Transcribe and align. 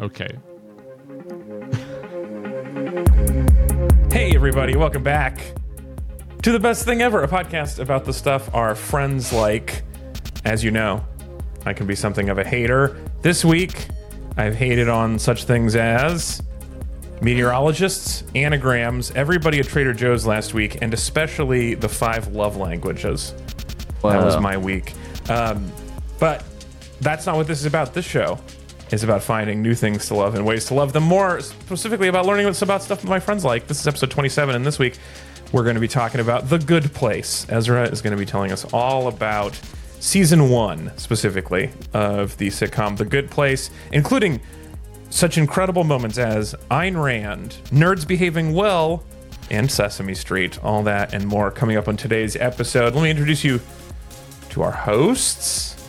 Okay. 0.00 0.38
Hey, 4.10 4.34
everybody, 4.34 4.76
welcome 4.76 5.04
back 5.04 5.38
to 6.42 6.50
the 6.50 6.58
best 6.58 6.84
thing 6.84 7.00
ever 7.00 7.22
a 7.22 7.28
podcast 7.28 7.78
about 7.78 8.04
the 8.04 8.12
stuff 8.12 8.52
our 8.54 8.74
friends 8.74 9.32
like. 9.32 9.82
As 10.44 10.64
you 10.64 10.72
know, 10.72 11.04
I 11.64 11.72
can 11.72 11.86
be 11.86 11.94
something 11.94 12.28
of 12.28 12.38
a 12.38 12.44
hater. 12.44 12.98
This 13.22 13.44
week, 13.44 13.86
I've 14.36 14.56
hated 14.56 14.88
on 14.88 15.18
such 15.18 15.44
things 15.44 15.76
as 15.76 16.42
meteorologists, 17.22 18.24
anagrams, 18.34 19.12
everybody 19.12 19.60
at 19.60 19.66
Trader 19.66 19.94
Joe's 19.94 20.26
last 20.26 20.54
week, 20.54 20.82
and 20.82 20.92
especially 20.92 21.74
the 21.74 21.88
five 21.88 22.28
love 22.34 22.56
languages. 22.56 23.32
That 24.02 24.24
was 24.24 24.38
my 24.40 24.56
week. 24.56 24.92
Um, 25.30 25.70
but 26.18 26.44
that's 27.00 27.26
not 27.26 27.36
what 27.36 27.46
this 27.46 27.60
is 27.60 27.66
about. 27.66 27.94
This 27.94 28.04
show 28.04 28.40
is 28.90 29.02
about 29.02 29.22
finding 29.22 29.62
new 29.62 29.74
things 29.74 30.06
to 30.08 30.14
love 30.14 30.34
and 30.34 30.44
ways 30.46 30.66
to 30.66 30.74
love 30.74 30.92
them 30.92 31.04
more. 31.04 31.40
Specifically, 31.40 32.08
about 32.08 32.26
learning 32.26 32.46
what's 32.46 32.62
about 32.62 32.82
stuff 32.82 33.00
that 33.00 33.08
my 33.08 33.20
friends 33.20 33.44
like. 33.44 33.66
This 33.66 33.80
is 33.80 33.86
episode 33.86 34.10
27, 34.10 34.54
and 34.54 34.64
this 34.64 34.78
week 34.78 34.98
we're 35.52 35.62
going 35.62 35.74
to 35.74 35.80
be 35.80 35.88
talking 35.88 36.20
about 36.20 36.48
The 36.48 36.58
Good 36.58 36.92
Place. 36.92 37.46
Ezra 37.48 37.84
is 37.84 38.02
going 38.02 38.12
to 38.12 38.16
be 38.16 38.26
telling 38.26 38.52
us 38.52 38.64
all 38.72 39.08
about 39.08 39.58
season 40.00 40.50
one, 40.50 40.92
specifically, 40.96 41.70
of 41.92 42.36
the 42.38 42.48
sitcom 42.48 42.96
The 42.96 43.04
Good 43.04 43.30
Place, 43.30 43.70
including 43.92 44.40
such 45.10 45.38
incredible 45.38 45.84
moments 45.84 46.18
as 46.18 46.54
Ayn 46.70 47.02
Rand, 47.02 47.56
Nerds 47.66 48.06
Behaving 48.06 48.52
Well, 48.52 49.04
and 49.50 49.70
Sesame 49.70 50.14
Street. 50.14 50.62
All 50.64 50.82
that 50.82 51.14
and 51.14 51.26
more 51.26 51.50
coming 51.50 51.76
up 51.76 51.86
on 51.86 51.96
today's 51.96 52.34
episode. 52.36 52.94
Let 52.94 53.02
me 53.02 53.10
introduce 53.10 53.44
you 53.44 53.60
to 54.50 54.62
our 54.62 54.72
hosts. 54.72 55.83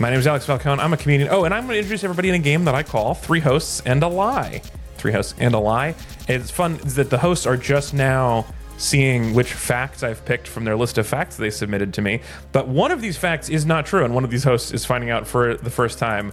My 0.00 0.10
name 0.10 0.20
is 0.20 0.28
Alex 0.28 0.46
Falcone. 0.46 0.80
I'm 0.80 0.92
a 0.92 0.96
comedian. 0.96 1.28
Oh, 1.28 1.42
and 1.42 1.52
I'm 1.52 1.64
going 1.64 1.74
to 1.74 1.78
introduce 1.78 2.04
everybody 2.04 2.28
in 2.28 2.36
a 2.36 2.38
game 2.38 2.64
that 2.66 2.74
I 2.74 2.84
call 2.84 3.14
Three 3.14 3.40
Hosts 3.40 3.82
and 3.84 4.00
a 4.04 4.06
Lie. 4.06 4.62
Three 4.96 5.10
Hosts 5.10 5.34
and 5.38 5.54
a 5.54 5.58
Lie. 5.58 5.96
It's 6.28 6.52
fun 6.52 6.76
that 6.84 7.10
the 7.10 7.18
hosts 7.18 7.46
are 7.46 7.56
just 7.56 7.94
now 7.94 8.46
seeing 8.76 9.34
which 9.34 9.52
facts 9.52 10.04
I've 10.04 10.24
picked 10.24 10.46
from 10.46 10.64
their 10.64 10.76
list 10.76 10.98
of 10.98 11.06
facts 11.08 11.36
they 11.36 11.50
submitted 11.50 11.94
to 11.94 12.02
me. 12.02 12.20
But 12.52 12.68
one 12.68 12.92
of 12.92 13.00
these 13.00 13.16
facts 13.16 13.48
is 13.48 13.66
not 13.66 13.86
true, 13.86 14.04
and 14.04 14.14
one 14.14 14.22
of 14.22 14.30
these 14.30 14.44
hosts 14.44 14.70
is 14.70 14.84
finding 14.84 15.10
out 15.10 15.26
for 15.26 15.56
the 15.56 15.70
first 15.70 15.98
time 15.98 16.32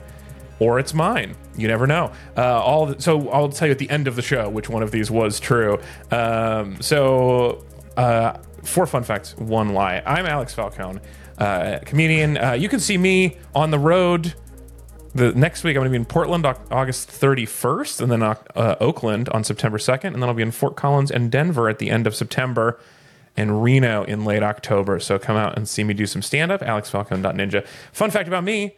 or 0.60 0.78
it's 0.80 0.94
mine. 0.94 1.36
You 1.58 1.68
never 1.68 1.88
know. 1.88 2.12
Uh, 2.38 2.62
all 2.62 2.86
the, 2.86 3.02
so 3.02 3.30
I'll 3.30 3.50
tell 3.50 3.68
you 3.68 3.72
at 3.72 3.80
the 3.80 3.90
end 3.90 4.08
of 4.08 4.16
the 4.16 4.22
show 4.22 4.48
which 4.48 4.70
one 4.70 4.84
of 4.84 4.92
these 4.92 5.10
was 5.10 5.40
true. 5.40 5.80
Um, 6.12 6.80
so 6.82 7.66
uh, 7.98 8.38
four 8.64 8.86
fun 8.86 9.04
facts, 9.04 9.36
one 9.38 9.70
lie. 9.74 10.04
I'm 10.06 10.28
Alex 10.28 10.54
Falcone, 10.54 11.00
uh, 11.38 11.80
comedian. 11.86 12.38
Uh, 12.38 12.54
you 12.54 12.70
can 12.70 12.80
see 12.80 12.98
me 12.98 13.38
on 13.54 13.72
the 13.72 13.80
road. 13.80 14.34
The 15.14 15.32
next 15.34 15.64
week 15.64 15.78
I'm 15.78 15.82
going 15.82 15.86
to 15.86 15.92
be 15.92 15.96
in 15.96 16.06
Portland, 16.06 16.46
Au- 16.46 16.60
August 16.72 17.10
31st, 17.10 18.02
and 18.02 18.12
then 18.12 18.22
uh, 18.22 18.76
Oakland 18.82 19.30
on 19.30 19.44
September 19.46 19.78
2nd, 19.78 20.06
and 20.14 20.16
then 20.16 20.24
I'll 20.24 20.34
be 20.34 20.42
in 20.44 20.52
Fort 20.52 20.76
Collins 20.76 21.10
and 21.10 21.32
Denver 21.32 21.70
at 21.70 21.80
the 21.80 21.90
end 21.90 22.06
of 22.08 22.16
September. 22.16 22.80
And 23.38 23.62
Reno 23.62 24.04
in 24.06 24.24
late 24.24 24.44
October. 24.44 24.98
So 25.02 25.20
come 25.20 25.36
out 25.36 25.58
and 25.58 25.68
see 25.68 25.84
me 25.84 25.94
do 25.94 26.06
some 26.06 26.22
stand 26.22 26.54
up. 26.54 26.62
AlexFalcone.ninja. 26.62 27.68
Fun 27.92 28.10
fact 28.10 28.30
about 28.30 28.46
me 28.46 28.78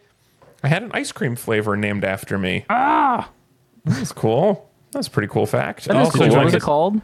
I 0.64 0.68
had 0.68 0.82
an 0.82 0.90
ice 0.92 1.12
cream 1.12 1.36
flavor 1.36 1.76
named 1.76 2.02
after 2.04 2.36
me. 2.38 2.64
Ah, 2.68 3.30
that's 3.84 4.10
cool. 4.10 4.68
That's 4.90 5.06
a 5.06 5.10
pretty 5.10 5.28
cool 5.28 5.46
fact. 5.46 5.84
That 5.84 5.96
is 5.96 6.06
Also 6.06 6.18
cool. 6.18 6.34
What 6.36 6.44
was 6.44 6.54
it 6.54 6.62
called? 6.62 7.00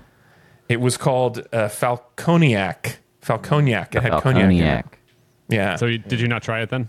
It 0.69 0.81
was 0.81 0.97
called 0.97 1.39
uh, 1.53 1.69
Falconiac. 1.69 2.97
Falconiac. 3.23 3.95
It 3.95 4.03
had 4.03 4.13
cognac. 4.21 4.45
in 4.45 4.51
it. 4.53 4.59
Cognac. 4.59 4.99
Yeah. 5.49 5.77
So 5.77 5.87
you, 5.87 5.99
did 5.99 6.21
you 6.21 6.29
not 6.29 6.43
try 6.43 6.61
it 6.63 6.71
then? 6.71 6.89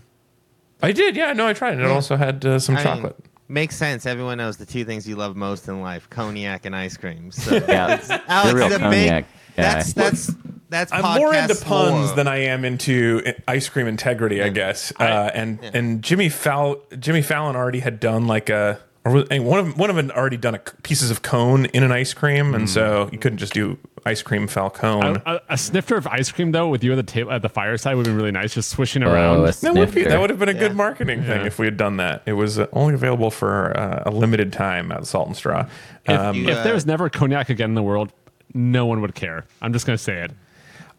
I 0.82 0.92
did. 0.92 1.16
Yeah. 1.16 1.32
No, 1.32 1.46
I 1.46 1.52
tried 1.52 1.74
it. 1.74 1.80
It 1.80 1.86
also 1.90 2.16
had 2.16 2.44
uh, 2.44 2.58
some 2.58 2.76
I 2.76 2.78
mean, 2.78 2.84
chocolate. 2.84 3.16
makes 3.48 3.76
sense. 3.76 4.06
Everyone 4.06 4.38
knows 4.38 4.56
the 4.56 4.66
two 4.66 4.84
things 4.84 5.08
you 5.08 5.16
love 5.16 5.36
most 5.36 5.68
in 5.68 5.80
life: 5.80 6.08
cognac 6.10 6.64
and 6.66 6.74
ice 6.76 6.96
cream. 6.96 7.30
So 7.32 7.54
Yeah, 7.68 8.00
Alex 8.28 8.50
the 8.50 8.56
real 8.56 8.66
is 8.66 8.72
big. 8.72 8.78
cognac 8.80 9.24
guy. 9.24 9.62
That's 9.62 9.92
that's 9.94 10.30
that's. 10.68 10.92
I'm 10.92 11.18
more 11.18 11.32
into 11.34 11.54
podcast 11.54 11.64
puns 11.64 12.06
lore. 12.08 12.16
than 12.16 12.28
I 12.28 12.38
am 12.38 12.64
into 12.64 13.22
i- 13.26 13.34
ice 13.48 13.68
cream 13.68 13.86
integrity, 13.86 14.42
I 14.42 14.48
guess. 14.50 14.92
Uh, 14.98 15.30
and 15.34 15.58
and 15.62 16.02
Jimmy 16.02 16.28
Fallon, 16.28 16.78
Jimmy 16.98 17.22
Fallon 17.22 17.56
already 17.56 17.80
had 17.80 18.00
done 18.00 18.26
like 18.26 18.50
a 18.50 18.80
or 19.06 19.12
was, 19.12 19.28
one 19.30 19.58
of 19.60 19.78
one 19.78 19.88
of 19.90 19.96
them 19.96 20.10
already 20.10 20.36
done 20.36 20.54
a 20.54 20.58
c- 20.58 20.74
pieces 20.82 21.10
of 21.10 21.22
cone 21.22 21.66
in 21.66 21.82
an 21.82 21.92
ice 21.92 22.12
cream, 22.12 22.54
and 22.54 22.68
so 22.68 23.08
you 23.12 23.18
couldn't 23.18 23.38
just 23.38 23.52
do 23.54 23.78
ice 24.04 24.22
cream 24.22 24.46
Falcone. 24.48 25.20
A, 25.26 25.34
a, 25.34 25.40
a 25.50 25.56
snifter 25.58 25.96
of 25.96 26.06
ice 26.06 26.30
cream 26.32 26.52
though, 26.52 26.68
with 26.68 26.82
you 26.84 26.92
at 26.92 26.96
the 26.96 27.02
table 27.02 27.30
at 27.32 27.42
the 27.42 27.48
fireside, 27.48 27.96
would 27.96 28.06
have 28.06 28.12
been 28.14 28.16
really 28.16 28.32
nice. 28.32 28.54
Just 28.54 28.70
swishing 28.70 29.02
Oh, 29.02 29.12
around. 29.12 29.48
a 29.48 29.52
That 29.52 29.74
would 29.74 29.94
be 29.94 30.04
that 30.04 30.20
would 30.20 30.30
have 30.30 30.38
been 30.38 30.48
a 30.48 30.54
good 30.54 30.72
Yeah. 30.72 30.76
marketing 30.76 31.22
thing 31.24 31.46
if 31.46 31.58
we 31.58 31.66
had 31.66 31.76
done 31.76 31.96
that. 31.98 32.22
It 32.26 32.32
was 32.34 32.58
uh, 32.58 32.66
only 32.72 32.94
available 32.94 33.30
for 33.30 33.76
uh, 33.78 34.02
a 34.06 34.10
limited 34.10 34.52
time 34.52 34.90
at 34.92 35.06
Salt 35.06 35.28
and 35.28 35.36
Straw. 35.36 35.66
Um, 36.08 36.34
you- 36.36 36.48
if 36.48 36.58
uh, 36.58 36.62
there 36.64 36.74
was 36.74 36.84
never 36.86 37.08
cognac 37.08 37.48
again 37.48 37.70
in 37.70 37.74
the 37.74 37.82
world, 37.82 38.12
no 38.54 38.86
one 38.86 39.00
would 39.02 39.14
care. 39.14 39.44
I'm 39.62 39.72
just 39.72 39.86
gonna 39.86 39.98
say 39.98 40.22
it. 40.22 40.32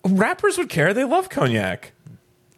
rappers 0.06 0.58
would 0.58 0.70
care; 0.70 0.94
they 0.94 1.04
love 1.04 1.30
cognac. 1.30 1.92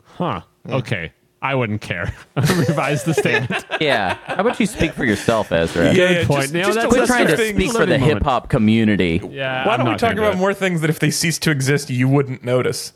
Huh? 0.04 0.42
Okay, 0.70 1.14
I 1.42 1.56
wouldn't 1.56 1.80
care. 1.82 2.14
Revise 2.36 3.04
the 3.04 3.14
statement. 3.14 3.66
Yeah. 3.80 4.18
How 4.26 4.36
about 4.42 4.60
you 4.60 4.66
speak 4.66 4.92
for 4.92 5.06
yourself, 5.06 5.54
Ezra? 5.54 5.86
Yeah, 5.94 5.94
Good 5.94 6.28
point. 6.28 6.42
just- 6.42 6.54
You 6.54 6.60
know, 6.62 6.66
just 6.68 6.76
that's- 6.80 6.94
We're 6.98 7.06
trying 7.08 7.28
to 7.28 7.38
things- 7.38 7.56
speak 7.56 7.72
for 7.72 7.86
the 7.86 7.98
hip 7.98 8.24
hop 8.24 8.50
community. 8.50 9.22
Yeah. 9.32 9.66
Why 9.66 9.74
I'm 9.76 9.80
don't 9.80 9.88
we 9.88 9.92
talk 9.94 10.02
gonna 10.02 10.16
do 10.16 10.22
about 10.24 10.34
it. 10.34 10.38
more 10.38 10.54
things 10.54 10.82
that 10.82 10.90
if 10.90 11.00
they 11.00 11.12
cease 11.12 11.40
to 11.40 11.52
exist, 11.52 11.90
you 11.90 12.10
wouldn't 12.10 12.44
notice? 12.44 12.92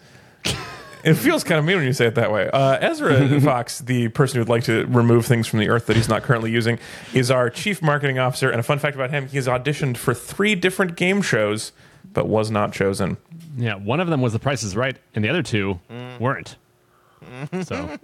It 1.05 1.15
feels 1.15 1.43
kind 1.43 1.59
of 1.59 1.65
mean 1.65 1.77
when 1.77 1.85
you 1.85 1.91
say 1.93 2.05
it 2.07 2.15
that 2.15 2.31
way. 2.31 2.49
Uh, 2.51 2.77
Ezra 2.79 3.39
Fox, 3.41 3.79
the 3.79 4.07
person 4.09 4.39
who'd 4.39 4.47
like 4.49 4.63
to 4.65 4.85
remove 4.87 5.25
things 5.25 5.47
from 5.47 5.59
the 5.59 5.67
earth 5.69 5.85
that 5.87 5.97
he's 5.97 6.07
not 6.07 6.23
currently 6.23 6.49
using, 6.51 6.79
is 7.13 7.29
our 7.29 7.49
chief 7.49 7.81
marketing 7.81 8.19
officer. 8.19 8.49
And 8.49 8.57
a 8.59 8.63
fun 8.63 8.79
fact 8.79 8.95
about 8.95 9.09
him: 9.11 9.27
he 9.27 9.35
has 9.35 9.45
auditioned 9.47 9.97
for 9.97 10.13
three 10.13 10.55
different 10.55 10.95
game 10.95 11.21
shows, 11.21 11.73
but 12.13 12.27
was 12.29 12.49
not 12.51 12.71
chosen. 12.71 13.17
Yeah, 13.57 13.75
one 13.75 13.99
of 13.99 14.07
them 14.07 14.21
was 14.21 14.31
The 14.31 14.39
Price 14.39 14.63
is 14.63 14.77
Right, 14.77 14.95
and 15.13 15.23
the 15.25 15.29
other 15.29 15.43
two 15.43 15.79
weren't. 16.19 16.55
So 17.63 17.97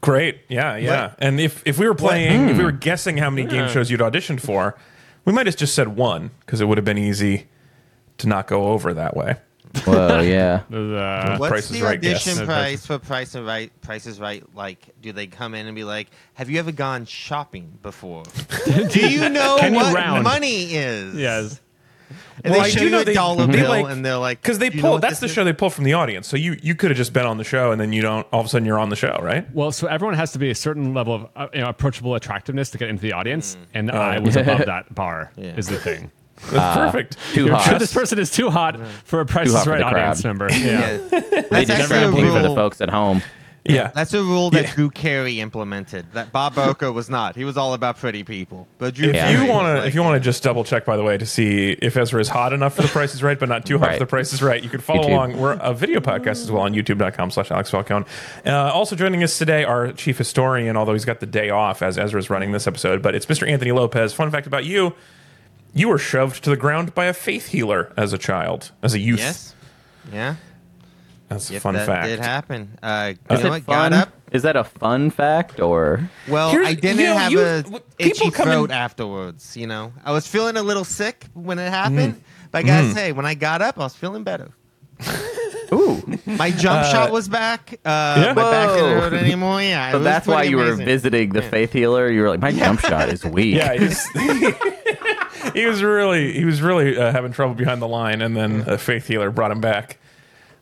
Great, 0.00 0.40
yeah, 0.48 0.76
yeah. 0.76 1.14
and 1.18 1.40
if 1.40 1.62
if 1.66 1.78
we 1.78 1.86
were 1.88 1.94
playing, 1.94 2.48
if 2.50 2.58
we 2.58 2.64
were 2.64 2.70
hmm. 2.70 2.78
guessing 2.78 3.16
how 3.16 3.30
many 3.30 3.48
game 3.48 3.68
shows 3.68 3.90
you'd 3.90 4.00
auditioned 4.00 4.40
for, 4.40 4.76
we 5.24 5.32
might 5.32 5.46
have 5.46 5.56
just 5.56 5.74
said 5.74 5.88
one 5.88 6.30
because 6.40 6.60
it 6.60 6.66
would 6.66 6.78
have 6.78 6.84
been 6.84 6.98
easy 6.98 7.48
to 8.18 8.28
not 8.28 8.46
go 8.46 8.68
over 8.68 8.94
that 8.94 9.16
way. 9.16 9.36
Whoa, 9.84 10.20
yeah. 10.20 10.62
What's 11.38 11.50
Price 11.50 11.68
the 11.68 11.82
Right 11.82 11.98
audition 11.98 12.36
guess. 12.36 12.46
price 12.46 12.86
for 12.86 12.98
Price 12.98 13.34
is 13.34 13.42
Right? 13.42 13.80
Price 13.80 14.06
is 14.06 14.20
Right. 14.20 14.44
Like, 14.54 14.94
do 15.00 15.12
they 15.12 15.26
come 15.26 15.54
in 15.54 15.66
and 15.66 15.74
be 15.74 15.84
like, 15.84 16.08
"Have 16.34 16.48
you 16.48 16.58
ever 16.58 16.72
gone 16.72 17.04
shopping 17.04 17.78
before? 17.82 18.22
do 18.90 19.08
you 19.08 19.28
know 19.28 19.58
Can 19.58 19.74
you 19.74 19.80
what 19.80 19.94
round? 19.94 20.24
money 20.24 20.74
is?" 20.74 21.14
yes. 21.14 21.60
And 22.44 22.52
Well, 22.52 22.60
they 22.62 22.66
I 22.66 22.70
show 22.70 22.78
do 22.80 22.84
you 22.84 22.90
know 22.90 23.00
a 23.00 23.04
they- 23.04 23.14
dollar 23.14 23.46
they 23.46 23.52
bill, 23.58 23.68
like- 23.68 23.86
and 23.90 24.04
they're 24.04 24.16
like, 24.16 24.40
Because 24.42 24.58
they 24.58 24.68
"Do 24.70 24.76
you 24.76 24.82
know 24.82 24.88
pull 24.90 24.98
that's 24.98 25.18
the 25.20 25.26
is?" 25.26 25.32
show 25.32 25.44
they 25.44 25.52
pull 25.52 25.70
from 25.70 25.84
the 25.84 25.94
audience. 25.94 26.28
So 26.28 26.36
you 26.36 26.56
you 26.62 26.74
could 26.74 26.90
have 26.90 26.96
just 26.96 27.12
been 27.12 27.26
on 27.26 27.36
the 27.38 27.44
show 27.44 27.72
and 27.72 27.80
then 27.80 27.92
you 27.92 28.02
don't 28.02 28.26
all 28.32 28.40
of 28.40 28.46
a 28.46 28.48
sudden 28.48 28.64
you're 28.66 28.78
on 28.78 28.88
the 28.90 28.96
show, 28.96 29.18
right? 29.22 29.46
Well, 29.54 29.72
so 29.72 29.86
everyone 29.88 30.14
has 30.14 30.32
to 30.32 30.38
be 30.38 30.50
a 30.50 30.54
certain 30.54 30.94
level 30.94 31.14
of 31.14 31.26
uh, 31.36 31.48
you 31.52 31.60
know, 31.60 31.68
approachable 31.68 32.14
attractiveness 32.14 32.70
to 32.70 32.78
get 32.78 32.88
into 32.88 33.02
the 33.02 33.12
audience, 33.12 33.56
and 33.74 33.90
I 33.90 34.18
was 34.18 34.36
above 34.36 34.66
that 34.66 34.94
bar. 34.94 35.30
Yeah. 35.36 35.56
Is 35.56 35.66
the 35.68 35.78
thing. 35.78 36.10
That's 36.52 36.76
perfect. 36.76 37.16
Too 37.34 37.50
hot. 37.50 37.62
sure 37.68 37.78
this 37.80 37.92
person 37.92 38.18
is 38.20 38.30
too 38.30 38.48
hot 38.50 38.78
for 39.04 39.20
a 39.20 39.26
Price 39.26 39.48
is 39.48 39.66
Right 39.66 39.82
audience 39.82 40.22
crowd. 40.22 40.28
member. 40.28 40.48
Yeah. 40.52 40.92
Yeah. 40.92 40.98
They 41.08 41.18
That's 41.64 41.66
just 41.66 41.70
actually 41.92 42.22
try 42.22 42.38
a 42.38 42.42
to 42.42 42.48
the 42.48 42.54
folks 42.54 42.80
at 42.80 42.90
home. 42.90 43.22
Yeah. 43.68 43.90
That's 43.94 44.14
a 44.14 44.22
rule 44.22 44.50
that 44.50 44.62
Yeah. 44.64 44.72
Drew 44.74 44.90
Carey 44.90 45.40
implemented. 45.40 46.06
That 46.14 46.32
Bob 46.32 46.54
Barker 46.54 46.90
was 46.90 47.08
not. 47.10 47.36
He 47.36 47.44
was 47.44 47.56
all 47.56 47.74
about 47.74 47.98
pretty 47.98 48.24
people. 48.24 48.66
But 48.78 48.94
Drew 48.94 49.08
If 49.10 49.14
Yeah. 49.14 49.30
you 49.30 49.48
want 49.50 49.66
to, 49.66 49.74
like, 49.80 49.88
if 49.88 49.94
you 49.94 50.02
want 50.02 50.16
to 50.16 50.20
just 50.20 50.42
double 50.42 50.64
check, 50.64 50.84
by 50.84 50.96
the 50.96 51.02
way, 51.02 51.18
to 51.18 51.26
see 51.26 51.72
if 51.80 51.96
Ezra 51.96 52.20
is 52.20 52.28
hot 52.28 52.52
enough 52.52 52.74
for 52.76 52.82
the 52.82 52.88
Price 52.88 53.14
is 53.14 53.22
Right, 53.22 53.38
but 53.38 53.48
not 53.48 53.66
too 53.66 53.78
hot 53.78 53.88
Right. 53.88 53.92
for 53.98 54.04
the 54.04 54.06
Price 54.08 54.32
is 54.32 54.42
Right, 54.42 54.62
you 54.62 54.70
can 54.70 54.80
follow 54.80 55.04
YouTube. 55.04 55.12
along. 55.12 55.38
We're 55.38 55.52
a 55.60 55.74
video 55.74 56.00
podcast 56.00 56.42
as 56.42 56.50
well 56.50 56.62
on 56.62 56.72
YouTube.com/slash 56.74 57.50
Alex 57.50 57.70
Falcone. 57.70 58.04
Uh, 58.46 58.52
also 58.72 58.96
joining 58.96 59.22
us 59.22 59.36
today, 59.38 59.64
our 59.64 59.92
chief 59.92 60.18
historian, 60.18 60.76
although 60.76 60.94
he's 60.94 61.04
got 61.04 61.20
the 61.20 61.26
day 61.26 61.50
off 61.50 61.82
as 61.82 61.98
Ezra's 61.98 62.30
running 62.30 62.52
this 62.52 62.66
episode, 62.66 63.02
but 63.02 63.14
it's 63.14 63.26
Mr. 63.26 63.48
Anthony 63.48 63.72
Lopez. 63.72 64.12
Fun 64.14 64.30
fact 64.30 64.46
about 64.46 64.64
you: 64.64 64.94
you 65.74 65.88
were 65.88 65.98
shoved 65.98 66.42
to 66.44 66.50
the 66.50 66.56
ground 66.56 66.94
by 66.94 67.04
a 67.04 67.12
faith 67.12 67.48
healer 67.48 67.92
as 67.96 68.12
a 68.12 68.18
child, 68.18 68.70
as 68.82 68.94
a 68.94 68.98
youth. 68.98 69.18
yes, 69.18 69.54
yeah, 70.12 70.34
That's 71.28 71.50
a 71.50 71.54
Yep, 71.54 71.62
fun 71.62 71.74
that 71.74 71.86
fact. 71.86 72.06
did 72.06 72.20
happen. 72.20 72.78
Uh, 72.82 73.12
you 73.30 73.36
Is 73.36 73.42
know 73.42 73.46
it 73.46 73.50
what? 73.50 73.66
Got 73.66 73.92
up. 73.92 74.08
Is 74.32 74.42
that 74.42 74.56
a 74.56 74.64
fun 74.64 75.10
fact 75.10 75.60
or? 75.60 76.08
Well, 76.26 76.50
Here's- 76.50 76.68
I 76.68 76.74
didn't 76.74 76.98
you 77.00 77.06
know, 77.06 77.16
have 77.18 77.32
you- 77.32 77.40
a 77.40 77.62
w- 77.62 77.80
itchy 77.98 78.12
people 78.12 78.30
come 78.30 78.48
in- 78.48 78.54
throat 78.54 78.70
afterwards. 78.70 79.56
You 79.56 79.66
know, 79.66 79.92
I 80.04 80.12
was 80.12 80.26
feeling 80.26 80.56
a 80.56 80.62
little 80.62 80.84
sick 80.84 81.24
when 81.34 81.58
it 81.58 81.68
happened, 81.70 82.20
but 82.50 82.58
I 82.58 82.62
gotta 82.62 82.92
say, 82.92 83.12
when 83.12 83.26
I 83.26 83.34
got 83.34 83.62
up, 83.62 83.78
I 83.78 83.82
was 83.84 83.94
feeling 83.94 84.24
better. 84.24 84.48
Ooh. 85.72 86.02
My 86.24 86.50
jump 86.50 86.86
shot 86.86 87.12
was 87.12 87.28
back. 87.28 87.74
Uh, 87.84 88.14
Yeah? 88.24 88.32
My 88.32 88.50
back 88.50 88.68
didn't 88.70 88.84
Whoa. 88.96 89.00
hurt 89.00 89.12
anymore. 89.12 89.60
Yeah, 89.62 89.88
it 89.88 89.92
So 89.92 89.98
that's 89.98 90.26
why 90.26 90.36
pretty 90.36 90.50
you 90.50 90.56
were 90.56 90.74
visiting 90.74 91.30
the 91.34 91.42
faith 91.42 91.72
healer. 91.74 92.10
You 92.10 92.22
were 92.22 92.30
like, 92.30 92.40
my 92.40 92.52
jump 92.52 92.80
shot 92.86 93.10
is 93.10 93.22
weak. 93.24 93.56
Yeah, 93.56 93.74
he's, 93.74 94.02
he 95.54 95.66
was 95.66 95.82
really 95.82 96.32
he 96.32 96.44
was 96.44 96.62
really 96.62 96.96
uh, 96.98 97.12
having 97.12 97.32
trouble 97.32 97.54
behind 97.54 97.80
the 97.82 97.88
line, 97.88 98.22
and 98.22 98.36
then 98.36 98.64
a 98.66 98.78
faith 98.78 99.06
healer 99.06 99.30
brought 99.30 99.50
him 99.50 99.60
back. 99.60 99.98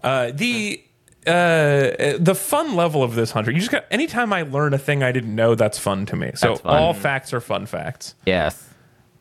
Uh, 0.06 0.30
the 0.32 0.82
uh, 1.26 2.16
the 2.18 2.34
fun 2.34 2.76
level 2.76 3.02
of 3.02 3.14
this 3.14 3.32
hunter. 3.32 3.50
You 3.50 3.58
just 3.58 3.70
got 3.72 3.84
anytime 3.90 4.32
I 4.32 4.42
learn 4.42 4.72
a 4.74 4.78
thing 4.78 5.02
I 5.02 5.10
didn't 5.12 5.34
know, 5.34 5.54
that's 5.54 5.78
fun 5.78 6.06
to 6.06 6.16
me. 6.16 6.30
So 6.34 6.48
That's 6.50 6.60
fun. 6.60 6.76
all 6.76 6.94
facts 6.94 7.32
are 7.34 7.40
fun 7.40 7.66
facts. 7.66 8.14
Yes. 8.24 8.62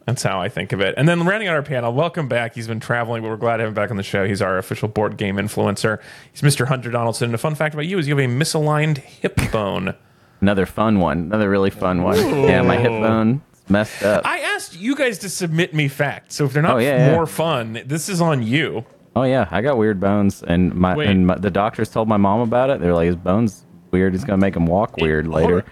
That's 0.05 0.21
how 0.21 0.39
I 0.39 0.49
think 0.49 0.71
of 0.71 0.81
it. 0.81 0.93
And 0.97 1.07
then 1.09 1.25
rounding 1.25 1.47
out 1.47 1.55
our 1.55 1.63
panel, 1.63 1.91
welcome 1.91 2.27
back. 2.27 2.53
He's 2.53 2.67
been 2.67 2.79
traveling, 2.79 3.23
but 3.23 3.29
we're 3.29 3.37
glad 3.37 3.57
to 3.57 3.63
have 3.63 3.69
him 3.69 3.73
back 3.73 3.89
on 3.89 3.97
the 3.97 4.03
show. 4.03 4.27
He's 4.27 4.39
our 4.39 4.59
official 4.59 4.87
board 4.87 5.17
game 5.17 5.37
influencer. 5.37 5.99
He's 6.31 6.41
Mr. 6.43 6.67
Hunter 6.67 6.91
Donaldson. 6.91 7.25
And 7.29 7.33
a 7.33 7.39
fun 7.39 7.55
fact 7.55 7.73
about 7.73 7.87
you 7.87 7.97
is 7.97 8.07
you 8.07 8.15
have 8.15 8.23
a 8.29 8.31
misaligned 8.31 8.99
hip 8.99 9.35
bone. 9.51 9.95
Another 10.41 10.67
fun 10.67 10.99
one. 10.99 11.17
Another 11.21 11.49
really 11.49 11.71
fun 11.71 12.03
one. 12.03 12.17
Yeah, 12.19 12.61
my 12.61 12.77
hip 12.77 12.91
bone 12.91 13.41
is 13.63 13.67
messed 13.71 14.03
up. 14.03 14.21
I 14.27 14.41
asked 14.41 14.77
you 14.79 14.95
guys 14.95 15.17
to 15.19 15.29
submit 15.29 15.73
me 15.73 15.87
facts, 15.87 16.35
so 16.35 16.45
if 16.45 16.53
they're 16.53 16.61
not 16.61 16.75
Oh, 16.75 16.77
yeah, 16.77 17.07
yeah. 17.07 17.11
more 17.15 17.25
fun, 17.25 17.81
this 17.87 18.07
is 18.07 18.21
on 18.21 18.43
you. 18.43 18.85
Oh 19.15 19.23
yeah, 19.23 19.47
I 19.51 19.61
got 19.61 19.77
weird 19.77 19.99
bones, 19.99 20.43
and 20.43 20.73
my 20.75 20.95
Wait. 20.95 21.07
and 21.09 21.27
my, 21.27 21.35
the 21.35 21.49
doctors 21.51 21.89
told 21.89 22.07
my 22.09 22.17
mom 22.17 22.41
about 22.41 22.69
it. 22.69 22.81
They're 22.81 22.93
like, 22.93 23.07
his 23.07 23.15
bones 23.15 23.65
weird. 23.91 24.13
It's 24.13 24.23
gonna 24.25 24.37
make 24.37 24.55
him 24.55 24.65
walk 24.65 24.97
weird 24.97 25.25
hold 25.25 25.35
later. 25.37 25.55
on. 25.57 25.63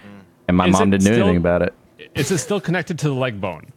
And 0.48 0.57
my 0.57 0.68
Is 0.68 0.74
mom 0.74 0.81
it 0.90 0.92
didn't 0.92 1.06
do 1.06 1.13
still- 1.13 1.24
anything 1.24 1.38
about 1.38 1.62
it. 1.62 1.74
Is 2.16 2.31
it 2.31 2.38
still 2.40 2.60
connected 2.62 3.00
to 3.00 3.07
the 3.10 3.13
leg 3.16 3.40
bone? 3.42 3.68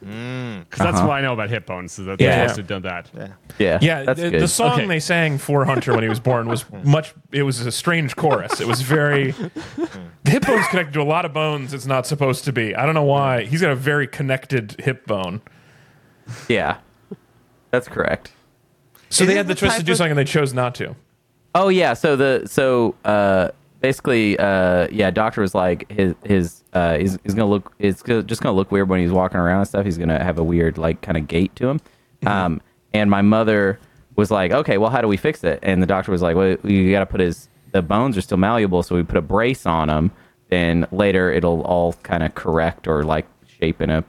Because 0.00 0.78
that's 0.78 0.98
Uh-huh. 0.98 1.06
what 1.06 1.14
I 1.14 1.20
know 1.20 1.32
about 1.32 1.48
hip 1.50 1.66
bones. 1.66 1.92
So 1.92 2.02
that 2.04 2.20
Yeah. 2.20 2.30
they're 2.36 2.48
supposed 2.48 2.68
to 2.68 2.74
have 2.74 2.82
done 2.82 2.82
that. 2.82 3.10
Yeah. 3.14 3.28
Yeah, 3.58 3.78
Yeah, 3.80 4.02
that's 4.04 4.20
the, 4.20 4.30
good. 4.30 4.40
the 4.40 4.48
song 4.48 4.72
Okay. 4.72 4.86
they 4.86 4.98
sang 4.98 5.38
for 5.38 5.64
Hunter 5.64 5.92
when 5.92 6.02
he 6.02 6.08
was 6.08 6.18
born 6.18 6.48
was 6.48 6.64
much. 6.84 7.14
It 7.30 7.44
was 7.44 7.64
a 7.64 7.70
strange 7.70 8.16
chorus. 8.16 8.60
It 8.60 8.66
was 8.66 8.82
very. 8.82 9.30
the 9.30 9.50
hip 10.30 10.44
bone's 10.46 10.66
connected 10.68 10.94
to 10.94 11.02
a 11.02 11.04
lot 11.04 11.24
of 11.24 11.32
bones. 11.32 11.72
It's 11.72 11.86
not 11.86 12.06
supposed 12.08 12.44
to 12.46 12.52
be. 12.52 12.74
I 12.74 12.84
don't 12.84 12.94
know 12.96 13.04
why. 13.04 13.44
He's 13.44 13.60
got 13.60 13.70
a 13.70 13.76
very 13.76 14.08
connected 14.08 14.74
hip 14.80 15.06
bone. 15.06 15.40
yeah, 16.48 16.78
that's 17.70 17.86
correct. 17.86 18.32
So 19.12 19.24
they 19.24 19.34
had 19.34 19.46
the 19.46 19.54
the 19.54 19.60
choice 19.60 19.76
to 19.76 19.82
do 19.82 19.92
of- 19.92 19.98
something 19.98 20.12
and 20.12 20.18
they 20.18 20.24
chose 20.24 20.52
not 20.54 20.74
to. 20.76 20.94
Oh 21.54 21.68
yeah, 21.68 21.94
so 21.94 22.16
the 22.16 22.44
so 22.46 22.94
uh 23.04 23.48
basically 23.80 24.38
uh 24.38 24.88
yeah, 24.90 25.10
doctor 25.10 25.42
was 25.42 25.54
like 25.54 25.90
his 25.90 26.14
his 26.24 26.62
uh 26.72 26.96
he's, 26.96 27.18
he's 27.22 27.34
gonna 27.34 27.50
look 27.50 27.72
it's 27.78 28.02
just 28.02 28.40
gonna 28.40 28.56
look 28.56 28.70
weird 28.72 28.88
when 28.88 29.00
he's 29.00 29.10
walking 29.10 29.38
around 29.38 29.58
and 29.58 29.68
stuff. 29.68 29.84
He's 29.84 29.98
gonna 29.98 30.22
have 30.22 30.38
a 30.38 30.44
weird 30.44 30.78
like 30.78 31.02
kind 31.02 31.18
of 31.18 31.28
gait 31.28 31.54
to 31.56 31.68
him. 31.68 31.80
Um 32.26 32.60
and 32.94 33.10
my 33.10 33.22
mother 33.22 33.78
was 34.16 34.30
like, 34.30 34.52
okay, 34.52 34.78
well 34.78 34.90
how 34.90 35.00
do 35.00 35.08
we 35.08 35.16
fix 35.16 35.44
it? 35.44 35.58
And 35.62 35.82
the 35.82 35.86
doctor 35.86 36.10
was 36.12 36.22
like, 36.22 36.36
well 36.36 36.56
you 36.64 36.90
got 36.90 37.00
to 37.00 37.06
put 37.06 37.20
his 37.20 37.48
the 37.72 37.82
bones 37.82 38.16
are 38.18 38.20
still 38.20 38.36
malleable, 38.38 38.82
so 38.82 38.94
we 38.94 39.02
put 39.02 39.16
a 39.16 39.22
brace 39.22 39.64
on 39.66 39.88
him. 39.90 40.10
Then 40.50 40.86
later 40.92 41.32
it'll 41.32 41.62
all 41.62 41.94
kind 42.02 42.22
of 42.22 42.34
correct 42.34 42.86
or 42.86 43.02
like 43.02 43.26
shape 43.58 43.80
in 43.80 43.88
a, 43.90 44.04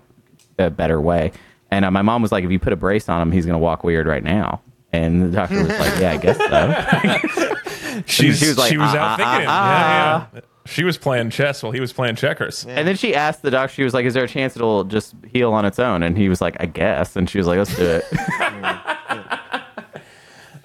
a 0.60 0.70
better 0.70 1.00
way. 1.00 1.32
And 1.72 1.86
uh, 1.86 1.92
my 1.92 2.02
mom 2.02 2.22
was 2.22 2.32
like, 2.32 2.44
if 2.44 2.52
you 2.52 2.60
put 2.60 2.74
a 2.74 2.76
brace 2.76 3.08
on 3.10 3.22
him, 3.22 3.32
he's 3.32 3.46
gonna 3.46 3.58
walk 3.58 3.84
weird 3.84 4.06
right 4.06 4.24
now. 4.24 4.62
And 4.94 5.24
the 5.24 5.30
doctor 5.30 5.58
was 5.58 5.68
like, 5.70 6.00
yeah, 6.00 6.12
I 6.12 6.18
guess 6.18 6.38
so. 6.38 8.02
She's, 8.06 8.40
she 8.40 8.48
was 8.48 8.58
like, 8.58 8.72
she 8.72 8.78
was 8.78 8.90
"Ah, 8.94 8.98
out 8.98 9.02
ah, 9.02 9.16
thinking. 9.18 9.48
ah, 9.50 10.30
yeah, 10.34 10.36
yeah. 10.36 10.42
She 10.66 10.84
was 10.86 10.98
playing 10.98 11.30
chess 11.32 11.62
while 11.62 11.72
he 11.74 11.80
was 11.82 11.92
playing 11.92 12.16
checkers. 12.16 12.66
And 12.66 12.88
then 12.88 12.96
she 12.96 13.14
asked 13.14 13.42
the 13.42 13.52
doctor, 13.52 13.74
she 13.74 13.84
was 13.84 13.94
like, 13.94 14.06
Is 14.06 14.14
there 14.14 14.24
a 14.24 14.28
chance 14.30 14.56
it'll 14.56 14.84
just 14.86 15.14
heal 15.30 15.52
on 15.52 15.66
its 15.66 15.78
own? 15.80 16.04
And 16.04 16.18
he 16.18 16.30
was 16.30 16.40
like, 16.42 16.56
I 16.62 16.68
guess. 16.68 17.16
And 17.18 17.30
she 17.30 17.38
was 17.38 17.48
like, 17.48 17.58
Let's 17.58 17.76
do 17.76 17.84
it. 17.86 18.06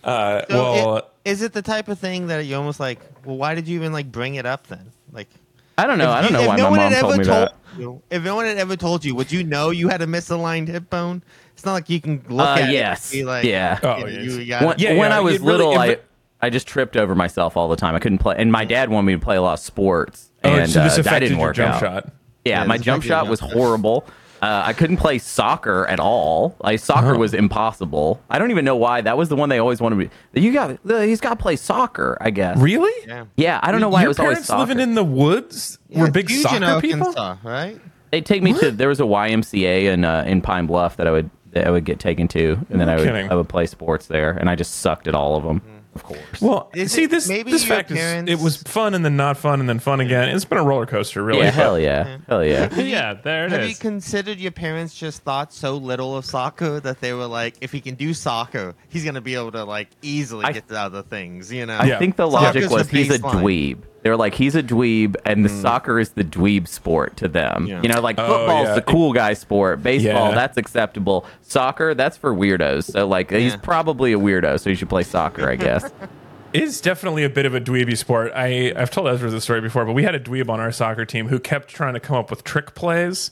Uh, 0.04 0.42
So 0.48 0.54
well, 0.56 0.96
it- 0.98 1.04
is 1.24 1.42
it 1.42 1.52
the 1.52 1.60
type 1.62 1.88
of 1.88 1.98
thing 1.98 2.28
that 2.28 2.44
you 2.46 2.56
almost 2.56 2.80
like? 2.80 3.00
Well, 3.24 3.36
why 3.36 3.54
did 3.54 3.68
you 3.68 3.76
even 3.78 3.92
like 3.92 4.10
bring 4.10 4.36
it 4.36 4.46
up 4.46 4.66
then? 4.68 4.90
Like, 5.12 5.28
I 5.76 5.86
don't 5.86 5.98
know. 5.98 6.10
I 6.10 6.22
don't 6.22 6.30
you- 6.30 6.36
know 6.38 6.42
if 6.42 6.48
why 6.48 6.56
no 6.56 6.70
my 6.70 6.76
mom 6.76 6.92
told 6.92 7.18
me 7.18 7.24
told 7.24 7.48
that. 7.48 7.54
you, 7.78 8.02
if 8.10 8.22
no 8.22 8.36
one 8.36 8.46
had 8.46 8.56
ever 8.56 8.76
told 8.76 9.04
you, 9.04 9.14
would 9.16 9.30
you 9.30 9.44
know 9.44 9.70
you 9.70 9.88
had 9.88 10.00
a 10.00 10.06
misaligned 10.06 10.68
hip 10.68 10.88
bone? 10.88 11.22
It's 11.58 11.64
not 11.66 11.72
like 11.72 11.90
you 11.90 12.00
can 12.00 12.22
look 12.28 12.46
Uh, 12.46 12.60
at 12.60 12.70
yes. 12.70 13.12
it 13.12 13.18
and 13.18 13.22
be 13.22 13.24
like, 13.28 13.44
Yeah. 13.44 13.78
Oh, 13.82 14.06
you, 14.06 14.06
you 14.06 14.40
it's- 14.40 14.48
got 14.48 14.62
When, 14.62 14.72
it. 14.76 14.80
Yeah, 14.80 14.90
when 14.90 15.10
yeah, 15.10 15.16
I 15.16 15.20
was 15.20 15.40
really- 15.40 15.44
little, 15.52 15.72
it 15.82 16.04
I, 16.40 16.46
I 16.46 16.50
just 16.50 16.68
tripped 16.68 16.96
over 16.96 17.16
myself 17.16 17.56
all 17.56 17.68
the 17.68 17.74
time. 17.74 17.96
I 17.96 17.98
couldn't 17.98 18.18
play. 18.18 18.36
And 18.38 18.52
my 18.52 18.64
dad 18.64 18.90
wanted 18.90 19.06
me 19.08 19.12
to 19.14 19.18
play 19.18 19.36
a 19.36 19.42
lot 19.42 19.54
of 19.54 19.58
sports. 19.58 20.30
oh, 20.44 20.48
And 20.50 20.70
so 20.70 20.84
this 20.84 20.92
uh, 20.92 20.96
that 20.96 21.00
affected 21.00 21.20
didn't 21.30 21.38
your 21.38 21.48
work 21.48 21.56
jump 21.56 21.74
out. 21.74 21.80
shot. 21.80 22.12
Yeah, 22.44 22.60
Yeah, 22.60 22.64
my 22.66 22.78
jump 22.78 23.02
shot 23.02 23.26
was 23.26 23.40
shot. 23.40 23.52
horrible. 23.52 24.06
Uh, 24.40 24.62
I 24.66 24.72
couldn't 24.72 24.98
play 24.98 25.18
soccer 25.18 25.84
at 25.88 25.98
all. 25.98 26.54
Like 26.62 26.78
soccer 26.78 27.16
Oh. 27.16 27.18
was 27.18 27.34
impossible. 27.34 28.20
I 28.30 28.38
don't 28.38 28.52
even 28.52 28.64
know 28.64 28.76
why. 28.76 29.00
That 29.00 29.18
was 29.18 29.28
the 29.28 29.34
one 29.34 29.48
they 29.48 29.58
always 29.58 29.80
wanted 29.80 29.96
me. 29.96 30.10
You 30.32 30.52
got. 30.52 30.78
He's 30.86 31.20
got 31.20 31.30
to 31.30 31.36
play 31.42 31.56
soccer. 31.56 32.16
I 32.20 32.30
guess. 32.30 32.56
Really? 32.56 32.92
Yeah. 33.04 33.24
Yeah, 33.36 33.58
I 33.60 33.72
don't 33.72 33.80
know 33.80 33.88
why 33.88 34.02
Your 34.02 34.06
it 34.06 34.08
was 34.10 34.18
always 34.20 34.34
parents 34.34 34.46
soccer. 34.46 34.60
living 34.60 34.78
in 34.78 34.94
the 34.94 35.02
woods 35.02 35.80
Yeah, 35.88 36.02
were 36.02 36.10
big 36.12 36.30
soccer 36.30 36.64
in 36.64 36.80
people. 36.80 37.12
Right? 37.42 37.80
They 38.12 38.20
take 38.20 38.42
me 38.44 38.52
to 38.54 38.70
there 38.70 38.88
was 38.88 39.00
a 39.00 39.04
YMCA 39.04 39.92
in 39.92 40.04
uh, 40.04 40.22
in 40.24 40.40
Pine 40.40 40.66
Bluff 40.66 40.96
that 40.98 41.06
I 41.08 41.10
would 41.10 41.28
that 41.52 41.66
I 41.66 41.70
would 41.70 41.84
get 41.84 41.98
taken 41.98 42.28
to, 42.28 42.58
and 42.70 42.80
then 42.80 42.88
I 42.88 42.96
would 42.96 43.04
kidding. 43.06 43.30
I 43.30 43.34
would 43.34 43.48
play 43.48 43.66
sports 43.66 44.06
there, 44.06 44.30
and 44.30 44.48
I 44.50 44.54
just 44.54 44.76
sucked 44.76 45.06
at 45.08 45.14
all 45.14 45.36
of 45.36 45.44
them. 45.44 45.60
Mm. 45.60 45.74
Of 45.94 46.04
course. 46.04 46.40
Well, 46.40 46.70
Is 46.74 46.92
see 46.92 47.04
it- 47.04 47.10
this 47.10 47.28
maybe 47.28 47.50
this 47.50 47.66
your 47.66 47.74
fact 47.76 47.90
is 47.90 47.96
parents- 47.98 48.30
it 48.30 48.38
was 48.38 48.58
fun 48.58 48.94
and 48.94 49.04
then 49.04 49.16
not 49.16 49.36
fun 49.36 49.58
and 49.58 49.68
then 49.68 49.80
fun 49.80 49.98
again. 50.00 50.28
It's 50.28 50.44
been 50.44 50.58
a 50.58 50.62
roller 50.62 50.86
coaster, 50.86 51.24
really. 51.24 51.40
yeah, 51.40 51.46
but- 51.46 51.54
hell 51.54 51.78
yeah, 51.78 52.18
hell 52.28 52.44
yeah. 52.44 52.72
yeah, 52.78 53.14
there 53.14 53.46
it 53.46 53.52
Have 53.52 53.68
you 53.68 53.74
considered 53.74 54.38
your 54.38 54.52
parents 54.52 54.94
just 54.94 55.22
thought 55.24 55.52
so 55.52 55.76
little 55.76 56.16
of 56.16 56.24
soccer 56.24 56.78
that 56.80 57.00
they 57.00 57.14
were 57.14 57.26
like, 57.26 57.56
if 57.62 57.72
he 57.72 57.80
can 57.80 57.96
do 57.96 58.14
soccer, 58.14 58.74
he's 58.90 59.04
gonna 59.04 59.22
be 59.22 59.34
able 59.34 59.50
to 59.52 59.64
like 59.64 59.88
easily 60.02 60.44
I- 60.44 60.52
get 60.52 60.68
to 60.68 60.78
other 60.78 61.02
things, 61.02 61.50
you 61.52 61.66
know? 61.66 61.78
I 61.78 61.86
Yeah. 61.86 61.98
think 61.98 62.14
the 62.14 62.30
Soccer's 62.30 62.70
logic 62.70 62.70
was 62.70 62.88
the 62.90 62.98
he's 62.98 63.10
a 63.10 63.18
baseline. 63.18 63.42
dweeb. 63.42 63.78
They 64.02 64.10
were 64.10 64.16
like 64.16 64.34
he's 64.34 64.54
a 64.54 64.62
dweeb, 64.62 65.16
and 65.24 65.44
the 65.44 65.48
hmm. 65.48 65.60
soccer 65.60 65.98
is 65.98 66.10
the 66.10 66.24
dweeb 66.24 66.68
sport 66.68 67.16
to 67.18 67.28
them. 67.28 67.66
Yeah. 67.66 67.82
You 67.82 67.88
know, 67.88 68.00
like 68.00 68.18
Oh, 68.18 68.26
football's 68.26 68.68
yeah. 68.68 68.74
the 68.74 68.82
cool 68.82 69.12
guy 69.12 69.34
sport. 69.34 69.82
Baseball 69.82 70.30
Yeah. 70.30 70.34
that's 70.34 70.56
acceptable. 70.56 71.26
Soccer 71.42 71.94
that's 71.94 72.16
for 72.16 72.34
weirdos. 72.34 72.92
So 72.92 73.06
like 73.06 73.30
he's 73.30 73.56
probably 73.56 74.12
a 74.12 74.18
weirdo, 74.18 74.60
so 74.60 74.70
he 74.70 74.76
should 74.76 74.88
play 74.88 75.02
soccer, 75.02 75.48
I 75.48 75.56
guess. 75.56 75.90
It 76.50 76.62
is 76.62 76.80
definitely 76.80 77.24
a 77.24 77.28
bit 77.28 77.44
of 77.44 77.54
a 77.54 77.60
dweeby 77.60 77.96
sport. 77.98 78.32
I, 78.34 78.72
I've 78.74 78.90
told 78.90 79.06
Ezra 79.08 79.28
this 79.28 79.44
story 79.44 79.60
before, 79.60 79.84
but 79.84 79.92
we 79.92 80.04
had 80.04 80.14
a 80.14 80.20
dweeb 80.20 80.48
on 80.48 80.60
our 80.60 80.72
soccer 80.72 81.04
team 81.04 81.28
who 81.28 81.38
kept 81.38 81.68
trying 81.68 81.92
to 81.92 82.00
come 82.00 82.16
up 82.16 82.30
with 82.30 82.42
trick 82.42 82.74
plays. 82.74 83.30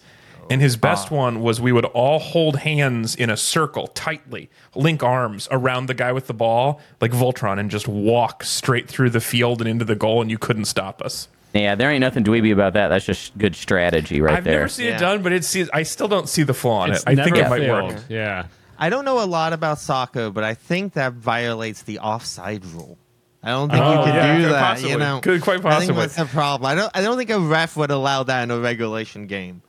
And 0.51 0.61
his 0.61 0.77
best 0.77 1.11
ah. 1.11 1.17
one 1.17 1.41
was 1.41 1.61
we 1.61 1.73
would 1.73 1.85
all 1.87 2.19
hold 2.19 2.57
hands 2.59 3.15
in 3.15 3.31
a 3.31 3.37
circle 3.37 3.87
tightly, 3.89 4.49
link 4.75 5.03
arms 5.03 5.49
around 5.51 5.87
the 5.87 5.95
guy 5.95 6.13
with 6.13 6.27
the 6.27 6.35
ball, 6.35 6.81
like 7.01 7.11
Voltron, 7.13 7.59
and 7.59 7.71
just 7.71 7.89
walk 7.89 8.45
straight 8.45 8.89
through 8.89 9.11
the 9.11 9.21
field 9.21 9.61
and 9.61 9.69
into 9.69 9.85
the 9.85 9.97
goal, 9.97 10.21
and 10.23 10.31
you 10.31 10.39
couldn't 10.39 10.67
stop 10.67 11.03
us. 11.03 11.29
yeah, 11.55 11.75
there 11.75 11.91
ain't 11.91 12.01
nothing 12.01 12.23
dweeby 12.25 12.53
about 12.53 12.75
that. 12.75 12.89
That's 12.89 13.05
just 13.07 13.37
good 13.39 13.57
strategy 13.57 14.21
right 14.21 14.37
I've 14.37 14.45
there. 14.45 14.59
never 14.61 14.69
seen 14.69 14.87
Yeah. 14.87 14.97
it 14.97 15.01
done, 15.01 15.23
but 15.23 15.33
it's 15.33 15.57
I 15.73 15.83
still 15.85 16.09
don't 16.09 16.29
see 16.29 16.43
the 16.43 16.55
flaw 16.55 16.85
in 16.85 16.93
It's 16.93 17.03
it. 17.03 17.09
I 17.09 17.15
think 17.25 17.37
never 17.37 17.57
it 17.57 17.69
might 17.69 17.83
work. 17.93 18.05
Yeah. 18.09 18.47
I 18.79 18.91
don't 18.91 19.07
know 19.07 19.23
a 19.23 19.27
lot 19.27 19.55
about 19.55 19.79
soccer, 19.79 20.29
but 20.31 20.45
I 20.45 20.53
think 20.53 20.93
that 20.95 21.15
violates 21.15 21.83
the 21.83 21.99
offside 22.01 22.63
rule. 22.67 22.99
I 23.43 23.51
don't 23.51 23.71
think 23.71 23.83
Oh, 23.83 23.91
you 23.91 24.05
can 24.05 24.15
yeah, 24.15 24.37
do 24.37 24.43
could 24.45 24.53
that. 24.53 24.61
possibly. 24.63 24.91
You 24.91 24.99
know, 24.99 25.21
Could 25.23 25.41
quite 25.41 25.59
I 25.65 25.79
think 25.79 25.93
possibly. 25.93 26.01
that's 26.03 26.17
the 26.17 26.25
problem. 26.27 26.71
I 26.71 26.75
don't. 26.75 26.91
I 26.95 27.01
don't 27.01 27.17
think 27.17 27.31
a 27.31 27.39
ref 27.41 27.77
would 27.77 27.91
allow 27.91 28.23
that 28.25 28.43
in 28.43 28.51
a 28.51 28.59
regulation 28.59 29.27
game. 29.27 29.63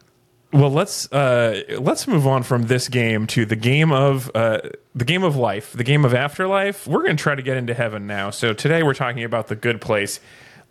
Well, 0.54 0.72
let's 0.72 1.12
uh, 1.12 1.62
let's 1.80 2.08
move 2.08 2.26
on 2.26 2.44
from 2.44 2.64
this 2.64 2.88
game 2.88 3.28
to 3.28 3.45
the 3.45 3.56
game 3.57 3.92
of 3.92 4.31
uh, 4.33 4.60
the 4.95 5.04
game 5.06 5.24
of 5.24 5.36
life, 5.36 5.74
the 5.74 5.83
game 5.83 6.06
of 6.06 6.14
afterlife. 6.14 6.88
We're 6.88 7.04
going 7.04 7.18
to 7.18 7.21
try 7.21 7.36
to 7.36 7.42
get 7.42 7.57
into 7.57 7.74
heaven 7.74 8.07
now. 8.07 8.30
So 8.30 8.54
today 8.54 8.81
we're 8.81 8.94
talking 8.94 9.24
about 9.26 9.48
the 9.48 9.56
good 9.57 9.81
place. 9.81 10.21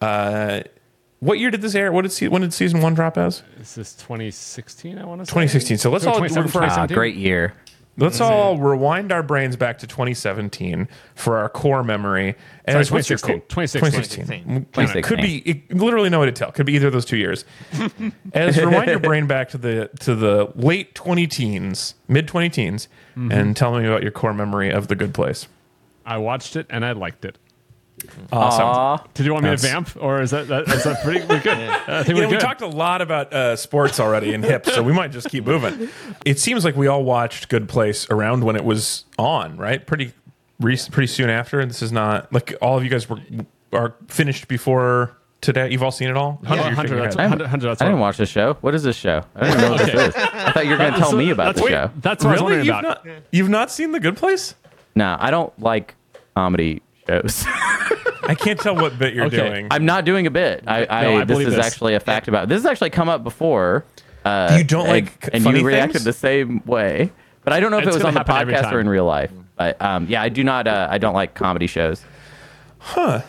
Uh, 0.00 0.62
what 1.20 1.38
year 1.38 1.50
did 1.50 1.60
this 1.60 1.74
air? 1.74 1.92
What 1.92 2.02
did 2.02 2.12
se- 2.12 2.28
when 2.28 2.40
did 2.42 2.54
season 2.54 2.80
one 2.80 2.94
drop 2.94 3.18
as? 3.18 3.42
This 3.58 3.76
is 3.78 3.92
2016, 3.94 4.98
I 4.98 5.04
want 5.04 5.20
to 5.20 5.26
say. 5.26 5.30
2016. 5.30 5.78
So 5.78 5.90
let's 5.90 6.06
all- 6.06 6.14
2017, 6.14 6.52
for- 6.52 6.58
Ah, 6.64 6.86
2017? 6.86 6.94
great 6.94 7.14
year. 7.16 7.54
Let's 7.98 8.20
all 8.20 8.58
rewind 8.58 9.10
our 9.12 9.22
brains 9.22 9.56
back 9.56 9.78
to 9.78 9.86
2017 9.86 10.86
for 11.14 11.38
our 11.38 11.48
core 11.48 11.82
memory. 11.82 12.34
And 12.64 12.84
Sorry, 12.86 12.98
what's 12.98 13.08
your 13.08 13.18
2016. 13.18 13.40
core- 13.40 13.64
2016. 13.64 14.64
2016. 14.72 15.02
Could 15.02 15.20
be 15.22 15.38
it, 15.38 15.74
literally 15.74 16.10
no 16.10 16.20
way 16.20 16.26
to 16.26 16.32
tell. 16.32 16.52
Could 16.52 16.66
be 16.66 16.74
either 16.74 16.88
of 16.88 16.92
those 16.92 17.04
two 17.06 17.16
years. 17.16 17.44
As 18.34 18.56
rewind 18.58 18.90
your 18.90 18.98
brain 18.98 19.26
back 19.26 19.48
to 19.50 19.58
the 19.58 19.90
to 20.00 20.14
the 20.14 20.52
late 20.56 20.94
20 20.94 21.26
teens, 21.26 21.94
mid 22.08 22.28
20 22.28 22.50
teens, 22.50 22.88
Mm-hmm. 23.16 23.32
and 23.32 23.56
tell 23.56 23.74
me 23.78 23.86
about 23.86 24.02
your 24.02 24.10
core 24.10 24.34
memory 24.34 24.70
of 24.70 24.88
the 24.88 24.94
Good 24.94 25.14
Place. 25.14 25.48
I 26.04 26.18
watched 26.18 26.54
it 26.54 26.66
and 26.68 26.84
I 26.84 26.92
liked 26.92 27.24
it. 27.24 27.38
Awesome. 28.30 28.64
Aw. 28.64 28.96
Did 29.14 29.26
you 29.26 29.32
want 29.32 29.44
me 29.44 29.50
That's- 29.50 29.62
to 29.62 29.68
vamp, 29.68 29.96
or 30.02 30.20
is 30.20 30.30
that, 30.30 30.48
that 30.48 30.68
is 30.68 30.84
that 30.84 31.02
pretty 31.02 31.20
we're 31.26 31.40
good? 31.40 31.56
I 31.58 32.02
think 32.02 32.08
You 32.08 32.14
we're 32.16 32.22
know, 32.22 32.28
we 32.30 32.36
talked 32.38 32.60
a 32.60 32.66
lot 32.66 33.00
about 33.00 33.32
uh, 33.32 33.56
sports 33.56 33.98
already 33.98 34.34
and 34.34 34.44
hips, 34.44 34.72
so 34.74 34.82
we 34.82 34.92
might 34.92 35.12
just 35.12 35.28
keep 35.30 35.46
moving. 35.46 35.88
It 36.24 36.38
seems 36.38 36.64
like 36.64 36.76
we 36.76 36.86
all 36.88 37.04
watched 37.04 37.48
Good 37.48 37.68
Place 37.68 38.08
around 38.10 38.44
when 38.44 38.54
it 38.56 38.64
was 38.64 39.04
on, 39.18 39.56
right? 39.56 39.84
Pretty, 39.86 40.12
rec- 40.60 40.90
pretty 40.90 41.06
soon 41.06 41.30
after. 41.30 41.64
This 41.64 41.80
is 41.82 41.90
not 41.92 42.30
like 42.32 42.54
all 42.60 42.76
of 42.76 42.84
you 42.84 42.90
guys 42.90 43.08
were 43.08 43.18
are 43.72 43.94
finished 44.08 44.46
before 44.46 45.16
today. 45.40 45.70
You've 45.70 45.82
all 45.82 45.90
seen 45.90 46.08
it 46.08 46.16
all. 46.16 46.40
Hunter, 46.44 46.48
Yeah, 46.48 46.54
you're 46.54 46.62
Hunter, 46.64 46.76
shaking 46.82 46.96
your 46.96 47.02
that's 47.06 47.16
head. 47.16 47.24
I, 47.24 47.28
Hunter- 47.28 47.48
Hunter, 47.48 47.66
that's 47.68 47.80
I 47.82 47.86
didn't 47.86 47.98
what- 48.00 48.06
watch 48.08 48.16
this 48.18 48.28
show. 48.28 48.54
What 48.60 48.74
is 48.74 48.82
this 48.82 48.96
show? 48.96 49.22
I 49.34 49.48
don't 49.48 49.60
know 49.60 49.70
what 49.70 49.78
this 49.86 49.88
is. 50.08 50.14
I 50.16 50.52
thought 50.52 50.64
you 50.66 50.72
were 50.72 50.76
going 50.76 50.92
to 50.92 50.98
tell 50.98 51.16
me 51.16 51.30
about 51.30 51.56
the 51.56 51.66
show. 51.68 51.90
That's 52.02 52.22
what 52.24 52.30
I 52.30 52.32
was 52.32 52.40
really? 52.42 52.42
wondering 52.58 52.66
You've 52.66 52.78
about. 52.78 53.06
not, 53.06 53.14
you've 53.32 53.48
not 53.48 53.70
seen 53.70 53.92
The 53.92 54.00
Good 54.00 54.16
Place? 54.18 54.54
No, 54.94 55.16
I 55.18 55.30
don't 55.30 55.58
like 55.58 55.94
comedy 56.34 56.82
shows. 57.06 57.44
I 58.28 58.34
can't 58.36 58.58
tell 58.58 58.74
what 58.74 58.98
bit 58.98 59.14
you're 59.14 59.26
Okay. 59.26 59.36
doing. 59.36 59.68
I'm 59.70 59.84
not 59.84 60.04
doing 60.04 60.26
a 60.26 60.30
bit. 60.30 60.64
I, 60.66 60.86
I, 60.86 61.02
No, 61.04 61.16
I 61.20 61.24
this 61.24 61.38
is 61.40 61.54
this. 61.54 61.64
actually 61.66 61.94
a 61.94 62.00
fact 62.00 62.26
about. 62.28 62.48
This 62.48 62.62
has 62.62 62.66
actually 62.70 62.90
come 62.90 63.08
up 63.08 63.22
before. 63.22 63.84
Uh, 64.24 64.56
You 64.58 64.64
don't 64.64 64.86
and- 64.88 65.06
like 65.06 65.28
and 65.32 65.44
you 65.44 65.64
reacted 65.64 65.92
things? 65.94 66.04
the 66.04 66.12
same 66.12 66.62
way. 66.66 67.12
But 67.44 67.52
I 67.52 67.60
don't 67.60 67.70
know 67.70 67.78
if 67.78 67.84
It's 67.86 67.94
it 67.96 67.98
was 68.00 68.04
on 68.04 68.14
the 68.14 68.24
podcast 68.24 68.72
or 68.72 68.80
in 68.80 68.88
real 68.88 69.04
life. 69.04 69.30
But 69.56 69.80
um, 69.80 70.06
yeah, 70.08 70.20
I 70.20 70.28
do 70.28 70.42
not. 70.42 70.66
Uh, 70.66 70.88
I 70.90 70.98
don't 70.98 71.14
like 71.14 71.34
comedy 71.34 71.68
shows. 71.68 72.04
Huh. 72.78 73.22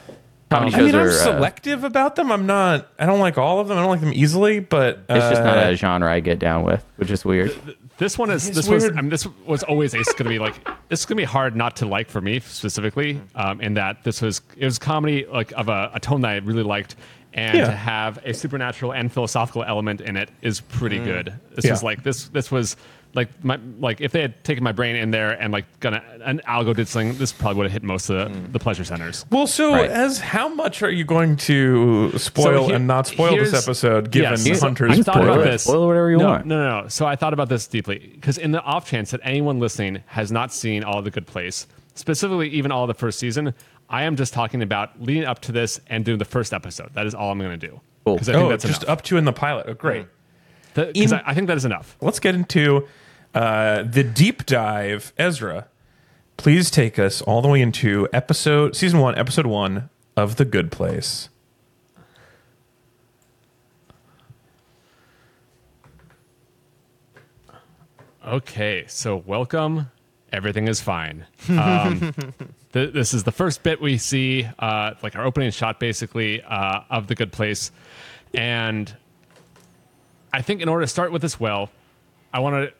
Comedy 0.50 0.74
I 0.74 0.77
shows 0.79 0.86
mean, 0.88 0.96
I'm 0.96 1.07
are. 1.07 1.10
uh, 1.10 1.13
selective 1.13 1.84
about 1.84 2.15
them. 2.15 2.31
I'm 2.31 2.46
not. 2.48 2.88
I 2.98 3.05
don't 3.05 3.19
like 3.19 3.38
all 3.38 3.60
of 3.60 3.67
them. 3.67 3.77
I 3.77 3.81
don't 3.81 3.89
like 3.91 4.00
them 4.01 4.13
easily, 4.13 4.60
but 4.60 5.03
it's 5.07 5.29
just 5.29 5.43
not 5.43 5.57
uh, 5.60 5.69
a 5.69 5.75
genre 5.75 6.12
I 6.12 6.19
get 6.22 6.39
down 6.39 6.63
with, 6.63 6.84
which 6.96 7.12
is 7.12 7.24
weird. 7.24 7.53
This 7.97 8.17
one 8.17 8.29
is 8.29 8.51
this 8.51 8.67
was. 8.67 8.85
I 8.85 8.91
mean 8.91 9.09
this 9.09 9.27
was 9.45 9.63
always 9.63 9.93
to 9.93 10.23
be 10.23 10.39
like 10.39 10.63
this 10.89 11.01
is 11.01 11.05
going 11.05 11.17
to 11.17 11.21
be 11.21 11.25
hard 11.25 11.55
not 11.55 11.75
to 11.77 11.85
like 11.85 12.09
for 12.09 12.21
me 12.21 12.39
specifically 12.39 13.15
mm-hmm. 13.15 13.37
um, 13.39 13.61
in 13.61 13.73
that 13.75 14.03
this 14.03 14.21
was 14.21 14.41
it 14.55 14.65
was 14.65 14.77
comedy 14.77 15.25
like 15.25 15.51
of 15.53 15.69
a, 15.69 15.91
a 15.93 15.99
tone 15.99 16.21
that 16.21 16.29
I 16.29 16.35
really 16.37 16.63
liked 16.63 16.95
and 17.33 17.57
Yeah. 17.57 17.65
to 17.65 17.71
have 17.71 18.19
a 18.23 18.33
supernatural 18.33 18.93
and 18.93 19.11
philosophical 19.11 19.63
element 19.63 20.01
in 20.01 20.17
it 20.17 20.29
is 20.41 20.61
pretty 20.61 20.99
mm. 20.99 21.05
good. 21.05 21.33
This 21.55 21.65
Yeah. 21.65 21.71
was 21.71 21.83
like 21.83 22.03
this 22.03 22.29
this 22.29 22.51
was 22.51 22.75
like 23.17 23.43
my 23.43 23.59
like 23.79 24.00
if 24.00 24.13
they 24.13 24.21
had 24.21 24.41
taken 24.45 24.63
my 24.63 24.71
brain 24.71 24.95
in 24.95 25.12
there 25.12 25.31
and 25.31 25.51
like 25.51 25.65
gonna 25.81 26.01
an 26.24 26.39
algo 26.47 26.74
did 26.74 26.88
something 26.88 27.17
this 27.17 27.33
probably 27.33 27.57
would 27.57 27.63
have 27.65 27.74
hit 27.74 27.83
most 27.83 28.09
of 28.09 28.31
the, 28.31 28.39
mm. 28.39 28.51
the 28.53 28.59
pleasure 28.59 28.86
centers. 28.86 29.25
Well, 29.29 29.47
so 29.47 29.74
Right. 29.74 29.89
as 29.89 30.19
how 30.19 30.47
much 30.47 30.81
are 30.83 30.89
you 30.89 31.03
going 31.03 31.36
to 31.38 32.17
spoil 32.17 32.43
So 32.43 32.65
here- 32.67 32.75
and 32.75 32.88
not 32.88 33.07
spoil 33.07 33.31
this 33.36 33.50
here's- 33.51 33.67
episode, 33.67 34.12
given 34.12 34.39
Yes. 34.45 34.62
Hunter's 34.62 34.97
I 35.00 35.01
thought 35.01 35.17
about 35.17 35.33
spoiler? 35.33 35.43
this. 35.43 35.63
Spoil 35.63 35.88
whatever 35.88 36.12
you 36.12 36.17
no, 36.17 36.27
want. 36.27 36.45
No, 36.45 36.57
no, 36.63 36.81
no. 36.83 36.88
So 36.88 37.05
I 37.05 37.17
thought 37.17 37.33
about 37.33 37.50
this 37.50 37.67
deeply 37.67 38.12
because 38.15 38.38
in 38.38 38.51
the 38.53 38.62
off 38.62 38.89
chance 38.89 39.12
that 39.12 39.19
anyone 39.24 39.59
listening 39.59 40.03
has 40.05 40.31
not 40.31 40.53
seen 40.53 40.83
All 40.86 41.01
the 41.01 41.12
Good 41.12 41.27
Place, 41.27 41.67
specifically 41.95 42.47
even 42.50 42.71
all 42.71 42.83
of 42.83 42.88
the 42.88 42.93
first 42.93 43.19
season, 43.19 43.53
I 43.89 44.03
am 44.03 44.15
just 44.15 44.31
talking 44.33 44.62
about 44.62 45.01
leading 45.01 45.25
up 45.25 45.39
to 45.41 45.51
this 45.51 45.81
and 45.88 46.05
doing 46.05 46.19
the 46.19 46.25
first 46.25 46.53
episode. 46.53 46.91
That 46.93 47.05
is 47.07 47.15
all 47.15 47.31
I'm 47.31 47.39
going 47.39 47.59
to 47.59 47.67
do. 47.67 47.81
Cool. 48.05 48.15
Because 48.15 48.29
I 48.29 48.33
think 48.33 48.45
Oh, 48.45 48.50
that's 48.50 48.63
just 48.63 48.83
enough. 48.83 48.91
up 49.00 49.01
to 49.03 49.17
in 49.17 49.25
the 49.25 49.33
pilot. 49.33 49.65
Oh, 49.67 49.74
great. 49.74 50.05
Because 50.74 51.12
I, 51.13 51.24
I 51.25 51.33
think 51.33 51.47
that 51.47 51.57
is 51.57 51.65
enough. 51.65 51.97
Let's 52.01 52.19
get 52.19 52.36
into 52.36 52.88
uh, 53.34 53.84
the 53.84 54.03
deep 54.03 54.46
dive. 54.46 55.13
Ezra, 55.17 55.67
please 56.38 56.72
take 56.72 56.98
us 56.98 57.22
all 57.22 57.41
the 57.41 57.48
way 57.48 57.62
into 57.62 58.07
episode 58.13 58.75
season 58.75 59.00
one, 59.00 59.17
episode 59.17 59.46
one 59.46 59.89
of 60.15 60.38
The 60.38 60.46
Good 60.46 60.72
Place. 60.72 61.29
Okay, 68.25 68.84
so 68.88 69.15
welcome. 69.15 69.89
Everything 70.34 70.67
is 70.67 70.81
fine. 70.81 71.25
Um, 71.48 72.13
th- 72.74 72.93
this 72.93 73.13
is 73.13 73.24
the 73.24 73.31
first 73.31 73.63
bit 73.63 73.79
we 73.79 73.98
see, 73.98 74.46
uh, 74.60 74.96
like 75.01 75.15
our 75.15 75.24
opening 75.24 75.51
shot, 75.51 75.79
basically, 75.79 76.41
uh, 76.43 76.81
of 76.89 77.07
the 77.07 77.15
good 77.15 77.31
place. 77.31 77.72
And 78.34 78.93
I 80.34 80.41
think 80.41 80.62
in 80.62 80.67
order 80.67 80.84
to 80.84 80.88
start 80.88 81.13
with 81.13 81.22
this 81.22 81.39
well, 81.39 81.69
I 82.34 82.39
want 82.39 82.55
to 82.55 82.74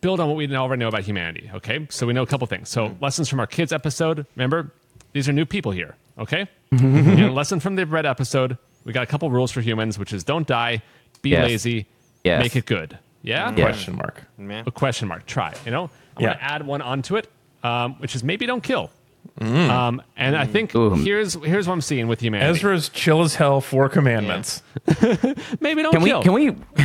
build 0.00 0.20
on 0.20 0.28
what 0.28 0.36
we 0.36 0.54
already 0.54 0.80
know 0.80 0.88
about 0.88 1.02
humanity. 1.02 1.50
Okay, 1.54 1.86
so 1.90 2.06
we 2.06 2.12
know 2.12 2.22
a 2.22 2.26
couple 2.26 2.46
things. 2.46 2.68
So 2.68 2.88
mm-hmm. 2.88 3.02
lessons 3.02 3.28
from 3.28 3.40
our 3.40 3.46
kids 3.46 3.72
episode. 3.72 4.26
Remember, 4.36 4.72
these 5.12 5.28
are 5.28 5.32
new 5.32 5.46
people 5.46 5.72
here. 5.72 5.96
Okay, 6.18 6.46
mm-hmm. 6.72 7.10
and 7.22 7.34
lesson 7.34 7.60
from 7.60 7.76
the 7.76 7.86
red 7.86 8.06
episode. 8.06 8.58
We 8.84 8.92
got 8.92 9.02
a 9.02 9.06
couple 9.06 9.30
rules 9.30 9.52
for 9.52 9.60
humans, 9.60 9.98
which 9.98 10.12
is 10.12 10.24
don't 10.24 10.46
die, 10.46 10.82
be 11.22 11.30
Yes. 11.30 11.44
lazy, 11.44 11.86
Yes. 12.24 12.42
make 12.42 12.56
it 12.56 12.66
good. 12.66 12.98
Yeah. 13.22 13.48
Mm-hmm. 13.48 13.58
Yeah. 13.58 13.64
Question 13.64 13.96
mark. 13.96 14.22
Man. 14.38 14.64
a 14.66 14.70
question 14.70 15.08
mark. 15.08 15.26
Try. 15.26 15.54
You 15.64 15.70
know, 15.70 15.90
I'm 16.16 16.22
Yeah. 16.22 16.28
gonna 16.34 16.38
add 16.40 16.66
one 16.66 16.80
onto 16.80 17.16
it, 17.16 17.28
um, 17.62 17.94
which 17.96 18.14
is 18.14 18.24
maybe 18.24 18.46
don't 18.46 18.62
kill. 18.62 18.90
Um, 19.40 20.02
and 20.16 20.36
I 20.36 20.46
think 20.46 20.74
Ooh. 20.74 20.94
here's 20.94 21.34
here's 21.34 21.66
what 21.68 21.74
I'm 21.74 21.80
seeing 21.80 22.08
with 22.08 22.20
humanity. 22.20 22.50
Ezra's 22.58 22.88
chill 22.88 23.22
as 23.22 23.36
hell. 23.36 23.60
Four 23.60 23.88
commandments. 23.88 24.62
maybe 25.60 25.82
don't 25.82 25.92
Can 25.92 26.02
we 26.02 26.10
can 26.22 26.32
we 26.32 26.52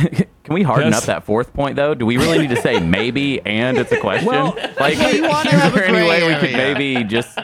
can 0.44 0.54
we 0.54 0.62
harden 0.62 0.92
Yes. 0.92 0.98
up 1.02 1.04
that 1.06 1.24
fourth 1.24 1.52
point 1.52 1.76
though? 1.76 1.94
Do 1.94 2.06
we 2.06 2.16
really 2.16 2.38
need 2.38 2.50
to 2.50 2.60
say 2.60 2.78
maybe 2.86 3.40
and 3.40 3.76
it's 3.78 3.90
a 3.92 3.98
question? 3.98 4.26
Well, 4.28 4.56
like, 4.78 4.96
you 5.14 5.22
wanna 5.22 5.50
is 5.50 5.54
have 5.62 5.74
there 5.74 5.84
any 5.86 6.08
way 6.08 6.26
we 6.26 6.34
could 6.38 6.54
area. 6.54 6.74
maybe 6.74 7.04
just? 7.04 7.38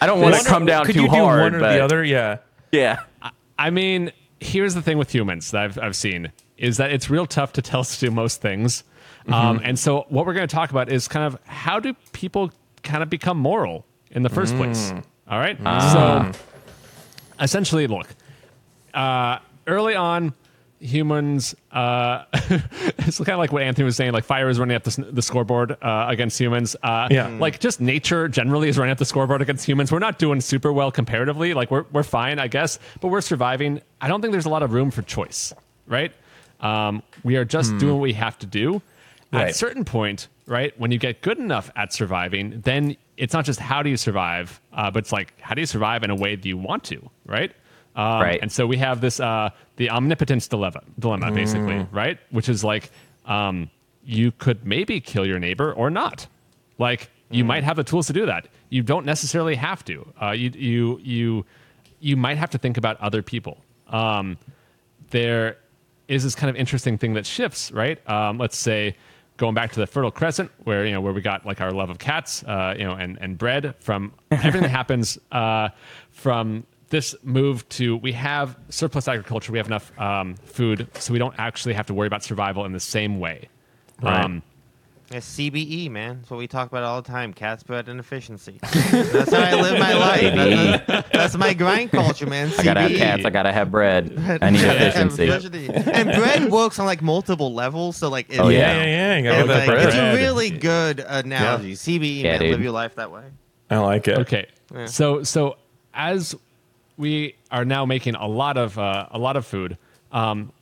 I 0.00 0.06
don't 0.06 0.20
want 0.20 0.34
to 0.34 0.44
come 0.44 0.66
down 0.66 0.84
Could 0.86 0.94
too 0.96 1.02
you 1.02 1.08
do 1.08 1.14
hard, 1.14 1.52
one 1.52 1.54
or 1.54 1.60
but 1.60 1.72
the 1.74 1.80
other? 1.84 2.04
Yeah. 2.04 2.38
yeah, 2.72 3.00
I 3.58 3.70
mean, 3.70 4.12
here's 4.40 4.74
the 4.74 4.82
thing 4.82 4.98
with 4.98 5.10
humans 5.14 5.52
that 5.52 5.62
I've, 5.62 5.78
I've 5.78 5.96
seen 5.96 6.32
is 6.58 6.76
that 6.76 6.90
it's 6.92 7.08
real 7.08 7.24
tough 7.26 7.52
to 7.54 7.62
tell 7.62 7.80
us 7.80 7.98
to 7.98 8.06
do 8.06 8.10
most 8.12 8.42
things. 8.42 8.84
Um, 9.28 9.60
and 9.64 9.78
so 9.78 10.04
what 10.08 10.26
we're 10.26 10.34
going 10.34 10.46
to 10.46 10.54
talk 10.54 10.70
about 10.70 10.92
is 10.92 11.08
kind 11.08 11.24
of 11.26 11.40
how 11.46 11.80
do 11.80 11.94
people 12.12 12.52
kind 12.82 13.02
of 13.02 13.08
become 13.10 13.38
moral 13.38 13.84
in 14.16 14.22
the 14.24 14.28
first 14.28 14.56
place? 14.56 14.92
All 15.28 15.38
right. 15.38 15.56
So 15.92 16.32
essentially, 17.40 17.86
look, 17.86 18.08
uh, 18.94 19.38
early 19.66 19.94
on, 19.94 20.32
humans, 20.80 21.54
uh, 21.72 22.24
it's 22.32 23.18
kind 23.18 23.30
of 23.30 23.38
like 23.38 23.50
what 23.52 23.62
Anthony 23.62 23.84
was 23.84 23.96
saying, 23.96 24.12
like 24.12 24.24
fire 24.24 24.48
is 24.48 24.58
running 24.58 24.76
up 24.76 24.84
the, 24.84 25.02
the 25.10 25.22
scoreboard 25.22 25.72
uh, 25.82 26.06
against 26.08 26.38
humans. 26.38 26.76
Uh, 26.82 27.08
Yeah. 27.10 27.28
Like 27.28 27.60
just 27.60 27.80
nature 27.80 28.28
generally 28.28 28.68
is 28.68 28.78
running 28.78 28.92
up 28.92 28.98
the 28.98 29.04
scoreboard 29.04 29.42
against 29.42 29.66
humans. 29.66 29.90
We're 29.92 29.98
not 30.00 30.18
doing 30.18 30.40
super 30.40 30.72
well 30.72 30.90
comparatively. 30.90 31.54
Like 31.54 31.70
we're, 31.70 31.84
we're 31.92 32.02
fine, 32.02 32.38
I 32.38 32.48
guess, 32.48 32.78
but 33.00 33.08
we're 33.08 33.20
surviving. 33.22 33.80
I 34.00 34.08
don't 34.08 34.20
think 34.20 34.32
there's 34.32 34.46
a 34.46 34.50
lot 34.50 34.62
of 34.62 34.72
room 34.72 34.90
for 34.90 35.02
choice, 35.02 35.52
right? 35.86 36.12
Um, 36.60 37.02
we 37.22 37.36
are 37.36 37.44
just 37.44 37.76
doing 37.78 37.94
what 37.94 38.02
we 38.02 38.12
have 38.14 38.38
to 38.40 38.46
do. 38.46 38.82
At 39.32 39.38
Right. 39.38 39.50
a 39.50 39.54
certain 39.54 39.84
point, 39.84 40.28
right, 40.46 40.72
when 40.78 40.92
you 40.92 40.98
get 40.98 41.20
good 41.20 41.38
enough 41.38 41.70
at 41.74 41.92
surviving, 41.92 42.60
then 42.64 42.96
it's 43.16 43.32
not 43.32 43.44
just 43.44 43.60
how 43.60 43.82
do 43.82 43.90
you 43.90 43.96
survive, 43.96 44.60
uh, 44.72 44.90
but 44.90 45.00
it's 45.04 45.12
like 45.12 45.32
how 45.40 45.54
do 45.54 45.60
you 45.60 45.66
survive 45.66 46.02
in 46.02 46.10
a 46.10 46.14
way 46.14 46.36
that 46.36 46.44
you 46.46 46.56
want 46.56 46.84
to, 46.84 47.10
right? 47.26 47.52
Um, 47.94 48.20
Right. 48.20 48.38
And 48.42 48.52
so 48.52 48.66
we 48.66 48.76
have 48.76 49.00
this 49.00 49.20
uh, 49.20 49.50
the 49.76 49.90
omnipotence 49.90 50.48
dilemma, 50.48 50.82
dilemma 50.98 51.30
basically, 51.32 51.86
right? 51.92 52.18
Which 52.30 52.48
is 52.48 52.62
like 52.62 52.90
um, 53.24 53.70
you 54.04 54.32
could 54.32 54.66
maybe 54.66 55.00
kill 55.00 55.26
your 55.26 55.38
neighbor 55.38 55.72
or 55.72 55.90
not. 55.90 56.26
Like 56.78 57.10
you 57.30 57.44
might 57.44 57.64
have 57.64 57.76
the 57.76 57.84
tools 57.84 58.06
to 58.08 58.12
do 58.12 58.26
that. 58.26 58.48
You 58.68 58.82
don't 58.82 59.06
necessarily 59.06 59.54
have 59.56 59.84
to. 59.86 60.06
Uh, 60.22 60.30
you 60.32 60.50
you 60.54 61.00
you 61.02 61.44
you 62.00 62.16
might 62.16 62.36
have 62.36 62.50
to 62.50 62.58
think 62.58 62.76
about 62.76 63.00
other 63.00 63.22
people. 63.22 63.56
Um, 63.88 64.36
there 65.10 65.56
is 66.08 66.22
this 66.22 66.34
kind 66.34 66.50
of 66.50 66.56
interesting 66.56 66.98
thing 66.98 67.14
that 67.14 67.26
shifts, 67.26 67.72
right? 67.72 67.98
Um, 68.08 68.38
let's 68.38 68.56
say 68.56 68.94
going 69.36 69.54
back 69.54 69.72
to 69.72 69.80
the 69.80 69.86
Fertile 69.86 70.10
Crescent, 70.10 70.50
where 70.64 70.84
you 70.86 70.92
know 70.92 71.00
where 71.00 71.12
we 71.12 71.20
got 71.20 71.44
like 71.46 71.60
our 71.60 71.72
love 71.72 71.90
of 71.90 71.98
cats, 71.98 72.42
uh, 72.44 72.74
you 72.76 72.84
know, 72.84 72.94
and 72.94 73.18
and 73.20 73.38
bread 73.38 73.74
from 73.80 74.12
everything 74.30 74.62
that 74.62 74.70
happens 74.70 75.18
uh, 75.32 75.68
from 76.10 76.66
this 76.88 77.14
move 77.22 77.68
to 77.68 77.96
we 77.96 78.12
have 78.12 78.58
surplus 78.68 79.08
agriculture, 79.08 79.52
we 79.52 79.58
have 79.58 79.66
enough 79.66 79.98
um, 79.98 80.34
food, 80.36 80.88
so 80.94 81.12
we 81.12 81.18
don't 81.18 81.34
actually 81.38 81.74
have 81.74 81.86
to 81.86 81.94
worry 81.94 82.06
about 82.06 82.22
survival 82.22 82.64
in 82.64 82.72
the 82.72 82.80
same 82.80 83.18
way. 83.18 83.48
Right. 84.02 84.24
Um, 84.24 84.42
It's 85.12 85.36
CBE, 85.38 85.88
man. 85.88 86.16
That's 86.18 86.30
what 86.30 86.38
we 86.38 86.48
talk 86.48 86.68
about 86.68 86.82
all 86.82 87.00
the 87.00 87.06
time. 87.06 87.32
cats, 87.32 87.60
spread 87.60 87.88
and 87.88 88.00
efficiency. 88.00 88.58
that's 88.62 89.32
how 89.32 89.40
I 89.40 89.54
live 89.54 89.78
my 89.78 89.92
life. 90.74 90.86
That's, 90.86 91.08
that's 91.10 91.36
my 91.36 91.54
grind 91.54 91.92
culture, 91.92 92.26
man. 92.26 92.48
CBE. 92.48 92.58
I 92.58 92.64
gotta 92.64 92.80
have 92.80 92.90
cats. 92.92 93.24
I 93.24 93.30
gotta 93.30 93.52
have 93.52 93.70
bread. 93.70 94.12
I 94.42 94.50
need 94.50 94.62
efficiency. 94.62 95.24
Efficiency. 95.28 95.68
and 95.92 96.10
bread 96.10 96.50
works 96.50 96.80
on 96.80 96.86
like 96.86 97.02
multiple 97.02 97.54
levels. 97.54 97.96
So 97.96 98.08
like, 98.08 98.26
it's, 98.30 98.40
Oh, 98.40 98.48
Yeah, 98.48 98.58
yeah. 98.58 98.84
yeah, 98.84 99.18
yeah. 99.18 99.18
You 99.18 99.40
it's, 99.42 99.48
like, 99.48 99.66
bread. 99.66 99.86
it's 99.86 99.96
a 99.96 100.14
really 100.16 100.50
good 100.50 100.98
analogy. 101.06 101.74
CBE, 101.74 102.22
Yeah, 102.22 102.32
man. 102.32 102.40
dude. 102.40 102.50
Live 102.52 102.62
your 102.62 102.72
life 102.72 102.96
that 102.96 103.12
way. 103.12 103.22
I 103.70 103.78
like 103.78 104.08
it. 104.08 104.18
Okay. 104.18 104.46
Yeah. 104.74 104.86
So 104.86 105.22
so 105.22 105.56
as 105.94 106.34
we 106.96 107.36
are 107.52 107.64
now 107.64 107.84
making 107.86 108.16
a 108.16 108.26
lot 108.26 108.56
of 108.56 108.76
uh, 108.76 109.06
a 109.12 109.18
lot 109.18 109.36
of 109.36 109.46
food, 109.46 109.78
um, 110.10 110.52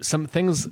some 0.00 0.26
things 0.26 0.68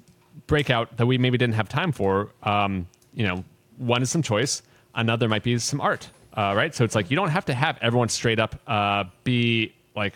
break 0.46 0.70
out 0.70 0.96
that 0.96 1.04
we 1.04 1.18
maybe 1.18 1.36
didn't 1.36 1.56
have 1.56 1.68
time 1.68 1.92
for. 1.92 2.30
Um, 2.42 2.86
you 3.18 3.26
know, 3.26 3.44
one 3.76 4.00
is 4.00 4.10
some 4.10 4.22
choice. 4.22 4.62
Another 4.94 5.28
might 5.28 5.42
be 5.42 5.58
some 5.58 5.80
art. 5.80 6.08
Uh, 6.34 6.54
right. 6.56 6.72
So 6.74 6.84
it's 6.84 6.94
like 6.94 7.10
you 7.10 7.16
don't 7.16 7.30
have 7.30 7.44
to 7.46 7.54
have 7.54 7.76
everyone 7.82 8.08
straight 8.08 8.38
up 8.38 8.54
uh, 8.68 9.04
be 9.24 9.74
like 9.96 10.14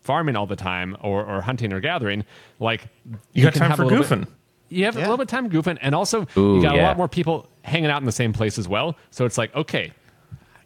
farming 0.00 0.34
all 0.34 0.46
the 0.46 0.56
time 0.56 0.96
or, 1.00 1.24
or 1.24 1.40
hunting 1.40 1.72
or 1.72 1.78
gathering. 1.80 2.24
Like 2.58 2.88
You 3.32 3.44
got 3.44 3.54
time 3.54 3.70
have 3.70 3.78
for 3.78 3.84
goofing. 3.84 4.20
bit- 4.20 4.28
you 4.68 4.84
have 4.84 4.96
a 4.96 5.00
little 5.00 5.16
bit 5.16 5.24
of 5.24 5.28
time 5.28 5.50
goofing, 5.50 5.78
and 5.80 5.94
also 5.96 6.26
Ooh, 6.36 6.56
you 6.56 6.62
got 6.62 6.76
a 6.78 6.82
lot 6.82 6.96
more 6.96 7.08
people 7.08 7.48
hanging 7.62 7.90
out 7.90 8.00
in 8.00 8.06
the 8.06 8.12
same 8.12 8.32
place 8.32 8.56
as 8.58 8.68
well. 8.68 8.96
So 9.10 9.24
it's 9.24 9.36
like, 9.36 9.54
okay, 9.54 9.92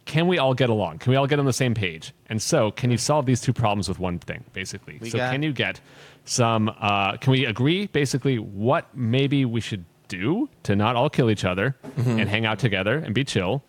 can 0.05 0.27
we 0.27 0.37
all 0.37 0.53
get 0.53 0.69
along? 0.69 0.99
Can 0.99 1.09
we 1.09 1.15
all 1.17 1.25
get 1.25 1.39
on 1.39 1.45
the 1.45 1.53
same 1.53 1.73
page? 1.73 2.13
And 2.27 2.39
so, 2.39 2.69
can 2.69 2.91
you 2.91 2.97
solve 2.97 3.25
these 3.25 3.41
two 3.41 3.51
problems 3.53 3.89
with 3.89 3.97
one 3.97 4.19
thing, 4.19 4.43
basically? 4.53 4.99
We 5.01 5.09
so, 5.09 5.17
can 5.17 5.41
you 5.41 5.51
get 5.53 5.81
some? 6.23 6.69
Uh, 6.79 7.17
can 7.17 7.31
we 7.31 7.45
agree, 7.45 7.87
basically, 7.87 8.37
what 8.37 8.95
maybe 8.95 9.43
we 9.45 9.59
should 9.59 9.85
do 10.07 10.49
to 10.63 10.75
not 10.75 10.95
all 10.95 11.09
kill 11.09 11.29
each 11.29 11.45
other 11.45 11.75
mm-hmm. 11.97 12.19
and 12.19 12.29
hang 12.29 12.45
out 12.45 12.59
together 12.59 12.97
and 12.97 13.13
be 13.13 13.23
chill? 13.23 13.63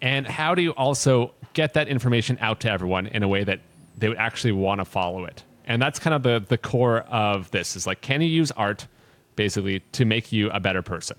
And 0.00 0.26
how 0.26 0.54
do 0.54 0.62
you 0.62 0.72
also 0.72 1.32
get 1.54 1.74
that 1.74 1.88
information 1.88 2.36
out 2.40 2.60
to 2.60 2.70
everyone 2.70 3.06
in 3.06 3.22
a 3.22 3.28
way 3.28 3.44
that 3.44 3.60
they 3.96 4.08
would 4.08 4.18
actually 4.18 4.52
want 4.52 4.80
to 4.80 4.84
follow 4.84 5.24
it? 5.24 5.42
And 5.66 5.80
that's 5.80 5.98
kind 5.98 6.14
of 6.14 6.22
the 6.22 6.44
the 6.46 6.58
core 6.58 7.00
of 7.00 7.50
this. 7.50 7.76
Is 7.76 7.86
like, 7.86 8.00
can 8.00 8.20
you 8.20 8.28
use 8.28 8.52
art, 8.52 8.86
basically, 9.34 9.80
to 9.92 10.04
make 10.04 10.30
you 10.32 10.50
a 10.50 10.60
better 10.60 10.82
person? 10.82 11.18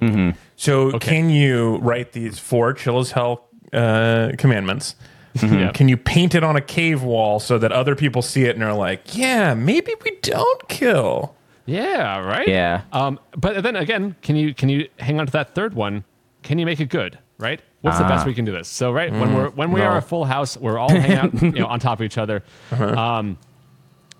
Mm-hmm. 0.00 0.30
So, 0.56 0.88
Okay. 0.94 0.98
can 1.16 1.30
you 1.30 1.76
write 1.78 2.12
these 2.12 2.38
four 2.38 2.72
chill 2.72 2.98
as 2.98 3.10
hell 3.10 3.48
uh, 3.72 4.32
commandments? 4.38 4.94
Mm-hmm. 5.36 5.54
Yeah. 5.58 5.72
Can 5.72 5.88
you 5.88 5.96
paint 5.96 6.34
it 6.34 6.44
on 6.44 6.56
a 6.56 6.60
cave 6.60 7.02
wall 7.02 7.40
so 7.40 7.58
that 7.58 7.72
other 7.72 7.94
people 7.96 8.22
see 8.22 8.44
it 8.44 8.54
and 8.54 8.62
are 8.62 8.72
like, 8.74 9.16
yeah, 9.16 9.54
maybe 9.54 9.92
we 10.04 10.16
don't 10.22 10.68
kill? 10.68 11.34
Yeah, 11.66 12.18
right. 12.20 12.46
Yeah. 12.46 12.82
Um, 12.92 13.18
but 13.36 13.62
then 13.62 13.76
again, 13.76 14.16
can 14.22 14.36
you 14.36 14.52
can 14.54 14.68
you 14.68 14.88
hang 14.98 15.18
on 15.20 15.26
to 15.26 15.32
that 15.32 15.54
third 15.54 15.74
one? 15.74 16.04
Can 16.42 16.58
you 16.58 16.66
make 16.66 16.80
it 16.80 16.90
good? 16.90 17.18
Right. 17.38 17.60
what's 17.80 17.98
the 17.98 18.04
best 18.04 18.24
Ah. 18.24 18.26
we 18.28 18.34
can 18.34 18.44
do 18.44 18.52
this? 18.52 18.68
So 18.68 18.92
right 18.92 19.10
when 19.12 19.34
we're 19.34 19.50
when 19.50 19.72
we 19.72 19.80
are 19.80 19.96
a 19.96 20.02
full 20.02 20.24
house, 20.24 20.56
we're 20.56 20.78
all 20.78 20.88
hanging 20.90 21.16
out, 21.16 21.42
you 21.42 21.50
know, 21.52 21.66
on 21.74 21.80
top 21.80 21.98
of 22.00 22.04
each 22.04 22.16
other. 22.18 22.42
Um, 22.70 23.38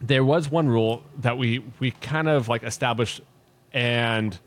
there 0.01 0.25
was 0.25 0.51
one 0.51 0.69
rule 0.69 1.03
that 1.21 1.39
we 1.39 1.63
we 1.81 1.91
kind 1.93 2.29
of 2.29 2.49
like 2.49 2.63
established, 2.65 3.21
and 3.73 4.39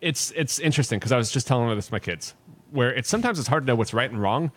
it's 0.00 0.32
it's 0.34 0.58
interesting 0.58 0.98
because 0.98 1.12
I 1.12 1.16
was 1.18 1.30
just 1.30 1.46
telling 1.46 1.68
this 1.76 1.86
to 1.88 1.92
my 1.92 1.98
kids, 1.98 2.34
where 2.70 2.92
it's 2.92 3.08
sometimes 3.08 3.38
it's 3.38 3.48
hard 3.48 3.64
to 3.64 3.66
know 3.66 3.76
what's 3.76 3.92
right 3.92 4.10
and 4.10 4.20
wrong, 4.20 4.50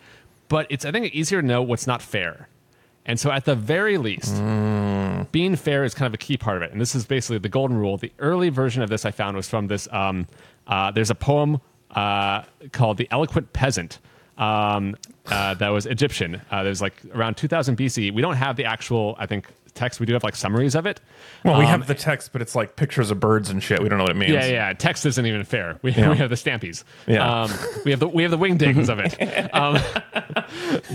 but 0.48 0.66
it's 0.70 0.84
I 0.84 0.90
think 0.90 1.14
easier 1.14 1.40
to 1.42 1.46
know 1.46 1.62
what's 1.62 1.86
not 1.86 2.00
fair. 2.02 2.48
And 3.06 3.20
so 3.20 3.30
at 3.30 3.44
the 3.44 3.54
very 3.54 3.98
least, 3.98 4.34
being 5.30 5.56
fair 5.56 5.84
is 5.84 5.94
kind 5.94 6.06
of 6.06 6.14
a 6.14 6.18
key 6.18 6.36
part 6.36 6.56
of 6.56 6.62
it. 6.62 6.72
And 6.72 6.80
this 6.80 6.94
is 6.94 7.04
basically 7.04 7.38
the 7.38 7.48
golden 7.48 7.76
rule. 7.76 7.96
The 7.98 8.12
early 8.18 8.48
version 8.48 8.82
of 8.82 8.88
this 8.88 9.04
I 9.04 9.10
found 9.10 9.36
was 9.36 9.48
from 9.48 9.66
this. 9.66 9.86
Um, 9.92 10.26
uh, 10.66 10.90
there's 10.90 11.10
a 11.10 11.14
poem 11.14 11.60
uh, 11.90 12.42
called 12.72 12.96
"The 12.96 13.08
Eloquent 13.10 13.52
Peasant." 13.52 13.98
Um, 14.38 14.96
uh, 15.26 15.54
that 15.54 15.68
was 15.68 15.86
Egyptian. 15.86 16.40
Uh, 16.50 16.62
there's 16.64 16.82
like 16.82 16.94
around 17.12 17.36
2000 17.36 17.76
BC. 17.76 18.12
We 18.12 18.20
don't 18.20 18.36
have 18.36 18.56
the 18.56 18.64
actual, 18.64 19.14
I 19.18 19.26
think, 19.26 19.48
text. 19.74 20.00
We 20.00 20.06
do 20.06 20.12
have 20.14 20.24
like 20.24 20.36
summaries 20.36 20.74
of 20.74 20.86
it. 20.86 21.00
Well, 21.44 21.58
we 21.58 21.64
Um, 21.64 21.70
have 21.70 21.86
the 21.86 21.94
text, 21.94 22.32
but 22.32 22.40
it's 22.40 22.54
like 22.54 22.76
pictures 22.76 23.10
of 23.10 23.20
birds 23.20 23.50
and 23.50 23.62
shit. 23.62 23.82
We 23.82 23.88
don't 23.88 23.98
know 23.98 24.04
what 24.04 24.12
it 24.12 24.16
means. 24.16 24.32
yeah, 24.32 24.46
yeah. 24.46 24.72
Text 24.72 25.04
isn't 25.06 25.26
even 25.26 25.44
fair. 25.44 25.78
We, 25.82 25.92
Yeah. 25.92 26.10
we 26.10 26.16
have 26.18 26.30
the 26.30 26.36
stampies. 26.36 26.84
Yeah. 27.06 27.42
Um, 27.42 27.50
we 27.84 27.90
have 27.90 28.00
the 28.00 28.08
we 28.08 28.22
have 28.22 28.30
the 28.30 28.38
wingdings 28.38 28.88
of 28.88 28.98
it. 29.00 29.50
Um, 29.54 29.78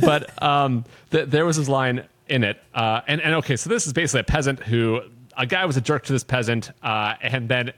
but 0.02 0.42
um, 0.44 0.86
th- 1.12 1.28
there 1.30 1.46
was 1.46 1.58
this 1.58 1.70
line 1.70 2.06
in 2.28 2.44
it, 2.44 2.62
uh, 2.74 3.02
and 3.08 3.22
and 3.22 3.36
okay, 3.36 3.56
so 3.56 3.70
this 3.70 3.88
is 3.88 3.94
basically 3.94 4.22
a 4.22 4.24
peasant 4.24 4.60
who 4.64 5.02
a 5.38 5.46
guy 5.46 5.66
was 5.66 5.78
a 5.78 5.82
jerk 5.82 6.04
to 6.06 6.14
this 6.14 6.24
peasant, 6.24 6.72
uh, 6.84 7.14
and 7.22 7.48
then 7.50 7.72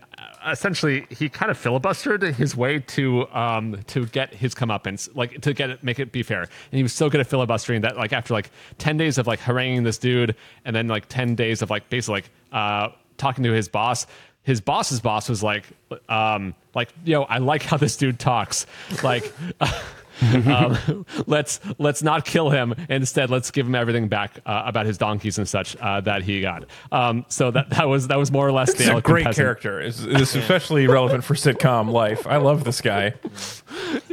essentially 0.47 1.05
he 1.09 1.29
kind 1.29 1.51
of 1.51 1.61
filibustered 1.61 2.33
his 2.33 2.55
way 2.55 2.79
to 2.79 3.27
um, 3.33 3.79
to 3.87 4.05
get 4.07 4.33
his 4.33 4.53
comeuppance, 4.55 5.13
like 5.15 5.41
to 5.41 5.53
get 5.53 5.69
it, 5.69 5.83
make 5.83 5.99
it 5.99 6.11
be 6.11 6.23
fair. 6.23 6.41
And 6.41 6.49
he 6.71 6.83
was 6.83 6.93
so 6.93 7.09
good 7.09 7.19
at 7.19 7.27
filibustering 7.27 7.81
that 7.81 7.97
like 7.97 8.13
after 8.13 8.33
like 8.33 8.51
ten 8.77 8.97
days 8.97 9.17
of 9.17 9.27
like 9.27 9.39
haranguing 9.39 9.83
this 9.83 9.97
dude, 9.97 10.35
and 10.65 10.75
then 10.75 10.87
like 10.87 11.07
ten 11.07 11.35
days 11.35 11.61
of 11.61 11.69
like 11.69 11.89
basically 11.89 12.21
like 12.21 12.29
uh, 12.51 12.89
talking 13.17 13.43
to 13.43 13.51
his 13.51 13.67
boss 13.67 14.07
his 14.43 14.59
boss's 14.59 14.99
boss 14.99 15.29
was 15.29 15.43
like, 15.43 15.65
um, 16.09 16.55
like, 16.73 16.89
yo, 17.05 17.23
I 17.23 17.37
like 17.37 17.61
how 17.61 17.77
this 17.77 17.95
dude 17.95 18.17
talks. 18.19 18.65
Like, 19.03 19.31
um, 20.47 21.05
let's 21.27 21.59
let's 21.79 22.03
not 22.03 22.25
kill 22.25 22.49
him. 22.49 22.73
Instead, 22.89 23.29
let's 23.29 23.49
give 23.51 23.65
him 23.65 23.75
everything 23.75 24.07
back 24.07 24.39
uh, 24.45 24.63
about 24.65 24.85
his 24.85 24.97
donkeys 24.97 25.37
and 25.37 25.47
such 25.47 25.75
uh, 25.77 26.01
that 26.01 26.23
he 26.23 26.41
got. 26.41 26.65
Um, 26.91 27.25
so 27.27 27.49
that 27.51 27.69
that 27.71 27.87
was 27.87 28.07
that 28.09 28.17
was 28.17 28.31
more 28.31 28.47
or 28.47 28.51
less 28.51 28.73
This 28.73 28.87
the 28.87 28.97
a 28.97 29.01
great 29.01 29.25
peasant. 29.25 29.43
character. 29.43 29.79
It's, 29.79 30.01
it's 30.03 30.35
especially 30.35 30.87
relevant 30.87 31.23
for 31.23 31.33
sitcom 31.33 31.91
life. 31.91 32.27
I 32.27 32.37
love 32.37 32.63
this 32.63 32.81
guy. 32.81 33.13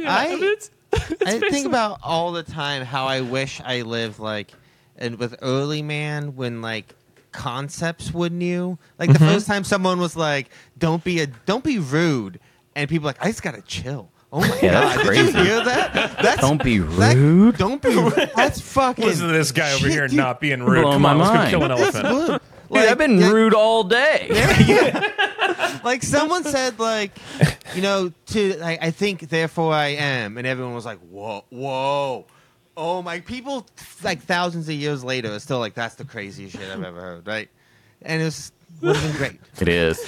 I- 0.05 0.27
mean, 0.35 0.43
it's- 0.43 0.71
I 1.25 1.37
think 1.39 1.67
about 1.67 1.99
all 2.01 2.31
the 2.31 2.41
time 2.41 2.83
how 2.83 3.05
I 3.05 3.21
wish 3.21 3.61
I 3.63 3.81
lived 3.83 4.17
like, 4.17 4.51
and 4.97 5.19
with 5.19 5.35
early 5.43 5.83
man 5.83 6.35
when 6.35 6.63
like 6.63 6.95
concepts 7.31 8.11
were 8.11 8.29
new. 8.29 8.79
Like 8.97 9.11
Mm-hmm. 9.11 9.23
the 9.25 9.31
first 9.31 9.45
time 9.45 9.63
someone 9.63 9.99
was 9.99 10.15
like, 10.15 10.49
"Don't 10.79 11.03
be 11.03 11.21
a, 11.21 11.27
don't 11.27 11.63
be 11.63 11.77
rude," 11.77 12.39
and 12.75 12.89
people 12.89 13.05
like, 13.05 13.23
"I 13.23 13.27
just 13.27 13.43
gotta 13.43 13.61
chill." 13.61 14.09
Oh 14.31 14.41
my 14.41 14.47
Yeah, 14.61 14.71
god! 14.71 14.83
that's 14.83 14.97
Did 14.97 15.05
crazy. 15.07 15.37
you 15.39 15.43
hear 15.43 15.63
that? 15.65 15.93
That's 16.21 16.41
Don't 16.41 16.63
be 16.63 16.77
that- 16.77 17.15
rude. 17.17 17.57
don't 17.57 17.81
be. 17.81 17.89
rude. 17.89 18.13
That's 18.35 18.61
fucking. 18.61 19.03
Listen 19.05 19.27
to 19.27 19.33
this 19.33 19.51
guy 19.51 19.71
over 19.71 19.79
shit, 19.85 19.91
here 19.91 20.07
dude. 20.07 20.17
not 20.17 20.39
being 20.39 20.61
rude. 20.63 20.81
Blowing 20.83 20.93
Come 20.93 21.01
my 21.01 21.11
on, 21.11 21.17
let's 21.17 21.29
go 21.31 21.35
mind. 21.35 21.49
kill 21.49 21.63
an 21.63 21.69
That's 21.69 21.81
elephant. 21.95 22.07
rude. 22.15 22.27
Dude, 22.27 22.41
Like, 22.69 22.89
I've 22.89 22.97
been 22.99 23.17
yeah, 23.17 23.31
rude 23.31 23.53
all 23.55 23.83
day. 23.83 24.27
like 25.83 26.03
someone 26.03 26.43
said 26.43 26.77
like 26.79 27.11
you 27.75 27.81
know 27.81 28.11
to 28.27 28.55
like, 28.57 28.83
i 28.83 28.91
think 28.91 29.29
therefore 29.29 29.73
i 29.73 29.87
am 29.87 30.37
and 30.37 30.45
everyone 30.45 30.73
was 30.73 30.85
like 30.85 30.99
whoa 30.99 31.43
whoa 31.49 32.25
oh 32.77 33.01
my 33.01 33.19
people 33.21 33.65
like 34.03 34.21
thousands 34.21 34.67
of 34.67 34.75
years 34.75 35.03
later 35.03 35.31
are 35.33 35.39
still 35.39 35.59
like 35.59 35.73
that's 35.73 35.95
the 35.95 36.05
craziest 36.05 36.55
shit 36.57 36.69
i've 36.69 36.83
ever 36.83 36.99
heard 37.01 37.27
right 37.27 37.49
and 38.01 38.21
it 38.21 38.25
was 38.25 38.51
would 38.81 38.95
have 38.95 39.07
been 39.11 39.17
great 39.17 39.39
It 39.61 39.67
is. 39.67 39.99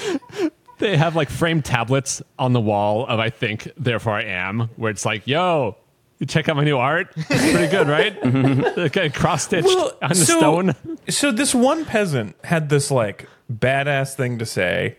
They 0.82 0.98
have 0.98 1.16
like 1.16 1.30
framed 1.30 1.64
tablets 1.64 2.22
on 2.38 2.52
the 2.54 2.60
wall 2.60 3.06
of 3.08 3.20
I 3.20 3.30
think 3.30 3.72
therefore 3.78 4.14
I 4.14 4.24
am, 4.24 4.70
where 4.76 4.92
it's 4.92 5.06
like, 5.06 5.26
yo. 5.28 5.78
You 6.20 6.28
check 6.28 6.48
out 6.50 6.56
my 6.56 6.64
new 6.64 6.78
art. 6.78 7.12
It's 7.16 7.28
pretty 7.52 7.68
good, 7.68 7.88
right? 7.88 8.16
okay, 8.78 9.10
cross 9.10 9.46
stitched 9.46 9.68
on 10.04 10.10
the 10.10 10.14
so, 10.16 10.38
stone. 10.38 10.76
so 11.10 11.32
this 11.32 11.56
one 11.56 11.84
peasant 11.84 12.36
had 12.44 12.70
this 12.70 12.92
like 12.92 13.28
badass 13.52 14.14
thing 14.14 14.38
to 14.38 14.46
say, 14.46 14.98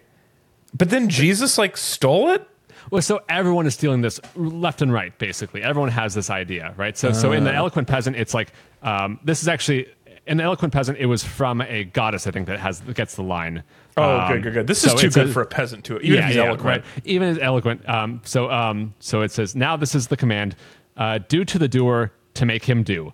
but 0.77 0.91
then 0.91 1.09
Jesus 1.09 1.59
like 1.59 1.77
stole 1.77 2.31
it. 2.31 2.45
Well, 2.91 3.03
so 3.03 3.21
everyone 3.29 3.67
is 3.69 3.75
stealing 3.75 4.01
this 4.01 4.19
left 4.35 4.83
and 4.83 4.93
right, 4.93 5.17
basically. 5.17 5.63
Everyone 5.63 5.91
has 5.91 6.13
this 6.15 6.29
idea, 6.29 6.75
right? 6.77 6.99
So, 6.99 7.13
so 7.13 7.29
Uh. 7.31 7.35
in 7.35 7.45
the 7.45 7.55
Eloquent 7.55 7.87
Peasant, 7.87 8.17
it's 8.17 8.35
like 8.35 8.53
um, 8.83 9.21
this 9.23 9.43
is 9.43 9.47
actually 9.49 9.87
in 10.27 10.39
the 10.39 10.43
Eloquent 10.43 10.73
Peasant. 10.73 10.99
It 10.99 11.07
was 11.07 11.23
from 11.23 11.61
a 11.61 11.85
goddess, 11.85 12.27
I 12.27 12.33
think, 12.33 12.49
that 12.49 12.59
has 12.59 12.81
that 12.81 12.97
gets 12.97 13.15
the 13.15 13.23
line. 13.23 13.63
Oh, 13.97 14.21
Um, 14.21 14.33
good, 14.33 14.43
good, 14.45 14.53
good. 14.55 14.67
This 14.67 14.81
so 14.81 14.95
is 14.95 15.01
too 15.01 15.11
good 15.11 15.29
a- 15.29 15.33
for 15.33 15.43
a 15.43 15.47
peasant 15.47 15.85
to 15.85 15.97
it, 15.97 16.03
even 16.03 16.19
if 16.21 16.25
he's 16.27 16.37
eloquent. 16.37 16.65
right. 16.65 16.85
Even 17.05 17.29
as 17.29 17.39
eloquent. 17.39 17.87
Um, 17.89 18.21
so, 18.25 18.51
um, 18.51 18.95
so 19.01 19.21
it 19.23 19.31
says 19.31 19.55
now 19.55 19.77
this 19.77 19.95
is 19.95 20.07
the 20.09 20.17
command: 20.17 20.57
uh, 20.97 21.19
do 21.29 21.45
to 21.45 21.59
the 21.59 21.69
doer 21.69 22.11
to 22.35 22.47
make 22.47 22.65
him 22.65 22.83
do. 22.83 23.13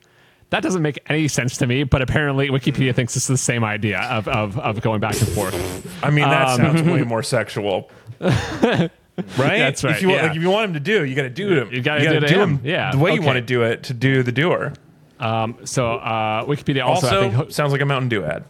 That 0.51 0.63
doesn't 0.63 0.81
make 0.81 0.99
any 1.09 1.29
sense 1.29 1.57
to 1.59 1.67
me, 1.67 1.83
but 1.85 2.01
apparently 2.01 2.49
Wikipedia 2.49 2.95
thinks 2.95 3.13
this 3.13 3.25
is 3.25 3.29
the 3.29 3.37
same 3.37 3.65
idea 3.65 3.99
of, 4.01 4.27
of, 4.29 4.59
of 4.59 4.81
going 4.81 4.99
back 5.01 5.19
and 5.21 5.29
forth. 5.29 6.03
I 6.03 6.09
mean, 6.11 6.27
that 6.29 6.49
Um, 6.49 6.57
sounds 6.57 6.83
way 6.85 7.03
more 7.05 7.23
sexual. 7.23 7.91
right? 8.21 8.91
That's 9.37 9.85
right, 9.85 9.97
If 9.97 10.03
you, 10.03 10.11
yeah. 10.13 10.23
like, 10.23 10.37
if 10.37 10.43
you 10.43 10.49
want 10.49 10.67
him 10.69 10.75
to 10.75 10.81
do, 10.81 11.05
you 11.05 11.15
got 11.15 11.23
to 11.23 11.31
do 11.31 11.59
it. 11.63 11.73
You 11.73 11.83
gotta 11.83 12.21
do 12.21 12.27
to 12.27 12.35
him, 12.35 12.61
yeah, 12.65 12.93
the 12.93 12.99
way 12.99 13.13
you 13.15 13.21
want 13.23 13.37
to 13.37 13.43
do 13.43 13.63
it 13.63 13.83
to 13.85 13.95
do 13.95 14.23
the 14.23 14.33
doer. 14.33 14.73
So 15.21 15.25
uh, 15.27 16.45
Wikipedia 16.47 16.85
also, 16.85 17.07
Also, 17.09 17.31
think, 17.31 17.53
sounds 17.53 17.73
like 17.73 17.81
a 17.81 17.87
Mountain 17.87 18.09
Dew 18.09 18.25
ad. 18.25 18.45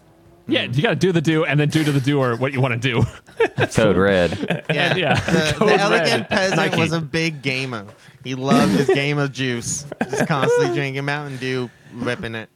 Yeah, 0.49 0.63
you 0.63 0.83
got 0.83 0.91
to 0.91 0.97
do 0.97 1.13
the 1.13 1.21
do 1.21 1.45
and 1.45 1.61
then 1.61 1.69
do 1.69 1.85
to 1.85 1.93
the 1.93 2.01
doer 2.01 2.37
what 2.37 2.53
you 2.53 2.61
want 2.61 2.81
to 2.81 2.81
do. 2.81 3.05
Code 3.75 3.97
red. 3.97 4.65
yeah, 4.71 4.97
yeah. 4.97 5.21
the, 5.21 5.55
Code 5.55 5.69
the 5.69 5.73
red. 5.73 5.81
elegant 5.81 6.29
peasant 6.29 6.57
Nike. 6.57 6.81
was 6.81 6.93
a 6.93 7.01
big 7.01 7.43
gamer 7.43 7.87
he 8.25 8.35
loved 8.35 8.73
his 8.73 8.89
game 8.89 9.19
of 9.19 9.33
juice 9.33 9.87
just 10.11 10.27
constantly 10.27 10.75
drinking 10.75 11.05
mountain 11.05 11.37
dew 11.39 11.71
ripping 11.95 12.35
it 12.35 12.49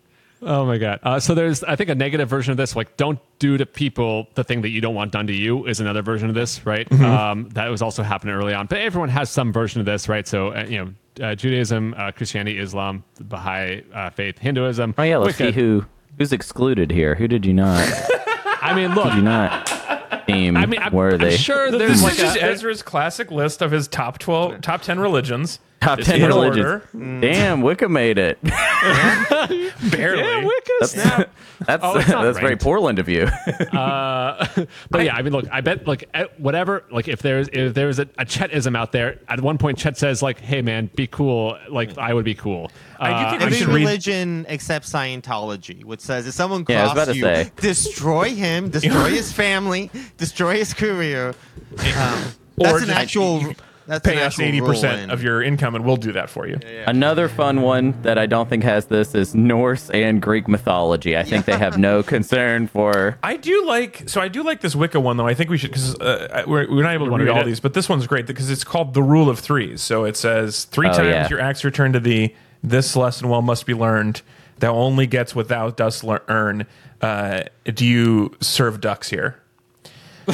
Oh 0.45 0.67
my 0.67 0.77
god. 0.77 0.99
Uh, 1.05 1.21
so 1.21 1.35
there's, 1.35 1.63
I 1.63 1.77
think, 1.77 1.89
a 1.89 1.95
negative 1.95 2.29
version 2.29 2.51
of 2.51 2.57
this. 2.57 2.75
Like, 2.75 2.97
don't 2.97 3.21
do 3.39 3.57
to 3.57 3.65
people 3.65 4.27
the 4.35 4.43
thing 4.43 4.63
that 4.63 4.71
you 4.71 4.81
don't 4.81 4.95
want 4.95 5.13
done 5.13 5.29
to 5.29 5.33
you 5.33 5.67
is 5.67 5.79
another 5.79 6.03
version 6.03 6.29
of 6.29 6.35
this, 6.35 6.67
right? 6.67 6.89
Mm-hmm. 6.89 7.05
Um, 7.05 7.49
that 7.51 7.69
was 7.69 7.81
also 7.81 8.03
happening 8.03 8.35
early 8.35 8.53
on. 8.53 8.67
But 8.67 8.79
everyone 8.79 9.09
has 9.11 9.31
some 9.31 9.53
version 9.53 9.79
of 9.79 9.87
this, 9.87 10.09
right? 10.09 10.27
So 10.27 10.49
uh, 10.49 10.67
you 10.69 10.85
know, 10.85 11.25
uh, 11.25 11.35
Judaism, 11.37 11.95
uh, 11.97 12.11
Christianity, 12.11 12.59
Islam, 12.59 13.05
the 13.15 13.25
Baha'i 13.25 13.85
uh, 13.95 14.11
faith, 14.11 14.37
Hinduism. 14.39 14.97
Oh 14.99 15.03
yeah, 15.05 15.19
let's 15.19 15.39
Wicca. 15.39 15.53
see 15.53 15.61
who 15.61 15.85
who's 16.19 16.33
excluded 16.33 16.91
here. 16.91 17.15
Who 17.15 17.29
did 17.29 17.45
you 17.47 17.55
not? 17.55 17.89
I 18.63 18.75
mean, 18.75 18.95
look. 18.95 19.05
Who 19.05 19.11
did 19.11 19.17
you 19.17 19.23
not 19.23 19.83
deem 20.27 20.57
I 20.57 20.67
mean, 20.67 20.79
I'm, 20.81 20.87
I'm 20.89 20.93
worthy? 20.93 21.37
sure 21.37 21.71
This 21.71 21.79
there's 21.79 21.93
is 21.97 22.03
like 22.03 22.17
just 22.17 22.37
a, 22.37 22.43
Ezra's 22.45 22.83
classic 22.83 23.31
list 23.31 23.63
of 23.63 23.71
his 23.71 23.89
top 23.89 24.19
twelve, 24.19 24.61
top 24.61 24.83
ten 24.83 25.01
religions. 25.01 25.59
Top 25.83 25.99
It's 25.99 26.09
ten 26.09 26.21
in 26.23 26.29
religions. 26.29 26.65
order. 26.65 27.21
Damn, 27.21 27.61
Wicca 27.63 27.89
made 27.89 28.17
it. 28.19 28.39
Barely. 29.91 30.23
yeah, 30.23 30.45
Wicca 30.45 30.71
That's 30.81 30.93
snap. 30.93 31.31
that's, 31.67 31.83
Oh, 31.85 31.99
it's 31.99 32.09
not 32.09 32.23
that's 32.25 32.39
very 32.39 32.51
ranked. 32.51 32.63
Portland 32.65 32.99
of 32.99 33.09
you. 33.09 33.29
But 34.91 35.05
yeah, 35.05 35.15
I 35.17 35.23
mean, 35.23 35.33
look, 35.33 35.47
I 35.51 35.61
bet 35.61 35.87
like 35.87 36.09
at 36.15 36.39
whatever, 36.41 36.85
like 36.91 37.09
if 37.09 37.23
there's 37.23 37.49
if 37.53 37.75
there's 37.75 37.99
a, 37.99 38.03
a 38.19 38.25
Chetism 38.25 38.77
out 38.77 38.93
there, 38.93 39.19
at 39.29 39.41
one 39.41 39.59
point 39.59 39.79
Chet 39.79 39.97
says 39.97 40.23
like, 40.23 40.39
"Hey 40.41 40.63
man, 40.63 40.91
be 40.95 41.07
cool," 41.07 41.57
like 41.71 41.97
I 41.99 42.13
would 42.15 42.25
be 42.25 42.35
cool. 42.35 42.71
I 43.01 43.09
do 43.11 43.15
Uh, 43.15 43.31
think 43.31 43.41
we 43.41 43.47
Every 43.47 43.59
should 43.59 43.69
read- 43.69 43.75
religion 43.77 44.47
except 44.49 44.87
Scientology, 44.87 45.85
which 45.85 46.01
says 46.01 46.27
if 46.27 46.35
someone 46.35 46.65
Yeah, 46.69 46.81
I 46.81 46.83
was 46.85 46.93
about 46.93 47.05
crosses 47.07 47.23
to 47.23 47.29
you, 47.29 47.35
say. 47.45 47.51
destroy 47.57 48.31
him, 48.35 48.69
destroy 48.71 49.11
his 49.11 49.33
family, 49.33 49.91
destroy 50.17 50.57
his 50.59 50.75
career. 50.75 51.29
Um, 51.97 52.25
Or 52.59 52.65
that's 52.67 52.83
an 52.83 52.89
just- 52.89 52.91
actual. 52.91 53.55
That's 53.87 54.07
Pay 54.07 54.23
us 54.23 54.39
eighty 54.39 54.61
percent 54.61 55.03
in- 55.03 55.11
of 55.11 55.23
your 55.23 55.43
income, 55.43 55.75
and 55.75 55.85
we'll 55.85 55.97
do 55.97 56.13
that 56.13 56.31
for 56.31 56.47
you. 56.47 56.59
Another 56.87 57.29
fun 57.29 57.63
one 57.63 58.01
that 58.03 58.17
I 58.19 58.27
don't 58.27 58.49
think 58.49 58.63
has 58.65 58.87
this 58.87 59.15
is 59.15 59.35
Norse 59.35 59.91
and 59.91 60.23
Greek 60.23 60.47
mythology. 60.49 61.17
I 61.17 61.25
think 61.25 61.47
they 61.47 61.59
have 61.59 61.79
no 61.79 62.03
concern 62.05 62.69
for. 62.69 63.19
I 63.23 63.37
do 63.37 63.65
like 63.67 64.09
so 64.09 64.21
I 64.21 64.29
do 64.29 64.43
like 64.43 64.61
this 64.61 64.77
Wicca 64.77 65.01
one 65.01 65.17
though. 65.17 65.27
I 65.27 65.35
think 65.35 65.51
we 65.51 65.59
should 65.59 65.71
because 65.71 65.97
uh, 65.97 66.45
we're, 66.47 66.71
we're 66.71 66.83
not 66.83 66.95
able 66.95 67.07
to 67.07 67.13
read 67.13 67.21
read 67.21 67.29
all 67.31 67.41
it? 67.43 67.47
these, 67.47 67.61
but 67.61 67.75
this 67.75 67.89
one's 67.89 68.07
great 68.07 68.27
because 68.27 68.51
it's 68.51 68.65
called 68.65 68.95
the 68.95 69.03
Rule 69.03 69.29
of 69.29 69.39
Threes. 69.39 69.83
So 69.83 70.05
it 70.05 70.17
says 70.17 70.65
three 70.65 70.89
Oh, 70.89 70.93
times 70.93 71.09
yeah. 71.09 71.29
your 71.29 71.41
acts 71.41 71.65
return 71.65 71.93
to 71.93 72.01
thee. 72.01 72.35
This 72.63 72.95
lesson 72.95 73.29
well 73.29 73.43
must 73.43 73.67
be 73.67 73.75
learned. 73.75 74.23
Thou 74.61 74.75
only 74.75 75.09
gets 75.09 75.35
what 75.35 75.49
thou 75.49 75.71
dost 75.71 76.05
lear- 76.05 76.23
earn. 76.29 76.67
Uh, 77.01 77.43
do 77.65 77.85
you 77.85 78.37
serve 78.41 78.81
ducks 78.81 79.11
here? 79.11 79.41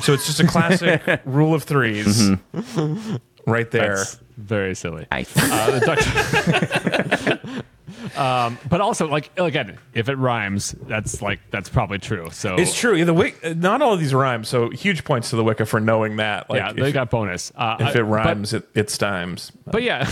So 0.03 0.13
it's 0.13 0.27
just 0.27 0.39
a 0.39 0.47
classic 0.47 1.01
rule 1.25 1.55
of 1.55 1.65
3s 1.65 2.39
right 3.47 3.71
there. 3.71 3.97
That's 3.97 4.19
very 4.37 4.75
silly. 4.75 5.07
Nice. 5.11 5.33
Uh, 5.37 5.79
the 5.79 7.41
Dutch- 7.47 7.65
um, 8.19 8.59
but 8.69 8.81
also, 8.81 9.09
like 9.09 9.31
again, 9.39 9.79
if 9.95 10.09
it 10.09 10.17
rhymes, 10.17 10.75
that's 10.83 11.21
like 11.23 11.41
that's 11.51 11.69
probably 11.69 11.99
true. 11.99 12.31
So 12.31 12.57
It's 12.57 12.75
true. 12.79 13.05
The 13.05 13.15
Wic- 13.15 13.57
not 13.57 13.83
all 13.83 13.95
of 13.95 14.01
these 14.01 14.15
rhyme, 14.15 14.45
so 14.45 14.71
huge 14.71 15.05
points 15.05 15.31
to 15.31 15.37
the 15.37 15.45
Wicca 15.45 15.67
for 15.67 15.81
knowing 15.81 16.17
that. 16.17 16.49
Like, 16.51 16.61
yeah, 16.61 16.71
if, 16.71 16.77
they 16.77 16.93
got 16.93 17.11
bonus. 17.11 17.53
Uh, 17.57 17.77
if 17.81 17.97
uh, 17.97 17.99
it 17.99 18.03
rhymes, 18.03 18.53
it, 18.55 18.69
it's 18.75 18.97
times. 18.99 19.51
but, 19.65 19.73
but 19.73 19.83
yeah, 19.83 20.07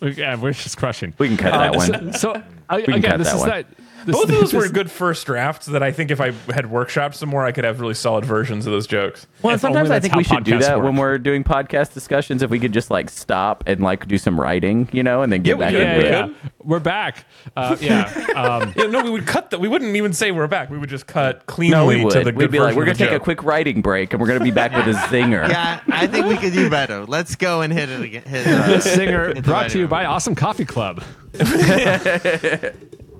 yeah, 0.02 0.36
we're 0.36 0.52
just 0.52 0.76
crushing. 0.76 1.14
We 1.18 1.28
can 1.28 1.36
cut 1.36 1.52
that 1.52 1.74
one. 1.76 2.12
So, 2.12 2.34
so 2.34 2.42
I, 2.68 2.78
again, 2.78 3.18
this 3.18 3.32
is 3.32 3.40
one. 3.40 3.48
that. 3.48 3.66
This, 4.06 4.16
Both 4.16 4.24
of 4.30 4.34
those 4.40 4.52
were 4.54 4.68
good 4.68 4.90
first 4.90 5.26
drafts 5.26 5.66
that 5.66 5.82
I 5.82 5.92
think 5.92 6.10
if 6.10 6.20
I 6.20 6.26
had 6.52 6.66
workshopped 6.66 7.14
some 7.14 7.28
more, 7.28 7.44
I 7.44 7.52
could 7.52 7.64
have 7.64 7.80
really 7.80 7.94
solid 7.94 8.24
versions 8.24 8.66
of 8.66 8.72
those 8.72 8.86
jokes. 8.86 9.26
Well, 9.42 9.54
If 9.54 9.60
sometimes 9.60 9.90
I 9.90 10.00
think 10.00 10.14
we 10.14 10.24
should 10.24 10.44
do 10.44 10.58
that 10.58 10.76
work. 10.78 10.84
when 10.86 10.96
we're 10.96 11.18
doing 11.18 11.44
podcast 11.44 11.92
discussions. 11.94 12.42
If 12.42 12.50
we 12.50 12.58
could 12.58 12.72
just 12.72 12.90
like 12.90 13.10
stop 13.10 13.64
and 13.66 13.80
like 13.80 14.06
do 14.08 14.16
some 14.18 14.40
writing, 14.40 14.88
you 14.92 15.02
know, 15.02 15.22
and 15.22 15.32
then 15.32 15.42
get 15.42 15.58
Yeah, 15.58 15.64
back 15.64 15.72
could. 15.72 15.80
Yeah, 15.82 15.94
into 15.94 16.06
yeah, 16.06 16.24
it. 16.26 16.30
yeah. 16.30 16.50
We're 16.62 16.78
back. 16.80 17.24
Uh, 17.56 17.76
yeah. 17.80 18.02
Um, 18.36 18.72
Yeah, 18.80 18.86
no, 18.86 19.02
we 19.02 19.10
would 19.10 19.26
cut 19.26 19.50
that. 19.50 19.60
We 19.60 19.68
wouldn't 19.68 19.94
even 19.96 20.12
say 20.12 20.30
we're 20.30 20.46
back. 20.46 20.70
We 20.70 20.78
would 20.78 20.88
just 20.90 21.06
cut 21.06 21.46
cleanly 21.46 21.76
No, 21.76 21.86
we 21.86 21.96
to 21.98 22.04
would. 22.04 22.12
the 22.14 22.24
good 22.32 22.36
We'd 22.36 22.50
be 22.50 22.60
like, 22.60 22.76
we're 22.76 22.84
gonna 22.84 22.94
the 22.96 23.04
take 23.06 23.12
a 23.12 23.20
quick 23.20 23.42
writing 23.42 23.82
break, 23.82 24.12
and 24.12 24.20
we're 24.20 24.28
gonna 24.28 24.40
be 24.44 24.50
back 24.50 24.72
with 24.74 24.86
a 24.94 24.98
zinger. 25.08 25.48
Yeah, 25.48 25.80
I 25.88 26.06
think 26.06 26.26
we 26.26 26.36
could 26.36 26.52
do 26.52 26.70
better. 26.70 27.04
Let's 27.04 27.36
go 27.36 27.60
and 27.62 27.72
hit 27.72 27.88
it 27.90 28.00
again. 28.00 28.22
Hit, 28.22 28.46
uh, 28.46 28.66
this 28.68 28.84
singer 28.84 29.34
hit 29.34 29.44
brought 29.44 29.70
to 29.70 29.78
you 29.78 29.88
by 29.88 30.04
Awesome 30.06 30.34
Coffee 30.34 30.64
Club. 30.64 31.02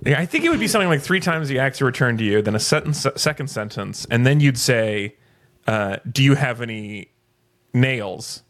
Yeah, 0.04 0.18
I 0.20 0.26
think 0.26 0.44
it 0.44 0.48
would 0.48 0.60
be 0.60 0.68
something 0.68 0.88
like 0.88 1.02
three 1.02 1.20
times 1.20 1.48
the 1.48 1.58
actor 1.58 1.84
returned 1.84 2.18
to 2.18 2.24
you, 2.24 2.40
then 2.42 2.54
a 2.54 2.60
sentence, 2.60 3.06
second 3.16 3.48
sentence, 3.48 4.06
and 4.10 4.24
then 4.26 4.40
you'd 4.40 4.58
say, 4.58 5.16
uh, 5.66 5.98
"Do 6.10 6.22
you 6.22 6.34
have 6.36 6.60
any 6.62 7.10
nails?" 7.74 8.42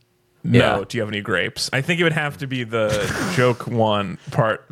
No. 0.45 0.59
Yeah. 0.79 0.85
Do 0.89 0.97
you 0.97 1.03
have 1.03 1.11
any 1.11 1.21
grapes? 1.21 1.69
I 1.73 1.81
think 1.83 2.01
it 2.01 2.05
would 2.05 2.13
have 2.13 2.39
to 2.39 2.47
be 2.47 2.65
the 2.65 3.33
joke 3.37 3.67
one 3.67 4.19
part. 4.31 4.67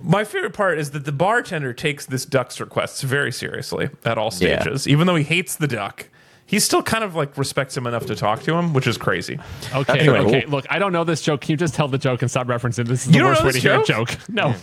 My 0.00 0.24
favorite 0.24 0.52
part 0.52 0.78
is 0.78 0.90
that 0.90 1.04
the 1.04 1.12
bartender 1.12 1.72
takes 1.72 2.04
this 2.06 2.24
duck's 2.24 2.60
requests 2.60 3.02
very 3.02 3.32
seriously 3.32 3.88
at 4.04 4.18
all 4.18 4.32
Yeah. 4.38 4.60
stages, 4.62 4.86
even 4.86 5.06
though 5.06 5.16
he 5.16 5.24
hates 5.24 5.56
the 5.56 5.66
duck. 5.66 6.08
He 6.46 6.58
still 6.60 6.82
kind 6.82 7.02
of 7.02 7.14
like 7.14 7.38
respects 7.38 7.74
him 7.76 7.86
enough 7.86 8.04
to 8.06 8.14
talk 8.14 8.42
to 8.42 8.54
him, 8.54 8.74
which 8.74 8.86
is 8.86 8.98
crazy. 8.98 9.38
Okay, 9.74 10.00
Anyway. 10.00 10.18
okay. 10.18 10.44
Look, 10.46 10.66
I 10.68 10.78
don't 10.78 10.92
know 10.92 11.02
this 11.04 11.22
joke. 11.22 11.40
Can 11.40 11.52
you 11.52 11.56
just 11.56 11.74
tell 11.74 11.88
the 11.88 11.96
joke 11.96 12.20
and 12.20 12.30
stop 12.30 12.46
referencing? 12.48 12.86
This 12.86 13.06
is 13.06 13.12
the 13.12 13.22
worst 13.22 13.42
way 13.42 13.48
to 13.50 13.54
this 13.54 13.62
hear 13.62 13.80
a 13.80 13.84
joke? 13.84 14.10
joke. 14.10 14.18
No. 14.28 14.54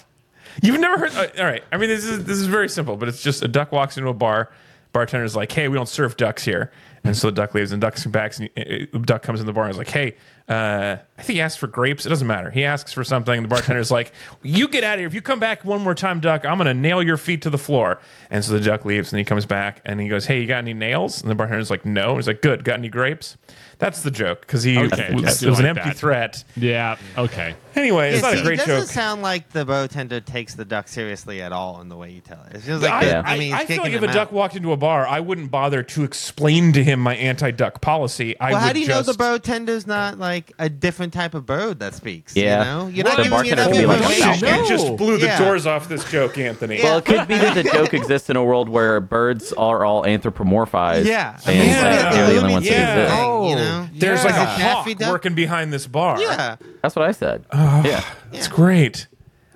You've 0.62 0.80
never 0.80 0.98
heard? 0.98 1.12
Uh, 1.16 1.42
all 1.42 1.46
right. 1.46 1.64
I 1.72 1.78
mean, 1.78 1.90
this 1.90 2.06
is 2.06 2.26
this 2.26 2.38
is 2.38 2.48
very 2.48 2.70
simple, 2.70 2.98
but 2.98 3.08
it's 3.10 3.22
just 3.24 3.44
a 3.44 3.48
duck 3.48 3.72
walks 3.72 3.98
into 3.98 4.10
a 4.10 4.14
bar. 4.14 4.52
Bartender's 4.94 5.36
like, 5.38 5.52
"Hey, 5.52 5.70
we 5.70 5.76
don't 5.76 5.88
serve 5.88 6.18
ducks 6.18 6.44
here," 6.44 6.70
and 7.06 7.16
so 7.16 7.28
the 7.28 7.32
duck 7.32 7.54
leaves, 7.54 7.72
and 7.72 7.80
duck 7.82 7.96
comes 7.96 8.08
back. 8.08 8.38
And 8.38 8.50
he, 8.58 8.88
uh, 8.94 8.98
duck 8.98 9.22
comes 9.22 9.40
in 9.40 9.46
the 9.46 9.54
bar 9.54 9.64
and 9.64 9.72
is 9.72 9.78
like, 9.78 9.88
"Hey, 9.88 10.16
uh, 10.50 10.98
I 11.18 11.22
think 11.22 11.36
he 11.36 11.42
asked 11.42 11.60
for 11.60 11.68
grapes. 11.68 12.06
It 12.06 12.10
doesn't 12.10 12.28
matter. 12.28 12.52
He 12.52 12.66
asks 12.66 12.92
for 12.92 13.06
something. 13.06 13.34
And 13.38 13.46
the 13.46 13.48
bartender's 13.56 13.90
like, 13.90 14.12
"You 14.44 14.68
get 14.68 14.84
out 14.84 14.96
of 14.96 15.00
here. 15.00 15.08
If 15.08 15.14
you 15.14 15.22
come 15.22 15.40
back 15.40 15.64
one 15.64 15.82
more 15.82 15.96
time, 15.96 16.20
duck, 16.20 16.46
I'm 16.46 16.58
gonna 16.58 16.74
nail 16.74 17.02
your 17.02 17.16
feet 17.16 17.42
to 17.44 17.50
the 17.50 17.58
floor." 17.58 18.00
And 18.30 18.44
so 18.44 18.52
the 18.52 18.60
duck 18.60 18.84
leaves, 18.84 19.14
and 19.14 19.20
he 19.20 19.24
comes 19.24 19.46
back, 19.46 19.80
and 19.86 20.02
he 20.02 20.10
goes, 20.10 20.26
"Hey, 20.26 20.42
you 20.42 20.46
got 20.48 20.58
any 20.58 20.74
nails?" 20.74 21.22
And 21.22 21.32
the 21.32 21.36
bartender's 21.36 21.70
like, 21.70 21.86
"No." 21.86 22.18
He's 22.18 22.28
like, 22.28 22.42
"Good. 22.42 22.66
Got 22.66 22.80
any 22.80 22.90
grapes?" 22.90 23.38
That's 23.80 24.02
the 24.02 24.12
joke 24.12 24.42
because 24.42 24.62
he 24.64 24.78
Okay, 24.78 25.08
it 25.08 25.16
was, 25.16 25.42
it 25.42 25.50
was 25.50 25.60
an 25.60 25.66
empty 25.68 25.90
that. 25.90 25.96
threat. 25.98 26.44
Yeah. 26.58 26.98
Okay. 27.18 27.56
Anyway, 27.76 28.12
it's 28.14 28.22
not 28.22 28.34
see, 28.34 28.40
a 28.40 28.44
great 28.44 28.60
joke. 28.60 28.68
it 28.68 28.72
doesn't 28.72 28.88
joke. 28.88 28.94
sound 28.94 29.22
like 29.22 29.50
the 29.50 29.66
bartender 29.66 30.20
takes 30.20 30.56
the 30.56 30.66
duck 30.66 30.88
seriously 30.88 31.42
at 31.42 31.52
all 31.52 31.82
in 31.82 31.90
the 31.90 31.96
way 31.96 32.12
you 32.12 32.22
tell 32.22 32.42
it. 32.50 32.56
It 32.58 32.60
feels 32.62 32.82
like, 32.82 32.92
I, 32.92 33.06
the- 33.06 33.16
I, 33.18 33.34
I 33.34 33.38
mean, 33.40 33.54
I 33.54 33.60
he's 33.60 33.68
feel 33.68 33.84
like 33.84 33.94
if 33.94 34.02
a 34.02 34.06
him 34.08 34.14
duck 34.14 34.28
out. 34.30 34.34
walked 34.34 34.56
into 34.56 34.72
a 34.72 34.78
bar, 34.78 35.08
I 35.08 35.20
wouldn't 35.20 35.52
bother 35.52 35.82
to 35.84 36.04
explain 36.04 36.74
to 36.74 36.84
him 36.84 37.00
my 37.00 37.16
anti-duck 37.16 37.82
policy. 37.82 38.38
I 38.40 38.52
Well, 38.52 38.60
would 38.62 38.66
how 38.68 38.74
do 38.74 38.80
you 38.80 38.88
just, 38.88 39.08
know 39.08 39.12
the 39.14 39.18
bartender's 39.18 39.88
not 39.88 40.18
like 40.20 40.52
a 40.60 40.70
different 40.70 41.14
type 41.14 41.34
of 41.34 41.46
bird 41.46 41.80
that 41.80 41.96
speaks? 41.96 42.36
Yeah. 42.36 42.60
you 42.60 42.66
know, 42.66 42.88
you're 42.88 43.06
not 43.06 43.18
The 43.18 43.24
giving 43.24 43.42
me 43.42 43.50
bartender 43.56 43.62
enough 43.62 43.72
could 43.74 43.80
be 43.82 43.86
like 43.86 44.02
a 44.02 44.30
information. 44.32 44.64
You 44.64 44.68
just 44.70 44.98
blew 44.98 45.18
the 45.18 45.26
Yeah. 45.28 45.40
doors 45.40 45.66
off 45.66 45.88
this 45.88 46.10
joke, 46.12 46.38
Anthony. 46.38 46.78
Yeah. 46.78 46.84
Well, 46.84 46.98
it 47.00 47.06
could 47.06 47.28
be 47.28 47.36
that 47.38 47.56
the 47.56 47.64
joke 47.64 47.94
exists 47.94 48.30
in 48.30 48.36
a 48.36 48.44
world 48.44 48.70
where 48.70 49.00
birds 49.00 49.54
are 49.54 49.86
all 49.86 50.04
anthropomorphized. 50.04 51.06
Yeah, 51.06 51.40
and 51.46 51.56
Yeah. 51.58 52.04
like, 52.04 52.14
they're 52.14 52.28
the 52.28 52.38
only 52.42 52.54
ones 52.54 52.68
that 52.68 53.02
exist. 53.04 53.16
Oh. 53.20 53.88
There's 53.94 54.24
like 54.24 54.34
a 54.34 54.38
Yeah. 54.38 54.74
hawk 54.74 54.88
working 55.10 55.34
behind 55.36 55.72
this 55.74 55.88
bar. 55.88 56.20
Yeah, 56.22 56.56
That's 56.82 56.96
what 56.96 57.08
I 57.08 57.12
said. 57.12 57.46
yeah. 57.54 58.04
It's 58.32 58.48
great. 58.48 59.08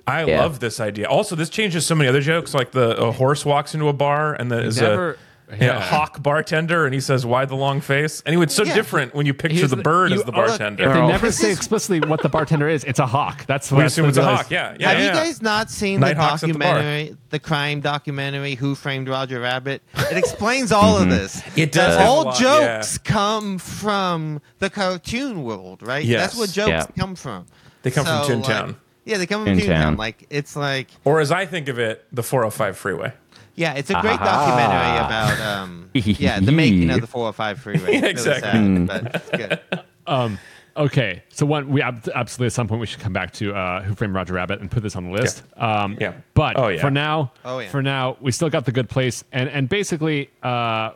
I 0.06 0.24
Yeah. 0.24 0.40
love 0.42 0.60
this 0.60 0.78
idea. 0.78 1.08
Also, 1.08 1.34
this 1.34 1.48
changes 1.50 1.84
so 1.84 1.94
many 1.96 2.08
other 2.08 2.20
jokes. 2.20 2.54
Like 2.54 2.70
the 2.70 2.96
a 2.96 3.10
horse 3.12 3.44
walks 3.44 3.74
into 3.74 3.88
a 3.88 3.92
bar 3.92 4.34
and 4.34 4.50
there's 4.52 4.80
Never- 4.80 5.12
a, 5.12 5.16
yeah, 5.50 5.56
yeah. 5.60 5.80
hawk 5.80 6.22
bartender, 6.22 6.84
and 6.84 6.92
he 6.94 7.00
says, 7.00 7.24
"Why 7.24 7.44
the 7.44 7.54
long 7.54 7.80
face?" 7.80 8.22
Anyway, 8.26 8.44
it's 8.44 8.54
so 8.54 8.64
Yeah. 8.64 8.74
different 8.74 9.14
when 9.14 9.26
you 9.26 9.34
picture 9.34 9.58
Here's 9.58 9.70
the 9.70 9.76
bird 9.76 10.10
you- 10.10 10.16
as 10.18 10.24
the 10.24 10.32
look, 10.32 10.46
bartender. 10.46 10.84
If 10.88 10.92
they 10.94 11.06
never 11.06 11.30
say 11.30 11.52
explicitly 11.52 12.00
what 12.00 12.22
the 12.22 12.28
bartender 12.28 12.68
is, 12.68 12.82
it's 12.84 12.98
a 12.98 13.06
hawk. 13.06 13.46
That's 13.46 13.70
what 13.70 13.78
we 13.78 13.82
that's 13.84 13.94
assume 13.94 14.04
what 14.06 14.08
it's 14.10 14.18
a 14.18 14.24
hawk. 14.24 14.50
Yeah, 14.50 14.74
yeah. 14.78 14.88
Have 14.90 14.98
yeah. 14.98 15.04
you 15.06 15.10
guys 15.12 15.42
not 15.42 15.70
seen 15.70 16.00
Nighthawks 16.00 16.40
the 16.40 16.48
at 16.48 16.52
the 16.54 16.58
bar. 16.58 16.74
documentary, 16.74 17.16
the, 17.30 17.38
crime 17.38 17.80
documentary, 17.80 18.54
Who 18.56 18.74
Framed 18.74 19.08
Roger 19.08 19.40
Rabbit? 19.40 19.82
It 20.10 20.16
explains 20.16 20.72
all 20.72 20.98
of 20.98 21.08
this. 21.10 21.40
Mm-hmm. 21.40 21.60
It 21.60 21.72
does 21.72 21.96
That 21.96 22.06
all 22.06 22.24
lot, 22.24 22.36
jokes 22.38 22.98
come 22.98 23.58
from 23.58 24.40
the 24.58 24.70
cartoon 24.70 25.42
world, 25.44 25.82
right? 25.82 26.04
Yes. 26.04 26.20
That's 26.22 26.38
where 26.38 26.46
jokes 26.46 26.68
Yeah. 26.70 26.86
come 26.98 27.14
from. 27.14 27.46
They 27.82 27.90
come 27.92 28.04
from 28.04 28.24
So, 28.24 28.30
Toontown. 28.40 28.66
like- 28.66 28.76
yeah, 29.04 29.18
they 29.18 29.26
come 29.26 29.44
from 29.44 29.56
Toontown. 29.58 29.66
Toontown. 29.94 29.98
Like 29.98 30.26
it's 30.30 30.56
like 30.56 30.88
Or 31.04 31.20
as 31.20 31.30
I 31.30 31.46
think 31.46 31.68
of 31.68 31.78
it, 31.78 32.04
the 32.12 32.24
405 32.24 32.76
freeway. 32.76 33.12
Yeah, 33.56 33.74
it's 33.74 33.90
a 33.90 34.00
great 34.00 34.18
Ah. 34.20 34.24
documentary 34.24 35.06
about 35.06 35.40
um 35.40 35.90
yeah 35.94 36.38
the 36.40 36.52
making 36.52 36.90
of 36.90 37.00
the 37.00 37.06
405 37.06 37.58
freeway. 37.60 37.92
Yeah, 37.94 38.06
It's 38.06 38.24
really 38.26 38.36
exactly. 38.38 38.86
sad, 38.86 38.86
but 38.86 39.14
it's 39.14 39.30
good. 39.30 40.38
Okay, 40.78 41.22
so 41.30 41.46
one 41.46 41.70
we 41.70 41.80
ab- 41.80 42.06
absolutely 42.14 42.46
at 42.48 42.52
some 42.52 42.68
point 42.68 42.82
we 42.82 42.86
should 42.86 43.00
come 43.00 43.14
back 43.14 43.32
to 43.34 43.54
uh, 43.54 43.82
Who 43.82 43.94
Framed 43.94 44.12
Roger 44.14 44.34
Rabbit 44.34 44.60
and 44.60 44.70
put 44.70 44.82
this 44.82 44.94
on 44.94 45.04
the 45.06 45.10
list. 45.10 45.42
Um, 45.56 45.96
Yeah. 45.98 46.12
But 46.34 46.58
Oh, 46.58 46.68
yeah. 46.68 46.82
for 46.82 46.90
now, 46.90 47.32
Oh, 47.46 47.60
yeah. 47.60 47.70
for 47.70 47.80
now, 47.82 48.18
we 48.20 48.30
still 48.30 48.50
got 48.50 48.66
the 48.66 48.72
good 48.72 48.90
place, 48.90 49.24
and 49.32 49.48
and 49.48 49.70
basically, 49.70 50.28
uh, 50.42 50.90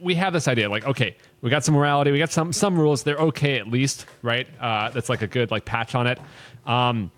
we 0.00 0.14
have 0.14 0.32
this 0.32 0.48
idea 0.48 0.70
like, 0.70 0.86
okay, 0.86 1.14
we 1.42 1.50
got 1.50 1.62
some 1.62 1.74
morality, 1.74 2.10
we 2.10 2.18
got 2.18 2.32
some 2.32 2.54
some 2.54 2.78
rules. 2.80 3.02
They're 3.02 3.18
okay 3.18 3.58
at 3.58 3.68
least, 3.68 4.06
right? 4.22 4.46
Uh, 4.58 4.88
that's 4.90 5.10
like 5.10 5.20
a 5.20 5.26
good 5.26 5.50
like 5.50 5.66
patch 5.66 5.94
on 5.94 6.06
it. 6.06 6.18
Um, 6.64 7.10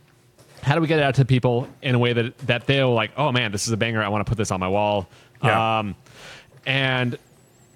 how 0.62 0.74
do 0.74 0.80
we 0.80 0.86
get 0.86 0.98
it 0.98 1.02
out 1.02 1.14
to 1.16 1.24
people 1.24 1.68
in 1.82 1.94
a 1.94 1.98
way 1.98 2.12
that 2.12 2.36
that 2.40 2.66
they'll 2.66 2.92
like, 2.92 3.12
oh 3.16 3.32
man, 3.32 3.52
this 3.52 3.66
is 3.66 3.72
a 3.72 3.76
banger. 3.76 4.02
I 4.02 4.08
want 4.08 4.24
to 4.26 4.28
put 4.28 4.38
this 4.38 4.50
on 4.50 4.60
my 4.60 4.68
wall. 4.68 5.08
Yeah. 5.42 5.78
Um, 5.78 5.96
and 6.66 7.18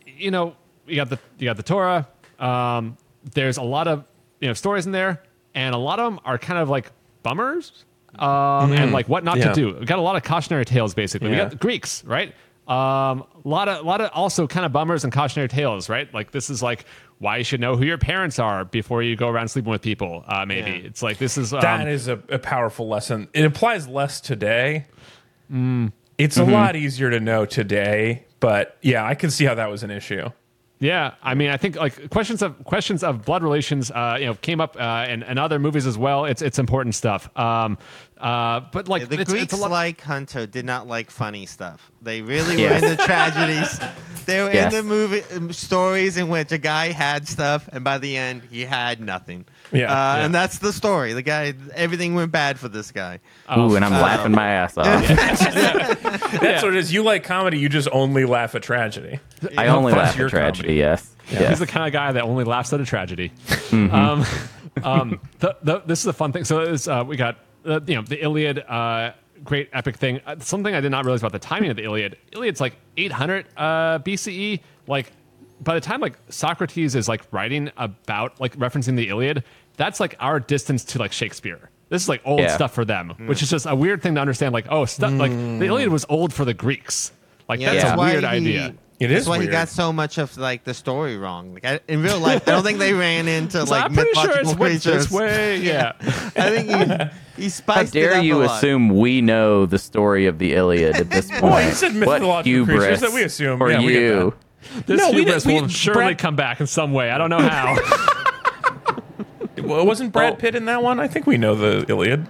you 0.07 0.31
know, 0.31 0.55
you 0.87 0.97
got 0.97 1.11
the 1.11 1.18
you 1.38 1.47
got 1.47 1.57
the 1.57 1.62
Torah. 1.62 2.07
Um, 2.38 2.97
there's 3.33 3.57
a 3.57 3.62
lot 3.62 3.88
of 3.88 4.05
you 4.40 4.49
know 4.49 4.55
stories 4.55 4.87
in 4.87 4.92
there, 4.92 5.23
and 5.55 5.75
a 5.75 5.79
lot 5.79 5.99
of 5.99 6.12
them 6.12 6.20
are 6.25 6.38
kind 6.38 6.59
of 6.59 6.68
like 6.68 6.90
bummers, 7.23 7.85
um, 8.18 8.73
and 8.73 8.92
like 8.92 9.09
what 9.09 9.25
not 9.25 9.38
Mm-hmm. 9.38 9.49
Yeah. 9.49 9.55
to 9.55 9.73
do. 9.73 9.79
We 9.81 9.87
got 9.87 9.99
a 9.99 10.03
lot 10.03 10.16
of 10.16 10.23
cautionary 10.23 10.64
tales, 10.64 10.94
basically. 10.94 11.31
We 11.31 11.37
got 11.37 11.51
the 11.51 11.57
Greeks, 11.57 12.05
right? 12.05 12.35
Um, 12.68 13.25
a 13.44 13.49
lot 13.49 13.68
of 13.68 13.85
a 13.85 13.87
lot 13.87 14.01
of 14.01 14.11
also 14.14 14.47
kind 14.47 14.64
of 14.64 14.73
bummers 14.73 15.05
and 15.05 15.12
cautionary 15.12 15.49
tales, 15.49 15.88
right? 15.88 16.12
Like 16.14 16.31
this 16.31 16.49
is 16.51 16.62
like 16.62 16.85
why 17.24 17.38
you 17.38 17.44
should 17.44 17.60
know 17.60 17.74
who 17.74 17.84
your 17.87 17.96
parents 17.98 18.38
are 18.38 18.64
before 18.66 19.02
you 19.02 19.16
go 19.16 19.28
around 19.28 19.48
sleeping 19.48 19.70
with 19.72 19.80
people. 19.80 20.22
Uh, 20.28 20.44
maybe 20.46 20.70
Yeah. 20.70 20.88
it's 20.88 21.02
like 21.02 21.16
this 21.18 21.38
is 21.38 21.54
um, 21.54 21.60
That 21.62 21.88
is 21.88 22.06
a, 22.06 22.20
a 22.28 22.38
powerful 22.38 22.87
lesson. 22.87 23.28
It 23.32 23.44
applies 23.46 23.88
less 23.88 24.20
today. 24.20 24.87
Mm. 25.50 25.92
It's 26.18 26.37
Mm-hmm. 26.38 26.50
a 26.50 26.52
lot 26.52 26.76
easier 26.76 27.10
to 27.10 27.20
know 27.20 27.46
today, 27.46 28.24
but 28.40 28.76
yeah, 28.82 29.04
I 29.04 29.14
can 29.14 29.30
see 29.30 29.44
how 29.46 29.54
that 29.54 29.70
was 29.70 29.82
an 29.82 29.90
issue. 29.90 30.28
Yeah, 30.85 31.14
I 31.23 31.35
mean, 31.35 31.49
I 31.49 31.57
think 31.57 31.77
like 31.77 32.11
questions 32.11 32.42
of 32.42 32.62
questions 32.64 33.03
of 33.03 33.25
blood 33.25 33.42
relations, 33.42 33.90
uh, 33.90 34.16
you 34.20 34.27
know, 34.27 34.35
came 34.35 34.61
up 34.61 34.77
uh, 34.79 35.07
in, 35.09 35.23
in 35.23 35.38
other 35.38 35.59
movies 35.59 35.87
as 35.87 35.97
well. 35.97 36.27
It's 36.27 36.42
it's 36.42 36.59
important 36.59 36.94
stuff. 36.94 37.35
Um, 37.38 37.79
uh, 38.18 38.61
but 38.70 38.87
like 38.87 39.09
the 39.09 39.20
it's, 39.20 39.31
Greeks, 39.31 39.44
it's 39.44 39.53
a 39.55 39.57
lot. 39.57 39.70
like 39.70 40.01
Hunter, 40.03 40.47
did 40.47 40.66
not 40.66 40.87
like 40.87 41.11
funny 41.11 41.47
stuff. 41.47 41.90
They 42.03 42.20
really 42.20 42.57
Yes. 42.61 42.83
were 42.83 42.88
into 42.90 43.03
tragedies. 43.05 43.81
They 44.27 44.42
were 44.42 44.53
Yes. 44.53 44.75
into 44.75 44.87
movie 44.97 45.23
um, 45.35 45.53
stories 45.55 46.16
in 46.18 46.29
which 46.29 46.53
a 46.53 46.59
guy 46.59 46.92
had 46.92 47.29
stuff, 47.29 47.66
and 47.73 47.83
by 47.83 47.97
the 47.99 48.16
end, 48.18 48.42
he 48.51 48.62
had 48.62 49.01
nothing. 49.01 49.47
Yeah, 49.74 49.90
uh, 49.90 50.16
yeah. 50.16 50.24
and 50.24 50.34
that's 50.34 50.58
the 50.58 50.72
story. 50.72 51.12
The 51.14 51.22
guy, 51.22 51.52
everything 51.74 52.14
went 52.14 52.30
bad 52.30 52.58
for 52.58 52.68
this 52.68 52.92
guy. 52.92 53.18
Ooh, 53.56 53.74
and 53.74 53.84
I'm 53.84 53.90
laughing 53.90 54.32
my 54.32 54.48
ass 54.48 54.78
off. 54.78 54.87
That's 55.08 56.62
what 56.62 56.72
it 56.72 56.76
is. 56.76 56.92
You 56.92 57.02
like 57.02 57.24
comedy, 57.24 57.58
you 57.58 57.68
just 57.68 57.88
only 57.90 58.24
laugh 58.24 58.54
at 58.54 58.62
tragedy. 58.62 59.18
I 59.58 59.66
only 59.68 59.92
That's 59.92 60.10
laugh 60.10 60.16
your 60.16 60.26
at 60.26 60.30
tragedy. 60.30 60.68
comedy. 60.68 60.78
Yes. 60.78 61.14
He's 61.26 61.58
the 61.58 61.66
kind 61.66 61.87
of 61.87 61.92
guy 61.92 62.12
that 62.12 62.22
only 62.22 62.44
laughs 62.44 62.72
at 62.72 62.80
a 62.80 62.84
tragedy. 62.84 63.32
Mm-hmm. 63.48 63.94
Um, 63.94 64.24
um, 64.84 65.20
the, 65.40 65.56
the, 65.62 65.80
this 65.80 66.00
is 66.00 66.06
a 66.06 66.12
fun 66.12 66.32
thing. 66.32 66.44
So 66.44 66.60
it's, 66.60 66.87
uh, 66.87 67.04
we 67.06 67.16
got 67.16 67.38
uh, 67.64 67.80
you 67.87 67.96
know 67.96 68.02
the 68.02 68.22
Iliad, 68.22 68.58
uh, 68.60 69.12
great 69.42 69.70
epic 69.72 69.96
thing. 69.96 70.20
Uh, 70.26 70.37
something 70.38 70.74
I 70.74 70.80
did 70.80 70.90
not 70.90 71.04
realize 71.04 71.20
about 71.20 71.32
the 71.32 71.38
timing 71.38 71.70
of 71.70 71.76
the 71.76 71.84
Iliad. 71.84 72.16
Iliad's 72.32 72.60
like 72.60 72.76
800 72.96 73.46
uh, 73.56 73.98
BCE. 74.00 74.60
Like 74.87 75.12
by 75.60 75.74
the 75.74 75.80
time 75.80 76.00
like 76.00 76.18
Socrates 76.28 76.94
is 76.94 77.08
like 77.08 77.22
writing 77.32 77.70
about 77.76 78.40
like 78.40 78.56
referencing 78.56 78.96
the 78.96 79.08
Iliad, 79.08 79.44
that's 79.76 80.00
like 80.00 80.16
our 80.20 80.40
distance 80.40 80.84
to 80.84 80.98
like 80.98 81.12
Shakespeare. 81.12 81.70
This 81.88 82.02
is 82.02 82.08
like 82.08 82.22
old 82.24 82.40
Yeah. 82.40 82.54
stuff 82.54 82.72
for 82.74 82.84
them, 82.84 83.10
which 83.26 83.42
is 83.42 83.48
mm. 83.48 83.52
just 83.52 83.66
a 83.66 83.74
weird 83.74 84.02
thing 84.02 84.14
to 84.16 84.20
understand. 84.20 84.52
Like 84.52 84.66
oh, 84.70 84.84
stuff 84.84 85.12
like 85.12 85.32
mm. 85.32 85.58
the 85.58 85.66
Iliad 85.66 85.90
was 85.90 86.04
old 86.08 86.32
for 86.32 86.44
the 86.44 86.54
Greeks. 86.54 87.12
Like 87.48 87.60
Yeah, 87.60 87.72
that's 87.72 87.84
Yeah. 87.84 87.94
a 87.94 87.96
why 87.98 88.12
weird 88.12 88.24
he- 88.24 88.28
idea. 88.30 88.74
It 89.00 89.08
That's 89.08 89.22
is 89.22 89.28
why 89.28 89.40
he 89.40 89.48
got 89.48 89.68
so 89.68 89.92
much 89.92 90.18
of 90.18 90.37
like 90.38 90.62
the 90.62 90.72
story 90.72 91.16
wrong. 91.18 91.52
Like 91.54 91.64
I, 91.66 91.80
in 91.88 92.00
real 92.00 92.20
life, 92.20 92.46
I 92.48 92.52
don't 92.52 92.62
think 92.62 92.78
they 92.78 92.94
ran 92.94 93.26
into 93.26 93.58
So 93.66 93.72
like 93.72 93.84
I'm 93.87 93.92
pretty 93.92 94.12
sure 94.14 94.28
mythological 94.28 94.66
it's 94.66 94.84
creatures. 94.84 95.02
this 95.08 95.10
way. 95.10 95.56
Yeah. 95.62 95.92
I 96.00 96.50
think 96.50 96.68
he, 97.37 97.42
he 97.42 97.42
How 97.42 97.48
spiced 97.48 97.96
it 97.96 98.00
dare 98.00 98.22
you 98.22 98.42
a 98.42 98.46
lot. 98.46 98.56
assume 98.58 98.90
we 98.96 99.20
know 99.20 99.66
the 99.66 99.80
story 99.80 100.26
of 100.26 100.38
the 100.38 100.54
Iliad 100.54 100.94
at 100.96 101.10
this 101.10 101.28
point? 101.30 101.42
Well, 101.42 101.66
you 101.68 101.74
said 101.74 101.88
what 101.94 102.20
mythological 102.22 102.42
hubris 102.44 102.78
creatures 102.78 103.00
that 103.00 103.12
we 103.12 103.22
assume. 103.24 103.58
for 103.58 103.68
Yeah, 103.70 103.80
we 103.80 103.92
get 103.92 104.02
you? 104.02 104.34
This 104.87 104.98
No, 105.00 105.10
we 105.10 105.16
hubris 105.18 105.42
didn't- 105.42 105.54
we- 105.56 105.60
will 105.62 105.68
surely 105.68 105.98
Brad- 106.04 106.18
come 106.18 106.37
back 106.37 106.60
in 106.60 106.66
some 106.68 106.92
way. 106.92 107.10
I 107.10 107.18
don't 107.18 107.30
know 107.30 107.40
how. 107.40 107.76
Well, 109.66 109.87
wasn't 109.87 110.12
Brad. 110.12 110.38
Pitt 110.38 110.55
in 110.55 110.64
that 110.66 110.83
one? 110.83 111.00
I 111.00 111.09
think 111.09 111.27
we 111.27 111.37
know 111.38 111.55
the 111.55 111.85
Iliad. 111.90 112.27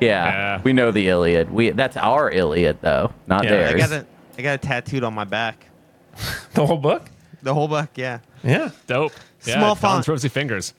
Yeah, 0.00 0.24
Yeah. 0.26 0.60
we 0.62 0.72
know 0.72 0.90
the 0.90 1.08
Iliad. 1.08 1.50
We 1.50 1.70
that's 1.70 1.96
our 1.96 2.30
Iliad 2.30 2.78
though, 2.80 3.12
not 3.26 3.44
Yeah. 3.44 3.50
I 3.50 3.54
theirs. 3.54 3.80
got 3.80 3.92
it. 3.92 4.06
I 4.38 4.42
got 4.42 4.52
it 4.54 4.62
tattooed 4.62 5.04
on 5.04 5.14
my 5.14 5.24
back. 5.24 5.66
The 6.54 6.66
whole 6.66 6.78
book. 6.78 7.02
The 7.42 7.52
whole 7.54 7.68
book, 7.68 7.90
yeah. 7.96 8.20
Yeah. 8.42 8.70
Dope. 8.86 9.12
Yeah, 9.44 9.54
Small 9.58 9.74
Dawn's 9.74 9.80
font. 9.80 10.08
rosy 10.08 10.28
fingers. 10.30 10.72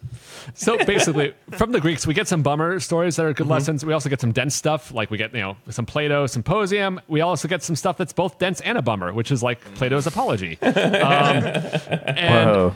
So 0.56 0.78
basically, 0.84 1.36
from 1.52 1.72
the 1.72 1.80
Greeks, 1.80 2.08
we 2.08 2.16
get 2.16 2.28
some 2.28 2.42
bummer 2.42 2.80
stories 2.80 3.16
that 3.18 3.24
are 3.26 3.30
Mm-hmm. 3.30 3.44
good 3.44 3.48
lessons. 3.48 3.86
We 3.86 3.94
also 3.94 4.10
get 4.10 4.20
some 4.20 4.32
dense 4.32 4.56
stuff, 4.56 4.92
like 4.92 5.12
we 5.12 5.18
get 5.20 5.34
you 5.36 5.42
know 5.42 5.58
some 5.70 5.86
Plato 5.86 6.26
symposium. 6.26 7.00
We 7.08 7.22
also 7.22 7.48
get 7.48 7.62
some 7.62 7.76
stuff 7.76 7.98
that's 7.98 8.14
both 8.14 8.40
dense 8.40 8.62
and 8.62 8.78
a 8.78 8.82
bummer, 8.82 9.14
which 9.14 9.32
is 9.32 9.44
like 9.44 9.60
Plato's 9.76 10.08
apology. 10.08 10.58
Um, 10.64 10.74
and 10.74 12.50
Whoa. 12.50 12.76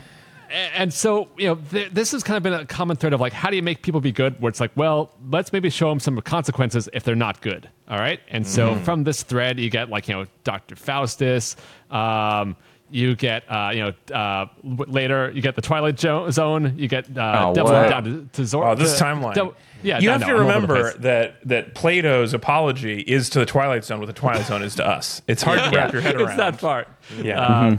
And 0.50 0.92
so 0.92 1.28
you 1.36 1.46
know 1.46 1.54
th- 1.70 1.90
this 1.92 2.12
has 2.12 2.22
kind 2.22 2.36
of 2.36 2.42
been 2.42 2.52
a 2.54 2.64
common 2.66 2.96
thread 2.96 3.12
of 3.12 3.20
like 3.20 3.32
how 3.32 3.50
do 3.50 3.56
you 3.56 3.62
make 3.62 3.82
people 3.82 4.00
be 4.00 4.12
good 4.12 4.40
where 4.40 4.48
it's 4.50 4.60
like 4.60 4.70
well 4.76 5.10
let's 5.30 5.52
maybe 5.52 5.70
show 5.70 5.88
them 5.88 6.00
some 6.00 6.20
consequences 6.22 6.88
if 6.92 7.04
they're 7.04 7.14
not 7.14 7.40
good 7.40 7.68
all 7.88 7.98
right 7.98 8.20
and 8.28 8.46
so 8.46 8.70
Mm-hmm. 8.74 8.84
from 8.84 9.04
this 9.04 9.22
thread 9.22 9.58
you 9.60 9.70
get 9.70 9.88
like 9.90 10.08
you 10.08 10.14
know 10.14 10.26
dr 10.44 10.74
faustus 10.76 11.56
um, 11.90 12.56
you 12.92 13.14
get 13.14 13.44
uh, 13.48 13.70
you 13.72 13.80
know 14.10 14.16
uh, 14.16 14.46
later 14.64 15.30
you 15.32 15.40
get 15.42 15.54
the 15.54 15.62
twilight 15.62 15.96
jo- 15.96 16.28
zone 16.30 16.74
you 16.76 16.88
get 16.88 17.04
uh, 17.16 17.46
Oh, 17.50 17.54
devil 17.54 17.72
what? 17.72 17.88
down 17.88 18.04
to, 18.04 18.28
to 18.32 18.44
Zor- 18.46 18.66
Oh, 18.70 18.74
this 18.74 18.98
to- 18.98 19.04
timeline. 19.04 19.34
Devil- 19.34 19.54
yeah 19.82 19.98
you 20.00 20.10
I 20.10 20.12
have 20.12 20.20
know, 20.22 20.26
to 20.26 20.32
I'm 20.34 20.40
all 20.46 20.50
over 20.50 20.66
the 20.66 20.72
remember 20.74 20.98
that 20.98 21.48
that 21.48 21.74
Plato's 21.74 22.34
apology 22.34 23.00
is 23.00 23.30
to 23.30 23.38
the 23.38 23.46
Twilight 23.46 23.84
Zone 23.84 23.98
what 24.00 24.06
the 24.06 24.12
Twilight 24.12 24.44
Zone 24.46 24.62
is 24.62 24.74
to 24.74 24.86
us. 24.86 25.22
It's 25.28 25.42
hard 25.42 25.60
to 25.60 25.70
wrap 25.76 25.92
your 25.92 26.02
head 26.02 26.16
around. 26.16 26.28
it's 26.30 26.36
that 26.36 26.58
far 26.60 26.86
Yeah. 27.22 27.40
uh, 27.40 27.76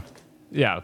yeah 0.50 0.80
Oh, 0.80 0.82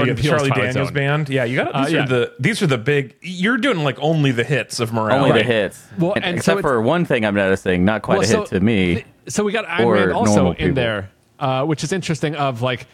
Jordan 0.00 0.16
Peele's 0.16 0.28
Charlie 0.28 0.48
Twilight 0.50 0.66
Daniels 0.74 0.88
Zone. 0.88 0.94
Band. 0.94 1.28
Yeah, 1.28 1.44
you 1.44 1.56
got 1.56 1.74
Uh, 1.74 1.84
these 1.84 1.92
yeah. 1.92 2.02
are 2.04 2.06
the 2.08 2.32
these 2.38 2.62
are 2.62 2.66
the 2.66 2.78
big. 2.78 3.14
You're 3.22 3.56
doing 3.58 3.78
like 3.84 3.96
only 4.00 4.30
the 4.32 4.44
hits 4.44 4.80
of 4.80 4.92
morality. 4.92 5.16
Only 5.18 5.30
Right. 5.32 5.46
the 5.46 5.52
hits. 5.52 5.86
Well, 5.98 6.12
And- 6.14 6.24
and 6.24 6.34
so 6.36 6.38
except 6.38 6.58
it's- 6.60 6.70
for 6.72 6.80
one 6.82 7.04
thing 7.04 7.24
I'm 7.24 7.34
noticing, 7.34 7.84
not 7.84 8.02
quite 8.02 8.18
Well, 8.18 8.24
a 8.24 8.26
hit 8.26 8.48
so 8.48 8.58
to 8.58 8.60
me. 8.60 8.94
th- 8.94 9.06
So 9.28 9.42
we 9.44 9.52
got 9.52 9.64
Iron 9.68 9.84
Or 9.88 9.94
Man 9.96 10.12
also 10.12 10.34
normal 10.34 10.52
in 10.52 10.56
people. 10.58 10.74
there, 10.74 11.10
uh, 11.40 11.64
which 11.64 11.82
is 11.82 11.92
interesting. 11.92 12.34
Of 12.36 12.60
like 12.62 12.86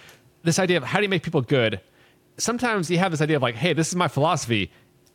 this 0.45 0.59
idea 0.59 0.77
of 0.77 0.85
how 0.85 0.99
do 0.99 1.03
you 1.03 1.09
make 1.09 1.23
people 1.23 1.41
good? 1.43 1.81
Sometimes 2.39 2.91
you 2.91 2.99
have 2.99 3.11
this 3.11 3.21
idea 3.21 3.37
of 3.37 3.43
like, 3.43 3.57
hey, 3.57 3.73
this 3.73 3.89
is 3.89 3.97
my 3.97 4.09
philosophy, 4.09 4.71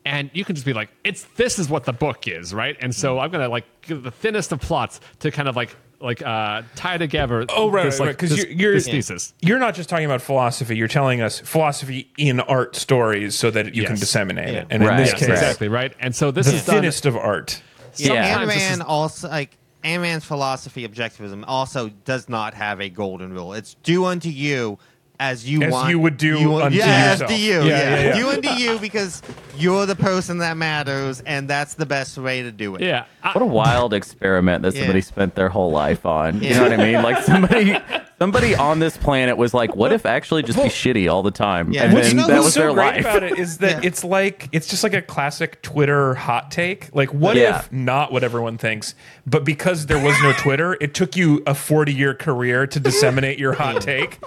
and 0.06 0.30
you 0.34 0.46
can 0.46 0.56
just 0.56 0.66
be 0.66 0.74
like, 0.74 0.90
it's 1.04 1.24
this 1.38 1.58
is 1.58 1.70
what 1.70 1.86
the 1.86 1.94
book 1.94 2.28
is, 2.28 2.54
right? 2.54 2.76
And 2.82 2.92
Mm. 2.92 2.96
so 2.96 3.20
I'm 3.20 3.32
gonna 3.32 3.50
like 3.50 3.66
give 3.82 4.04
the 4.04 4.12
thinnest 4.12 4.52
of 4.52 4.60
plots 4.60 5.00
to 5.20 5.32
kind 5.32 5.48
of 5.48 5.56
like 5.56 5.76
like 6.00 6.22
uh, 6.22 6.62
tie 6.76 6.98
together. 6.98 7.46
Oh 7.50 7.70
right, 7.70 7.86
this, 7.86 8.00
right, 8.00 8.08
like, 8.08 8.16
because 8.18 8.32
this, 8.32 8.46
you're, 8.46 8.72
you're 8.74 8.80
thesis. 8.80 9.34
You're 9.42 9.60
not 9.60 9.76
just 9.76 9.90
talking 9.90 10.06
about 10.06 10.22
philosophy. 10.22 10.76
You're 10.78 10.88
telling 10.88 11.22
us 11.22 11.40
philosophy 11.40 12.12
in 12.18 12.40
art 12.42 12.76
stories 12.76 13.36
so 13.36 13.52
that 13.52 13.74
you 13.76 13.86
can 13.86 13.96
disseminate 13.96 14.54
Yeah. 14.54 14.60
it. 14.62 14.68
And 14.70 14.84
Right, 14.84 14.92
in 14.92 14.98
this 14.98 15.12
Yes, 15.12 15.20
case, 15.20 15.30
exactly 15.30 15.68
right. 15.68 15.94
And 16.00 16.16
so 16.16 16.32
this 16.32 16.48
the 16.48 16.56
is 16.56 16.66
done. 16.66 16.76
thinnest 16.76 17.06
of 17.06 17.16
art. 17.16 17.62
Yeah. 17.98 18.14
Ant 18.14 18.48
this 18.48 18.58
Man 18.58 18.82
also 18.82 19.30
like 19.30 19.58
Ayn 19.84 20.02
Rand's 20.02 20.26
philosophy 20.26 20.88
objectivism 20.88 21.44
also 21.48 21.90
does 21.90 22.28
not 22.28 22.54
have 22.56 22.82
a 22.82 22.90
golden 22.90 23.32
rule. 23.34 23.54
It's 23.54 23.76
do 23.84 24.06
unto 24.06 24.30
you 24.30 24.80
as 25.20 25.48
you 25.50 25.64
As 25.64 25.72
want. 25.72 25.90
you 25.90 26.00
would 26.00 26.18
do 26.18 26.40
you, 26.40 26.56
unto 26.56 26.78
yeah, 26.78 27.12
yourself. 27.12 27.32
as 27.32 27.36
to 27.38 27.42
you. 27.44 27.54
Yeah, 27.60 27.64
Yeah, 27.64 27.80
yeah, 27.96 28.04
yeah. 28.08 28.16
do 28.18 28.30
unto 28.30 28.50
you 28.50 28.80
because 28.80 29.22
you're 29.58 29.86
the 29.86 29.96
person 29.96 30.40
that 30.40 30.58
matters, 30.58 31.22
and 31.26 31.48
that's 31.48 31.76
the 31.76 31.86
best 31.86 32.18
way 32.18 32.42
to 32.42 32.52
do 32.52 32.76
it. 32.76 32.82
yeah, 32.82 33.06
I- 33.24 33.32
What 33.32 33.42
a 33.42 33.46
wild 33.46 33.94
experiment 33.94 34.64
that 34.64 34.74
Yeah. 34.74 34.82
somebody 34.82 35.02
spent 35.02 35.36
their 35.36 35.50
whole 35.50 35.72
life 35.72 36.06
on. 36.06 36.42
You 36.42 36.54
know 36.56 36.64
what 36.64 36.74
I 36.74 36.78
mean? 36.78 37.02
Like 37.02 37.24
somebody 37.24 37.78
somebody 38.20 38.56
on 38.56 38.80
this 38.80 38.96
planet 38.98 39.36
was 39.38 39.54
like, 39.54 39.76
what 39.76 39.92
if 39.92 40.06
actually 40.06 40.42
just 40.44 40.58
be 40.62 40.70
shitty 40.70 41.12
all 41.12 41.22
the 41.24 41.32
time? 41.32 41.72
Yeah. 41.74 41.84
And 41.84 41.94
Well, 41.94 42.02
then 42.04 42.12
you 42.12 42.18
know 42.18 42.28
that 42.28 42.34
what's 42.36 42.46
was 42.46 42.54
so 42.54 42.60
their 42.62 42.74
great 42.74 42.86
life. 42.96 43.00
about 43.02 43.24
it 43.24 43.38
is 43.40 43.58
that 43.60 43.84
Yeah. 43.84 43.88
it's 43.88 44.04
like 44.04 44.48
it's 44.52 44.68
just 44.68 44.84
like 44.84 44.94
a 44.94 45.02
classic 45.02 45.62
Twitter 45.62 46.14
hot 46.16 46.50
take. 46.52 46.90
Like, 46.94 47.14
what 47.14 47.36
Yeah. 47.36 47.60
if 47.60 47.72
not 47.72 48.12
what 48.14 48.24
everyone 48.24 48.58
thinks, 48.58 48.96
but 49.28 49.44
because 49.44 49.86
there 49.88 50.02
was 50.02 50.16
no 50.22 50.32
Twitter, 50.34 50.78
it 50.82 50.94
took 50.94 51.16
you 51.18 51.44
a 51.48 51.54
forty 51.56 51.94
year 51.94 52.14
career 52.14 52.68
to 52.68 52.80
disseminate 52.80 53.38
your 53.40 53.54
hot 53.54 53.82
take. 53.82 54.20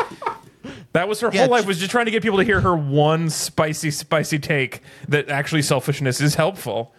That 0.93 1.09
was 1.09 1.21
her 1.21 1.31
Yeah, 1.33 1.43
whole 1.43 1.51
life 1.51 1.67
was 1.67 1.79
just 1.79 1.91
trying 1.91 2.07
to 2.07 2.11
get 2.11 2.23
people 2.23 2.39
to 2.39 2.45
hear 2.45 2.61
her 2.61 2.75
one 2.77 3.29
spicy, 3.31 3.91
spicy 3.91 4.39
take 4.39 4.81
that 5.09 5.29
actually 5.29 5.63
selfishness 5.63 6.21
is 6.21 6.35
helpful. 6.35 6.95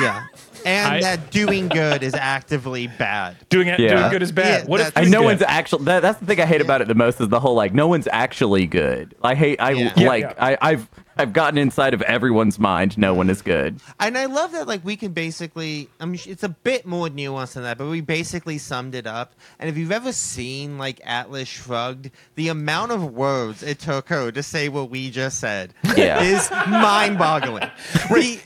Yeah. 0.00 0.26
And 0.66 0.94
I- 0.94 1.00
that 1.02 1.30
doing 1.30 1.68
good 1.68 2.02
is 2.02 2.14
actively 2.14 2.86
bad. 2.86 3.36
Doing 3.50 3.68
it, 3.68 3.78
Yeah. 3.78 3.98
doing 3.98 4.10
good 4.12 4.22
is 4.22 4.32
bad. 4.32 4.62
Yeah, 4.62 4.66
what 4.66 4.80
if 4.80 4.96
I 4.96 5.00
doing 5.02 5.10
no 5.12 5.18
good- 5.18 5.24
one's 5.26 5.42
actually 5.42 5.84
that, 5.84 6.00
that's 6.00 6.18
the 6.20 6.24
thing 6.24 6.40
I 6.40 6.46
hate 6.46 6.62
about 6.62 6.80
it 6.80 6.88
the 6.88 6.94
most 6.94 7.20
is 7.20 7.28
the 7.28 7.38
whole 7.38 7.54
like 7.54 7.74
no 7.74 7.86
one's 7.86 8.08
actually 8.10 8.66
good. 8.66 9.14
I 9.22 9.34
hate 9.34 9.60
I 9.60 9.72
Yeah. 9.72 9.92
Yeah, 9.94 10.08
like 10.08 10.22
yeah. 10.22 10.32
I, 10.38 10.56
I've 10.62 10.88
I've 11.16 11.32
gotten 11.32 11.58
inside 11.58 11.94
of 11.94 12.02
everyone's 12.02 12.58
mind 12.58 12.96
no 12.98 13.14
one 13.14 13.30
is 13.30 13.40
good. 13.42 13.80
And 14.00 14.18
I 14.18 14.26
love 14.26 14.52
that, 14.52 14.66
like, 14.66 14.84
we 14.84 14.96
can 14.96 15.12
basically, 15.12 15.88
I 16.00 16.06
mean, 16.06 16.20
it's 16.26 16.42
a 16.42 16.48
bit 16.48 16.86
more 16.86 17.08
nuanced 17.08 17.54
than 17.54 17.62
that, 17.64 17.78
but 17.78 17.88
we 17.88 18.00
basically 18.00 18.58
summed 18.58 18.94
it 18.94 19.06
up. 19.06 19.34
And 19.58 19.68
if 19.70 19.76
you've 19.76 19.92
ever 19.92 20.12
seen, 20.12 20.78
like, 20.78 21.00
Atlas 21.04 21.48
Shrugged, 21.48 22.10
the 22.34 22.48
amount 22.48 22.92
of 22.92 23.12
words 23.14 23.62
it 23.62 23.78
took 23.78 24.08
her 24.08 24.30
to 24.32 24.42
say 24.42 24.68
what 24.68 24.90
we 24.90 25.10
just 25.10 25.38
said 25.38 25.72
Yeah. 25.96 26.22
is 26.22 26.50
mind 26.68 27.18
boggling. 27.18 27.70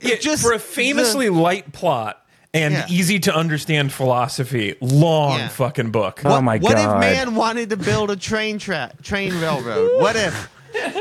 Yeah, 0.01 0.37
for 0.37 0.53
a 0.53 0.59
famously 0.59 1.29
light 1.31 1.73
plot 1.73 2.25
and 2.55 2.75
Yeah. 2.75 2.87
easy 2.89 3.19
to 3.21 3.35
understand 3.35 3.93
philosophy, 3.93 4.75
long 4.81 5.39
Yeah. 5.39 5.49
fucking 5.49 5.91
book. 5.91 6.21
Oh 6.25 6.41
my 6.41 6.59
god! 6.59 6.65
what 6.65 6.77
God. 6.77 6.95
if 6.97 7.01
man 7.01 7.35
wanted 7.35 7.71
to 7.71 7.77
build 7.77 8.11
a 8.11 8.17
train 8.17 8.59
track, 8.59 9.03
train 9.03 9.39
railroad? 9.41 10.01
What 10.01 10.17
if? 10.17 10.49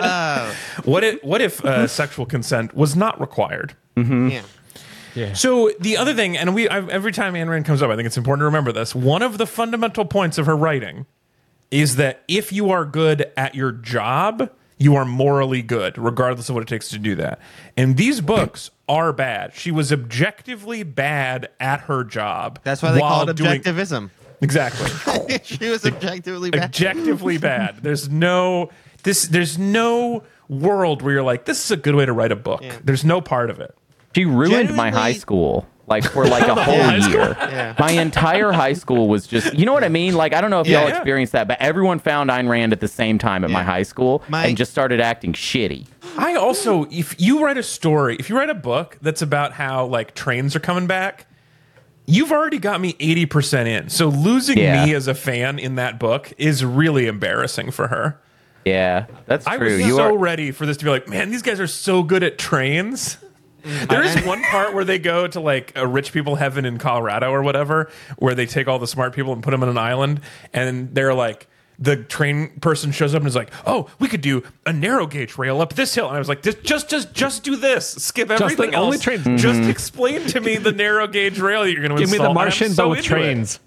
Uh, 0.01 0.53
What 0.83 1.03
if 1.03 1.23
what 1.23 1.41
if 1.41 1.63
uh, 1.65 1.87
sexual 1.87 2.25
consent 2.25 2.73
was 2.75 2.95
not 2.95 3.19
required? 3.19 3.75
yeah. 3.95 5.33
So 5.33 5.71
the 5.79 5.97
other 5.97 6.13
thing, 6.13 6.37
and 6.37 6.53
we 6.53 6.69
I've, 6.69 6.89
every 6.89 7.11
time 7.11 7.33
Ayn 7.33 7.49
Rand 7.49 7.65
comes 7.65 7.81
up, 7.81 7.89
I 7.89 7.95
think 7.95 8.05
it's 8.05 8.17
important 8.17 8.41
to 8.41 8.45
remember 8.45 8.71
this. 8.71 8.93
One 8.93 9.21
of 9.23 9.37
the 9.37 9.47
fundamental 9.47 10.05
points 10.05 10.37
of 10.37 10.45
her 10.45 10.55
writing 10.55 11.05
is 11.71 11.95
that 11.95 12.23
if 12.27 12.51
you 12.53 12.69
are 12.69 12.85
good 12.85 13.31
at 13.35 13.55
your 13.55 13.71
job, 13.71 14.51
you 14.77 14.95
are 14.95 15.05
morally 15.05 15.61
good, 15.63 15.97
regardless 15.97 16.49
of 16.49 16.55
what 16.55 16.61
it 16.61 16.67
takes 16.67 16.89
to 16.89 16.99
do 16.99 17.15
that. 17.15 17.39
And 17.75 17.97
these 17.97 18.21
books 18.21 18.69
are 18.87 19.11
bad. 19.11 19.53
She 19.55 19.71
was 19.71 19.91
objectively 19.91 20.83
bad 20.83 21.49
at 21.59 21.81
her 21.81 22.03
job. 22.03 22.59
That's 22.63 22.81
why 22.83 22.91
they 22.91 22.99
while 23.01 23.25
call 23.25 23.29
it 23.29 23.35
doing- 23.37 23.61
objectivism. 23.61 24.11
Exactly. 24.39 25.39
she 25.43 25.67
was 25.67 25.83
objectively 25.83 26.51
bad. 26.51 26.63
objectively 26.65 27.39
bad. 27.39 27.77
There's 27.81 28.07
no 28.07 28.69
this. 29.07 29.27
There's 29.27 29.57
no 29.57 30.23
world 30.47 31.01
where 31.01 31.13
you're 31.13 31.23
like, 31.23 31.45
this 31.45 31.63
is 31.65 31.71
a 31.71 31.77
good 31.77 31.95
way 31.95 32.05
to 32.05 32.13
write 32.13 32.31
a 32.31 32.35
book. 32.35 32.61
Yeah. 32.61 32.77
There's 32.83 33.03
no 33.03 33.19
part 33.21 33.49
of 33.49 33.59
it. 33.59 33.75
She 34.15 34.25
ruined 34.25 34.75
my 34.75 34.91
high 34.91 35.13
school. 35.13 35.65
Like 35.89 36.03
for 36.03 36.25
like 36.27 36.45
a 36.49 36.53
whole 36.61 36.83
high 36.83 36.97
year. 37.09 37.37
Yeah. 37.39 37.73
My 37.79 37.91
entire 37.91 38.51
high 38.51 38.73
school 38.73 39.07
was 39.07 39.25
just 39.25 39.53
you 39.53 39.65
know 39.65 39.71
what 39.71 39.85
I 39.85 39.87
mean? 39.89 40.15
Like 40.15 40.33
I 40.33 40.41
don't 40.41 40.49
know 40.49 40.59
if 40.59 40.67
Yeah. 40.67 40.81
y'all 40.81 40.89
Yeah. 40.89 40.97
experienced 40.97 41.31
that, 41.31 41.47
but 41.47 41.61
everyone 41.61 41.99
found 41.99 42.29
Ayn 42.29 42.49
Rand 42.49 42.73
at 42.73 42.81
the 42.81 42.89
same 42.89 43.17
time 43.17 43.45
at 43.45 43.49
my 43.51 43.63
high 43.63 43.83
school 43.83 44.21
My- 44.27 44.45
and 44.47 44.57
just 44.57 44.69
started 44.69 44.99
acting 44.99 45.31
shitty. 45.31 45.87
I 46.17 46.35
also, 46.35 46.87
if 46.91 47.15
you 47.21 47.41
write 47.41 47.57
a 47.57 47.63
story, 47.63 48.17
if 48.19 48.29
you 48.29 48.35
write 48.37 48.49
a 48.49 48.53
book 48.53 48.97
that's 49.01 49.21
about 49.21 49.53
how 49.53 49.85
like 49.85 50.13
trains 50.13 50.57
are 50.57 50.59
coming 50.59 50.87
back, 50.87 51.25
you've 52.05 52.33
already 52.33 52.57
got 52.57 52.81
me 52.81 52.93
80% 52.99 53.67
in. 53.67 53.87
So 53.89 54.07
losing 54.09 54.57
Yeah. 54.57 54.83
me 54.85 54.93
as 54.93 55.07
a 55.07 55.13
fan 55.15 55.57
in 55.57 55.75
that 55.75 55.99
book 55.99 56.33
is 56.37 56.65
really 56.65 57.07
embarrassing 57.07 57.71
for 57.71 57.87
her. 57.87 58.19
Yeah, 58.67 59.07
that's 59.25 59.45
true. 59.45 59.53
I 59.53 59.57
was 59.57 59.79
you 59.79 59.95
so 59.95 60.03
are 60.03 60.17
ready 60.17 60.51
for 60.51 60.65
this 60.65 60.77
to 60.77 60.85
be 60.85 60.91
like, 60.91 61.07
man, 61.07 61.31
these 61.31 61.41
guys 61.41 61.59
are 61.59 61.67
so 61.67 62.03
good 62.03 62.23
at 62.23 62.37
trains. 62.37 63.17
There 63.63 64.03
is 64.03 64.23
one 64.23 64.41
part 64.43 64.73
where 64.73 64.85
they 64.85 64.97
go 64.99 65.27
to 65.27 65.39
like 65.39 65.73
a 65.75 65.85
rich 65.85 66.13
people 66.13 66.35
heaven 66.35 66.63
in 66.63 66.77
Colorado 66.77 67.31
or 67.31 67.43
whatever, 67.43 67.89
where 68.17 68.33
they 68.33 68.45
take 68.45 68.67
all 68.67 68.79
the 68.79 68.87
smart 68.87 69.13
people 69.13 69.33
and 69.33 69.43
put 69.43 69.51
them 69.51 69.61
on 69.63 69.69
an 69.69 69.77
island, 69.77 70.21
and 70.53 70.93
they're 70.93 71.13
like, 71.13 71.47
the 71.79 71.95
train 71.95 72.59
person 72.59 72.91
shows 72.91 73.13
up 73.13 73.19
and 73.21 73.27
is 73.27 73.35
like, 73.35 73.51
"Oh, 73.65 73.87
we 73.99 74.07
could 74.07 74.21
do 74.21 74.43
a 74.65 74.73
narrow 74.73 75.05
gauge 75.05 75.37
rail 75.37 75.61
up 75.61 75.73
this 75.73 75.93
hill," 75.93 76.07
and 76.07 76.15
I 76.15 76.19
was 76.19 76.29
like, 76.29 76.41
"Just, 76.41 76.63
just, 76.63 76.89
just, 76.89 77.13
just 77.13 77.43
do 77.43 77.55
this. 77.55 77.87
Skip 77.87 78.29
the 78.29 78.35
everything 78.35 78.73
only 78.73 78.95
else. 78.95 79.03
train- 79.03 79.37
Just 79.37 79.59
mm-hmm. 79.59 79.69
explain 79.69 80.21
to 80.27 80.41
me 80.41 80.55
the 80.57 80.71
narrow 80.71 81.07
gauge 81.07 81.39
rail 81.39 81.63
that 81.63 81.71
you're 81.71 81.85
going 81.85 81.95
to 81.95 82.01
give 82.01 82.11
me 82.11 82.17
the 82.17 82.23
and 82.23 82.29
I'm 82.29 82.35
Martian, 82.35 82.71
so 82.71 82.85
but 82.85 82.89
with 82.89 82.99
into 82.99 83.15
it. 83.15 83.19
trains. 83.19 83.59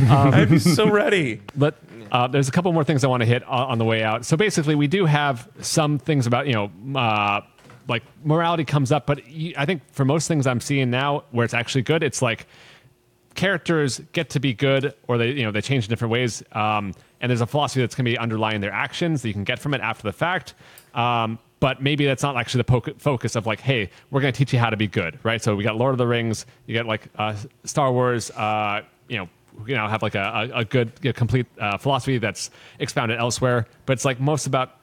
I'd 0.10 0.50
be 0.50 0.58
so 0.58 0.90
ready. 0.90 1.40
But 1.56 1.76
uh, 2.12 2.26
there's 2.28 2.48
a 2.48 2.52
couple 2.52 2.72
more 2.72 2.84
things 2.84 3.04
I 3.04 3.08
want 3.08 3.22
to 3.22 3.26
hit 3.26 3.42
on, 3.44 3.70
on 3.72 3.78
the 3.78 3.84
way 3.84 4.02
out. 4.02 4.24
So 4.24 4.36
basically, 4.36 4.74
we 4.74 4.86
do 4.86 5.06
have 5.06 5.48
some 5.60 5.98
things 5.98 6.26
about 6.26 6.46
you 6.46 6.52
know, 6.52 6.98
uh, 6.98 7.40
like 7.88 8.02
morality 8.24 8.64
comes 8.64 8.92
up, 8.92 9.06
but 9.06 9.28
you, 9.28 9.54
I 9.56 9.66
think 9.66 9.82
for 9.92 10.04
most 10.04 10.28
things 10.28 10.46
I'm 10.46 10.60
seeing 10.60 10.90
now, 10.90 11.24
where 11.30 11.44
it's 11.44 11.54
actually 11.54 11.82
good, 11.82 12.02
it's 12.02 12.22
like 12.22 12.46
characters 13.34 14.00
get 14.12 14.30
to 14.30 14.40
be 14.40 14.54
good, 14.54 14.94
or 15.08 15.18
they 15.18 15.32
you 15.32 15.42
know 15.42 15.50
they 15.50 15.60
change 15.60 15.84
in 15.84 15.90
different 15.90 16.12
ways. 16.12 16.42
Um, 16.52 16.94
and 17.20 17.30
there's 17.30 17.40
a 17.40 17.46
philosophy 17.46 17.80
that's 17.80 17.94
going 17.94 18.04
to 18.04 18.10
be 18.10 18.18
underlying 18.18 18.60
their 18.60 18.72
actions 18.72 19.22
that 19.22 19.28
you 19.28 19.34
can 19.34 19.44
get 19.44 19.58
from 19.58 19.72
it 19.74 19.80
after 19.80 20.02
the 20.02 20.12
fact. 20.12 20.54
Um, 20.94 21.38
but 21.60 21.82
maybe 21.82 22.04
that's 22.04 22.22
not 22.22 22.36
actually 22.36 22.58
the 22.58 22.72
poc- 22.72 23.00
focus 23.00 23.36
of 23.36 23.46
like, 23.46 23.60
hey, 23.60 23.88
we're 24.10 24.20
going 24.20 24.30
to 24.30 24.36
teach 24.36 24.52
you 24.52 24.58
how 24.58 24.68
to 24.68 24.76
be 24.76 24.86
good, 24.86 25.18
right? 25.22 25.42
So 25.42 25.56
we 25.56 25.64
got 25.64 25.76
Lord 25.76 25.92
of 25.92 25.98
the 25.98 26.06
Rings, 26.06 26.44
you 26.66 26.74
get 26.74 26.84
like 26.84 27.08
uh, 27.16 27.34
Star 27.64 27.90
Wars, 27.90 28.30
uh, 28.32 28.82
you 29.08 29.16
know, 29.16 29.28
you 29.66 29.74
know, 29.74 29.86
have 29.88 30.02
like 30.02 30.14
a, 30.14 30.50
a, 30.52 30.58
a 30.60 30.64
good, 30.64 30.92
you 31.02 31.08
know, 31.10 31.12
complete 31.12 31.46
uh, 31.60 31.76
philosophy 31.78 32.18
that's 32.18 32.50
expounded 32.78 33.18
elsewhere. 33.18 33.66
But 33.86 33.94
it's 33.94 34.04
like 34.04 34.20
most 34.20 34.46
about 34.46 34.78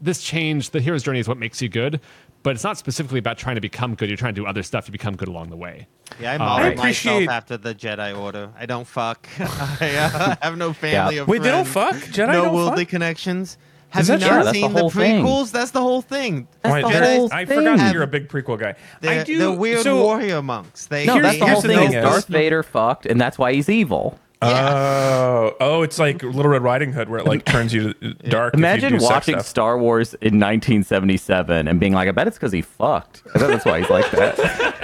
this 0.00 0.22
change, 0.22 0.70
the 0.70 0.80
hero's 0.80 1.02
journey 1.02 1.20
is 1.20 1.28
what 1.28 1.38
makes 1.38 1.62
you 1.62 1.68
good, 1.68 2.00
but 2.42 2.54
it's 2.54 2.64
not 2.64 2.76
specifically 2.76 3.18
about 3.18 3.38
trying 3.38 3.54
to 3.54 3.60
become 3.60 3.94
good. 3.94 4.08
You're 4.08 4.18
trying 4.18 4.34
to 4.34 4.40
do 4.40 4.46
other 4.46 4.62
stuff. 4.62 4.84
to 4.86 4.92
become 4.92 5.16
good 5.16 5.28
along 5.28 5.48
the 5.50 5.56
way. 5.56 5.86
Yeah, 6.20 6.32
I 6.32 6.34
Uh, 6.36 6.38
modeled 6.38 6.72
I 6.80 6.82
myself 6.82 7.28
after 7.28 7.56
the 7.56 7.74
Jedi 7.74 8.18
Order. 8.18 8.50
I 8.58 8.66
don't 8.66 8.86
fuck. 8.86 9.26
I 9.40 9.94
uh, 9.96 10.36
have 10.42 10.56
no 10.58 10.72
family 10.72 11.16
Yeah. 11.16 11.22
of 11.22 11.28
Wait, 11.28 11.42
they 11.42 11.50
don't 11.50 11.64
friends. 11.66 12.02
fuck? 12.04 12.10
Jedi 12.12 12.32
no 12.32 12.44
don't 12.44 12.54
worldly 12.54 12.84
fuck? 12.84 12.90
connections. 12.90 13.56
Have 13.94 14.06
you 14.08 14.12
not 14.12 14.20
true? 14.20 14.28
Yeah, 14.28 14.34
that's 14.42 14.46
the 14.48 14.52
seen 14.54 14.72
the, 14.72 14.80
whole 14.80 14.90
thing. 14.90 15.24
prequels? 15.24 15.50
That's 15.52 15.70
the 15.70 15.80
whole 15.80 16.02
thing. 16.02 16.48
Why, 16.62 16.82
the 16.82 16.88
whole 16.88 17.28
I 17.32 17.44
thing. 17.44 17.58
forgot 17.58 17.78
Have- 17.78 17.94
you're 17.94 18.02
a 18.02 18.06
big 18.06 18.28
prequel 18.28 18.58
guy. 18.58 18.74
They're, 19.00 19.20
I 19.20 19.24
do. 19.24 19.38
they're 19.38 19.50
weird 19.52 19.82
so, 19.82 20.02
warrior 20.02 20.42
monks. 20.42 20.86
They, 20.86 21.06
No, 21.06 21.20
that's 21.22 21.38
the 21.38 21.46
whole 21.46 21.62
the 21.62 21.68
thing. 21.68 21.78
thing 21.78 21.88
Is 21.88 21.94
is- 21.94 22.02
Darth 22.04 22.26
Vader 22.26 22.62
fucked, 22.62 23.06
and 23.06 23.20
that's 23.20 23.38
why 23.38 23.52
he's 23.52 23.68
evil. 23.68 24.18
Oh, 24.42 25.54
oh, 25.58 25.82
it's 25.82 25.98
like 25.98 26.22
Little 26.22 26.48
Red 26.50 26.62
Riding 26.62 26.92
Hood, 26.92 27.08
where 27.08 27.18
it 27.20 27.26
like 27.26 27.46
turns 27.46 27.72
you 27.72 27.94
to 27.94 28.14
dark. 28.28 28.52
if 28.52 28.58
you 28.58 28.64
Imagine 28.64 28.92
do 28.92 29.00
sex 29.00 29.10
watching 29.10 29.34
stuff. 29.36 29.46
Star 29.46 29.78
Wars 29.78 30.12
in 30.14 30.38
1977 30.38 31.66
and 31.66 31.80
being 31.80 31.94
like, 31.94 32.08
"I 32.08 32.12
bet 32.12 32.26
it's 32.26 32.36
because 32.36 32.52
he 32.52 32.60
fucked." 32.60 33.22
I 33.34 33.38
bet 33.38 33.48
that's 33.48 33.64
why 33.64 33.80
he's 33.80 33.88
like 33.88 34.10
that. 34.10 34.80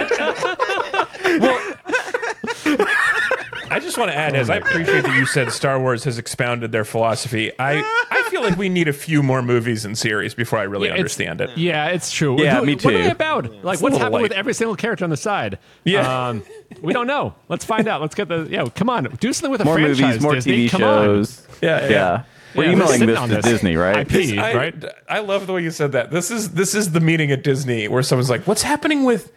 I 3.71 3.79
just 3.79 3.97
want 3.97 4.11
to 4.11 4.17
add, 4.17 4.35
as 4.35 4.49
I 4.49 4.57
appreciate 4.57 5.01
that 5.03 5.15
you 5.17 5.25
said 5.25 5.51
Star 5.51 5.79
Wars 5.79 6.03
has 6.03 6.17
expounded 6.19 6.71
their 6.71 6.83
philosophy. 6.85 7.51
I 7.57 7.79
I 8.11 8.27
feel 8.29 8.41
like 8.41 8.57
we 8.57 8.69
need 8.69 8.87
a 8.87 8.93
few 8.93 9.23
more 9.23 9.41
movies 9.41 9.85
and 9.85 9.97
series 9.97 10.33
before 10.33 10.59
I 10.59 10.63
really 10.63 10.87
Yeah, 10.87 10.93
it's- 10.95 10.99
understand 10.99 11.41
it. 11.41 11.49
Yeah, 11.57 11.87
it's 11.87 12.11
true. 12.11 12.41
Yeah, 12.41 12.55
What- 12.59 12.65
me 12.65 12.75
What 12.75 12.85
are 12.85 12.91
they 12.97 13.03
too. 13.05 13.09
about? 13.11 13.43
Like, 13.45 13.53
a 13.53 13.65
what's 13.65 13.81
little 13.81 13.99
happening 13.99 14.21
with 14.23 14.31
light. 14.31 14.37
every 14.39 14.53
single 14.53 14.75
character 14.75 15.03
on 15.05 15.09
the 15.09 15.17
side? 15.17 15.57
Yeah. 15.83 16.27
Um, 16.29 16.43
we 16.81 16.93
don't 16.93 17.07
know. 17.07 17.33
Let's 17.49 17.65
find 17.65 17.87
out. 17.87 18.01
Let's 18.01 18.15
get 18.15 18.27
the. 18.27 18.47
Yeah, 18.49 18.67
come 18.75 18.89
on. 18.89 19.05
Do 19.19 19.33
something 19.33 19.51
with 19.51 19.61
a 19.61 19.65
More 19.65 19.75
franchise. 19.75 19.99
movies, 20.01 20.21
more 20.21 20.35
Disney. 20.35 20.67
TV 20.67 20.69
Come 20.69 20.83
on. 20.83 21.03
shows. 21.05 21.47
Yeah, 21.61 21.81
yeah. 21.83 21.89
yeah. 21.89 22.23
We're 22.53 22.63
Yeah, 22.63 22.69
we're 22.69 22.73
emailing 22.73 22.91
sitting 22.93 23.07
this 23.07 23.17
on 23.19 23.29
to 23.29 23.35
this. 23.35 23.45
Disney, 23.45 23.75
right? 23.77 24.13
IP, 24.13 24.37
I, 24.37 24.53
right? 24.53 24.85
I 25.07 25.19
love 25.19 25.47
the 25.47 25.53
way 25.53 25.63
you 25.63 25.71
said 25.71 25.93
that. 25.93 26.11
This 26.11 26.29
is 26.31 26.51
this 26.51 26.75
is 26.75 26.91
the 26.91 26.99
meeting 26.99 27.31
at 27.31 27.43
Disney 27.43 27.87
where 27.87 28.03
someone's 28.03 28.29
like, 28.29 28.45
"What's 28.45 28.63
happening 28.63 29.05
with 29.05 29.31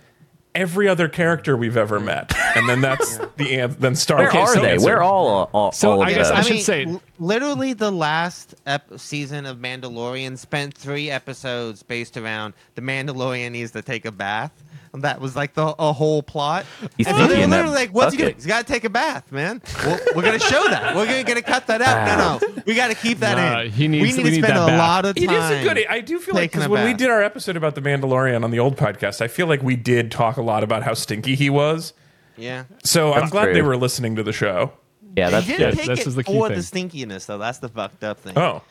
every 0.54 0.88
other 0.88 1.08
character 1.08 1.56
we've 1.56 1.76
ever 1.76 1.98
met?" 2.00 2.32
And 2.56 2.68
then 2.68 2.80
that's 2.80 3.18
the 3.36 3.54
an- 3.60 3.76
then 3.78 3.94
Star 3.96 4.18
Where 4.18 4.32
Wars. 4.34 4.56
are 4.56 4.60
they? 4.60 4.72
answer. 4.72 4.86
We're 4.86 5.00
all, 5.02 5.50
all, 5.52 5.72
So 5.72 5.92
all 5.92 6.02
I 6.02 6.12
guess 6.12 6.28
them. 6.28 6.36
I 6.38 6.40
should 6.42 6.60
say- 6.62 6.84
l- 6.86 7.02
literally 7.18 7.72
the 7.72 7.90
last 7.90 8.54
ep- 8.66 8.98
season 8.98 9.46
of 9.46 9.58
Mandalorian 9.58 10.38
spent 10.38 10.74
three 10.74 11.10
episodes 11.10 11.82
based 11.82 12.16
around 12.16 12.54
the 12.74 12.82
Mandalorian 12.82 13.52
needs 13.52 13.72
to 13.72 13.82
take 13.82 14.04
a 14.04 14.12
bath. 14.12 14.52
And 14.94 15.02
that 15.02 15.20
was 15.20 15.34
like 15.36 15.54
the 15.54 15.74
a 15.78 15.92
whole 15.92 16.22
plot. 16.22 16.64
He's 16.96 17.06
and 17.08 17.16
so 17.16 17.22
they 17.22 17.26
stinky 17.26 17.42
in 17.42 17.50
that 17.50 17.56
literally 17.56 17.74
like, 17.76 17.90
"What's 17.90 18.12
he 18.14 18.18
bucket. 18.18 18.26
doing? 18.26 18.34
He's 18.36 18.46
got 18.46 18.64
to 18.66 18.72
take 18.72 18.84
a 18.84 18.88
bath, 18.88 19.30
man. 19.32 19.60
Well, 19.84 19.98
we're 20.14 20.22
gonna 20.22 20.38
show 20.38 20.68
that. 20.68 20.94
We're 20.94 21.06
gonna, 21.06 21.24
gonna 21.24 21.42
cut 21.42 21.66
that 21.66 21.82
out. 21.82 22.06
No, 22.06 22.38
no, 22.48 22.54
ah. 22.56 22.62
we 22.64 22.74
got 22.76 22.88
to 22.88 22.94
keep 22.94 23.18
that 23.18 23.36
Nah, 23.36 23.62
in. 23.62 23.72
he 23.72 23.88
needs- 23.88 24.02
we 24.02 24.08
we 24.08 24.16
need 24.22 24.30
to 24.30 24.36
need 24.36 24.44
spend 24.44 24.56
that 24.56 24.62
a 24.62 24.66
bath. 24.66 24.78
lot 24.78 25.04
of 25.04 25.16
time. 25.16 25.24
It 25.24 25.30
is 25.32 25.50
a 25.50 25.62
good. 25.74 25.86
I 25.88 26.00
do 26.00 26.18
feel 26.20 26.34
like 26.36 26.52
taking 26.52 26.60
because 26.60 26.66
a 26.66 26.70
when 26.70 26.84
we 26.84 26.92
bath. 26.92 26.98
did 26.98 27.10
our 27.10 27.22
episode 27.24 27.56
about 27.56 27.74
the 27.74 27.80
Mandalorian 27.80 28.44
on 28.44 28.50
the 28.52 28.60
old 28.60 28.76
podcast, 28.76 29.20
I 29.20 29.26
feel 29.28 29.48
like 29.48 29.62
we 29.64 29.74
did 29.76 30.10
talk 30.12 30.36
a 30.36 30.42
lot 30.42 30.62
about 30.62 30.84
how 30.84 30.94
stinky 30.94 31.34
he 31.34 31.50
was. 31.50 31.92
Yeah. 32.36 32.64
So 32.84 33.12
I'm 33.14 33.20
That's 33.22 33.32
glad 33.32 33.54
they 33.54 33.62
were 33.62 33.76
listening 33.76 34.14
to 34.16 34.22
the 34.22 34.32
show. 34.32 34.72
yeah, 35.16 35.28
that's 35.30 35.46
he 35.46 35.52
yeah, 35.54 35.58
didn't 35.58 35.70
good. 35.74 35.78
take 35.78 35.86
this 35.88 36.00
it 36.02 36.06
is 36.06 36.14
the 36.14 36.22
key 36.24 36.32
for 36.38 36.48
thing. 36.48 36.56
the 36.56 36.62
stinkiness, 36.62 37.26
though. 37.26 37.38
That's 37.38 37.58
the 37.58 37.68
fucked 37.68 38.04
up 38.04 38.20
thing. 38.20 38.38
Oh, 38.38 38.62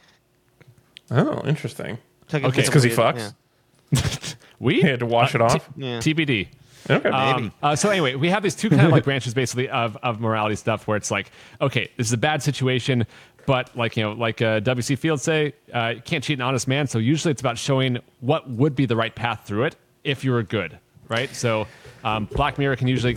oh, 1.12 1.42
interesting. 1.46 1.98
Took 2.30 2.46
Okay. 2.46 2.60
It's 2.62 2.70
Because 2.70 2.84
he 2.84 2.90
weird- 2.96 3.00
fucks. 3.18 3.34
yeah. 4.72 4.82
We 4.82 4.82
had 4.90 5.00
to 5.00 5.06
wash 5.06 5.36
it 5.36 5.42
Uh, 5.42 5.46
off. 5.46 5.70
Yeah. 5.76 5.98
TBD. 6.00 6.48
Okay, 6.90 7.08
Um, 7.10 7.54
uh, 7.62 7.76
so 7.78 7.90
anyway, 7.90 8.16
we 8.16 8.28
have 8.30 8.44
these 8.44 8.56
two 8.56 8.70
kind 8.70 8.82
of 8.82 8.92
like 8.92 9.06
branches 9.06 9.34
basically 9.34 9.70
of, 9.70 9.96
of 10.04 10.20
morality 10.20 10.56
stuff 10.58 10.86
where 10.86 10.98
it's 10.98 11.10
like, 11.12 11.32
okay, 11.62 11.90
this 11.96 12.08
is 12.08 12.14
a 12.14 12.18
bad 12.18 12.44
situation, 12.44 13.06
but 13.46 13.74
like 13.78 13.96
you 13.96 14.04
know, 14.04 14.12
like 14.12 14.42
uh, 14.42 14.60
W.C. 14.60 14.96
Fields 14.98 15.24
say, 15.24 15.54
uh, 15.74 15.94
you 15.96 16.02
can't 16.02 16.24
cheat 16.24 16.38
an 16.40 16.42
honest 16.42 16.68
man. 16.68 16.88
So 16.88 17.00
usually 17.00 17.32
it's 17.32 17.40
about 17.42 17.58
showing 17.58 18.00
what 18.20 18.50
would 18.50 18.76
be 18.76 18.86
the 18.86 18.98
right 18.98 19.16
path 19.16 19.44
through 19.46 19.64
it 19.64 19.78
if 20.04 20.26
you 20.26 20.32
were 20.34 20.44
good, 20.44 20.78
right? 21.08 21.34
So 21.34 21.68
um, 22.04 22.26
Black 22.26 22.58
Mirror 22.58 22.76
can 22.76 22.90
usually 22.90 23.16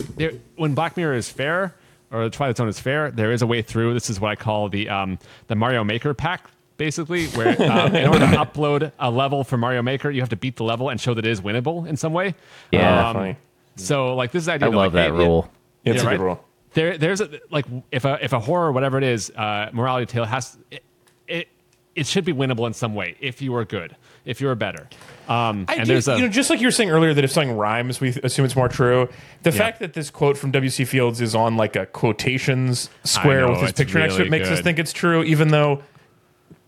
when 0.55 0.73
Black 0.73 0.95
Mirror 0.95 1.15
is 1.15 1.29
fair 1.29 1.75
or 2.09 2.23
the 2.23 2.29
Twilight 2.29 2.55
Zone 2.55 2.69
is 2.69 2.79
fair, 2.79 3.11
there 3.11 3.33
is 3.33 3.41
a 3.41 3.47
way 3.47 3.61
through. 3.61 3.93
This 3.93 4.09
is 4.09 4.17
what 4.17 4.31
I 4.31 4.35
call 4.35 4.69
the 4.69 4.87
um, 4.87 5.19
the 5.47 5.55
Mario 5.55 5.83
Maker 5.83 6.13
pack. 6.13 6.49
Basically, 6.77 7.27
where 7.27 7.49
um, 7.71 7.95
in 7.95 8.07
order 8.07 8.19
to 8.27 8.37
upload 8.37 8.91
a 8.99 9.09
level 9.11 9.43
for 9.43 9.57
Mario 9.57 9.81
Maker, 9.81 10.09
you 10.09 10.21
have 10.21 10.29
to 10.29 10.35
beat 10.35 10.55
the 10.55 10.63
level 10.63 10.89
and 10.89 11.01
show 11.01 11.13
that 11.13 11.25
it 11.25 11.29
is 11.31 11.41
winnable 11.41 11.87
in 11.87 11.97
some 11.97 12.13
way. 12.13 12.35
Yeah. 12.71 13.09
Um, 13.09 13.13
Definitely. 13.15 13.37
so 13.75 14.15
like 14.15 14.31
this 14.31 14.41
is 14.41 14.45
the 14.45 14.53
idea. 14.53 14.67
I 14.67 14.69
of, 14.69 14.75
love 14.75 14.93
like, 14.93 15.05
that 15.09 15.11
hey, 15.11 15.17
rule. 15.17 15.51
it's 15.83 15.97
yeah, 15.97 16.01
a 16.01 16.05
right? 16.05 16.17
good 16.17 16.23
rule. 16.23 16.43
There, 16.73 16.97
there's 16.97 17.21
a 17.21 17.39
like 17.49 17.65
if 17.91 18.05
a 18.05 18.19
if 18.23 18.33
a 18.33 18.39
horror 18.39 18.71
whatever 18.71 18.97
it 18.99 19.03
is, 19.03 19.31
uh, 19.31 19.69
morality 19.73 20.05
tale 20.05 20.25
has 20.25 20.57
it, 20.69 20.83
it 21.27 21.47
it 21.95 22.05
should 22.05 22.25
be 22.25 22.33
winnable 22.33 22.67
in 22.67 22.73
some 22.73 22.93
way 22.93 23.15
if 23.19 23.41
you 23.41 23.55
are 23.55 23.65
good, 23.65 23.95
if 24.25 24.39
you 24.39 24.47
are 24.49 24.53
better. 24.55 24.87
Um, 25.27 25.65
I 25.67 25.75
and 25.77 25.85
do, 25.85 25.93
there's 25.93 26.07
a 26.07 26.15
you 26.17 26.21
know, 26.21 26.29
just 26.29 26.51
like 26.51 26.61
you 26.61 26.67
were 26.67 26.71
saying 26.71 26.91
earlier 26.91 27.15
that 27.15 27.23
if 27.23 27.31
something 27.31 27.57
rhymes, 27.57 27.99
we 27.99 28.09
assume 28.23 28.45
it's 28.45 28.55
more 28.55 28.69
true. 28.69 29.09
The 29.41 29.49
Yeah. 29.49 29.57
fact 29.57 29.79
that 29.79 29.93
this 29.93 30.11
quote 30.11 30.37
from 30.37 30.51
W.C. 30.51 30.85
Fields 30.85 31.19
is 31.21 31.33
on 31.33 31.57
like 31.57 31.75
a 31.75 31.87
quotations 31.87 32.91
square 33.03 33.41
know, 33.41 33.49
with 33.51 33.61
his 33.61 33.69
it's 33.71 33.77
picture 33.79 33.97
next 33.97 34.13
to 34.13 34.21
it 34.21 34.25
really 34.25 34.29
makes 34.37 34.49
us 34.49 34.61
think 34.61 34.77
it's 34.77 34.93
true, 34.93 35.23
even 35.23 35.47
though 35.47 35.81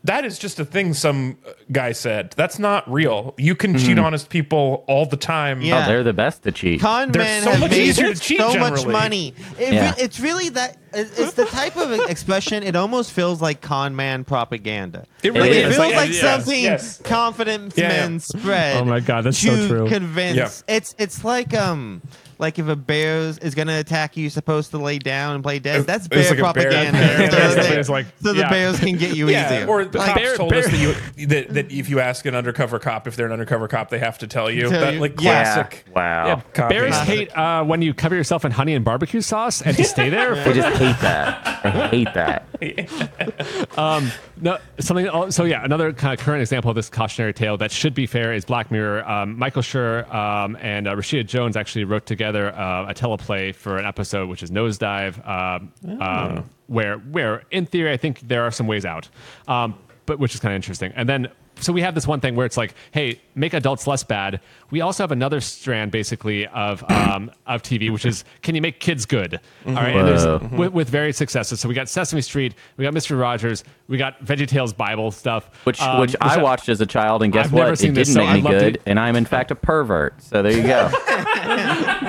that 0.05 0.23
is 0.25 0.39
just 0.39 0.59
a 0.59 0.65
thing 0.65 0.93
some 0.93 1.37
guy 1.71 1.91
said. 1.91 2.33
That's 2.37 2.57
not 2.57 2.89
real. 2.91 3.33
You 3.37 3.55
can 3.55 3.77
cheat 3.77 3.97
Mm-hmm. 3.97 4.05
honest 4.05 4.29
people 4.29 4.83
all 4.87 5.05
the 5.05 5.17
time. 5.17 5.61
Yeah. 5.61 5.83
Oh, 5.83 5.87
they're 5.87 6.03
the 6.03 6.13
best 6.13 6.43
to 6.43 6.51
cheat. 6.51 6.79
Con 6.79 7.11
They're 7.11 7.21
men 7.23 7.43
so 7.43 7.51
have 7.51 7.59
much 7.59 7.71
made 7.71 7.81
easier 7.81 8.13
to 8.13 8.19
cheat 8.19 8.39
so 8.39 8.55
much 8.57 8.85
money. 8.85 9.33
It 9.59 9.73
Yeah. 9.73 9.89
re- 9.95 9.95
it's 10.03 10.19
really 10.19 10.49
that. 10.49 10.77
It's 10.93 11.33
the 11.33 11.45
type 11.45 11.75
of 11.77 11.91
expression. 12.09 12.63
It 12.63 12.75
almost 12.75 13.11
feels 13.11 13.41
like 13.41 13.61
con 13.61 13.95
man 13.95 14.23
propaganda. 14.23 15.05
It 15.21 15.33
really 15.33 15.49
Like. 15.49 15.57
It 15.57 15.63
feels 15.67 15.77
Like, 15.79 15.95
like 15.95 16.09
yes, 16.11 16.21
something 16.21 16.63
yes. 16.63 17.01
confident 17.03 17.73
Yeah, 17.75 17.83
yeah. 17.91 18.07
men 18.07 18.19
spread. 18.19 18.77
Oh 18.77 18.85
my 18.85 18.99
God, 19.01 19.25
that's 19.25 19.37
so 19.37 19.55
to 19.55 19.67
true. 19.67 19.87
Convince. 19.89 20.63
It's 20.67 20.95
it's 20.97 21.23
like 21.25 21.53
um. 21.53 22.01
Like 22.39 22.57
if 22.57 22.67
a 22.69 22.75
bear 22.75 23.17
is 23.19 23.53
going 23.53 23.67
to 23.67 23.77
attack 23.77 24.15
you, 24.15 24.21
you're 24.23 24.29
supposed 24.31 24.71
to 24.71 24.77
lay 24.77 24.97
down 24.97 25.35
and 25.35 25.43
play 25.43 25.59
dead. 25.59 25.85
That's 25.85 26.07
bear 26.07 26.19
like 26.23 26.31
a 26.31 26.33
bear- 26.35 26.41
propaganda. 26.53 26.91
bear- 26.93 27.29
so, 27.29 27.37
bear- 27.37 27.55
that- 27.55 27.69
bear's 27.69 27.89
like- 27.89 28.05
so 28.23 28.31
the 28.33 28.43
bears 28.43 28.79
can 28.79 28.95
get 28.97 29.13
you 29.15 29.27
Yeah, 29.29 29.53
easier. 29.53 29.67
or 29.67 29.83
the 29.83 29.97
Like, 29.97 30.07
cops 30.07 30.21
bear- 30.21 30.35
told 30.37 30.53
us 30.53 30.65
that, 30.67 30.77
you, 31.17 31.25
that 31.27 31.49
that 31.53 31.71
if 31.71 31.89
you 31.89 31.99
ask 31.99 32.25
an 32.25 32.35
undercover 32.35 32.79
cop 32.79 33.07
if 33.07 33.17
they're 33.17 33.25
an 33.25 33.33
undercover 33.33 33.67
cop, 33.67 33.89
they 33.89 33.99
have 33.99 34.17
to 34.19 34.27
tell 34.27 34.49
you. 34.49 34.69
Tell 34.69 34.79
that 34.79 34.93
you. 34.93 34.99
like 35.01 35.19
Yeah. 35.19 35.53
classic. 35.53 35.83
Wow. 35.93 36.41
yeah, 36.55 36.67
bears 36.69 36.95
Classic. 36.95 37.13
hate 37.29 37.37
uh, 37.37 37.63
when 37.65 37.81
you 37.81 37.93
cover 37.93 38.15
yourself 38.15 38.45
in 38.45 38.51
honey 38.53 38.73
and 38.73 38.85
barbecue 38.85 39.19
sauce 39.19 39.61
and 39.61 39.75
to 39.75 39.83
stay 39.83 40.09
there. 40.15 40.33
I 40.35 40.53
just 40.53 40.77
hate 40.77 40.99
that. 41.01 41.65
I 41.65 41.87
hate 41.89 42.13
that. 42.13 42.45
No, 44.41 44.57
something. 44.79 45.31
So 45.31 45.43
yeah, 45.43 45.65
another 45.65 45.91
kind 45.91 46.17
of 46.17 46.25
current 46.25 46.39
example 46.41 46.69
of 46.71 46.75
this 46.75 46.89
cautionary 46.89 47.33
tale 47.33 47.57
that 47.57 47.71
should 47.71 47.93
be 47.93 48.05
fair 48.05 48.31
is 48.31 48.45
Black 48.45 48.71
Mirror. 48.71 49.09
Um, 49.09 49.37
Michael 49.37 49.61
Schur 49.61 50.09
um, 50.13 50.55
and 50.61 50.87
uh, 50.87 50.95
Rashida 50.95 51.25
Jones 51.27 51.57
actually 51.57 51.83
wrote 51.83 52.05
together 52.05 52.28
uh, 52.37 52.85
a 52.89 52.93
teleplay 52.93 53.53
for 53.53 53.77
an 53.77 53.85
episode, 53.85 54.29
which 54.29 54.43
is 54.43 54.51
Nosedive, 54.51 55.27
um, 55.27 55.73
um, 56.01 56.49
where 56.67 56.97
where 56.97 57.43
in 57.51 57.65
theory 57.65 57.91
I 57.91 57.97
think 57.97 58.21
there 58.27 58.43
are 58.43 58.51
some 58.51 58.67
ways 58.67 58.85
out, 58.85 59.09
um, 59.47 59.75
but 60.05 60.19
which 60.19 60.33
is 60.35 60.39
kind 60.39 60.53
of 60.53 60.55
interesting. 60.55 60.91
And 60.95 61.07
then 61.09 61.29
so 61.61 61.73
we 61.73 61.81
have 61.81 61.93
this 61.93 62.07
one 62.07 62.21
thing 62.21 62.35
where 62.37 62.45
it's 62.45 62.55
like, 62.55 62.73
hey, 62.91 63.19
make 63.35 63.53
adults 63.53 63.85
less 63.85 64.01
bad. 64.01 64.39
We 64.71 64.79
also 64.79 65.03
have 65.03 65.11
another 65.11 65.41
strand 65.41 65.91
basically 65.91 66.47
of 66.47 66.81
um, 66.89 67.31
of 67.45 67.63
TV, 67.63 67.91
which 67.91 68.05
is 68.05 68.23
can 68.41 68.55
you 68.55 68.61
make 68.61 68.79
kids 68.79 69.05
good? 69.05 69.41
All 69.67 69.73
right, 69.73 69.93
and 69.93 70.07
there's, 70.07 70.23
Whoa. 70.23 70.49
with, 70.53 70.71
with 70.71 70.89
varied 70.89 71.15
successes. 71.17 71.59
So 71.59 71.67
we 71.67 71.75
got 71.75 71.89
Sesame 71.89 72.21
Street, 72.21 72.53
we 72.77 72.83
got 72.85 72.93
Mister 72.93 73.17
Rogers, 73.17 73.65
we 73.89 73.97
got 73.97 74.23
VeggieTales 74.23 74.77
Bible 74.77 75.11
stuff, 75.11 75.49
Which 75.65 75.81
um, 75.81 75.99
which 75.99 76.15
I 76.21 76.41
watched 76.41 76.69
as 76.69 76.79
a 76.79 76.85
child, 76.85 77.23
and 77.23 77.33
guess 77.33 77.47
I've 77.47 77.51
what? 77.53 77.59
never 77.63 77.73
It 77.73 77.79
seen 77.79 77.93
didn't 77.93 78.07
this, 78.07 78.13
so 78.13 78.19
make 78.21 78.29
I'd 78.29 78.35
me 78.35 78.41
love 78.41 78.53
to- 78.53 78.59
good, 78.71 78.81
and 78.85 78.97
I'm 78.97 79.17
in 79.17 79.25
fact 79.25 79.51
a 79.51 79.55
pervert. 79.55 80.21
So 80.23 80.41
there 80.41 80.53
you 80.53 80.63
go. 80.63 80.89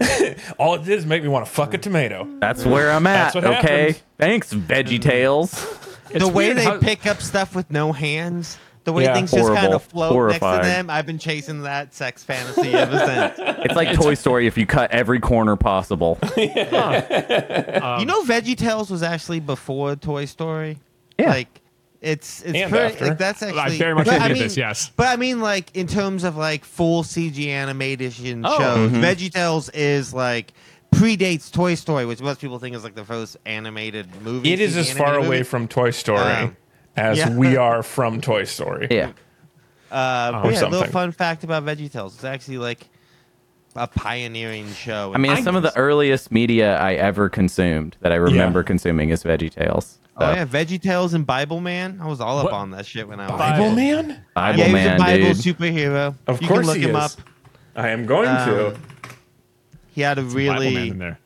All 0.58 0.74
it 0.74 0.84
did 0.84 0.98
is 0.98 1.06
make 1.06 1.22
me 1.22 1.28
want 1.28 1.46
to 1.46 1.50
fuck 1.52 1.74
a 1.74 1.78
tomato. 1.78 2.28
That's 2.40 2.64
where 2.64 2.90
I'm 2.90 3.06
at. 3.06 3.32
That's 3.32 3.34
what 3.34 3.44
okay. 3.44 3.78
happens. 3.92 4.02
Thanks, 4.18 4.52
Veggie 4.54 5.00
Tales. 5.00 5.50
The 6.12 6.28
way 6.28 6.46
weird 6.48 6.58
they 6.58 6.64
how- 6.64 6.78
pick 6.78 7.06
up 7.06 7.22
stuff 7.22 7.54
with 7.54 7.70
no 7.70 7.92
hands, 7.92 8.58
the 8.84 8.92
way 8.92 9.04
Yeah. 9.04 9.14
things 9.14 9.30
just 9.30 9.46
kind 9.46 9.58
Horrible. 9.58 9.76
of 9.76 9.82
float 9.84 10.12
Horrifying. 10.12 10.56
next 10.58 10.66
to 10.68 10.72
them. 10.74 10.90
I've 10.90 11.06
been 11.06 11.18
chasing 11.18 11.62
that 11.62 11.94
sex 11.94 12.22
fantasy 12.24 12.74
ever 12.74 12.98
since. 12.98 13.48
It's 13.64 13.76
like 13.76 13.94
Toy 13.94 14.14
Story 14.14 14.48
if 14.48 14.58
you 14.58 14.66
cut 14.66 14.90
every 14.90 15.20
corner 15.20 15.54
possible. 15.56 16.18
you 16.36 16.48
know, 16.48 18.22
VeggieTales 18.24 18.90
was 18.90 19.02
actually 19.04 19.38
before 19.40 19.94
Toy 19.96 20.24
Story. 20.24 20.78
Yeah. 21.18 21.30
Like, 21.30 21.60
it's 22.02 22.42
it's 22.42 22.54
And 22.58 22.70
pretty, 22.70 22.94
after. 22.94 23.06
like 23.06 23.18
that's 23.18 23.42
actually. 23.42 23.60
I 23.60 23.78
very 23.78 23.94
much 23.94 24.06
but 24.06 24.14
agree 24.16 24.24
I 24.24 24.28
with 24.28 24.36
mean, 24.38 24.42
this, 24.42 24.56
yes. 24.56 24.90
but 24.96 25.06
I 25.06 25.16
mean, 25.16 25.40
like 25.40 25.74
in 25.76 25.86
terms 25.86 26.24
of 26.24 26.36
like 26.36 26.64
full 26.64 27.02
CG 27.04 27.48
animation 27.50 28.44
Oh. 28.44 28.58
shows, 28.58 28.90
Mm-hmm. 28.90 29.02
VeggieTales 29.02 29.70
is 29.72 30.12
like 30.12 30.52
predates 30.92 31.50
Toy 31.50 31.74
Story, 31.76 32.04
which 32.04 32.20
most 32.20 32.40
people 32.40 32.58
think 32.58 32.76
is 32.76 32.84
like 32.84 32.94
the 32.94 33.04
first 33.04 33.36
animated 33.46 34.08
movie. 34.22 34.52
It 34.52 34.60
is 34.60 34.74
CG 34.74 34.78
as 34.80 34.92
far 34.92 35.06
animated 35.06 35.26
away 35.26 35.36
movie. 35.38 35.48
from 35.48 35.68
Toy 35.68 35.90
Story 35.90 36.20
Um, 36.20 36.56
as 36.96 37.16
yeah. 37.18 37.34
we 37.36 37.56
are 37.56 37.82
from 37.82 38.20
Toy 38.20 38.44
Story. 38.44 38.88
Yeah. 38.90 39.12
Uh, 39.90 40.40
Or 40.44 40.50
yeah, 40.50 40.60
a 40.60 40.64
little 40.64 40.70
something. 40.78 40.90
fun 40.90 41.12
fact 41.12 41.44
about 41.44 41.64
VeggieTales. 41.66 42.14
It's 42.14 42.24
actually 42.24 42.56
like 42.56 42.88
a 43.76 43.86
pioneering 43.86 44.72
show. 44.72 45.12
I 45.14 45.18
mean, 45.18 45.32
And 45.32 45.44
some 45.44 45.54
of 45.54 45.62
the 45.62 45.76
earliest 45.76 46.32
media 46.32 46.78
I 46.78 46.94
ever 46.94 47.28
consumed 47.28 47.98
that 48.00 48.10
I 48.10 48.14
remember 48.14 48.62
consuming 48.62 49.10
is 49.10 49.22
Veggie 49.22 49.52
Tales. 50.18 50.30
Oh 50.30 50.32
So, 50.32 50.38
yeah, 50.38 50.44
Veggie 50.64 50.80
Tales 50.82 51.14
and 51.14 51.26
Bible 51.26 51.60
Man. 51.60 51.98
I 52.02 52.06
was 52.06 52.20
all 52.20 52.38
up 52.38 52.44
What? 52.46 52.52
on 52.54 52.70
that 52.72 52.86
shit 52.86 53.08
when 53.08 53.20
I 53.20 53.30
was. 53.30 53.38
Bible 53.38 53.70
Man? 53.70 54.24
Bible 54.34 54.58
yeah, 54.58 54.64
he 54.66 54.72
was 54.72 54.82
man, 54.82 54.94
a 54.96 54.98
Bible 54.98 55.26
dude. 55.32 55.36
superhero. 55.36 56.14
Of 56.26 56.42
you 56.42 56.48
course 56.48 56.60
can 56.60 56.66
look 56.66 56.76
he 56.76 56.82
him 56.84 56.96
is. 56.96 56.96
up. 56.96 57.10
I 57.76 57.88
am 57.88 58.06
going 58.06 58.26
to. 58.28 58.68
Um, 58.68 58.82
He 59.94 60.00
had 60.02 60.18
a 60.18 60.22
Bible 60.22 60.34
man 60.34 60.58
really 60.60 60.88
in 60.88 60.98
there. 60.98 61.18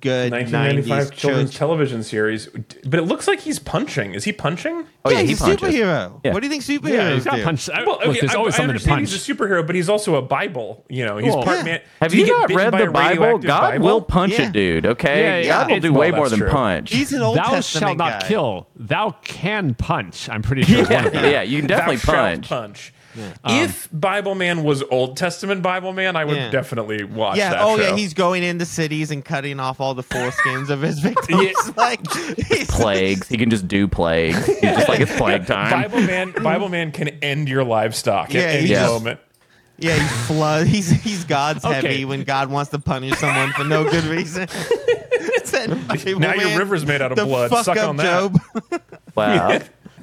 Good 0.00 0.32
1995 0.32 1.10
90s 1.12 1.16
children's 1.16 1.50
church. 1.50 1.58
television 1.58 2.02
series. 2.02 2.46
But 2.84 3.00
it 3.00 3.02
looks 3.04 3.28
like 3.28 3.40
he's 3.40 3.58
punching. 3.58 4.14
Is 4.14 4.24
he 4.24 4.32
punching? 4.32 4.86
Oh, 5.04 5.10
yeah, 5.10 5.16
yeah, 5.16 5.22
he 5.22 5.28
he's 5.28 5.40
a 5.40 5.44
superhero. 5.56 6.20
Yeah. 6.24 6.32
What 6.32 6.40
do 6.40 6.46
you 6.46 6.50
think 6.50 6.62
superheroes 6.62 6.92
Yeah, 6.92 7.14
he's 7.14 7.24
got 7.24 7.36
do? 7.36 7.44
punched. 7.44 7.70
I- 7.70 7.84
Well, 7.84 7.98
look, 7.98 8.06
okay, 8.08 8.20
there's 8.20 8.34
I, 8.34 8.38
always 8.38 8.54
I 8.54 8.56
something 8.58 8.68
to 8.68 8.70
understand 8.72 8.96
punch. 8.98 9.10
he's 9.12 9.28
a 9.28 9.34
superhero, 9.34 9.66
but 9.66 9.74
he's 9.74 9.88
also 9.88 10.14
a 10.16 10.22
Bible. 10.22 10.84
You 10.88 11.04
know, 11.06 11.16
he's 11.18 11.32
Well, 11.34 11.42
part 11.44 11.58
Yeah. 11.58 11.64
man. 11.64 11.80
Have 12.00 12.10
Did 12.10 12.26
you 12.26 12.38
not 12.38 12.52
read 12.52 12.72
the 12.72 12.90
Bible? 12.90 13.38
God 13.38 13.60
Bible? 13.72 13.84
will 13.84 14.00
punch 14.02 14.32
Yeah. 14.38 14.48
a 14.48 14.52
dude. 14.52 14.86
Okay, 14.86 15.22
Yeah, 15.22 15.38
yeah. 15.38 15.48
God 15.62 15.70
will 15.70 15.80
do 15.80 15.92
well, 15.92 16.00
way 16.00 16.10
more 16.10 16.28
than 16.28 16.38
true. 16.40 16.50
punch. 16.50 16.92
He's 16.92 17.12
an 17.12 17.22
Old 17.22 17.36
Thou 17.36 17.44
Testament 17.50 17.64
shalt 17.90 17.98
not 17.98 18.20
guy. 18.22 18.28
kill. 18.28 18.68
Thou 18.76 19.10
can 19.22 19.74
punch. 19.74 20.28
I'm 20.28 20.42
pretty 20.42 20.62
sure. 20.70 20.80
is 20.82 20.88
one 20.90 21.06
of 21.06 21.14
yeah, 21.14 21.26
yeah, 21.30 21.42
you 21.42 21.58
can 21.60 21.66
definitely 21.68 21.98
punch. 21.98 22.46
shalt 22.48 22.90
punch. 23.14 23.42
punch. 23.42 23.70
if 23.70 23.88
Bible 23.92 24.34
Man 24.34 24.62
was 24.64 24.82
Old 24.90 25.16
Testament 25.16 25.62
Bible 25.62 25.92
Man, 25.92 26.16
I 26.16 26.24
would 26.24 26.36
Yeah. 26.36 26.50
definitely 26.50 27.04
watch 27.04 27.36
Yeah. 27.38 27.50
that 27.50 27.60
Oh 27.62 27.76
show. 27.76 27.82
yeah, 27.88 27.96
he's 27.96 28.14
going 28.14 28.42
into 28.42 28.64
cities 28.64 29.10
and 29.10 29.24
cutting 29.24 29.60
off 29.60 29.80
all 29.80 29.94
the 29.94 30.02
foreskins 30.02 30.70
of 30.70 30.80
his 30.82 30.98
victims. 31.00 31.42
Yeah. 31.42 31.72
like 31.76 32.00
he's, 32.46 32.66
Plagues. 32.70 33.28
He 33.28 33.36
can 33.36 33.50
just 33.50 33.68
do 33.68 33.88
plagues. 33.88 34.44
He's 34.46 34.60
just 34.60 34.88
like 34.88 35.00
it's 35.00 35.16
plague 35.16 35.46
time. 35.46 35.70
Bible 35.70 36.00
Man. 36.00 36.32
Bible 36.42 36.68
Man 36.68 36.92
can 36.92 37.08
end 37.22 37.48
your 37.48 37.64
livestock 37.64 38.32
Yeah, 38.32 38.40
at 38.42 38.48
any 38.56 38.62
he 38.62 38.68
just- 38.68 38.92
moment. 38.92 39.20
Yeah, 39.82 39.94
he's 39.94 40.26
flood. 40.26 40.66
He's 40.66 40.90
he's 40.90 41.24
God's 41.24 41.64
Okay. 41.64 41.74
heavy 41.74 42.04
when 42.04 42.24
God 42.24 42.50
wants 42.50 42.70
to 42.72 42.78
punish 42.78 43.14
someone 43.18 43.50
for 43.52 43.64
no 43.64 43.90
good 43.90 44.04
reason. 44.04 44.46
Send 45.44 45.88
Bible 45.88 46.20
Now 46.20 46.34
your 46.34 46.58
river's 46.58 46.84
made 46.84 47.00
out 47.00 47.12
of 47.18 47.26
blood. 47.26 47.50
Suck 47.64 47.76
up 47.78 47.88
on 47.88 47.96
that. 47.96 48.04
Job. 48.04 48.40
Wow. 49.14 49.58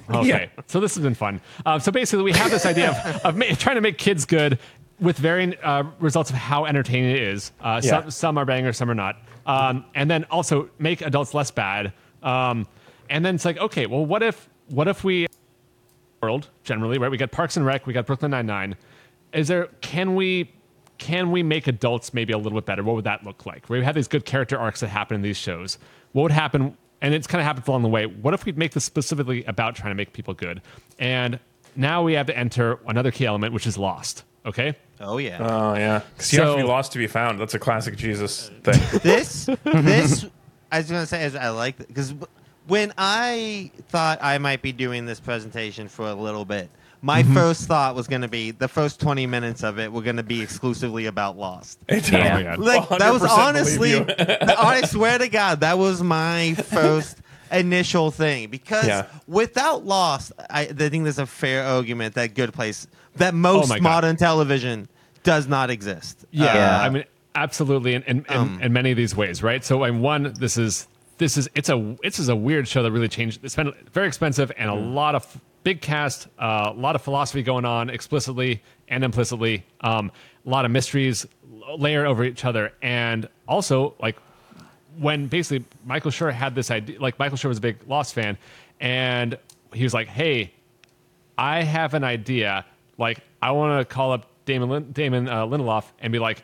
Okay, 0.16 0.50
so 0.68 0.80
this 0.80 0.96
has 0.96 1.04
been 1.04 1.14
fun. 1.16 1.42
Um, 1.66 1.80
so 1.80 1.92
basically, 1.92 2.24
we 2.24 2.32
have 2.34 2.50
this 2.52 2.66
idea 2.66 2.92
of, 2.92 3.22
of 3.26 3.38
ma- 3.38 3.46
trying 3.58 3.76
to 3.76 3.82
make 3.82 3.98
kids 3.98 4.26
good 4.26 4.58
with 5.00 5.18
varying 5.18 5.54
uh, 5.64 5.84
results 6.00 6.30
of 6.30 6.36
how 6.36 6.66
entertaining 6.66 7.12
it 7.12 7.22
is. 7.22 7.52
Uh, 7.60 7.80
Yeah. 7.84 8.02
some, 8.02 8.12
some 8.12 8.38
are 8.38 8.46
bangers, 8.46 8.78
some 8.78 8.90
are 8.90 8.96
not. 8.96 9.18
Um, 9.46 9.86
and 9.96 10.10
then 10.10 10.24
also 10.32 10.70
make 10.80 11.02
adults 11.02 11.34
less 11.34 11.52
bad. 11.52 11.94
Um, 12.24 12.68
and 13.10 13.24
then 13.24 13.36
it's 13.36 13.46
like, 13.46 13.58
okay, 13.58 13.86
well, 13.86 14.06
what 14.06 14.24
if 14.24 14.50
what 14.70 14.88
if 14.88 15.04
we 15.04 15.28
world 16.22 16.50
generally 16.64 16.98
right? 16.98 17.12
We 17.12 17.18
got 17.18 17.32
Parks 17.32 17.56
and 17.58 17.66
Rec, 17.66 17.86
we 17.86 17.94
got 17.94 18.06
Brooklyn 18.06 18.32
Nine 18.32 18.46
Nine. 18.48 18.76
Is 19.34 19.48
there 19.48 19.68
can 19.82 20.16
we 20.16 20.52
can 20.98 21.32
we 21.32 21.44
make 21.44 21.68
adults 21.68 22.14
maybe 22.14 22.34
a 22.34 22.38
little 22.38 22.58
bit 22.58 22.66
better? 22.66 22.84
What 22.84 22.96
would 22.96 23.06
that 23.06 23.24
look 23.24 23.46
like? 23.46 23.70
We 23.70 23.84
have 23.84 23.96
these 23.96 24.08
good 24.08 24.26
character 24.26 24.58
arcs 24.58 24.80
that 24.80 24.88
happen 24.90 25.16
in 25.16 25.22
these 25.22 25.38
shows. 25.38 25.78
What 26.14 26.24
would 26.24 26.32
happen? 26.32 26.76
And 27.02 27.14
it's 27.14 27.28
kind 27.28 27.40
of 27.40 27.46
happens 27.46 27.68
along 27.68 27.84
the 27.84 27.90
way. 27.90 28.06
What 28.08 28.34
if 28.34 28.46
we 28.46 28.52
make 28.54 28.72
this 28.72 28.84
specifically 28.84 29.44
about 29.46 29.76
trying 29.76 29.92
to 29.92 29.96
make 29.96 30.14
people 30.14 30.34
good? 30.34 30.62
And 30.98 31.40
now 31.76 32.02
we 32.04 32.14
have 32.14 32.26
to 32.28 32.38
enter 32.38 32.80
another 32.88 33.12
key 33.12 33.26
element, 33.26 33.54
which 33.54 33.68
is 33.68 33.78
lost. 33.78 34.24
Okay. 34.46 34.76
Oh 35.00 35.18
yeah. 35.18 35.38
Oh 35.40 35.76
yeah, 35.76 36.02
because 36.16 36.34
you 36.34 36.40
have 36.40 36.52
to 36.52 36.56
be 36.56 36.62
So- 36.62 36.68
lost 36.68 36.92
to 36.94 36.98
be 36.98 37.08
found. 37.08 37.40
That's 37.40 37.54
a 37.54 37.60
classic 37.60 37.98
Jesus 37.98 38.50
thing. 38.64 39.00
this 39.04 39.46
this 39.64 40.26
I 40.72 40.78
was 40.80 40.90
gonna 40.90 41.06
say 41.06 41.24
is 41.26 41.36
I 41.36 41.50
like 41.50 41.78
because 41.78 42.16
when 42.66 42.94
I 42.98 43.72
thought 43.90 44.20
I 44.22 44.38
might 44.40 44.62
be 44.62 44.72
doing 44.72 45.06
this 45.06 45.20
presentation 45.20 45.88
for 45.88 46.08
a 46.08 46.14
little 46.16 46.46
bit, 46.46 46.70
my 47.02 47.22
Mm-hmm. 47.24 47.34
first 47.34 47.68
thought 47.68 47.96
was 47.96 48.08
gonna 48.08 48.28
be 48.28 48.52
the 48.52 48.68
first 48.68 49.00
twenty 49.00 49.26
minutes 49.28 49.64
of 49.64 49.80
it 49.80 49.92
were 49.92 50.02
gonna 50.02 50.24
be 50.24 50.42
exclusively 50.42 51.06
about 51.06 51.38
Lost. 51.38 51.80
Yeah. 51.90 52.56
Oh. 52.58 52.62
Like 52.62 52.90
that 52.90 53.12
was 53.14 53.22
honestly, 53.24 53.92
believe 54.00 54.10
you. 54.20 54.26
I 54.40 54.82
swear 54.82 55.18
to 55.18 55.28
God, 55.30 55.60
that 55.62 55.78
was 55.78 56.02
my 56.02 56.54
first 56.56 57.18
initial 57.52 58.12
thing 58.12 58.50
because 58.50 58.88
Yeah. 58.88 59.06
without 59.28 59.86
Lost, 59.86 60.32
I, 60.50 60.62
I 60.62 60.66
think 60.66 61.04
there's 61.04 61.20
a 61.20 61.26
fair 61.26 61.64
argument 61.64 62.16
that 62.16 62.34
Good 62.34 62.54
Place, 62.54 62.88
that 63.18 63.34
Oh 63.34 63.38
most 63.38 63.70
God. 63.70 63.82
modern 63.82 64.16
television 64.18 64.90
does 65.24 65.48
not 65.48 65.70
exist. 65.70 66.26
Yeah, 66.32 66.54
Yeah. 66.54 66.82
I 66.82 66.90
mean, 66.90 67.04
absolutely, 67.36 67.94
in 67.94 68.04
in, 68.04 68.18
in, 68.30 68.38
Um, 68.38 68.60
in 68.62 68.74
many 68.74 68.92
of 68.92 68.98
these 68.98 69.16
ways, 69.16 69.44
right? 69.44 69.64
So, 69.64 69.84
I 69.84 69.92
mean, 69.92 70.02
one, 70.02 70.34
this 70.40 70.58
is 70.58 70.88
this 71.20 71.38
is 71.38 71.50
it's 71.56 71.70
a 71.70 71.96
this 72.04 72.20
is 72.20 72.30
a 72.30 72.36
weird 72.36 72.68
show 72.68 72.84
that 72.84 72.92
really 72.92 73.08
changed. 73.08 73.44
It's 73.44 73.56
been 73.56 73.74
very 73.94 74.08
expensive 74.08 74.52
and 74.58 74.70
a 74.70 74.74
lot 74.76 75.16
of 75.16 75.40
big 75.68 75.82
cast, 75.82 76.30
uh, 76.40 76.72
a 76.74 76.80
lot 76.80 76.96
of 76.96 77.02
philosophy 77.02 77.44
going 77.44 77.66
on 77.66 77.90
explicitly 77.90 78.64
and 78.88 79.04
implicitly, 79.04 79.66
um, 79.82 80.10
a 80.46 80.50
lot 80.50 80.64
of 80.64 80.72
mysteries 80.72 81.26
layered 81.78 82.08
over 82.08 82.24
each 82.24 82.46
other, 82.46 82.72
and 82.82 83.28
also 83.50 83.94
like 84.00 84.16
when 84.98 85.28
basically 85.28 85.66
Michael 85.86 86.10
Schur 86.10 86.32
had 86.32 86.56
this 86.56 86.72
idea, 86.72 87.02
like 87.02 87.20
Michael 87.20 87.38
Schur 87.38 87.50
was 87.50 87.58
a 87.58 87.62
big 87.62 87.86
Lost 87.86 88.14
fan, 88.14 88.38
and 88.80 89.38
he 89.74 89.84
was 89.84 89.94
like, 89.94 90.08
"Hey, 90.08 90.54
I 91.38 91.64
have 91.64 91.94
an 91.96 92.06
idea. 92.06 92.66
Like, 92.98 93.20
I 93.42 93.52
want 93.52 93.78
to 93.86 93.94
call 93.94 94.14
up 94.14 94.26
Damon 94.46 94.70
Lin- 94.70 94.92
Damon 94.94 95.28
uh, 95.28 95.46
Lindelof 95.46 95.84
and 96.00 96.14
be 96.14 96.20
like, 96.20 96.42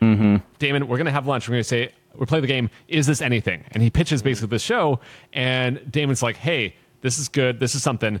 Damon, 0.58 0.86
we're 0.86 0.98
gonna 0.98 1.10
have 1.10 1.26
lunch. 1.26 1.48
We're 1.48 1.54
gonna 1.54 1.64
say 1.64 1.92
we're 2.14 2.26
playing 2.26 2.42
the 2.42 2.48
game. 2.48 2.68
Is 2.88 3.06
this 3.06 3.22
anything? 3.22 3.64
And 3.70 3.82
he 3.82 3.88
pitches 3.88 4.20
basically 4.20 4.48
the 4.48 4.58
show, 4.58 5.00
and 5.32 5.80
Damon's 5.90 6.22
like, 6.22 6.36
Hey, 6.36 6.76
this 7.00 7.18
is 7.18 7.28
good. 7.28 7.58
This 7.58 7.74
is 7.74 7.82
something. 7.82 8.20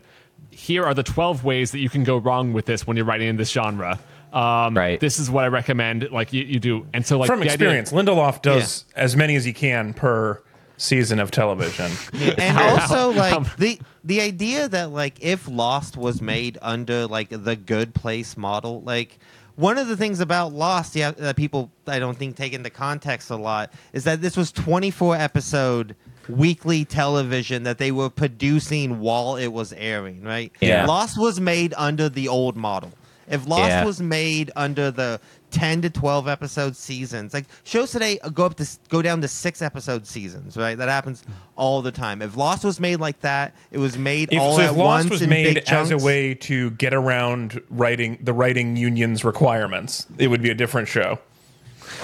Here 0.50 0.84
are 0.84 0.94
the 0.94 1.02
twelve 1.02 1.44
ways 1.44 1.72
that 1.72 1.78
you 1.80 1.88
can 1.90 2.04
go 2.04 2.16
wrong 2.16 2.52
with 2.52 2.66
this 2.66 2.86
when 2.86 2.96
you're 2.96 3.06
writing 3.06 3.28
in 3.28 3.36
this 3.36 3.50
genre. 3.50 3.98
Um, 4.32 4.76
Right. 4.76 4.98
This 4.98 5.18
is 5.20 5.30
what 5.30 5.44
I 5.44 5.48
recommend. 5.48 6.10
Like 6.10 6.32
you, 6.32 6.42
you 6.44 6.58
do. 6.58 6.86
And 6.92 7.06
so 7.06 7.18
like 7.18 7.28
From 7.28 7.38
the 7.40 7.44
idea- 7.50 7.54
experience, 7.54 7.92
Lindelof 7.92 8.42
does 8.42 8.84
as 8.96 9.14
many 9.16 9.36
as 9.36 9.44
he 9.44 9.52
can 9.52 9.94
per 9.94 10.42
season 10.76 11.20
of 11.20 11.30
television. 11.30 11.90
and 12.38 12.58
also 12.58 13.12
how- 13.12 13.38
like 13.40 13.56
the 13.56 13.78
the 14.02 14.20
idea 14.20 14.68
that 14.68 14.90
like 14.90 15.22
if 15.22 15.46
Lost 15.48 15.96
was 15.96 16.20
made 16.20 16.58
under 16.62 17.06
like 17.06 17.28
the 17.30 17.54
Good 17.56 17.94
Place 17.94 18.36
model, 18.36 18.80
like 18.82 19.18
one 19.56 19.78
of 19.78 19.86
the 19.86 19.96
things 19.96 20.18
about 20.18 20.52
Lost, 20.52 20.96
yeah, 20.96 21.12
that 21.12 21.36
people 21.36 21.70
I 21.86 22.00
don't 22.00 22.16
think 22.18 22.34
take 22.36 22.52
into 22.54 22.70
context 22.70 23.30
a 23.30 23.36
lot 23.36 23.72
is 23.92 24.02
that 24.04 24.20
this 24.20 24.36
was 24.36 24.50
24 24.50 25.14
episode 25.16 25.94
weekly 26.28 26.84
television 26.84 27.62
that 27.64 27.78
they 27.78 27.92
were 27.92 28.10
producing 28.10 29.00
while 29.00 29.36
it 29.36 29.48
was 29.48 29.72
airing, 29.74 30.22
right? 30.22 30.52
Yeah. 30.60 30.86
Lost 30.86 31.18
was 31.18 31.40
made 31.40 31.74
under 31.76 32.08
the 32.08 32.28
old 32.28 32.56
model. 32.56 32.92
If 33.28 33.46
Lost 33.48 33.70
Yeah. 33.70 33.84
was 33.84 34.00
made 34.00 34.50
under 34.54 34.90
the 34.90 35.18
10 35.50 35.80
to 35.82 35.88
12 35.90 36.28
episode 36.28 36.76
seasons, 36.76 37.32
like 37.32 37.46
shows 37.62 37.90
today 37.90 38.18
go 38.34 38.44
up 38.44 38.56
to 38.56 38.68
go 38.90 39.00
down 39.00 39.20
to 39.22 39.28
6 39.28 39.62
episode 39.62 40.06
seasons, 40.06 40.56
right? 40.56 40.76
That 40.76 40.88
happens 40.90 41.24
all 41.56 41.80
the 41.80 41.92
time. 41.92 42.20
If 42.20 42.36
Lost 42.36 42.64
was 42.64 42.78
made 42.80 43.00
like 43.00 43.20
that, 43.20 43.54
it 43.70 43.78
was 43.78 43.96
made 43.96 44.30
If, 44.32 44.40
all 44.40 44.56
so 44.56 44.62
at 44.62 44.70
if 44.70 44.76
once 44.76 45.04
Lost 45.04 45.10
was 45.10 45.22
in 45.22 45.30
made 45.30 45.54
big 45.54 45.64
as 45.68 45.90
a 45.90 45.96
way 45.96 46.34
to 46.34 46.70
get 46.72 46.92
around 46.92 47.62
writing 47.70 48.18
the 48.20 48.34
writing 48.34 48.76
union's 48.76 49.24
requirements, 49.24 50.06
it 50.18 50.28
would 50.28 50.42
be 50.42 50.50
a 50.50 50.54
different 50.54 50.88
show. 50.88 51.18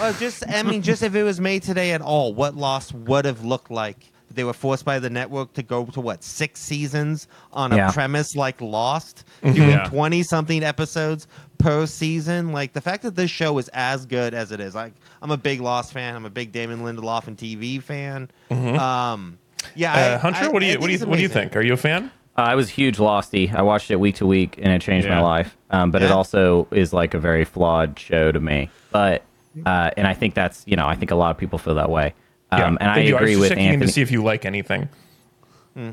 Well, 0.01 0.13
just 0.15 0.49
I 0.49 0.63
mean, 0.63 0.83
just 0.83 1.03
if 1.03 1.15
it 1.15 1.23
was 1.23 1.41
made 1.41 1.63
today 1.63 1.93
at 1.93 2.01
all, 2.01 2.33
what 2.35 2.57
Lost 2.57 2.95
would 2.95 3.25
have 3.25 3.45
looked 3.45 3.71
like. 3.71 3.97
They 4.33 4.45
were 4.45 4.53
forced 4.53 4.85
by 4.85 5.01
the 5.01 5.11
network 5.11 5.53
to 5.55 5.63
go 5.63 5.85
to 5.87 6.01
what 6.01 6.23
six 6.23 6.61
seasons 6.61 7.27
on 7.53 7.73
a 7.73 7.77
Yeah. 7.77 7.91
premise 7.91 8.37
like 8.37 8.61
Lost, 8.61 9.25
doing 9.43 9.57
Yeah. 9.71 9.85
twenty 9.89 10.23
something 10.23 10.63
episodes 10.63 11.27
per 11.59 11.85
season. 11.85 12.53
Like 12.53 12.73
the 12.73 12.81
fact 12.81 13.03
that 13.03 13.17
this 13.17 13.29
show 13.31 13.59
is 13.59 13.69
as 13.75 14.07
good 14.07 14.33
as 14.33 14.53
it 14.53 14.61
is. 14.61 14.75
Like 14.75 14.93
I'm 15.21 15.33
a 15.33 15.37
big 15.37 15.61
Lost 15.61 15.93
fan. 15.93 16.15
I'm 16.15 16.25
a 16.27 16.31
big 16.31 16.53
Damon 16.53 16.81
Lindelof 16.83 17.27
and 17.27 17.37
TV 17.37 17.83
fan. 17.83 18.31
Um, 18.51 19.37
yeah, 19.75 19.93
I- 19.93 20.01
Uh, 20.15 20.19
Hunter, 20.19 20.45
I- 20.45 20.49
what 20.49 20.61
do 20.61 20.67
I 20.67 20.71
you 20.71 20.79
what 20.79 20.87
do 20.87 20.93
you 20.93 20.95
it's 20.97 21.05
what 21.05 21.17
do 21.17 21.23
you 21.23 21.27
amazing. 21.27 21.43
think? 21.51 21.57
Are 21.57 21.63
you 21.63 21.73
a 21.73 21.77
fan? 21.77 22.13
Uh, 22.39 22.43
I 22.43 22.55
was 22.55 22.71
huge 22.71 22.99
Losty. 22.99 23.53
I 23.53 23.63
watched 23.63 23.91
it 23.91 23.99
week 23.99 24.15
to 24.17 24.27
week, 24.27 24.57
and 24.63 24.73
it 24.73 24.81
changed 24.81 25.09
my 25.09 25.21
life. 25.21 25.57
Um, 25.73 25.91
but 25.91 26.03
it 26.03 26.09
Yeah. 26.11 26.15
also 26.15 26.69
is 26.71 26.93
like 26.93 27.15
a 27.15 27.19
very 27.19 27.45
flawed 27.45 27.99
show 27.99 28.31
to 28.31 28.39
me. 28.39 28.71
But 28.93 29.25
uh, 29.67 29.91
and 29.97 30.07
I 30.07 30.15
think 30.15 30.35
that's 30.35 30.63
you 30.67 30.77
know 30.77 30.87
I 30.87 30.95
think 30.97 31.11
a 31.11 31.15
lot 31.17 31.31
of 31.31 31.39
people 31.39 31.59
feel 31.59 31.75
that 31.77 31.91
way. 31.91 32.15
Um, 32.53 32.79
and 32.81 32.91
I 32.91 32.95
Thank 32.97 33.09
you. 33.09 33.17
agree 33.17 33.37
was 33.37 33.49
just 33.49 33.51
with 33.51 33.59
checking 33.59 33.75
in 33.75 33.81
to 33.81 33.89
see 33.89 34.01
if 34.03 34.11
you 34.11 34.23
like 34.25 34.45
anything. 34.45 34.89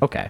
Okay. 0.01 0.29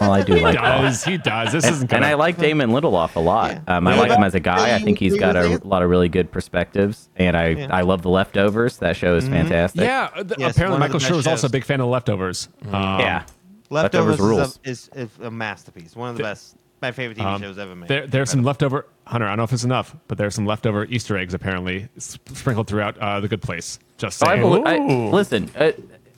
Well, 0.00 0.10
I 0.10 0.22
do 0.22 0.34
like 0.40 0.56
that. 0.56 0.80
does 0.82 1.04
he 1.04 1.18
does 1.18 1.52
this 1.52 1.64
isn't 1.64 1.82
And, 1.82 1.88
gonna 1.90 1.96
and 1.98 2.04
I 2.06 2.14
like 2.14 2.36
Damon 2.38 2.70
Lindelof 2.70 3.14
a 3.16 3.20
lot. 3.20 3.60
Yeah. 3.68 3.76
Um, 3.76 3.86
I 3.86 3.94
Yeah, 3.94 4.00
like 4.00 4.10
him 4.10 4.24
as 4.24 4.34
a 4.34 4.40
guy. 4.40 4.74
I 4.74 4.78
think 4.80 4.98
he's 4.98 5.16
got 5.16 5.36
a 5.36 5.60
lot 5.62 5.82
of 5.82 5.90
really 5.90 6.08
good 6.08 6.32
perspectives, 6.32 7.08
and 7.16 7.36
I 7.36 7.48
Yeah. 7.48 7.68
I 7.70 7.82
love 7.82 8.02
the 8.02 8.08
leftovers. 8.10 8.78
That 8.78 8.96
show 8.96 9.14
is 9.14 9.28
fantastic. 9.28 9.82
yeah 9.82 10.08
uh, 10.16 10.24
th- 10.24 10.34
Yes, 10.38 10.56
apparently 10.56 10.80
Michael 10.80 10.98
the 10.98 11.04
Schur 11.04 11.08
best 11.10 11.16
was 11.16 11.26
also 11.28 11.46
a 11.46 11.50
big 11.50 11.64
fan 11.64 11.80
of 11.80 11.88
leftovers 11.88 12.48
um, 12.66 12.72
yeah. 13.00 13.24
Leftovers, 13.70 14.18
Leftovers 14.18 14.20
rules. 14.20 14.58
is, 14.64 14.90
a, 14.94 14.98
is, 15.00 15.10
is 15.10 15.24
a 15.26 15.30
masterpiece. 15.30 15.94
One 15.94 16.10
of 16.10 16.16
the 16.16 16.22
best, 16.24 16.56
my 16.82 16.92
favorite 16.92 17.16
TV 17.18 17.24
Um, 17.24 17.40
shows 17.40 17.58
ever 17.58 17.74
made. 17.74 17.88
There, 17.88 18.06
there's 18.06 18.30
some 18.30 18.42
leftover. 18.42 18.86
Hunter, 19.06 19.26
I 19.26 19.30
don't 19.30 19.38
know 19.38 19.44
if 19.44 19.52
it's 19.52 19.64
enough, 19.64 19.96
but 20.08 20.18
there's 20.18 20.34
some 20.34 20.46
leftover 20.46 20.84
Easter 20.86 21.16
eggs 21.16 21.32
apparently 21.34 21.88
s- 21.96 22.18
sprinkled 22.34 22.66
throughout 22.66 22.98
uh, 22.98 23.20
the 23.20 23.28
good 23.28 23.42
place. 23.42 23.78
Just 23.98 24.18
So 24.18 24.26
I 24.26 24.36
saying. 24.38 24.42
bel- 24.62 24.68
I- 24.68 24.76
Ooh. 24.78 25.10
listen, 25.10 25.50
uh, 25.56 25.72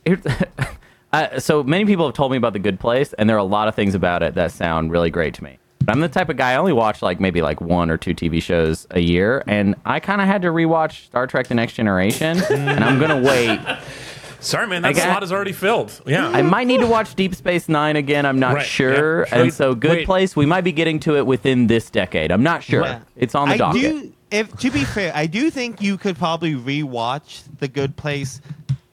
here- 0.04 0.20
uh, 1.12 1.38
so 1.38 1.62
many 1.62 1.84
people 1.84 2.06
have 2.06 2.14
told 2.14 2.30
me 2.32 2.36
about 2.36 2.52
the 2.52 2.58
Good 2.58 2.80
Place, 2.80 3.12
and 3.14 3.28
there 3.28 3.36
are 3.36 3.40
a 3.40 3.44
lot 3.44 3.68
of 3.68 3.74
things 3.74 3.94
about 3.94 4.22
it 4.22 4.34
that 4.34 4.50
sound 4.52 4.90
really 4.90 5.10
great 5.10 5.34
to 5.34 5.44
me. 5.44 5.58
But 5.84 5.92
I'm 5.94 6.00
the 6.00 6.08
type 6.08 6.28
of 6.30 6.36
guy 6.38 6.52
I 6.52 6.56
only 6.56 6.72
watch 6.72 7.02
like 7.02 7.20
maybe 7.20 7.42
like 7.42 7.60
one 7.60 7.90
or 7.90 7.96
two 7.98 8.14
TV 8.14 8.42
shows 8.42 8.86
a 8.90 9.00
year, 9.00 9.42
and 9.46 9.74
I 9.84 10.00
kind 10.00 10.20
of 10.22 10.26
had 10.26 10.40
to 10.42 10.48
rewatch 10.48 11.04
Star 11.06 11.26
Trek: 11.26 11.48
The 11.48 11.54
Next 11.54 11.74
Generation, 11.74 12.38
and 12.50 12.82
I'm 12.82 12.98
gonna 12.98 13.20
wait. 13.20 13.60
Sorry, 14.44 14.66
man. 14.66 14.82
That 14.82 14.88
I 14.88 14.92
got- 14.92 15.02
slot 15.04 15.22
is 15.22 15.32
already 15.32 15.52
filled. 15.52 16.00
Yeah. 16.06 16.28
I 16.28 16.42
might 16.42 16.66
need 16.66 16.80
to 16.80 16.86
watch 16.86 17.14
Deep 17.14 17.34
Space 17.34 17.68
Nine 17.68 17.96
again. 17.96 18.26
I'm 18.26 18.38
not 18.38 18.54
Right, 18.54 18.66
sure. 18.66 19.26
yeah. 19.26 19.38
And 19.38 19.52
so, 19.52 19.74
Good 19.74 19.90
wait. 19.90 20.06
Place, 20.06 20.36
we 20.36 20.46
might 20.46 20.62
be 20.62 20.72
getting 20.72 21.00
to 21.00 21.16
it 21.16 21.26
within 21.26 21.66
this 21.66 21.90
decade. 21.90 22.30
I'm 22.30 22.42
not 22.42 22.62
sure. 22.62 22.82
Yeah. 22.82 22.98
It's 23.16 23.34
on 23.34 23.48
the 23.48 23.54
I 23.54 23.58
docket. 23.58 23.80
do. 23.82 24.12
If 24.30 24.56
to 24.58 24.70
be 24.70 24.84
fair, 24.84 25.12
I 25.14 25.26
do 25.26 25.50
think 25.50 25.80
you 25.80 25.96
could 25.96 26.16
probably 26.16 26.54
rewatch 26.54 27.42
The 27.60 27.68
Good 27.68 27.96
Place 27.96 28.40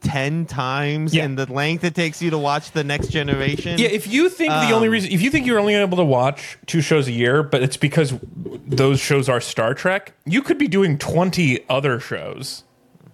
ten 0.02 0.46
times 0.46 1.14
Yeah. 1.14 1.26
in 1.26 1.36
the 1.36 1.52
length 1.52 1.84
it 1.84 1.94
takes 1.96 2.22
you 2.22 2.32
to 2.32 2.38
watch 2.38 2.72
the 2.72 2.84
Next 2.84 3.08
Generation. 3.10 3.78
Yeah, 3.78 3.88
if 3.90 4.08
you 4.08 4.30
think 4.30 4.50
the 4.52 4.72
only 4.72 4.88
Um, 4.88 4.94
reason, 4.94 5.12
if 5.12 5.22
you 5.22 5.30
think 5.30 5.46
you're 5.46 5.60
only 5.60 5.76
able 5.76 5.98
to 5.98 6.04
watch 6.04 6.58
two 6.66 6.82
shows 6.82 7.08
a 7.08 7.12
year, 7.12 7.44
but 7.44 7.62
it's 7.62 7.78
because 7.78 8.14
those 8.68 9.00
shows 9.00 9.30
are 9.30 9.40
Star 9.40 9.74
Trek, 9.74 10.14
you 10.26 10.42
could 10.42 10.58
be 10.58 10.68
doing 10.68 10.98
20 10.98 11.60
other 11.70 12.00
shows. 12.00 12.64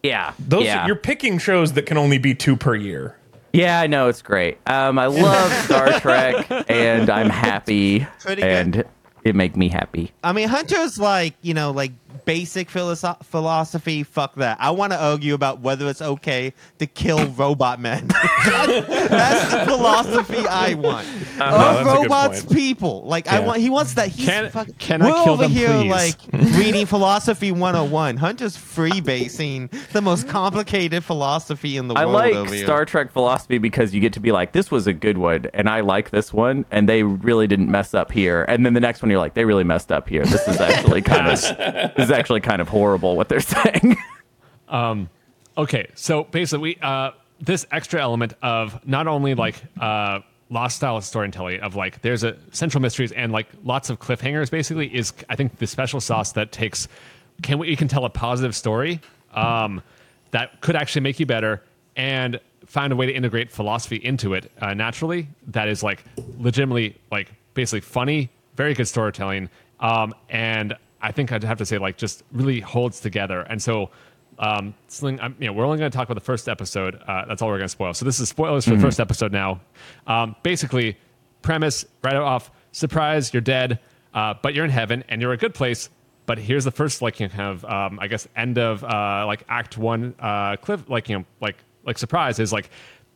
Yeah. 0.04 0.34
Those 0.40 0.66
yeah. 0.66 0.86
you're 0.86 0.96
picking 0.96 1.38
shows 1.38 1.74
that 1.74 1.86
can 1.86 1.98
only 1.98 2.18
be 2.18 2.36
two 2.36 2.56
per 2.56 2.76
year. 2.76 3.16
Yeah, 3.54 3.80
I 3.80 3.88
know 3.88 4.08
it's 4.08 4.22
great. 4.22 4.58
Um, 4.68 5.00
I 5.00 5.08
love 5.08 5.52
Star 5.66 6.00
Trek, 6.00 6.48
and 6.70 7.10
I'm 7.10 7.30
happy, 7.30 8.06
Pretty 8.20 8.42
good. 8.42 8.88
it 9.24 9.36
make 9.36 9.56
me 9.56 9.70
happy. 9.70 10.12
I 10.24 10.34
mean, 10.34 10.48
Hunter's 10.48 11.00
like 11.00 11.34
you 11.42 11.54
know 11.54 11.72
like 11.72 11.92
basic 12.26 12.70
philosoph- 12.70 13.26
philosophy. 13.26 14.04
Fuck 14.04 14.36
that. 14.36 14.58
I 14.60 14.72
want 14.72 14.94
to 14.94 15.02
argue 15.02 15.34
about 15.34 15.60
whether 15.62 15.88
it's 15.90 16.02
okay 16.02 16.54
to 16.80 16.86
kill 16.88 17.28
robot 17.32 17.80
men. 17.80 18.08
that's, 18.46 18.88
that's 19.10 19.52
the 19.54 19.66
philosophy 19.66 20.46
I 20.48 20.74
want. 20.76 21.08
Uh, 21.40 21.40
no, 21.40 21.46
Are 21.46 21.50
that's 21.74 21.80
a 21.80 21.84
good 21.84 22.04
robots 22.04 22.46
people? 22.46 23.04
Like 23.04 23.28
I 23.28 23.40
want. 23.40 23.60
He 23.60 23.70
wants 23.70 23.94
that. 23.96 24.10
He's 24.10 24.26
Can- 24.26 24.50
fucking, 24.50 24.76
can 24.76 25.02
I 25.02 25.08
we're 25.10 25.24
kill 25.24 25.34
over 25.34 25.44
them, 25.44 25.52
here 25.52 25.70
please? 25.70 25.90
like 25.92 26.16
reading 26.58 26.86
philosophy 26.88 27.52
101. 27.52 28.18
Hunter's 28.18 28.58
freebasing 28.58 29.70
the 29.92 30.02
most 30.02 30.28
complicated 30.28 31.04
philosophy 31.04 31.78
in 31.78 31.88
the 31.88 31.96
I 31.96 32.06
world 32.06 32.16
I 32.18 32.20
like 32.28 32.36
over 32.36 32.54
here. 32.54 32.64
Star 32.66 32.86
Trek 32.86 33.12
philosophy 33.12 33.58
because 33.58 33.94
you 33.94 34.02
get 34.02 34.14
to 34.14 34.20
be 34.20 34.32
like, 34.32 34.52
this 34.52 34.72
was 34.72 34.88
a 34.88 34.94
good 34.94 35.18
one, 35.18 35.46
and 35.54 35.70
I 35.70 35.82
like 35.82 36.10
this 36.10 36.34
one, 36.34 36.66
and 36.72 36.88
they 36.88 37.04
really 37.04 37.48
didn't 37.48 37.70
mess 37.70 37.94
up 37.94 38.12
here. 38.12 38.44
And 38.48 38.66
then 38.66 38.74
the 38.74 38.80
next 38.80 39.02
one, 39.02 39.10
you're 39.10 39.20
like, 39.20 39.34
they 39.34 39.46
really 39.46 39.64
messed 39.64 39.92
up 39.92 40.08
here. 40.10 40.26
This 40.26 40.48
is 40.48 40.60
actually 40.60 41.02
kind 41.04 41.28
of 41.28 41.38
this 41.98 42.06
is 42.06 42.12
actually 42.12 42.40
kind 42.40 42.62
of 42.62 42.70
horrible 42.70 43.18
what 43.18 43.28
they're 43.28 43.40
saying. 43.42 43.98
Okay, 45.58 45.88
so 45.96 46.24
basically, 46.26 46.76
we, 46.76 46.78
uh, 46.82 47.12
this 47.42 47.66
extra 47.72 48.00
element 48.00 48.34
of 48.44 48.86
not 48.88 49.08
only 49.08 49.34
like 49.34 49.56
uh, 49.80 50.20
lost 50.50 50.78
style 50.78 50.98
of 50.98 51.04
storytelling 51.04 51.62
of 51.62 51.76
like 51.76 52.02
there's 52.04 52.24
a 52.24 52.38
central 52.52 52.82
mysteries 52.82 53.12
and 53.12 53.32
like 53.32 53.48
lots 53.64 53.90
of 53.90 54.00
cliffhangers. 54.00 54.52
Basically, 54.52 54.94
is 54.94 55.14
I 55.30 55.36
think 55.36 55.58
the 55.58 55.66
special 55.66 56.00
sauce 56.00 56.34
that 56.34 56.52
takes 56.52 56.88
can 57.42 57.58
we 57.58 57.76
can 57.76 57.88
tell 57.88 58.06
a 58.06 58.10
positive 58.10 58.56
story 58.56 59.02
um, 59.34 59.82
that 60.32 60.62
could 60.62 60.76
actually 60.76 61.02
make 61.02 61.20
you 61.20 61.26
better 61.26 61.64
and 61.96 62.40
find 62.68 62.94
a 62.94 62.96
way 62.96 63.08
to 63.08 63.14
integrate 63.14 63.52
philosophy 63.52 63.96
into 63.96 64.36
it 64.36 64.52
uh, 64.62 64.76
naturally. 64.76 65.28
That 65.48 65.68
is 65.70 65.82
like 65.82 66.04
legitimately 66.38 66.96
like 67.12 67.32
basically 67.56 67.82
funny, 67.82 68.30
very 68.56 68.76
good 68.76 68.88
storytelling, 68.88 69.50
um, 69.80 70.14
and 70.30 70.76
I 71.08 71.12
think 71.12 71.32
I'd 71.32 71.44
have 71.46 71.58
to 71.60 71.66
say 71.66 71.78
like 71.78 71.96
just 71.98 72.24
really 72.34 72.60
holds 72.60 73.00
together. 73.00 73.42
And 73.42 73.62
so 73.62 73.92
um, 74.40 74.76
Sling, 74.88 75.20
I'm, 75.22 75.36
you 75.40 75.48
know, 75.48 75.54
we're 75.54 75.66
only 75.66 75.78
going 75.78 75.90
to 75.90 75.96
talk 75.96 76.06
about 76.08 76.16
the 76.16 76.26
first 76.26 76.50
episode. 76.50 77.02
Uh, 77.08 77.26
that's 77.26 77.42
all 77.42 77.48
we're 77.48 77.58
going 77.58 77.66
to 77.66 77.70
spoil. 77.70 77.94
So 77.94 78.04
this 78.04 78.20
is 78.20 78.28
spoilers 78.30 78.66
for 78.66 78.76
the 78.76 78.82
first 78.82 79.00
episode 79.00 79.32
now. 79.32 79.62
Um, 80.06 80.36
basically, 80.44 80.98
premise 81.42 81.86
right 82.04 82.16
off: 82.16 82.52
surprise, 82.74 83.34
you're 83.34 83.42
dead, 83.42 83.80
uh, 84.14 84.34
but 84.42 84.54
you're 84.54 84.66
in 84.66 84.72
heaven 84.72 85.04
and 85.08 85.22
you're 85.22 85.32
a 85.32 85.38
good 85.38 85.54
place. 85.54 85.90
But 86.26 86.38
here's 86.38 86.66
the 86.66 86.72
first, 86.72 87.02
like, 87.02 87.22
you 87.22 87.30
kind 87.30 87.54
of, 87.54 87.64
um, 87.64 88.00
I 88.02 88.08
guess, 88.08 88.28
end 88.36 88.58
of 88.58 88.84
uh, 88.84 89.24
like 89.26 89.44
Act 89.48 89.78
One, 89.78 90.14
uh, 90.20 90.58
cliff, 90.58 90.90
like 90.90 91.08
you 91.08 91.20
know, 91.20 91.26
like 91.40 91.56
like 91.86 91.98
surprise 91.98 92.38
is 92.38 92.52
like 92.52 92.70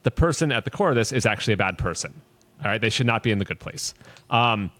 the 0.04 0.12
person 0.12 0.52
at 0.52 0.64
the 0.64 0.72
core 0.72 0.90
of 0.90 0.96
this 0.96 1.12
is 1.12 1.26
actually 1.26 1.56
a 1.56 1.58
bad 1.58 1.78
person. 1.78 2.14
All 2.64 2.72
right, 2.72 2.80
they 2.80 2.90
should 2.90 3.08
not 3.08 3.22
be 3.22 3.32
in 3.32 3.38
the 3.38 3.46
good 3.46 3.60
place. 3.60 3.94
Um, 4.30 4.72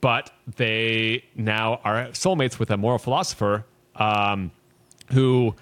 but 0.00 0.30
they 0.56 1.24
now 1.34 1.80
are 1.84 2.06
soulmates 2.08 2.58
with 2.58 2.70
a 2.70 2.76
moral 2.76 2.98
philosopher 2.98 3.64
um, 3.96 4.50
who 5.12 5.54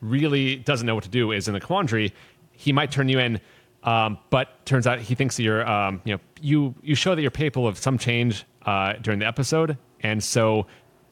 really 0.00 0.56
doesn't 0.56 0.86
know 0.86 0.94
what 0.94 1.04
to 1.04 1.10
do 1.10 1.32
is 1.32 1.48
in 1.48 1.54
a 1.54 1.60
quandary. 1.60 2.12
He 2.52 2.72
might 2.72 2.90
turn 2.90 3.08
you 3.08 3.18
in 3.18 3.40
um, 3.86 4.18
but 4.30 4.66
turns 4.66 4.86
out 4.86 4.98
he 4.98 5.14
thinks 5.14 5.36
that 5.36 5.44
you're 5.44 5.66
um, 5.66 6.02
you 6.04 6.14
know 6.14 6.20
you 6.40 6.74
you 6.82 6.94
show 6.94 7.14
that 7.14 7.22
you're 7.22 7.30
capable 7.30 7.68
of 7.68 7.78
some 7.78 7.96
change 7.96 8.44
uh, 8.66 8.94
during 8.94 9.20
the 9.20 9.26
episode. 9.26 9.78
And 10.00 10.22
so 10.22 10.66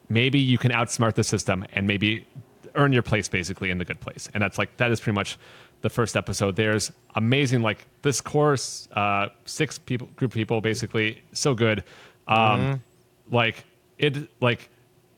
maybe 0.08 0.38
you 0.38 0.58
can 0.58 0.72
outsmart 0.72 1.14
the 1.14 1.24
system 1.24 1.64
and 1.72 1.86
maybe 1.86 2.26
earn 2.74 2.92
your 2.92 3.02
place 3.02 3.28
basically 3.28 3.70
in 3.70 3.78
the 3.78 3.84
good 3.84 4.00
place. 4.00 4.28
And 4.34 4.42
that's 4.42 4.58
like 4.58 4.76
that 4.78 4.90
is 4.90 5.00
pretty 5.00 5.14
much 5.14 5.38
the 5.82 5.88
first 5.88 6.16
episode. 6.16 6.56
There's 6.56 6.90
amazing 7.14 7.62
like 7.62 7.86
this 8.02 8.20
course 8.20 8.88
uh, 8.92 9.28
six 9.44 9.78
people 9.78 10.08
group 10.16 10.32
of 10.32 10.34
people 10.34 10.60
basically 10.60 11.22
so 11.32 11.54
good 11.54 11.84
um, 12.28 12.82
like 13.30 13.64
it 13.98 14.28
like 14.40 14.68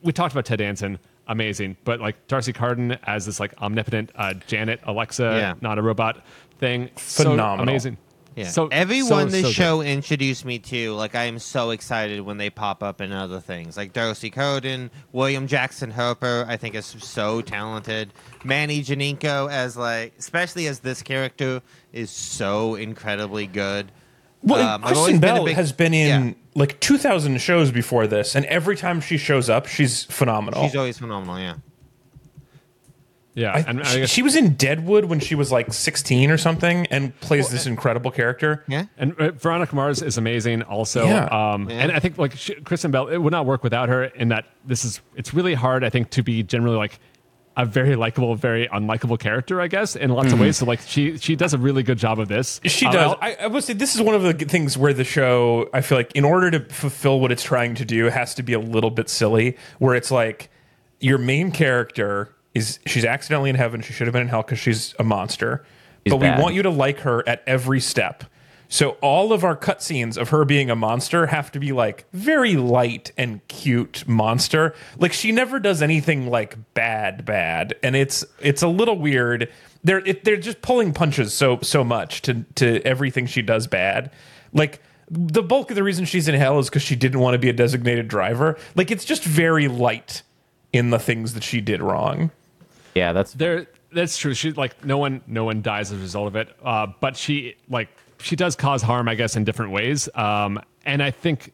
we 0.01 0.11
talked 0.13 0.33
about 0.33 0.45
Ted 0.45 0.59
Danson, 0.59 0.99
amazing, 1.27 1.77
but 1.83 1.99
like 1.99 2.27
D'Arcy 2.27 2.53
Carden 2.53 2.97
as 3.03 3.25
this 3.25 3.39
like 3.39 3.53
omnipotent 3.61 4.11
uh, 4.15 4.33
Janet 4.47 4.79
Alexa, 4.83 5.23
Yeah. 5.23 5.53
not 5.61 5.77
a 5.77 5.81
robot 5.81 6.23
thing, 6.59 6.89
so 6.95 7.23
Phenomenal. 7.31 7.63
amazing. 7.63 7.97
Yeah. 8.35 8.49
So 8.49 8.67
everyone 8.67 9.31
so, 9.31 9.31
this 9.31 9.41
so 9.41 9.47
good. 9.47 9.53
show 9.55 9.81
introduced 9.81 10.45
me 10.45 10.59
to, 10.59 10.93
like 10.93 11.15
I 11.15 11.23
am 11.23 11.39
so 11.39 11.71
excited 11.71 12.21
when 12.21 12.37
they 12.37 12.51
pop 12.51 12.83
up 12.83 13.01
in 13.01 13.11
other 13.11 13.39
things. 13.39 13.75
Like 13.75 13.93
D'Arcy 13.93 14.29
Carden, 14.29 14.91
William 15.11 15.47
Jackson 15.47 15.89
Harper, 15.89 16.45
I 16.47 16.55
think 16.55 16.75
is 16.75 16.85
so 16.85 17.41
talented. 17.41 18.13
Manny 18.43 18.83
Jacinto 18.83 19.47
as 19.49 19.75
like 19.75 20.13
especially 20.19 20.67
as 20.67 20.81
this 20.81 21.01
character 21.01 21.63
is 21.93 22.11
so 22.11 22.75
incredibly 22.75 23.47
good. 23.47 23.91
Well, 24.47 24.67
Um, 24.67 24.81
Kristen 24.81 24.97
always 24.97 25.11
been 25.13 25.21
Bell 25.35 25.45
big- 25.45 25.55
has 25.55 25.71
been 25.71 25.93
in 25.93 26.27
Yeah. 26.27 26.33
like 26.55 26.79
2,000 26.79 27.39
shows 27.41 27.71
before 27.71 28.07
this, 28.07 28.35
and 28.35 28.45
every 28.45 28.75
time 28.75 29.01
she 29.01 29.17
shows 29.17 29.49
up, 29.49 29.67
she's 29.67 30.03
phenomenal. 30.05 30.63
She's 30.63 30.75
always 30.75 30.97
phenomenal, 30.97 31.39
yeah. 31.39 31.55
Yeah, 33.35 33.51
I, 33.53 33.59
and 33.67 33.81
I 33.81 33.83
she, 33.83 33.99
guess, 33.99 34.09
she 34.09 34.23
was 34.23 34.35
in 34.35 34.55
Deadwood 34.55 35.05
when 35.05 35.19
she 35.19 35.35
was 35.35 35.51
like 35.51 35.71
16 35.71 36.31
or 36.31 36.37
something, 36.37 36.87
and 36.87 37.17
plays 37.19 37.49
this 37.49 37.67
incredible 37.67 38.09
character. 38.09 38.63
Yeah. 38.67 38.85
and 38.97 39.13
uh, 39.19 39.29
Veronica 39.33 39.75
Mars 39.75 40.01
is 40.01 40.17
amazing 40.17 40.63
also. 40.63 41.05
Yeah. 41.05 41.25
Um, 41.25 41.69
Yeah. 41.69 41.75
And 41.75 41.91
I 41.91 41.99
think 41.99 42.17
like 42.17 42.35
she, 42.35 42.55
Kristen 42.55 42.89
Bell, 42.89 43.07
it 43.07 43.17
would 43.19 43.29
not 43.31 43.45
work 43.45 43.63
without 43.63 43.89
her. 43.89 44.05
In 44.05 44.29
that 44.29 44.45
this 44.65 44.83
is 44.83 45.01
it's 45.15 45.35
really 45.35 45.53
hard. 45.53 45.83
I 45.83 45.91
think 45.91 46.09
to 46.11 46.23
be 46.23 46.41
generally 46.41 46.77
like 46.77 46.99
a 47.57 47.65
very 47.65 47.95
likable, 47.97 48.35
very 48.35 48.67
unlikable 48.69 49.19
character. 49.19 49.59
I 49.59 49.67
guess 49.67 49.95
in 49.97 50.11
lots 50.11 50.31
of 50.31 50.39
ways. 50.39 50.57
So 50.57 50.65
like 50.65 50.79
she 50.81 51.17
she 51.17 51.35
does 51.35 51.53
a 51.53 51.57
really 51.57 51.83
good 51.83 51.97
job 51.97 52.19
of 52.19 52.27
this. 52.29 52.61
She 52.63 52.85
Uh, 52.85 52.91
does. 52.91 53.11
I'll- 53.13 53.17
I, 53.21 53.35
I 53.41 53.47
would 53.47 53.63
say 53.63 53.73
this 53.73 53.95
is 53.95 54.01
one 54.01 54.15
of 54.15 54.21
the 54.23 54.33
things 54.45 54.77
where 54.77 54.93
the 54.93 55.03
show, 55.03 55.67
I 55.73 55.81
feel 55.81 55.97
like, 55.97 56.11
in 56.13 56.23
order 56.23 56.51
to 56.51 56.59
fulfill 56.73 57.19
what 57.19 57.31
it's 57.31 57.43
trying 57.43 57.75
to 57.75 57.83
do, 57.85 58.05
has 58.05 58.33
to 58.35 58.43
be 58.43 58.53
a 58.53 58.59
little 58.59 58.91
bit 58.91 59.09
silly. 59.09 59.57
Where 59.79 59.95
it's 59.95 60.11
like 60.11 60.49
your 60.99 61.17
main 61.17 61.51
character 61.51 62.33
is 62.53 62.79
she's 62.85 63.03
accidentally 63.05 63.49
in 63.49 63.55
heaven. 63.55 63.81
She 63.81 63.91
should 63.91 64.07
have 64.07 64.13
been 64.13 64.21
in 64.23 64.27
hell 64.29 64.43
because 64.43 64.59
she's 64.59 64.93
a 64.99 65.03
monster. 65.03 65.65
She's 66.05 66.13
but 66.13 66.19
bad. 66.21 66.37
we 66.37 66.43
want 66.43 66.55
you 66.55 66.63
to 66.63 66.69
like 66.69 66.99
her 67.01 67.27
at 67.27 67.43
every 67.47 67.79
step. 67.81 68.23
So 68.69 68.91
all 69.01 69.31
of 69.31 69.43
our 69.43 69.55
cutscenes 69.55 70.17
of 70.17 70.29
her 70.29 70.43
being 70.45 70.69
a 70.69 70.75
monster 70.75 71.27
have 71.27 71.51
to 71.53 71.59
be 71.59 71.71
like 71.71 72.05
very 72.11 72.55
light 72.55 73.11
and 73.17 73.45
cute 73.47 74.07
monster. 74.07 74.73
Like 74.97 75.13
she 75.13 75.31
never 75.31 75.59
does 75.59 75.81
anything 75.81 76.29
like 76.29 76.57
bad, 76.73 77.23
bad, 77.25 77.75
and 77.81 77.95
it's 77.95 78.25
it's 78.41 78.61
a 78.61 78.67
little 78.67 78.97
weird. 78.97 79.49
They're 79.83 80.05
it, 80.05 80.23
they're 80.25 80.37
just 80.37 80.61
pulling 80.61 80.93
punches 80.93 81.33
so 81.33 81.59
so 81.61 81.83
much 81.83 82.21
to 82.23 82.43
to 82.55 82.81
everything 82.85 83.25
she 83.25 83.41
does 83.41 83.67
bad. 83.67 84.11
Like 84.51 84.81
the 85.09 85.41
bulk 85.43 85.69
of 85.69 85.75
the 85.75 85.83
reason 85.83 86.03
she's 86.03 86.27
in 86.27 86.35
hell 86.35 86.59
is 86.59 86.67
because 86.69 86.81
she 86.81 86.97
didn't 86.97 87.21
want 87.21 87.35
to 87.35 87.39
be 87.39 87.47
a 87.47 87.53
designated 87.53 88.09
driver. 88.09 88.57
Like 88.75 88.91
it's 88.91 89.05
just 89.05 89.23
very 89.23 89.69
light 89.69 90.23
in 90.73 90.89
the 90.89 90.99
things 90.99 91.33
that 91.33 91.43
she 91.43 91.61
did 91.61 91.81
wrong. 91.81 92.31
yeah, 92.93 93.13
that's 93.13 93.31
there 93.33 93.67
that's 93.93 94.17
true 94.17 94.33
she 94.33 94.51
like 94.51 94.83
no 94.83 94.97
one 94.97 95.21
no 95.27 95.45
one 95.45 95.61
dies 95.61 95.93
as 95.93 95.97
a 95.97 96.01
result 96.01 96.27
of 96.27 96.35
it 96.35 96.53
uh, 96.61 96.87
but 96.99 97.15
she 97.15 97.55
like 97.69 97.87
she 98.19 98.35
does 98.35 98.55
cause 98.55 98.81
harm 98.81 99.07
i 99.07 99.15
guess 99.15 99.35
in 99.35 99.43
different 99.43 99.71
ways 99.71 100.09
um, 100.15 100.59
and 100.85 101.01
i 101.03 101.11
think 101.11 101.53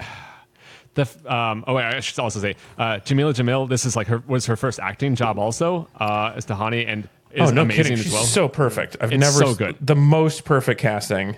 the 0.94 1.08
um, 1.26 1.64
oh 1.66 1.74
wait, 1.74 1.84
I 1.84 2.00
should 2.00 2.18
also 2.18 2.38
say 2.40 2.56
uh, 2.78 2.96
Jameela 2.98 3.32
Jamil. 3.34 3.68
This 3.68 3.86
is 3.86 3.96
like 3.96 4.08
her 4.08 4.22
was 4.26 4.46
her 4.46 4.56
first 4.56 4.78
acting 4.78 5.14
job 5.14 5.38
also 5.38 5.88
uh, 5.98 6.32
as 6.36 6.44
Tahani 6.44 6.86
and 6.86 7.08
is 7.30 7.50
oh 7.50 7.54
no 7.54 7.62
amazing 7.62 7.82
kidding! 7.84 7.98
as 7.98 8.02
She's 8.04 8.12
well. 8.12 8.24
so 8.24 8.46
perfect. 8.48 8.96
I've 9.00 9.10
It's 9.12 9.20
never 9.20 9.38
so 9.38 9.54
good. 9.54 9.76
the 9.80 9.96
most 9.96 10.44
perfect 10.44 10.80
casting. 10.80 11.36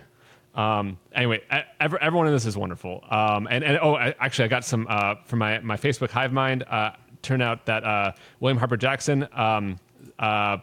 Um, 0.56 0.98
anyway, 1.12 1.40
e- 1.52 1.58
ever, 1.80 2.00
everyone 2.02 2.26
in 2.28 2.32
this 2.32 2.46
is 2.46 2.56
wonderful. 2.56 3.04
Um, 3.10 3.48
and, 3.50 3.64
and 3.64 3.78
oh, 3.82 3.94
I, 3.96 4.14
actually, 4.20 4.46
I 4.46 4.48
got 4.48 4.64
some 4.64 4.86
uh, 4.88 5.16
from 5.24 5.40
my, 5.40 5.58
my 5.60 5.76
Facebook 5.76 6.10
Hive 6.10 6.32
Mind. 6.32 6.62
Uh, 6.64 6.92
turned 7.22 7.42
out 7.42 7.66
that 7.66 7.82
uh, 7.84 8.12
William 8.40 8.58
Harper 8.58 8.76
Jackson 8.76 9.26
um, 9.32 9.78
uh, 10.18 10.58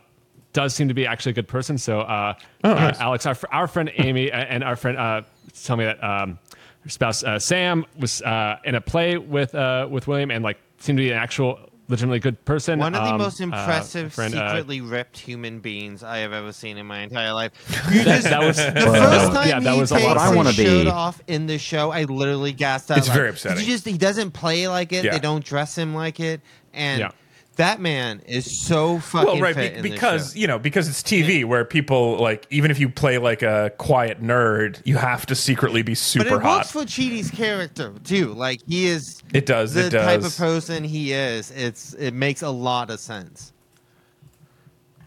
does 0.53 0.73
seem 0.75 0.87
to 0.87 0.93
be 0.93 1.07
actually 1.07 1.31
a 1.31 1.35
good 1.35 1.47
person. 1.47 1.77
So, 1.77 2.01
uh, 2.01 2.33
Oh, 2.63 2.71
uh. 2.71 2.93
Alex, 2.99 3.25
our, 3.25 3.37
our 3.51 3.67
friend 3.67 3.91
Amy, 3.97 4.31
and 4.31 4.63
our 4.63 4.75
friend 4.75 4.97
uh, 4.97 5.21
tell 5.63 5.77
me 5.77 5.85
that 5.85 6.03
um, 6.03 6.37
her 6.83 6.89
spouse 6.89 7.23
uh, 7.23 7.39
Sam 7.39 7.85
was 7.99 8.21
uh, 8.21 8.57
in 8.65 8.75
a 8.75 8.81
play 8.81 9.17
with 9.17 9.55
uh, 9.55 9.87
with 9.89 10.07
William, 10.07 10.31
and 10.31 10.43
like 10.43 10.57
seemed 10.79 10.97
to 10.97 11.03
be 11.03 11.11
an 11.11 11.17
actual 11.17 11.59
legitimately 11.87 12.19
good 12.19 12.43
person. 12.45 12.79
One 12.79 12.95
of 12.95 13.03
the 13.03 13.11
Um, 13.13 13.17
most 13.17 13.41
uh, 13.41 13.45
impressive, 13.45 14.13
friend, 14.13 14.33
uh, 14.33 14.49
secretly 14.49 14.79
ripped 14.81 15.17
human 15.17 15.59
beings 15.59 16.03
I 16.03 16.19
have 16.19 16.31
ever 16.31 16.53
seen 16.53 16.77
in 16.77 16.85
my 16.85 16.99
entire 16.99 17.33
life. 17.33 17.51
You 17.93 18.03
just, 18.03 18.23
that 18.29 18.41
was 18.41 18.55
the 18.57 18.71
first 18.71 19.31
time 19.33 19.49
yeah, 19.49 19.59
that 19.59 19.73
he 19.73 19.79
was 19.79 19.91
a 19.91 19.99
lot 19.99 20.17
I 20.17 20.33
wanna 20.33 20.53
shirt 20.53 20.85
be. 20.85 20.89
off 20.89 21.21
in 21.27 21.47
the 21.47 21.57
show, 21.57 21.91
I 21.91 22.03
literally 22.05 22.53
gasped 22.53 22.91
out. 22.91 22.97
It's 22.99 23.07
like, 23.09 23.15
very 23.15 23.27
"Did 23.27 23.33
upsetting." 23.35 23.59
You 23.59 23.65
just 23.71 23.85
he 23.85 23.97
doesn't 23.97 24.31
play 24.31 24.67
like 24.69 24.93
it. 24.93 25.03
Yeah. 25.05 25.11
They 25.11 25.19
don't 25.19 25.43
dress 25.43 25.77
him 25.77 25.93
like 25.93 26.19
it, 26.19 26.39
and 26.73 26.99
Yeah. 27.01 27.11
That 27.57 27.81
man 27.81 28.21
is 28.27 28.59
so 28.59 28.99
fucking 28.99 29.27
well, 29.27 29.53
right, 29.53 29.75
be- 29.75 29.81
because 29.81 30.35
you 30.35 30.47
know, 30.47 30.57
because 30.57 30.87
it's 30.87 31.03
TV, 31.03 31.43
where 31.43 31.65
people 31.65 32.17
like 32.17 32.47
even 32.49 32.71
if 32.71 32.79
you 32.79 32.87
play 32.89 33.17
like 33.17 33.41
a 33.41 33.73
quiet 33.77 34.21
nerd, 34.21 34.81
you 34.85 34.95
have 34.97 35.25
to 35.27 35.35
secretly 35.35 35.81
be 35.81 35.93
super 35.93 36.29
But 36.29 36.35
it 36.37 36.41
hot. 36.41 36.57
works 36.59 36.71
for 36.71 36.81
Chidi's 36.83 37.29
character 37.29 37.93
too. 38.05 38.33
Like 38.33 38.61
he 38.67 38.87
is 38.87 39.21
It 39.33 39.45
does, 39.45 39.73
the 39.73 39.87
it 39.87 39.89
type 39.91 40.23
of 40.23 40.35
person 40.37 40.83
he 40.85 41.11
is. 41.11 41.51
It's 41.51 41.93
it 41.95 42.13
makes 42.13 42.41
a 42.41 42.49
lot 42.49 42.89
of 42.89 42.99
sense. 43.01 43.50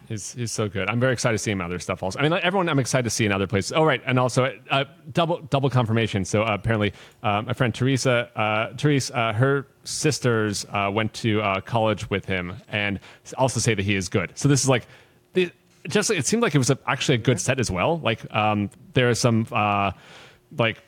He's, 0.07 0.33
he's 0.33 0.51
so 0.51 0.69
good. 0.69 0.89
I'm 0.89 0.99
very 0.99 1.13
excited 1.13 1.33
to 1.33 1.43
see 1.43 1.51
him 1.51 1.61
other 1.61 1.79
stuff 1.79 2.03
also. 2.03 2.19
I 2.19 2.21
mean, 2.21 2.31
like, 2.31 2.43
everyone 2.43 2.69
I'm 2.69 2.79
excited 2.79 3.03
to 3.03 3.09
see 3.09 3.25
in 3.25 3.31
other 3.31 3.47
places. 3.47 3.73
Oh, 3.73 3.83
right. 3.83 4.01
And 4.05 4.19
also, 4.19 4.55
uh, 4.69 4.85
double 5.11 5.41
double 5.49 5.69
confirmation. 5.69 6.25
So 6.25 6.43
uh, 6.43 6.53
apparently, 6.53 6.93
uh, 7.23 7.41
my 7.43 7.53
friend 7.53 7.73
Teresa, 7.73 8.29
uh, 8.35 8.75
Therese, 8.77 9.11
uh, 9.11 9.33
her 9.33 9.67
sisters 9.83 10.65
uh, 10.69 10.91
went 10.93 11.13
to 11.15 11.41
uh, 11.41 11.61
college 11.61 12.09
with 12.09 12.25
him 12.25 12.55
and 12.67 12.99
also 13.37 13.59
say 13.59 13.73
that 13.73 13.83
he 13.83 13.95
is 13.95 14.09
good. 14.09 14.31
So 14.35 14.47
this 14.47 14.61
is 14.61 14.69
like, 14.69 14.87
the, 15.33 15.51
just 15.87 16.11
it 16.11 16.25
seemed 16.25 16.43
like 16.43 16.55
it 16.55 16.59
was 16.59 16.69
a, 16.69 16.77
actually 16.87 17.15
a 17.15 17.19
good 17.19 17.39
set 17.39 17.59
as 17.59 17.71
well. 17.71 17.99
Like 17.99 18.31
um, 18.33 18.69
there 18.93 19.09
are 19.09 19.15
some 19.15 19.47
like 20.57 20.81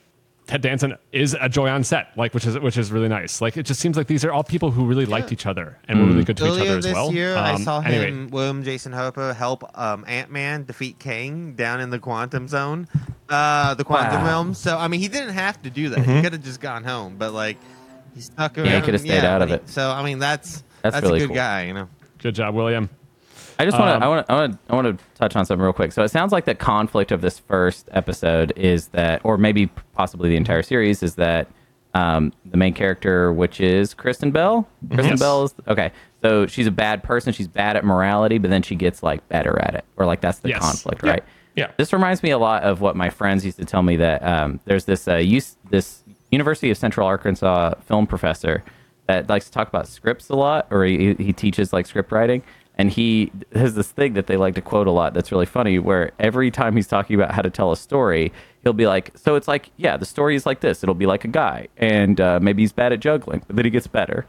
Ted 0.47 0.61
Danson 0.61 0.95
is 1.11 1.35
a 1.39 1.49
joy 1.49 1.67
on 1.69 1.83
set, 1.83 2.17
like 2.17 2.33
which 2.33 2.45
is 2.45 2.57
which 2.59 2.77
is 2.77 2.89
really 2.91 3.09
nice. 3.09 3.41
Like 3.41 3.57
it 3.57 3.63
just 3.63 3.81
seems 3.81 3.97
like 3.97 4.07
these 4.07 4.23
are 4.23 4.31
all 4.31 4.43
people 4.45 4.71
who 4.71 4.85
really 4.85 5.05
liked 5.05 5.33
each 5.33 5.45
other 5.45 5.77
and 5.89 5.99
were 5.99 6.05
really 6.07 6.23
good 6.23 6.37
to 6.37 6.45
each 6.45 6.61
other 6.61 6.77
as 6.77 6.85
this 6.85 6.93
well. 6.93 7.11
year, 7.11 7.35
I 7.35 7.51
Um, 7.55 7.61
saw 7.63 7.81
anyway, 7.81 8.07
him, 8.11 8.29
William 8.29 8.63
Jason 8.63 8.93
Harper, 8.93 9.33
help 9.33 9.63
um, 9.77 10.05
Ant 10.07 10.31
Man 10.31 10.63
defeat 10.63 10.99
Kang 10.99 11.53
down 11.55 11.81
in 11.81 11.89
the 11.89 11.99
quantum 11.99 12.47
zone, 12.47 12.87
uh, 13.29 13.73
the 13.73 13.83
quantum 13.83 14.21
Wow. 14.21 14.25
realm. 14.25 14.53
So 14.53 14.77
I 14.77 14.87
mean, 14.87 15.01
he 15.01 15.09
didn't 15.09 15.33
have 15.33 15.61
to 15.63 15.69
do 15.69 15.89
that. 15.89 15.99
Mm-hmm. 15.99 16.15
He 16.15 16.21
could 16.21 16.31
have 16.33 16.43
just 16.43 16.61
gone 16.61 16.85
home, 16.85 17.15
but 17.17 17.33
like 17.33 17.57
he 18.15 18.21
stuck 18.21 18.57
around. 18.57 18.67
Yeah, 18.67 18.75
he 18.77 18.81
could 18.83 18.93
have 18.93 19.01
stayed 19.01 19.25
out 19.25 19.41
of 19.41 19.49
he- 19.49 19.55
it. 19.55 19.67
So 19.69 19.91
I 19.91 20.01
mean, 20.01 20.19
that's 20.19 20.63
That's 20.81 20.93
that's, 20.95 21.03
really 21.05 21.17
a 21.17 21.21
good 21.23 21.27
cool. 21.29 21.35
guy, 21.35 21.65
you 21.65 21.73
know. 21.73 21.89
Good 22.19 22.35
job, 22.35 22.55
William. 22.55 22.89
I 23.59 23.65
just 23.65 23.77
want 23.79 23.91
Um, 23.91 23.99
to. 24.01 24.05
I 24.05 24.09
want 24.09 24.27
to. 24.27 24.31
I 24.33 24.35
want 24.35 24.53
to. 24.53 24.59
I 24.71 24.75
want 24.75 24.97
to 24.99 25.03
touch 25.15 25.35
on 25.35 25.45
something 25.45 25.63
real 25.63 25.73
quick. 25.73 25.91
So 25.91 26.03
it 26.03 26.09
sounds 26.09 26.31
like 26.31 26.45
the 26.45 26.55
conflict 26.55 27.11
of 27.11 27.21
this 27.21 27.39
first 27.39 27.89
episode 27.91 28.53
is 28.55 28.87
that, 28.89 29.21
or 29.23 29.37
maybe 29.37 29.67
possibly 29.93 30.29
the 30.29 30.35
entire 30.35 30.61
series, 30.61 31.01
is 31.01 31.15
that 31.15 31.47
um, 31.93 32.31
the 32.45 32.57
main 32.57 32.73
character, 32.73 33.33
which 33.33 33.59
is 33.59 33.93
Kristen 33.93 34.31
Bell. 34.31 34.67
Kristen 34.91 35.11
Yes. 35.13 35.19
Bell 35.19 35.43
is 35.45 35.55
okay. 35.67 35.91
So 36.21 36.45
she's 36.45 36.67
a 36.67 36.71
bad 36.71 37.03
person. 37.03 37.33
She's 37.33 37.47
bad 37.47 37.75
at 37.75 37.83
morality, 37.83 38.37
but 38.37 38.49
then 38.51 38.61
she 38.61 38.75
gets 38.75 39.01
like 39.01 39.27
better 39.29 39.59
at 39.61 39.73
it, 39.75 39.85
or 39.97 40.05
like 40.05 40.21
that's 40.21 40.39
the 40.39 40.49
Yes. 40.49 40.59
conflict, 40.59 41.01
Yeah. 41.03 41.09
right? 41.11 41.23
Yeah. 41.55 41.67
This 41.77 41.91
reminds 41.93 42.21
me 42.21 42.29
a 42.29 42.37
lot 42.37 42.61
of 42.63 42.81
what 42.81 42.95
my 42.95 43.09
friends 43.09 43.43
used 43.43 43.57
to 43.57 43.65
tell 43.65 43.81
me 43.81 43.95
that 43.97 44.21
um, 44.23 44.59
there's 44.65 44.85
this 44.85 45.07
uh, 45.07 45.15
use, 45.15 45.55
this 45.71 46.03
University 46.31 46.69
of 46.69 46.77
Central 46.77 47.07
Arkansas 47.07 47.73
film 47.85 48.05
professor 48.05 48.63
that 49.07 49.27
likes 49.29 49.45
to 49.45 49.51
talk 49.51 49.67
about 49.67 49.87
scripts 49.87 50.29
a 50.29 50.35
lot, 50.35 50.67
or 50.69 50.83
he, 50.85 51.13
he 51.15 51.33
teaches 51.33 51.71
like 51.73 51.87
script 51.87 52.11
writing. 52.11 52.43
And 52.79 52.91
he 52.91 53.31
has 53.53 53.73
this 53.73 53.89
thing 53.91 54.13
that 54.13 54.27
they 54.27 54.37
like 54.37 54.53
to 54.55 54.61
quote 54.61 54.85
a 54.87 54.91
lot 54.91 55.13
that's 55.15 55.31
really 55.31 55.47
funny, 55.47 55.79
where 55.79 56.11
every 56.19 56.51
time 56.51 56.75
he's 56.75 56.87
talking 56.87 57.15
about 57.15 57.31
how 57.33 57.41
to 57.41 57.49
tell 57.49 57.71
a 57.71 57.77
story, 57.77 58.31
he'll 58.63 58.73
be 58.73 58.85
like, 58.85 59.11
So 59.17 59.35
it's 59.35 59.47
like, 59.47 59.71
yeah, 59.77 59.97
the 59.97 60.05
story 60.05 60.35
is 60.35 60.45
like 60.45 60.59
this. 60.59 60.83
It'll 60.83 60.93
be 60.93 61.07
like 61.07 61.25
a 61.25 61.27
guy, 61.29 61.69
and 61.77 62.21
uh, 62.21 62.39
maybe 62.39 62.61
he's 62.61 62.71
bad 62.73 62.93
at 62.93 62.99
juggling, 62.99 63.41
but 63.47 63.55
then 63.55 63.65
he 63.65 63.71
gets 63.71 63.87
better. 63.87 64.27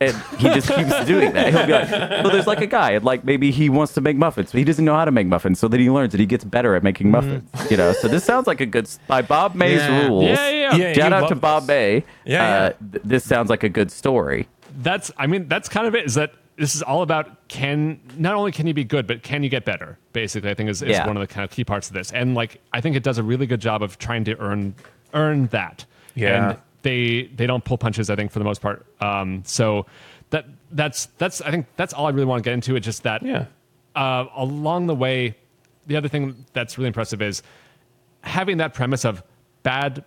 And 0.00 0.16
he 0.38 0.48
just 0.50 0.68
keeps 0.68 1.04
doing 1.06 1.32
that. 1.32 1.52
He'll 1.54 1.66
be 1.66 1.72
like, 1.72 1.90
well, 1.90 2.30
there's 2.30 2.46
like 2.46 2.60
a 2.60 2.66
guy, 2.66 2.92
and 2.92 3.04
like 3.04 3.24
maybe 3.24 3.50
he 3.50 3.68
wants 3.68 3.92
to 3.94 4.00
make 4.00 4.16
muffins, 4.16 4.52
but 4.52 4.58
he 4.58 4.64
doesn't 4.64 4.84
know 4.84 4.94
how 4.94 5.04
to 5.04 5.10
make 5.12 5.26
muffins. 5.26 5.58
So 5.58 5.66
then 5.66 5.80
he 5.80 5.88
learns 5.90 6.14
and 6.14 6.20
he 6.20 6.26
gets 6.26 6.44
better 6.44 6.74
at 6.76 6.82
making 6.82 7.10
muffins. 7.10 7.48
You 7.70 7.76
know, 7.76 7.92
so 7.92 8.06
this 8.08 8.22
sounds 8.24 8.46
like 8.46 8.60
a 8.60 8.66
good, 8.66 8.88
by 9.08 9.22
Bob 9.22 9.54
May's 9.54 9.78
Yeah. 9.80 10.06
rules. 10.06 10.24
Yeah, 10.24 10.48
yeah, 10.50 10.76
yeah. 10.76 10.92
Shout 10.92 11.12
out 11.12 11.28
to 11.28 11.34
Bob 11.34 11.62
this. 11.62 11.68
May. 11.68 12.04
Yeah, 12.24 12.42
uh, 12.42 12.46
yeah. 12.46 12.72
th- 12.92 13.04
this 13.04 13.24
sounds 13.24 13.50
like 13.50 13.62
a 13.64 13.68
good 13.68 13.90
story. 13.90 14.46
that's 14.78 15.10
i 15.16 15.26
mean 15.28 15.46
that's 15.48 15.68
kind 15.68 15.86
of 15.86 15.94
it 15.94 16.04
is 16.04 16.14
that 16.14 16.32
this 16.56 16.74
is 16.74 16.82
all 16.82 17.02
about 17.02 17.48
can 17.48 18.00
not 18.16 18.34
only 18.34 18.52
can 18.52 18.66
you 18.66 18.74
be 18.74 18.84
good 18.84 19.06
but 19.06 19.22
can 19.22 19.42
you 19.42 19.48
get 19.48 19.64
better 19.64 19.98
basically 20.12 20.50
i 20.50 20.54
think 20.54 20.70
is, 20.70 20.82
is 20.82 20.90
Yeah. 20.90 21.06
one 21.06 21.16
of 21.16 21.20
the 21.20 21.26
kind 21.26 21.44
of 21.44 21.50
key 21.50 21.64
parts 21.64 21.88
of 21.88 21.94
this 21.94 22.12
and 22.12 22.34
like 22.34 22.60
i 22.72 22.80
think 22.80 22.94
it 22.96 23.02
does 23.02 23.18
a 23.18 23.22
really 23.22 23.46
good 23.46 23.60
job 23.60 23.82
of 23.82 23.98
trying 23.98 24.24
to 24.24 24.38
earn 24.38 24.74
earn 25.14 25.46
that 25.48 25.84
Yeah. 26.14 26.50
and 26.50 26.58
they 26.82 27.24
they 27.34 27.46
don't 27.46 27.64
pull 27.64 27.78
punches 27.78 28.08
i 28.10 28.16
think 28.16 28.30
for 28.30 28.38
the 28.38 28.44
most 28.44 28.60
part 28.60 28.86
um 29.00 29.42
so 29.44 29.86
that 30.30 30.46
that's 30.70 31.06
that's 31.18 31.40
i 31.42 31.50
think 31.50 31.66
that's 31.76 31.92
all 31.92 32.06
i 32.06 32.10
really 32.10 32.24
want 32.26 32.42
to 32.44 32.48
get 32.48 32.54
into 32.54 32.76
it's 32.76 32.84
just 32.84 33.02
that 33.02 33.22
Yeah. 33.22 33.46
uh, 33.96 34.26
along 34.36 34.86
the 34.86 34.94
way, 34.94 35.36
the 35.86 35.96
other 35.96 36.08
thing 36.08 36.44
that's 36.52 36.78
really 36.78 36.88
impressive 36.88 37.20
is 37.22 37.42
having 38.22 38.56
that 38.58 38.74
premise 38.74 39.04
of 39.04 39.22
bad 39.62 40.04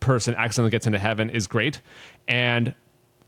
person 0.00 0.34
accidentally 0.36 0.70
gets 0.70 0.86
into 0.86 0.98
heaven 0.98 1.28
is 1.28 1.46
great, 1.46 1.80
and 2.28 2.72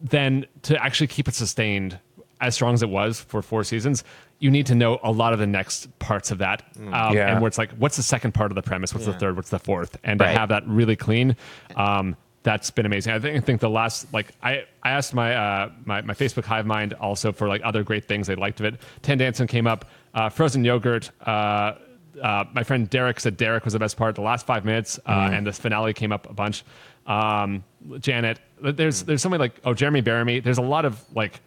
then 0.01 0.47
to 0.63 0.83
actually 0.83 1.09
keep 1.09 1.29
it 1.29 1.35
sustained 1.35 1.99
as 2.41 2.55
strong 2.55 2.74
as 2.74 2.82
it 2.82 2.88
was 2.88 3.20
for 3.20 3.43
four 3.43 3.64
seasons, 3.64 4.03
you 4.38 4.51
need 4.51 4.66
to 4.66 4.74
know 4.74 4.99
a 5.03 5.11
lot 5.12 5.32
of 5.32 5.38
the 5.38 5.47
next 5.47 5.97
parts 5.99 6.30
of 6.30 6.38
that, 6.38 6.62
um, 6.78 7.14
Yeah. 7.14 7.30
and 7.30 7.41
where 7.41 7.49
it's 7.49 7.59
like, 7.59 7.70
what's 7.72 7.97
the 7.97 8.03
second 8.03 8.32
part 8.32 8.51
of 8.51 8.55
the 8.55 8.62
premise? 8.62 8.95
What's 8.95 9.07
the 9.07 9.12
third? 9.12 9.36
What's 9.36 9.51
the 9.51 9.59
fourth? 9.59 9.97
And 10.03 10.18
to 10.20 10.26
have 10.26 10.49
that 10.49 10.66
really 10.66 10.97
clean. 10.97 11.36
Um, 11.76 12.16
that's 12.43 12.70
been 12.70 12.86
amazing. 12.86 13.12
I 13.12 13.18
think, 13.18 13.36
I 13.36 13.41
think 13.41 13.61
the 13.61 13.68
last 13.68 14.11
like 14.14 14.32
I, 14.43 14.64
I 14.82 14.93
asked 14.93 15.12
my, 15.12 15.34
uh, 15.34 15.70
my 15.84 16.01
my 16.01 16.14
Facebook 16.14 16.45
Hive 16.47 16.64
Mind 16.64 16.95
also 16.95 17.32
for 17.32 17.49
like 17.49 17.61
other 17.64 17.82
great 17.82 18.07
things 18.07 18.26
they 18.26 18.34
liked 18.34 18.61
of 18.61 18.66
it. 18.66 18.80
Ted 19.03 19.18
Danson 19.18 19.47
came 19.47 19.66
up, 19.66 19.84
uh, 20.14 20.30
frozen 20.30 20.64
yogurt. 20.64 21.11
Uh, 21.20 21.74
uh, 22.22 22.45
my 22.55 22.62
friend 22.62 22.88
Derek 22.88 23.20
said 23.20 23.36
Derek 23.36 23.64
was 23.64 23.74
the 23.74 23.78
best 23.78 23.99
part. 23.99 24.14
The 24.14 24.22
last 24.22 24.47
five 24.47 24.64
minutes 24.64 24.99
uh, 25.07 25.28
and 25.32 25.47
the 25.47 25.53
finale 25.53 25.93
came 25.93 26.12
up 26.12 26.30
a 26.30 26.32
bunch. 26.32 26.64
Um, 27.07 27.62
Janet, 27.99 28.41
there's 28.62 29.03
there's 29.03 29.20
somebody 29.20 29.41
like 29.41 29.61
oh 29.64 29.74
Jeremy 29.74 30.01
Bearimy. 30.01 30.43
There's 30.43 30.59
a 30.59 30.62
lot 30.62 30.86
of 30.86 30.99
like 31.14 31.41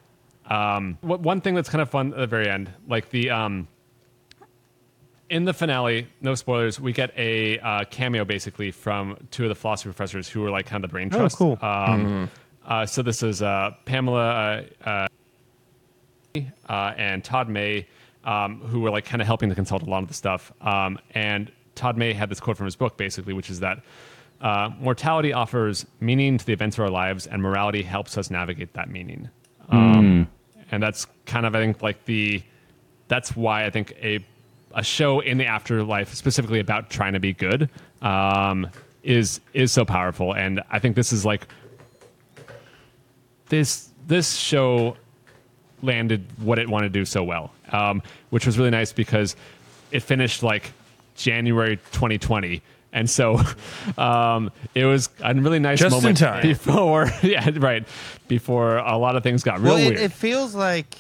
um, 0.50 0.98
what- 1.02 1.20
one 1.22 1.42
thing 1.42 1.56
that's 1.56 1.70
kind 1.70 1.82
of 1.82 1.90
fun 1.90 2.14
at 2.14 2.18
the 2.20 2.28
very 2.28 2.50
end, 2.50 2.72
like 2.88 3.10
the 3.10 3.30
um, 3.30 3.68
in 5.30 5.46
the 5.46 5.54
finale, 5.54 6.08
no 6.22 6.36
spoilers, 6.36 6.80
we 6.80 6.94
get 6.94 7.12
a 7.18 7.58
uh, 7.60 7.84
cameo 7.90 8.24
basically 8.26 8.72
from 8.72 9.18
two 9.32 9.44
of 9.44 9.50
the 9.50 9.56
philosophy 9.56 9.88
professors 9.90 10.28
who 10.30 10.42
were 10.42 10.52
like 10.52 10.66
kind 10.66 10.84
of 10.84 10.90
the 10.90 10.92
brain 10.92 11.10
Oh, 11.14 11.18
trust. 11.18 11.38
cool. 11.38 11.58
Um, 11.62 12.30
uh, 12.66 12.86
so 12.86 13.02
this 13.02 13.24
is 13.24 13.42
uh, 13.42 13.72
Pamela 13.86 14.64
uh, 14.86 15.08
uh, 16.36 16.40
uh, 16.70 16.94
and 16.98 17.24
Todd 17.24 17.50
May, 17.50 17.88
um, 18.26 18.60
who 18.62 18.82
were 18.82 18.92
like 18.92 19.06
kind 19.06 19.22
of 19.22 19.28
helping 19.28 19.50
to 19.50 19.56
consult 19.56 19.82
a 19.82 19.86
lot 19.86 20.02
of 20.04 20.08
the 20.08 20.14
stuff. 20.14 20.52
Um, 20.62 21.00
and 21.12 21.52
Todd 21.76 21.98
May 21.98 22.14
had 22.14 22.30
this 22.30 22.40
quote 22.40 22.58
from 22.58 22.66
his 22.66 22.76
book, 22.76 22.98
basically, 22.98 23.34
which 23.34 23.50
is 23.50 23.60
that 23.62 23.82
uh, 24.42 24.70
mortality 24.80 25.34
offers 25.34 25.86
meaning 26.00 26.38
to 26.38 26.46
the 26.46 26.54
events 26.54 26.78
of 26.78 26.84
our 26.84 26.90
lives, 26.92 27.26
and 27.28 27.42
morality 27.42 27.82
helps 27.82 28.18
us 28.18 28.30
navigate 28.30 28.74
that 28.74 28.90
meaning. 28.90 29.30
Um, 29.70 30.28
And 30.72 30.82
that's 30.82 31.06
kind 31.26 31.46
of, 31.46 31.56
I 31.56 31.60
think, 31.60 31.82
like 31.82 32.04
the 32.06 32.42
that's 33.08 33.36
why 33.36 33.66
I 33.66 33.70
think 33.70 33.94
a 34.02 34.20
a 34.76 34.84
show 34.84 35.20
in 35.20 35.38
the 35.38 35.46
afterlife, 35.46 36.14
specifically 36.14 36.60
about 36.60 36.90
trying 36.90 37.14
to 37.14 37.20
be 37.20 37.34
good, 37.34 37.70
um, 38.02 38.68
is 39.04 39.40
is 39.54 39.72
so 39.72 39.86
powerful. 39.86 40.34
And 40.34 40.62
I 40.72 40.80
think 40.80 40.96
this 40.96 41.14
is 41.14 41.26
like 41.26 41.48
this 43.50 43.90
this 44.08 44.34
show 44.36 44.98
landed 45.82 46.26
what 46.38 46.60
it 46.60 46.68
wanted 46.70 46.94
to 46.94 47.00
do 47.00 47.06
so 47.06 47.24
well, 47.24 47.52
um, 47.72 48.02
which 48.30 48.46
was 48.46 48.58
really 48.58 48.72
nice 48.72 48.94
because 48.94 49.36
it 49.92 50.00
finished 50.02 50.42
like 50.44 50.72
January 51.16 51.78
2020. 51.92 52.62
And 52.94 53.10
so 53.10 53.42
um, 53.98 54.52
it 54.76 54.86
was 54.86 55.10
a 55.22 55.34
really 55.34 55.60
nice 55.60 55.80
Just 55.80 55.94
in 55.96 56.02
moment 56.02 56.18
time. 56.20 56.42
before, 56.44 57.10
yeah, 57.24 57.50
right, 57.58 57.86
before 58.28 58.78
a 58.78 58.96
lot 58.98 59.16
of 59.16 59.24
things 59.24 59.44
got 59.44 59.60
real 59.60 59.74
well, 59.74 59.78
it, 59.84 59.88
weird. 59.90 60.00
it 60.00 60.12
feels 60.14 60.54
like 60.56 60.96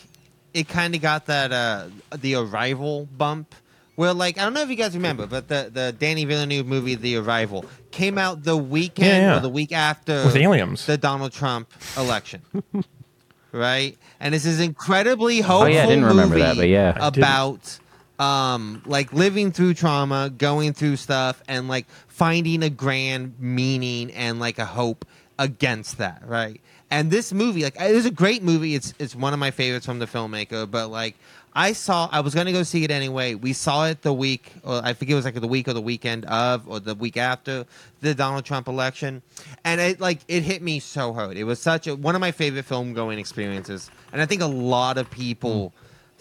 it 0.54 0.68
kind 0.68 0.94
of 0.96 1.02
got 1.02 1.28
that 1.28 1.52
uh 1.52 1.86
the 2.18 2.36
arrival 2.36 3.08
bump. 3.18 3.56
Where 3.96 4.12
like 4.12 4.40
I 4.40 4.44
don't 4.44 4.56
know 4.56 4.64
if 4.64 4.70
you 4.72 4.76
guys 4.76 4.96
remember, 4.96 5.28
but 5.28 5.48
the 5.48 5.70
the 5.72 5.96
Danny 5.98 6.26
Villeneuve 6.26 6.66
movie 6.66 6.96
The 6.96 7.18
Arrival 7.18 7.64
came 7.92 8.18
out 8.18 8.44
the 8.44 8.58
weekend 8.58 9.08
Yeah, 9.08 9.20
yeah. 9.34 9.38
or 9.38 9.40
the 9.40 9.50
week 9.50 9.72
after 9.72 10.26
With 10.26 10.36
aliens. 10.36 10.88
the 10.88 10.98
Donald 10.98 11.32
Trump 11.32 11.72
election. 11.96 12.42
right? 13.52 13.96
And 14.20 14.34
it's 14.34 14.46
this 14.46 14.60
incredibly 14.60 15.42
hopeful 15.42 15.68
Oh, 15.68 15.76
yeah, 15.76 15.84
I 15.84 15.86
didn't 15.86 16.06
remember 16.06 16.40
that, 16.40 16.56
movie 16.56 16.62
but 16.62 16.70
yeah. 16.70 16.98
I 17.00 17.10
didn't. 17.12 17.24
about 17.24 17.80
um 18.20 18.82
like 18.86 19.12
living 19.14 19.52
through 19.52 19.74
trauma, 19.74 20.30
going 20.30 20.74
through 20.74 20.98
stuff 20.98 21.42
and 21.48 21.68
like 21.68 21.88
finding 22.08 22.64
a 22.64 22.70
grand 22.70 23.36
meaning 23.40 24.12
and 24.12 24.40
like 24.40 24.60
a 24.60 24.66
hope 24.66 25.06
against 25.40 25.98
that, 25.98 26.22
right? 26.26 26.62
And 26.92 27.10
this 27.10 27.34
movie, 27.34 27.64
like, 27.64 27.80
it 27.80 27.94
was 27.94 28.06
a 28.06 28.12
great 28.12 28.44
movie. 28.44 28.76
It's 28.76 28.94
it's 29.00 29.16
one 29.16 29.34
of 29.34 29.40
my 29.40 29.50
favorites 29.50 29.86
from 29.86 29.98
the 29.98 30.06
filmmaker. 30.06 30.70
But 30.70 30.90
like, 30.90 31.16
I 31.56 31.74
saw, 31.74 32.08
I 32.12 32.20
was 32.20 32.36
gonna 32.36 32.52
go 32.52 32.62
see 32.62 32.84
it 32.84 32.92
anyway. 32.92 33.34
We 33.34 33.54
saw 33.54 33.88
it 33.88 34.04
the 34.04 34.14
week, 34.14 34.52
or 34.64 34.80
I 34.84 34.94
think 34.94 35.10
it 35.10 35.16
was 35.16 35.26
like 35.26 35.34
the 35.34 35.48
week 35.48 35.68
or 35.68 35.74
the 35.74 35.82
weekend 35.82 36.26
of, 36.26 36.68
or 36.70 36.80
the 36.80 36.94
week 36.94 37.18
after 37.18 37.66
the 38.02 38.14
Donald 38.14 38.46
Trump 38.46 38.68
election, 38.68 39.24
and 39.64 39.82
it 39.82 40.00
like 40.00 40.20
it 40.28 40.44
hit 40.44 40.62
me 40.62 40.80
so 40.80 41.14
hard. 41.14 41.36
It 41.36 41.46
was 41.46 41.60
such 41.60 41.88
a 41.88 41.96
one 41.96 42.14
of 42.14 42.22
my 42.22 42.32
favorite 42.32 42.66
film 42.66 42.94
going 42.94 43.18
experiences, 43.18 43.90
and 44.12 44.22
I 44.22 44.28
think 44.28 44.44
a 44.44 44.48
lot 44.48 45.00
of 45.00 45.10
people 45.10 45.74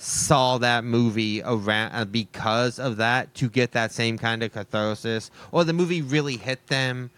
saw 0.02 0.58
that 0.58 0.82
movie 0.82 1.40
around 1.44 1.92
uh, 1.92 2.04
because 2.04 2.80
of 2.80 2.96
that 2.96 3.32
to 3.36 3.48
get 3.48 3.70
that 3.70 3.92
same 3.92 4.18
kind 4.18 4.42
of 4.42 4.52
catharsis, 4.52 5.30
or 5.52 5.62
the 5.62 5.72
movie 5.72 6.02
really 6.02 6.36
hit 6.36 6.66
them 6.66 7.10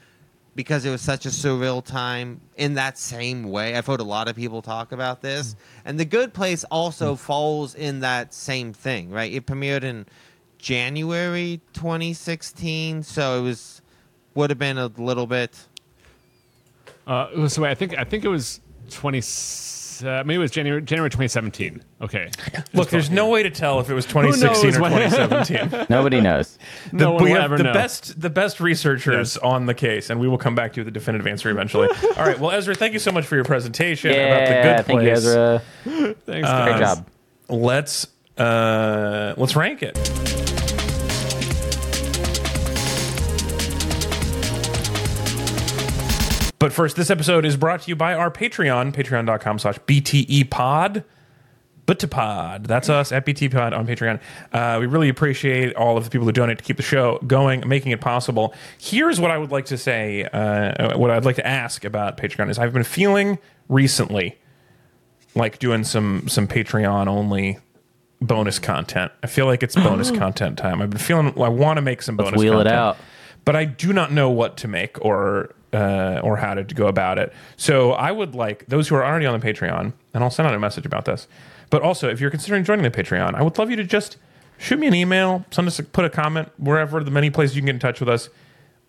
because 0.55 0.85
it 0.85 0.91
was 0.91 1.01
such 1.01 1.25
a 1.25 1.31
surreal 1.31 1.83
time 1.85 2.41
in 2.57 2.75
that 2.75 2.99
same 2.99 3.45
way. 3.45 3.75
I've 3.75 3.87
heard 3.87 4.01
a 4.01 4.05
lot 4.05 4.29
of 4.29 4.37
people 4.37 4.61
talk 4.61 4.93
about 4.93 5.23
this. 5.23 5.57
And 5.85 5.99
The 5.99 6.05
Good 6.05 6.35
Place 6.35 6.63
also 6.65 7.17
falls 7.17 7.75
in 7.75 8.01
that 8.01 8.35
same 8.35 8.73
thing, 8.73 9.11
right? 9.11 9.33
It 9.33 9.47
premiered 9.47 9.83
in 9.83 10.07
January 10.59 11.61
2016, 11.73 13.03
so 13.03 13.39
it 13.39 13.43
was 13.43 13.81
would 14.35 14.51
have 14.51 14.59
been 14.59 14.79
a 14.79 14.89
little 14.89 15.27
bit 15.27 15.57
Uh, 17.07 17.49
so 17.49 17.63
wait, 17.63 17.71
I 17.71 17.75
think 17.75 17.97
I 17.97 18.05
think 18.05 18.25
it 18.25 18.29
was 18.29 18.61
twenty. 20.01 20.17
Uh, 20.17 20.25
maybe 20.25 20.35
it 20.37 20.39
was 20.39 20.51
January 20.51 20.83
January 20.83 21.11
2017. 21.11 21.83
Okay. 22.03 22.31
Look, 22.73 22.91
there's 22.91 23.11
no 23.11 23.29
way 23.29 23.43
to 23.43 23.51
tell 23.51 23.81
if 23.81 23.89
it 23.91 23.95
was 23.95 24.05
2016 24.07 24.71
knows 24.71 24.77
or 24.79 24.83
when- 24.83 24.93
2017. 25.11 25.87
Nobody 25.89 26.21
knows. 26.21 26.59
The, 26.93 26.97
No 26.99 27.13
one 27.13 27.25
we 27.25 27.31
will 27.31 27.37
have 27.41 27.45
ever 27.53 27.57
the 27.59 27.65
know. 27.65 27.73
best 27.73 28.21
the 28.21 28.31
best 28.31 28.61
researchers 28.61 29.35
Yes. 29.35 29.43
on 29.43 29.67
the 29.67 29.75
case, 29.75 30.11
and 30.11 30.21
we 30.21 30.29
will 30.29 30.39
come 30.39 30.55
back 30.55 30.73
to 30.75 30.85
the 30.85 30.91
definitive 30.91 31.27
answer 31.27 31.51
eventually. 31.51 31.89
All 32.17 32.25
right. 32.25 32.39
Well, 32.39 32.51
Ezra, 32.51 32.75
thank 32.75 32.93
you 32.93 32.99
so 32.99 33.13
much 33.13 33.27
for 33.27 33.35
your 33.37 33.45
presentation 33.45 34.11
about 34.11 34.21
the 34.47 34.53
Yeah, 34.55 34.77
good 34.77 34.87
thank 34.87 35.01
you, 35.03 35.09
place. 35.09 35.19
Ezra. 35.19 35.63
Thanks, 36.27 36.49
Uh, 36.49 36.65
Great 36.65 36.81
guys. 36.81 36.97
job. 36.97 37.07
Let's 37.49 38.07
uh 38.39 39.35
let's 39.37 39.55
rank 39.57 39.83
it. 39.83 40.44
But 46.65 46.73
first, 46.73 46.97
this 46.97 47.11
episode 47.11 47.45
is 47.45 47.59
brought 47.59 47.83
to 47.83 47.91
you 47.91 47.95
by 47.95 48.15
our 48.15 48.31
Patreon, 48.31 48.95
patreon.com 48.95 49.59
slash 49.59 49.79
BTEpod. 49.81 51.05
Butapod. 51.87 52.67
That's 52.67 52.89
us 52.89 53.13
at 53.13 53.27
BTPod 53.27 53.77
on 53.77 53.87
Patreon. 53.87 54.19
Uh, 54.51 54.79
we 54.81 54.87
really 54.87 55.11
appreciate 55.11 55.75
all 55.77 55.99
of 55.99 56.05
the 56.05 56.11
people 56.11 56.25
who 56.25 56.33
donate 56.33 56.57
to 56.57 56.65
keep 56.65 56.79
the 56.79 56.83
show 56.83 57.19
going, 57.27 57.69
making 57.69 57.93
it 57.93 58.01
possible. 58.01 58.55
Here's 58.79 59.21
what 59.21 59.31
I 59.31 59.37
would 59.37 59.53
like 59.53 59.67
to 59.67 59.77
say, 59.77 60.25
uh, 60.25 60.97
what 60.97 61.11
I'd 61.11 61.27
like 61.27 61.37
to 61.37 61.47
ask 61.47 61.85
about 61.85 62.17
Patreon 62.17 62.49
is 62.49 62.59
I've 62.59 62.73
been 62.73 62.83
feeling 62.83 63.39
recently 63.69 64.39
like 65.35 65.59
doing 65.59 65.85
some 65.85 66.29
some 66.29 66.49
Patreon 66.49 67.09
only 67.09 67.59
bonus 68.23 68.59
content. 68.59 69.13
I 69.23 69.27
feel 69.27 69.45
like 69.45 69.63
it's 69.63 69.75
bonus 69.75 70.11
content 70.19 70.57
time. 70.57 70.81
I've 70.81 70.89
been 70.89 70.99
feeling 70.99 71.39
I 71.39 71.51
want 71.51 71.77
to 71.77 71.83
make 71.83 72.01
some 72.01 72.17
Let's 72.17 72.31
bonus 72.31 72.41
wheel 72.41 72.55
it 72.55 72.65
content, 72.65 72.75
out. 72.75 72.97
but 73.45 73.55
I 73.55 73.67
do 73.67 73.93
not 73.93 74.13
know 74.13 74.31
what 74.31 74.57
to 74.57 74.67
make 74.69 75.05
or 75.05 75.55
uh, 75.75 76.21
or 76.23 76.37
how 76.37 76.55
to 76.55 76.63
go 76.63 76.87
about 76.87 77.19
it. 77.19 77.33
So 77.57 77.93
I 77.93 78.13
would 78.13 78.35
like 78.35 78.65
those 78.67 78.89
who 78.89 78.95
are 78.95 79.05
already 79.05 79.27
on 79.27 79.39
the 79.39 79.45
Patreon, 79.47 79.93
and 80.15 80.25
I'll 80.25 80.31
send 80.31 80.49
out 80.49 80.55
a 80.55 80.59
message 80.59 80.87
about 80.87 81.05
this. 81.05 81.27
But 81.71 81.83
also, 81.83 82.09
if 82.09 82.21
you're 82.21 82.31
considering 82.31 82.63
joining 82.65 82.85
the 82.85 82.91
Patreon, 82.91 83.35
I 83.35 83.43
would 83.43 83.59
love 83.59 83.71
you 83.71 83.77
to 83.77 83.85
just 83.85 84.17
shoot 84.59 84.79
me 84.79 84.87
an 84.87 84.95
email, 84.95 85.45
send 85.51 85.67
us, 85.67 85.79
a, 85.81 85.83
put 85.83 86.05
a 86.05 86.11
comment 86.11 86.49
wherever 86.59 87.03
the 87.03 87.11
many 87.11 87.29
places 87.31 87.57
you 87.57 87.63
can 87.63 87.67
get 87.67 87.75
in 87.75 87.81
touch 87.81 87.99
with 88.01 88.09
us. 88.09 88.29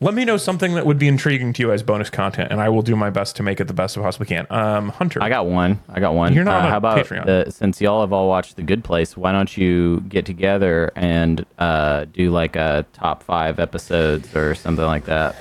Let 0.01 0.13
me 0.13 0.25
know 0.25 0.35
something 0.35 0.73
that 0.75 0.85
would 0.85 0.99
be 0.99 1.07
intriguing 1.07 1.53
to 1.53 1.61
you 1.63 1.71
as 1.71 1.81
bonus 1.81 2.09
content, 2.09 2.51
and 2.51 2.59
I 2.59 2.67
will 2.67 2.81
do 2.81 2.97
my 2.97 3.09
best 3.09 3.37
to 3.37 3.43
make 3.43 3.61
it 3.61 3.67
the 3.69 3.73
best 3.73 3.97
I 3.97 4.01
possibly 4.01 4.27
can. 4.27 4.45
Um, 4.49 4.89
Hunter, 4.89 5.23
I 5.23 5.29
got 5.29 5.45
one. 5.47 5.79
I 5.87 6.01
got 6.01 6.13
one. 6.13 6.33
You're 6.33 6.43
not 6.43 6.61
Uh, 6.61 6.65
on 6.65 6.69
how 6.69 6.77
about 6.77 7.05
Patreon. 7.05 7.25
the, 7.25 7.49
since 7.49 7.79
y'all 7.79 8.01
have 8.01 8.11
all 8.11 8.27
watched 8.27 8.57
The 8.57 8.61
Good 8.63 8.83
Place, 8.83 9.15
why 9.15 9.31
don't 9.31 9.55
you 9.55 10.01
get 10.01 10.25
together 10.25 10.91
and 10.97 11.45
uh, 11.57 12.05
do 12.13 12.29
like 12.29 12.57
a 12.57 12.85
top 12.91 13.23
five 13.23 13.57
episodes 13.57 14.35
or 14.35 14.53
something 14.53 14.85
like 14.85 15.05
that, 15.05 15.33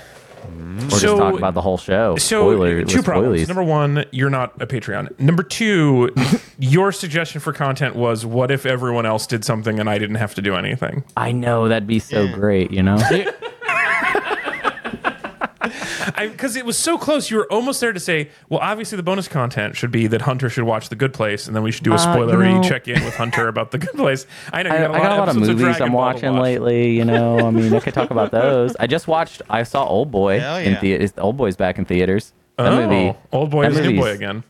or 0.44 0.90
So- 0.90 0.98
just 0.98 1.16
talk 1.16 1.38
about 1.38 1.54
the 1.54 1.60
whole 1.62 1.78
show? 1.78 2.16
So 2.16 2.40
Spoiler, 2.52 2.84
two 2.84 3.02
problems. 3.02 3.40
spoilies. 3.42 3.48
Number 3.48 3.62
one, 3.62 4.04
you're 4.10 4.30
not 4.30 4.60
a 4.60 4.66
Patreon. 4.66 5.18
Number 5.20 5.42
two, 5.42 6.10
your 6.58 6.92
suggestion 6.92 7.40
for 7.40 7.52
content 7.52 7.96
was, 7.96 8.24
what 8.26 8.50
if 8.50 8.66
everyone 8.66 9.06
else 9.06 9.26
did 9.26 9.44
something 9.44 9.78
and 9.80 9.88
I 9.88 9.98
didn't 9.98 10.16
have 10.16 10.34
to 10.36 10.42
do 10.42 10.54
anything? 10.54 11.04
I 11.16 11.32
know 11.32 11.68
that'd 11.68 11.86
be 11.86 11.98
so 11.98 12.22
Yeah. 12.24 12.32
great. 12.34 12.70
You 12.70 12.82
know, 12.82 12.96
Because 16.16 16.56
it 16.56 16.64
was 16.66 16.76
so 16.78 16.98
close, 16.98 17.30
you 17.30 17.36
were 17.38 17.50
almost 17.52 17.80
there 17.80 17.92
to 17.92 18.00
say, 18.00 18.30
well, 18.48 18.60
obviously 18.60 18.96
the 18.96 19.02
bonus 19.02 19.28
content 19.28 19.76
should 19.76 19.90
be 19.90 20.06
that 20.08 20.22
Hunter 20.22 20.48
should 20.48 20.64
watch 20.64 20.88
The 20.88 20.96
Good 20.96 21.12
Place, 21.12 21.46
and 21.46 21.54
then 21.56 21.62
we 21.62 21.70
should 21.72 21.84
do 21.84 21.92
a 21.92 21.96
Uh, 21.96 21.98
you 21.98 22.22
spoilery 22.26 22.54
know- 22.54 22.68
check 22.68 22.88
in 22.88 23.02
with 23.04 23.14
Hunter 23.16 23.48
about 23.48 23.70
The 23.70 23.78
Good 23.78 23.94
Place. 23.94 24.26
I 24.52 24.62
know 24.62 24.70
you 24.70 24.76
I, 24.76 24.78
got 24.80 24.90
a 24.90 24.94
I 24.94 24.98
got 24.98 25.12
a 25.12 25.16
lot 25.20 25.28
of 25.28 25.36
episodes 25.36 25.48
movies 25.48 25.62
Dragon 25.76 25.82
I'm 25.86 25.92
watching 25.92 26.32
watch. 26.34 26.42
lately. 26.42 26.90
You 26.96 27.04
know, 27.04 27.46
I 27.46 27.50
mean, 27.50 27.72
I 27.74 27.80
could 27.80 27.94
talk 27.94 28.10
about 28.10 28.30
those. 28.30 28.74
I 28.76 28.86
just 28.86 29.08
watched. 29.08 29.42
I 29.50 29.62
saw 29.62 29.84
Old 29.84 30.10
Boy 30.10 30.40
Hell 30.40 30.56
in 30.58 30.72
yeah. 30.72 30.80
theaters. 30.80 31.12
Old 31.18 31.36
Boy's 31.36 31.56
back 31.56 31.78
in 31.78 31.84
theaters. 31.84 32.32
That 32.56 32.72
Oh, 32.72 32.86
movie. 32.88 33.16
old 33.32 33.50
boy 33.50 33.66
is 33.66 33.74
new 33.76 33.82
boy 33.82 33.90
movie's- 33.96 34.16
again. 34.16 34.44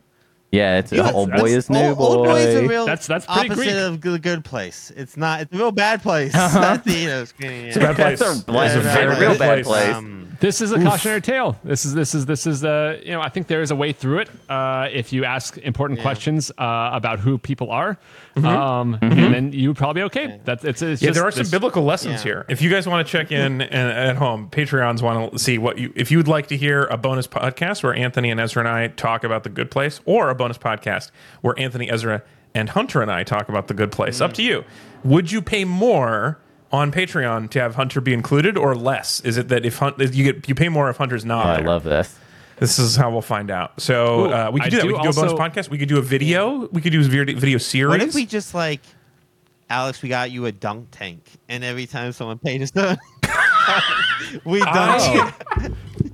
Yeah, 0.51 0.77
it's 0.77 0.91
Yeah, 0.93 1.11
Old 1.11 1.31
Boy 1.31 1.49
is 1.49 1.69
new 1.69 1.77
old, 1.79 1.97
boy. 1.97 2.03
old 2.05 2.27
boy 2.27 2.35
is 2.37 2.55
a 2.55 2.65
real 2.67 2.85
That's- 2.85 3.07
that's 3.07 3.25
opposite 3.27 3.55
Greek. 3.55 3.71
of 3.71 3.99
the 4.01 4.19
good 4.19 4.45
place. 4.45 4.89
It's 4.95 5.17
not. 5.17 5.41
It's 5.41 5.53
a 5.53 5.57
real 5.57 5.71
bad 5.71 6.01
place. 6.01 6.31
That 6.31 6.85
theater 6.85 7.25
screening. 7.25 7.65
It's 7.65 7.75
a 7.77 7.79
bad 7.81 7.95
place. 7.95 8.19
That's 8.19 8.21
a- 8.21 8.35
It's 8.37 8.47
a 8.47 8.77
Yeah, 8.77 8.93
very 8.93 9.07
that's 9.07 9.19
real 9.19 9.29
real 9.31 9.39
bad 9.39 9.65
place. 9.65 9.67
place. 9.85 9.95
Um, 9.95 10.24
This 10.39 10.61
is 10.61 10.71
a 10.71 10.81
cautionary 10.81 11.21
tale. 11.21 11.57
This 11.63 11.85
is 11.85 11.93
this 11.93 12.15
is 12.15 12.25
this 12.25 12.47
is 12.47 12.63
uh 12.63 12.99
you 13.03 13.11
know 13.11 13.21
I 13.21 13.29
think 13.29 13.47
there 13.47 13.61
is 13.61 13.71
a 13.71 13.75
way 13.75 13.91
through 13.93 14.19
it. 14.19 14.29
Uh, 14.49 14.87
if 14.91 15.13
you 15.13 15.25
ask 15.25 15.57
important 15.59 16.01
questions 16.01 16.51
uh, 16.57 16.89
about 16.93 17.19
who 17.19 17.37
people 17.37 17.71
are, 17.71 17.97
um, 18.37 18.97
and 19.01 19.33
then 19.33 19.53
you 19.53 19.73
probably 19.73 20.01
be 20.01 20.05
okay. 20.05 20.39
That's 20.43 20.63
it's, 20.63 20.81
it's 20.81 21.01
Yeah, 21.01 21.07
just 21.09 21.15
there 21.19 21.27
are 21.27 21.31
some 21.31 21.49
biblical 21.49 21.83
lessons 21.83 22.15
Yeah. 22.15 22.23
here. 22.23 22.45
If 22.49 22.61
you 22.61 22.69
guys 22.69 22.87
want 22.87 23.05
to 23.05 23.11
check 23.11 23.31
in 23.31 23.61
and, 23.61 23.71
at 23.91 24.15
home, 24.17 24.49
Patreons 24.49 25.01
want 25.01 25.31
to 25.33 25.39
see 25.39 25.57
what 25.57 25.77
you. 25.77 25.93
If 25.95 26.11
you 26.11 26.17
would 26.17 26.27
like 26.27 26.47
to 26.47 26.57
hear 26.57 26.83
a 26.85 26.97
bonus 26.97 27.27
podcast 27.27 27.83
where 27.83 27.93
Anthony 27.93 28.31
and 28.31 28.39
Ezra 28.39 28.61
and 28.61 28.69
I 28.69 28.87
talk 28.87 29.23
about 29.23 29.43
the 29.43 29.49
Good 29.49 29.71
Place, 29.71 30.01
or 30.05 30.29
a 30.29 30.35
bonus 30.35 30.57
podcast 30.57 31.11
where 31.41 31.57
Anthony, 31.59 31.89
Ezra, 31.89 32.23
and 32.53 32.69
Hunter 32.69 33.01
and 33.01 33.11
I 33.11 33.23
talk 33.23 33.49
about 33.49 33.67
the 33.67 33.73
Good 33.73 33.91
Place, 33.91 34.21
up 34.21 34.33
to 34.33 34.41
you. 34.43 34.63
Would 35.03 35.31
you 35.31 35.41
pay 35.41 35.65
more 35.65 36.39
on 36.75 36.91
Patreon 36.91 37.49
to 37.51 37.59
have 37.59 37.75
Hunter 37.75 38.01
be 38.01 38.13
included, 38.13 38.57
or 38.57 38.75
less? 38.75 39.19
Is 39.21 39.37
it 39.37 39.47
that 39.47 39.65
if 39.65 39.77
Hunt, 39.79 39.99
if 40.01 40.13
you 40.15 40.31
get 40.31 40.47
you 40.47 40.55
pay 40.55 40.69
more 40.69 40.89
if 40.89 40.97
Hunter's 40.97 41.25
not? 41.25 41.45
Oh, 41.45 41.49
I 41.49 41.57
there? 41.57 41.67
love 41.67 41.83
this. 41.83 42.17
This 42.57 42.79
is 42.79 42.95
how 42.95 43.11
we'll 43.11 43.21
find 43.21 43.51
out. 43.51 43.81
So 43.81 44.27
Ooh, 44.27 44.33
uh, 44.33 44.51
we 44.53 44.61
I 44.61 44.65
could 44.65 44.69
do 44.71 44.77
that. 44.77 44.81
do 44.83 44.87
We 44.87 44.93
could 44.93 45.03
do 45.03 45.09
a 45.09 45.13
bonus 45.13 45.33
podcast. 45.33 45.69
We 45.69 45.77
could 45.77 45.89
do 45.89 45.97
a 45.97 46.01
video. 46.01 46.67
We 46.67 46.81
could 46.81 46.91
do 46.91 47.01
a 47.01 47.03
video, 47.03 47.37
video 47.37 47.57
series. 47.57 47.89
what 47.89 48.01
if 48.01 48.15
we 48.15 48.25
just 48.25 48.53
like, 48.53 48.81
Alex? 49.69 50.01
We 50.01 50.09
got 50.09 50.31
you 50.31 50.45
a 50.45 50.51
dunk 50.51 50.87
tank, 50.91 51.23
and 51.49 51.63
every 51.63 51.85
time 51.85 52.11
someone 52.13 52.37
paid 52.39 52.61
us, 52.61 52.71
done, 52.71 52.97
we 54.45 54.59
dunk 54.59 55.01
Oh. 55.01 55.69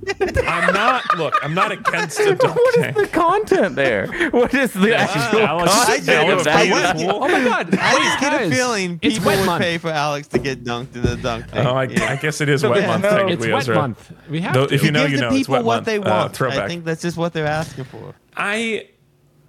You. 0.06 0.42
I'm 0.46 0.72
not. 0.74 1.16
Look, 1.16 1.34
I'm 1.42 1.54
not 1.54 1.72
against 1.72 2.18
a 2.20 2.34
dunk 2.34 2.54
What 2.56 2.76
is 2.76 2.82
tank. 2.82 2.96
the 2.96 3.06
content 3.06 3.76
there? 3.76 4.06
What 4.30 4.52
is 4.54 4.72
the 4.72 4.94
actual 4.96 5.40
Alex- 5.40 5.72
content 5.72 6.08
I 6.08 6.22
of 6.22 6.28
just- 6.28 6.44
that? 6.44 6.56
I 6.56 6.68
Alex 6.68 7.00
just- 7.00 7.10
Poole? 7.10 7.24
Oh 7.24 7.28
my 7.28 7.44
god! 7.44 7.74
I 7.80 7.98
just 7.98 8.20
get 8.20 8.34
a 8.34 8.38
Guys, 8.38 8.52
feeling 8.54 8.98
it's 9.02 9.14
people 9.18 9.26
wet 9.28 9.38
would 9.40 9.46
month. 9.46 9.62
pay 9.62 9.78
for 9.78 9.90
Alex 9.90 10.28
to 10.28 10.38
get 10.38 10.64
dunked 10.64 10.94
in 10.96 11.02
the 11.02 11.16
dunk 11.16 11.46
tank. 11.50 11.66
Oh, 11.66 11.72
I, 11.74 11.84
Yeah. 11.84 12.10
I 12.12 12.16
guess 12.16 12.40
it 12.40 12.48
is 12.48 12.62
wet 12.64 12.80
Yeah, 12.80 12.86
month 12.88 13.02
no. 13.02 13.08
It's 13.08 13.16
technically. 13.18 13.52
wet 13.52 13.60
Ezra. 13.62 13.74
month. 13.76 14.12
We 14.28 14.40
have 14.40 14.54
Though, 14.54 14.66
to. 14.66 14.74
if 14.74 14.82
you 14.82 14.90
know, 14.92 15.02
Give 15.02 15.10
you 15.12 15.16
the 15.18 15.22
know. 15.22 15.28
It's 15.28 15.38
people 15.38 15.52
wet 15.54 15.64
what 15.64 15.74
month. 15.76 15.86
they 15.86 15.98
Uh, 15.98 16.10
want. 16.22 16.34
throwback. 16.34 16.58
I 16.58 16.68
think 16.68 16.84
that's 16.84 17.02
just 17.02 17.16
what 17.16 17.32
they're 17.32 17.46
asking 17.46 17.84
for. 17.84 18.14
I 18.36 18.86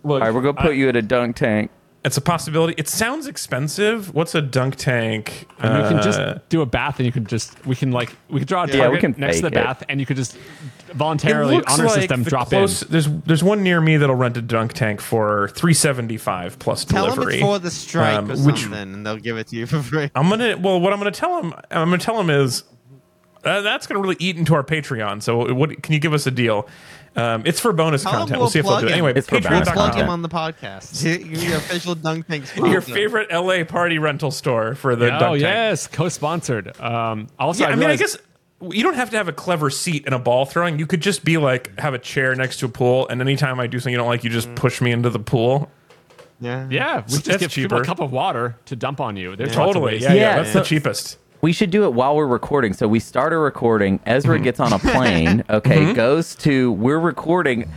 look. 0.04 0.22
All 0.22 0.28
right, 0.28 0.34
we're 0.34 0.42
gonna 0.42 0.62
put 0.62 0.76
you 0.76 0.90
at 0.90 0.96
a 0.96 1.02
dunk 1.02 1.36
tank. 1.36 1.72
It's 2.06 2.18
a 2.18 2.22
possibility. 2.22 2.74
It 2.78 2.90
sounds 2.90 3.28
expensive. 3.28 4.14
What's 4.14 4.36
a 4.36 4.42
dunk 4.42 4.76
tank? 4.76 5.48
And 5.60 5.78
you 5.82 5.88
can 5.88 6.00
Uh, 6.00 6.04
just 6.04 6.50
do 6.50 6.62
a 6.62 6.66
bath, 6.66 7.00
and 7.00 7.06
you 7.06 7.14
can 7.14 7.26
just 7.26 7.66
we 7.66 7.76
can 7.78 7.94
like 7.94 8.14
we 8.30 8.40
could 8.40 8.48
draw 8.50 8.64
a 8.64 8.68
Yeah, 8.68 8.74
we 8.74 8.80
target 8.80 9.00
can 9.00 9.16
next 9.18 9.38
to 9.38 9.44
the 9.44 9.50
fake 9.52 9.58
it. 9.60 9.64
bath, 9.64 9.84
and 9.88 10.00
you 10.02 10.06
could 10.06 10.18
just 10.18 10.38
voluntarily 10.94 11.56
looks 11.56 11.74
on 11.74 11.80
our 11.80 11.88
like 11.88 11.96
system 12.02 12.24
the 12.24 12.30
drop 12.30 12.50
close, 12.50 12.82
in. 12.82 12.88
There's 12.92 13.08
there's 13.26 13.44
one 13.44 13.64
near 13.64 13.80
me 13.80 13.96
that'll 13.98 14.16
rent 14.18 14.36
a 14.36 14.42
dunk 14.42 14.74
tank 14.74 15.00
for 15.00 15.48
three 15.56 15.74
seventy 15.74 16.18
five 16.18 16.60
plus 16.60 16.84
Tell 16.84 17.06
them 17.06 17.16
delivery. 17.16 17.36
it's 17.36 17.44
for 17.44 17.60
the 17.60 17.72
strike 17.72 18.18
Um, 18.18 18.32
or 18.32 18.36
which- 18.36 18.62
something, 18.64 18.74
and 18.94 19.06
they'll 19.06 19.16
give 19.18 19.38
it 19.38 19.48
to 19.48 19.56
you 19.56 19.66
for 19.66 19.82
free. 19.82 20.12
I'm 20.14 20.30
gonna. 20.30 20.58
Well, 20.58 20.82
what 20.82 20.92
I'm 20.92 21.00
gonna 21.00 21.12
tell 21.12 21.42
him. 21.42 21.54
I'm 21.72 21.88
gonna 21.90 21.98
tell 22.00 22.20
him 22.20 22.30
is 22.30 22.64
uh, 23.46 23.62
that's 23.62 23.88
gonna 23.88 24.02
really 24.02 24.18
eat 24.20 24.36
into 24.36 24.54
our 24.56 24.64
Patreon. 24.64 25.22
So, 25.24 25.54
what 25.54 25.82
can 25.82 25.94
you 25.94 26.00
give 26.00 26.14
us 26.14 26.28
a 26.28 26.32
deal? 26.32 26.68
Um, 27.16 27.44
it's 27.46 27.60
for 27.60 27.72
bonus 27.74 28.04
Tell 28.04 28.12
content. 28.12 28.32
we'll 28.32 28.40
We'll 28.42 28.50
see 28.50 28.60
if 28.60 28.66
they'll 28.66 28.80
do 28.80 28.86
it. 28.88 28.90
him. 28.90 28.94
Anyway, 28.94 29.14
It's 29.16 29.28
for 29.28 29.40
bonus 29.40 29.70
Patreon.com. 29.70 29.74
Plug 29.92 29.96
him 29.96 30.10
on 30.10 30.22
the 30.24 30.30
podcast. 30.30 31.04
Your 31.48 31.58
official 31.58 31.94
dunk 31.96 32.28
tank 32.28 32.46
Your 32.58 32.82
favorite 32.82 33.32
LA 33.32 33.64
party 33.66 34.00
rental 34.00 34.32
store 34.32 34.74
for 34.76 34.96
the 34.96 35.06
Oh 35.08 35.20
dunk 35.20 35.22
tank. 35.34 35.42
yes, 35.42 35.88
co-sponsored. 35.88 36.80
Um, 36.82 37.28
also, 37.38 37.64
Yeah, 37.66 37.70
I, 37.72 37.76
mean, 37.76 37.90
I 37.90 37.96
guess 37.98 38.18
you 38.62 38.82
don't 38.82 38.96
have 38.96 39.10
to 39.12 39.18
have 39.18 39.28
a 39.28 39.34
clever 39.34 39.70
seat 39.70 40.06
and 40.06 40.16
a 40.16 40.20
ball 40.20 40.46
throwing. 40.46 40.80
You 40.80 40.88
could 40.88 41.02
just 41.02 41.24
be 41.24 41.38
like 41.38 41.78
have 41.80 41.94
a 41.94 42.00
chair 42.00 42.34
next 42.34 42.58
to 42.60 42.66
a 42.66 42.70
pool, 42.70 43.08
and 43.10 43.22
anytime 43.22 43.60
I 43.60 43.68
do 43.68 43.78
something 43.80 43.92
you 43.92 43.98
don't 43.98 44.08
like, 44.08 44.24
you 44.24 44.30
just 44.30 44.54
push 44.56 44.82
me 44.82 44.92
into 44.92 45.10
the 45.10 45.20
pool. 45.20 45.70
Yeah. 46.42 46.68
Yeah, 46.70 46.98
we 46.98 47.04
just 47.04 47.26
That's 47.26 47.38
give 47.40 47.52
people 47.52 47.78
a 47.78 47.86
cup 47.86 48.00
of 48.00 48.12
water 48.12 48.58
to 48.66 48.76
dump 48.76 49.00
on 49.00 49.16
you. 49.18 49.36
There's 49.36 49.56
lots 49.56 49.70
of 49.70 49.74
Totally. 49.76 49.98
Yeah, 50.00 50.10
yeah, 50.14 50.22
Yeah, 50.22 50.36
that's 50.38 50.52
so- 50.54 50.60
the 50.60 50.66
cheapest. 50.66 51.18
We 51.44 51.52
should 51.52 51.72
do 51.72 51.84
it 51.84 51.94
while 51.94 52.16
we're 52.16 52.26
recording. 52.26 52.72
So 52.72 52.88
we 52.88 53.00
start 53.02 53.34
a 53.34 53.38
recording. 53.38 54.00
Ezra 54.06 54.36
Mm-hmm. 54.38 54.44
gets 54.46 54.60
on 54.62 54.72
a 54.72 54.80
plane. 54.94 55.44
Okay, 55.50 55.94
goes 55.94 56.36
to. 56.36 56.72
We're 56.72 56.98
recording. 57.00 57.70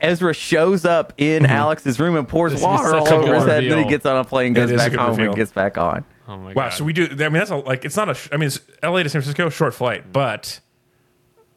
Ezra 0.00 0.32
shows 0.32 0.86
up 0.86 1.12
in 1.18 1.44
Alex's 1.44 2.00
room 2.00 2.16
and 2.16 2.26
pours 2.26 2.52
This 2.52 2.62
water 2.62 2.96
all 2.96 3.06
over 3.12 3.34
his 3.34 3.44
head. 3.44 3.64
Then 3.70 3.84
he 3.84 3.88
gets 3.90 4.06
on 4.06 4.16
a 4.16 4.24
plane, 4.24 4.54
goes 4.54 4.72
back 4.72 4.92
home, 4.92 5.10
reveal. 5.10 5.26
and 5.26 5.36
gets 5.36 5.52
back 5.52 5.76
on. 5.76 6.02
Oh 6.26 6.38
my 6.38 6.54
Wow. 6.54 6.64
god. 6.64 6.68
So 6.70 6.82
we 6.84 6.94
do. 6.94 7.04
I 7.10 7.14
mean, 7.28 7.32
that's 7.34 7.50
a, 7.50 7.56
like 7.56 7.84
it's 7.84 7.96
not 7.96 8.08
a. 8.08 8.16
I 8.32 8.38
mean, 8.38 8.46
it's 8.46 8.58
L.A. 8.82 9.02
to 9.02 9.08
San 9.10 9.20
Francisco, 9.20 9.50
short 9.50 9.74
flight, 9.74 10.12
but 10.12 10.60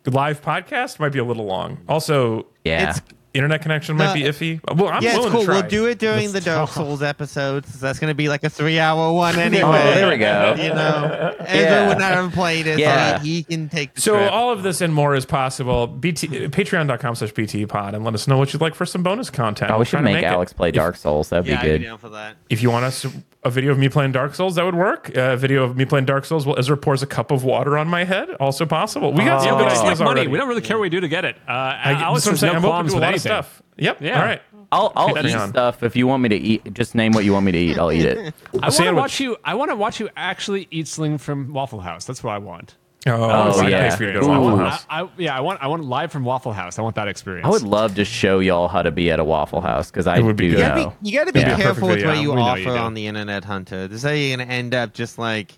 live 0.06 0.42
podcast 0.42 1.00
might 1.00 1.14
be 1.14 1.20
a 1.20 1.24
little 1.24 1.46
long. 1.46 1.78
Also, 1.88 2.48
Yeah. 2.66 2.90
It's 2.90 3.02
internet 3.34 3.62
connection 3.62 3.98
might 3.98 4.08
No. 4.08 4.14
be 4.14 4.22
iffy. 4.22 4.60
Well, 4.76 4.90
I'm 4.94 5.02
yeah, 5.04 5.16
willing 5.18 5.32
cool. 5.32 5.40
to 5.42 5.46
try. 5.46 5.60
We'll 5.62 5.70
do 5.70 5.86
it 5.88 5.98
during 6.00 6.32
the 6.32 6.42
Dark 6.42 6.70
Souls 6.70 7.02
episodes. 7.02 7.80
That's 7.80 8.00
going 8.00 8.12
to 8.12 8.16
be 8.16 8.30
like 8.30 8.44
a 8.44 8.50
three-hour 8.50 9.12
one 9.14 9.38
anyway. 9.40 9.64
Oh, 9.64 9.72
there 9.96 10.08
we 10.10 10.18
go. 10.18 10.56
You 10.58 10.70
know, 10.74 11.36
Ezra 11.40 11.88
would 11.88 11.98
not 12.00 12.12
have 12.14 12.32
played 12.34 12.68
it, 12.68 12.78
Yeah. 12.80 13.18
so 13.18 13.24
he, 13.24 13.36
he 13.38 13.44
can 13.44 13.70
take 13.70 13.96
the 13.96 14.02
So 14.02 14.16
trip. 14.18 14.32
all 14.32 14.52
of 14.52 14.62
this 14.64 14.82
and 14.82 14.94
more 14.94 15.16
is 15.16 15.26
possible. 15.26 15.88
BT, 15.88 16.28
Patreon.com 16.50 17.16
slash 17.16 17.32
BT 17.32 17.66
pod 17.66 17.96
and 17.96 18.04
let 18.06 18.14
us 18.14 18.28
know 18.28 18.38
what 18.38 18.54
you'd 18.54 18.62
like 18.62 18.76
for 18.76 18.86
some 18.86 19.02
bonus 19.04 19.30
content. 19.30 19.72
Oh, 19.72 19.76
We'll 19.76 19.80
we 19.80 19.86
should 19.86 19.98
to 19.98 20.04
make 20.04 20.18
it. 20.18 20.26
Alex 20.26 20.54
play 20.54 20.70
If- 20.70 20.76
Dark 20.76 20.96
Souls. 20.98 21.30
That'd 21.30 21.48
yeah, 21.48 21.56
be 21.56 21.68
I'd 21.68 21.72
good. 21.72 21.82
be 21.82 21.88
down 21.88 21.98
for 21.98 22.10
that. 22.10 22.36
If 22.50 22.62
you 22.62 22.70
want 22.72 22.86
us 22.86 23.06
a 23.46 23.50
video 23.50 23.72
of 23.72 23.78
me 23.80 23.90
playing 23.90 24.12
Dark 24.14 24.36
Souls, 24.36 24.56
that 24.56 24.64
would 24.64 24.76
work. 24.76 25.10
a 25.16 25.36
video 25.36 25.64
of 25.64 25.76
me 25.76 25.86
playing 25.86 26.06
Dark 26.06 26.24
Souls 26.26 26.46
while 26.46 26.58
Ezra 26.58 26.78
pours 26.78 27.04
a 27.04 27.08
cup 27.08 27.32
of 27.32 27.44
water 27.44 27.78
on 27.78 27.88
my 27.88 28.04
head, 28.06 28.30
also 28.40 28.66
possible. 28.66 29.12
We 29.12 29.26
got 29.26 29.42
Oh. 29.42 29.44
some 29.46 29.58
good 29.58 29.70
just 29.70 29.82
ideas 29.84 30.00
like 30.00 30.06
money. 30.06 30.20
already. 30.22 30.32
We 30.32 30.38
don't 30.38 30.48
really 30.48 30.62
care 30.62 30.78
what 30.78 30.84
we 30.84 30.90
do 30.90 31.00
to 31.02 31.08
get 31.10 31.26
it. 31.26 31.36
Uh, 31.48 31.52
I, 31.52 31.92
Alex 31.94 32.24
that's 32.26 32.26
what 32.26 32.28
I'm 32.28 32.32
has 32.34 32.40
saying. 32.40 32.54
no 32.54 32.60
I'm 32.60 32.66
open 32.66 32.70
qualms 32.70 32.92
to 32.92 32.94
a 32.94 32.96
with 32.98 33.02
lot 33.04 33.10
anything. 33.10 33.20
of 33.20 33.23
stuff. 33.24 33.62
Yep. 33.78 34.02
Yeah. 34.02 34.20
All 34.20 34.26
right. 34.26 34.42
I'll, 34.72 34.92
I'll 34.96 35.10
eat 35.18 35.24
that's- 35.24 35.50
stuff 35.50 35.84
if 35.84 35.96
you 35.96 36.08
want 36.08 36.24
me 36.24 36.30
to 36.30 36.36
eat. 36.36 36.74
Just 36.74 36.96
name 36.96 37.12
what 37.14 37.24
you 37.26 37.34
want 37.34 37.46
me 37.46 37.52
to 37.52 37.58
eat. 37.58 37.78
I'll 37.78 37.92
eat 37.92 38.06
it. 38.06 38.34
I 38.62 38.70
want 38.70 38.76
to 38.76 38.92
watch 38.94 39.20
you. 39.20 39.38
I 39.44 39.54
want 39.56 39.70
to 39.72 39.76
watch 39.76 40.00
you 40.00 40.10
actually 40.18 40.68
eat 40.72 40.88
sling 40.88 41.18
from 41.18 41.54
Waffle 41.54 41.80
House. 41.82 42.06
That's 42.06 42.24
what 42.24 42.34
I 42.34 42.38
want. 42.40 42.76
Oh, 43.06 43.12
Oh, 43.50 43.52
so 43.52 43.68
yeah. 43.68 43.90
pays 43.90 43.98
for 43.98 44.06
you 44.06 44.14
to 44.14 44.24
Ooh. 44.24 44.28
Waffle 44.30 44.60
I, 44.62 44.70
House. 44.70 44.86
I, 44.90 45.10
yeah, 45.18 45.36
I 45.38 45.42
want. 45.42 45.62
I 45.62 45.68
want 45.68 45.84
live 45.84 46.12
from 46.12 46.24
Waffle 46.24 46.54
House. 46.54 46.80
I 46.80 46.82
want 46.82 46.96
that 46.96 47.08
experience. 47.10 47.46
I 47.46 47.50
would 47.50 47.62
love 47.64 47.96
to 47.96 48.06
show 48.06 48.40
y'all 48.40 48.68
how 48.70 48.82
to 48.82 48.92
be 48.92 49.12
at 49.12 49.20
a 49.20 49.24
Waffle 49.24 49.60
House 49.62 49.92
because 49.92 50.08
I 50.08 50.20
would 50.20 50.38
be 50.38 50.48
do. 50.48 50.54
You 50.54 50.58
gotta, 50.60 50.82
know. 50.84 50.94
be, 51.02 51.10
you 51.10 51.20
gotta 51.20 51.34
be 51.34 51.42
Yeah. 51.42 51.58
careful 51.58 51.90
with 51.90 52.06
what 52.06 52.18
you 52.20 52.32
We 52.34 52.40
offer 52.40 52.60
you 52.60 52.70
on 52.70 52.94
the 52.94 53.06
internet, 53.08 53.44
Hunter. 53.44 53.88
This 53.90 53.98
is 53.98 54.04
how 54.04 54.12
you're 54.12 54.38
gonna 54.38 54.50
end 54.50 54.74
up 54.74 54.94
just 54.94 55.18
like 55.20 55.52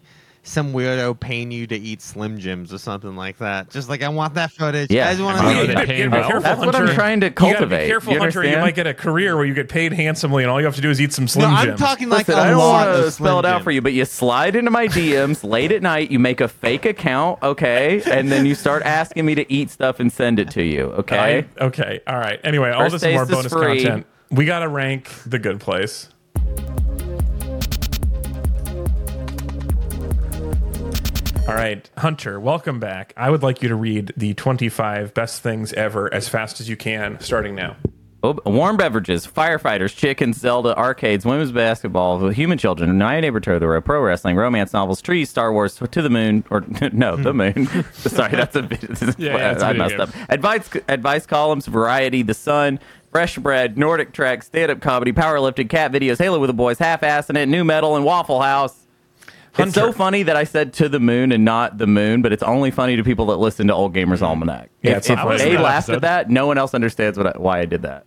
some 0.47 0.73
weirdo 0.73 1.19
paying 1.19 1.51
you 1.51 1.65
to 1.67 1.75
eat 1.75 2.01
Slim 2.01 2.37
Jims 2.37 2.71
or 2.73 2.77
something 2.77 3.15
like 3.15 3.37
that. 3.39 3.69
Just 3.71 3.89
like 3.89 4.03
I 4.03 4.09
want 4.09 4.35
that 4.35 4.51
footage. 4.51 4.91
Yeah. 4.91 5.07
I 5.07 5.11
just 5.11 5.23
want 5.23 5.37
to 5.39 5.43
see 5.47 5.53
they 5.53 5.73
it. 5.73 5.79
You 5.79 5.85
pay 5.85 6.07
well. 6.07 6.21
careful, 6.27 6.41
That's 6.41 6.59
what 6.65 6.75
I'm 6.75 6.93
trying 6.95 7.21
to 7.21 7.31
cultivate. 7.31 7.47
You 7.49 7.53
gotta 7.53 7.61
cultivate. 7.69 7.83
be 7.83 7.87
careful, 7.89 8.13
You 8.13 8.19
Hunter. 8.19 8.43
You 8.45 8.57
might 8.57 8.75
get 8.75 8.87
a 8.87 8.93
career 8.93 9.35
where 9.35 9.45
you 9.45 9.53
get 9.53 9.69
paid 9.69 9.93
handsomely, 9.93 10.43
and 10.43 10.51
all 10.51 10.59
you 10.59 10.65
have 10.65 10.75
to 10.75 10.81
do 10.81 10.89
is 10.89 11.01
eat 11.01 11.13
some 11.13 11.27
Slim 11.27 11.49
No, 11.49 11.55
I'm 11.55 11.77
talking 11.77 12.09
like 12.09 12.27
Listen, 12.27 12.39
a 12.41 12.43
I 12.43 12.49
don't 12.51 12.59
lot 12.59 12.87
want 12.87 13.03
to 13.05 13.11
spell 13.11 13.39
it 13.39 13.45
out 13.45 13.63
for 13.63 13.71
you, 13.71 13.81
but 13.81 13.93
you 13.93 14.05
slide 14.05 14.55
into 14.55 14.71
my 14.71 14.87
DMs 14.87 15.43
late 15.43 15.71
at 15.71 15.81
night. 15.81 16.11
You 16.11 16.19
make 16.19 16.41
a 16.41 16.47
fake 16.47 16.85
account, 16.85 17.41
okay, 17.41 18.01
and 18.05 18.31
then 18.31 18.45
you 18.45 18.55
start 18.55 18.83
asking 18.83 19.25
me 19.25 19.35
to 19.35 19.51
eat 19.51 19.69
stuff 19.71 19.99
and 19.99 20.11
send 20.13 20.39
it 20.39 20.51
to 20.51 20.63
you, 20.63 20.85
okay? 20.91 21.45
I- 21.59 21.63
okay. 21.65 22.01
All 22.07 22.17
right. 22.19 22.39
Anyway, 22.43 22.69
all 22.71 22.81
First 22.89 22.93
this 22.93 23.03
and 23.03 23.13
more 23.15 23.25
taste 23.25 23.45
is 23.45 23.51
bonus 23.51 23.53
free. 23.53 23.83
content. 23.83 24.05
We 24.31 24.45
gotta 24.45 24.67
rank 24.67 25.09
the 25.25 25.39
good 25.39 25.59
place. 25.59 26.09
All 31.47 31.53
right, 31.53 31.87
Hunter, 31.95 32.39
welcome 32.39 32.79
back. 32.79 33.13
I 33.15 33.29
would 33.29 33.43
like 33.43 33.61
you 33.61 33.69
to 33.69 33.75
read 33.75 34.11
the 34.17 34.33
25 34.33 35.13
best 35.13 35.43
things 35.43 35.73
ever 35.73 36.11
as 36.11 36.27
fast 36.27 36.59
as 36.59 36.67
you 36.67 36.75
can, 36.75 37.19
starting 37.19 37.53
now. 37.53 37.77
Oh, 38.23 38.39
warm 38.47 38.77
beverages, 38.77 39.27
firefighters, 39.27 39.95
chickens, 39.95 40.39
Zelda, 40.39 40.75
arcades, 40.75 41.23
women's 41.23 41.51
basketball, 41.51 42.29
human 42.29 42.57
children, 42.57 42.97
My 42.97 43.19
Neighbor 43.19 43.39
Totoro, 43.39 43.85
pro 43.85 44.01
wrestling, 44.01 44.37
romance 44.37 44.73
novels, 44.73 45.03
trees, 45.03 45.29
Star 45.29 45.53
Wars, 45.53 45.75
to 45.75 46.01
the 46.01 46.09
moon, 46.09 46.43
or 46.49 46.61
no, 46.91 47.15
the 47.15 47.31
hmm. 47.31 47.37
moon. 47.37 47.67
Sorry, 47.93 48.31
that's 48.31 48.55
a 48.55 48.63
bit. 48.63 48.83
Yeah, 49.19 49.37
yeah, 49.37 49.51
I 49.51 49.73
video 49.73 49.73
messed 49.73 49.99
up. 49.99 50.09
Advice, 50.29 50.67
advice 50.87 51.27
columns, 51.27 51.67
variety, 51.67 52.23
the 52.23 52.33
sun, 52.33 52.79
fresh 53.11 53.37
bread, 53.37 53.77
Nordic 53.77 54.13
trek, 54.13 54.41
stand-up 54.41 54.81
comedy, 54.81 55.13
powerlifting, 55.13 55.69
cat 55.69 55.91
videos, 55.91 56.17
Halo 56.17 56.39
with 56.39 56.47
the 56.47 56.55
boys, 56.55 56.79
half-ass 56.79 57.29
in 57.29 57.37
it, 57.37 57.45
new 57.45 57.63
metal, 57.63 57.95
and 57.95 58.03
Waffle 58.03 58.41
House. 58.41 58.84
It's 59.57 59.73
so 59.73 59.91
funny 59.91 60.23
that 60.23 60.35
I 60.35 60.43
said 60.43 60.73
to 60.73 60.89
the 60.89 60.99
moon 60.99 61.31
and 61.31 61.45
not 61.45 61.77
the 61.77 61.87
moon, 61.87 62.21
but 62.21 62.33
it's 62.33 62.43
only 62.43 62.71
funny 62.71 62.95
to 62.95 63.03
people 63.03 63.27
that 63.27 63.37
listen 63.37 63.67
to 63.67 63.73
Old 63.73 63.93
Gamers 63.93 64.21
Almanac. 64.21 64.69
Yeah, 64.81 64.91
if 64.91 64.97
it's 64.97 65.07
so 65.07 65.29
if 65.31 65.39
they 65.39 65.57
laughed 65.57 65.89
at 65.89 66.01
that, 66.01 66.29
no 66.29 66.47
one 66.47 66.57
else 66.57 66.73
understands 66.73 67.17
what 67.17 67.35
I, 67.35 67.39
why 67.39 67.59
I 67.59 67.65
did 67.65 67.81
that. 67.83 68.05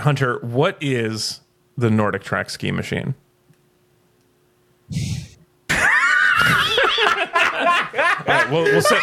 Hunter, 0.00 0.38
what 0.42 0.76
is 0.80 1.40
the 1.76 1.90
Nordic 1.90 2.22
Track 2.22 2.50
ski 2.50 2.72
machine? 2.72 3.14
All 5.70 5.78
right, 8.28 8.48
we'll, 8.50 8.64
we'll 8.64 8.82
say, 8.82 8.98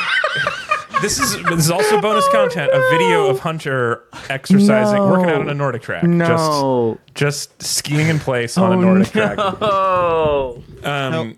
this 1.02 1.20
is 1.20 1.42
this 1.44 1.60
is 1.60 1.72
also 1.72 2.00
bonus 2.02 2.28
content. 2.30 2.70
A 2.74 2.80
video 2.92 3.28
of 3.28 3.40
Hunter 3.40 4.04
exercising, 4.30 4.98
No. 4.98 5.08
working 5.10 5.30
out 5.30 5.42
on 5.42 5.50
a 5.50 5.54
Nordic 5.54 5.82
track. 5.82 6.04
No. 6.04 6.98
just 7.16 7.58
just 7.60 7.64
skiing 7.64 8.08
in 8.08 8.20
place 8.20 8.58
on 8.58 8.74
a 8.74 8.76
Nordic 8.76 9.12
track. 9.12 9.38
Oh. 9.62 10.64
Um, 10.84 11.14
eh, 11.14 11.34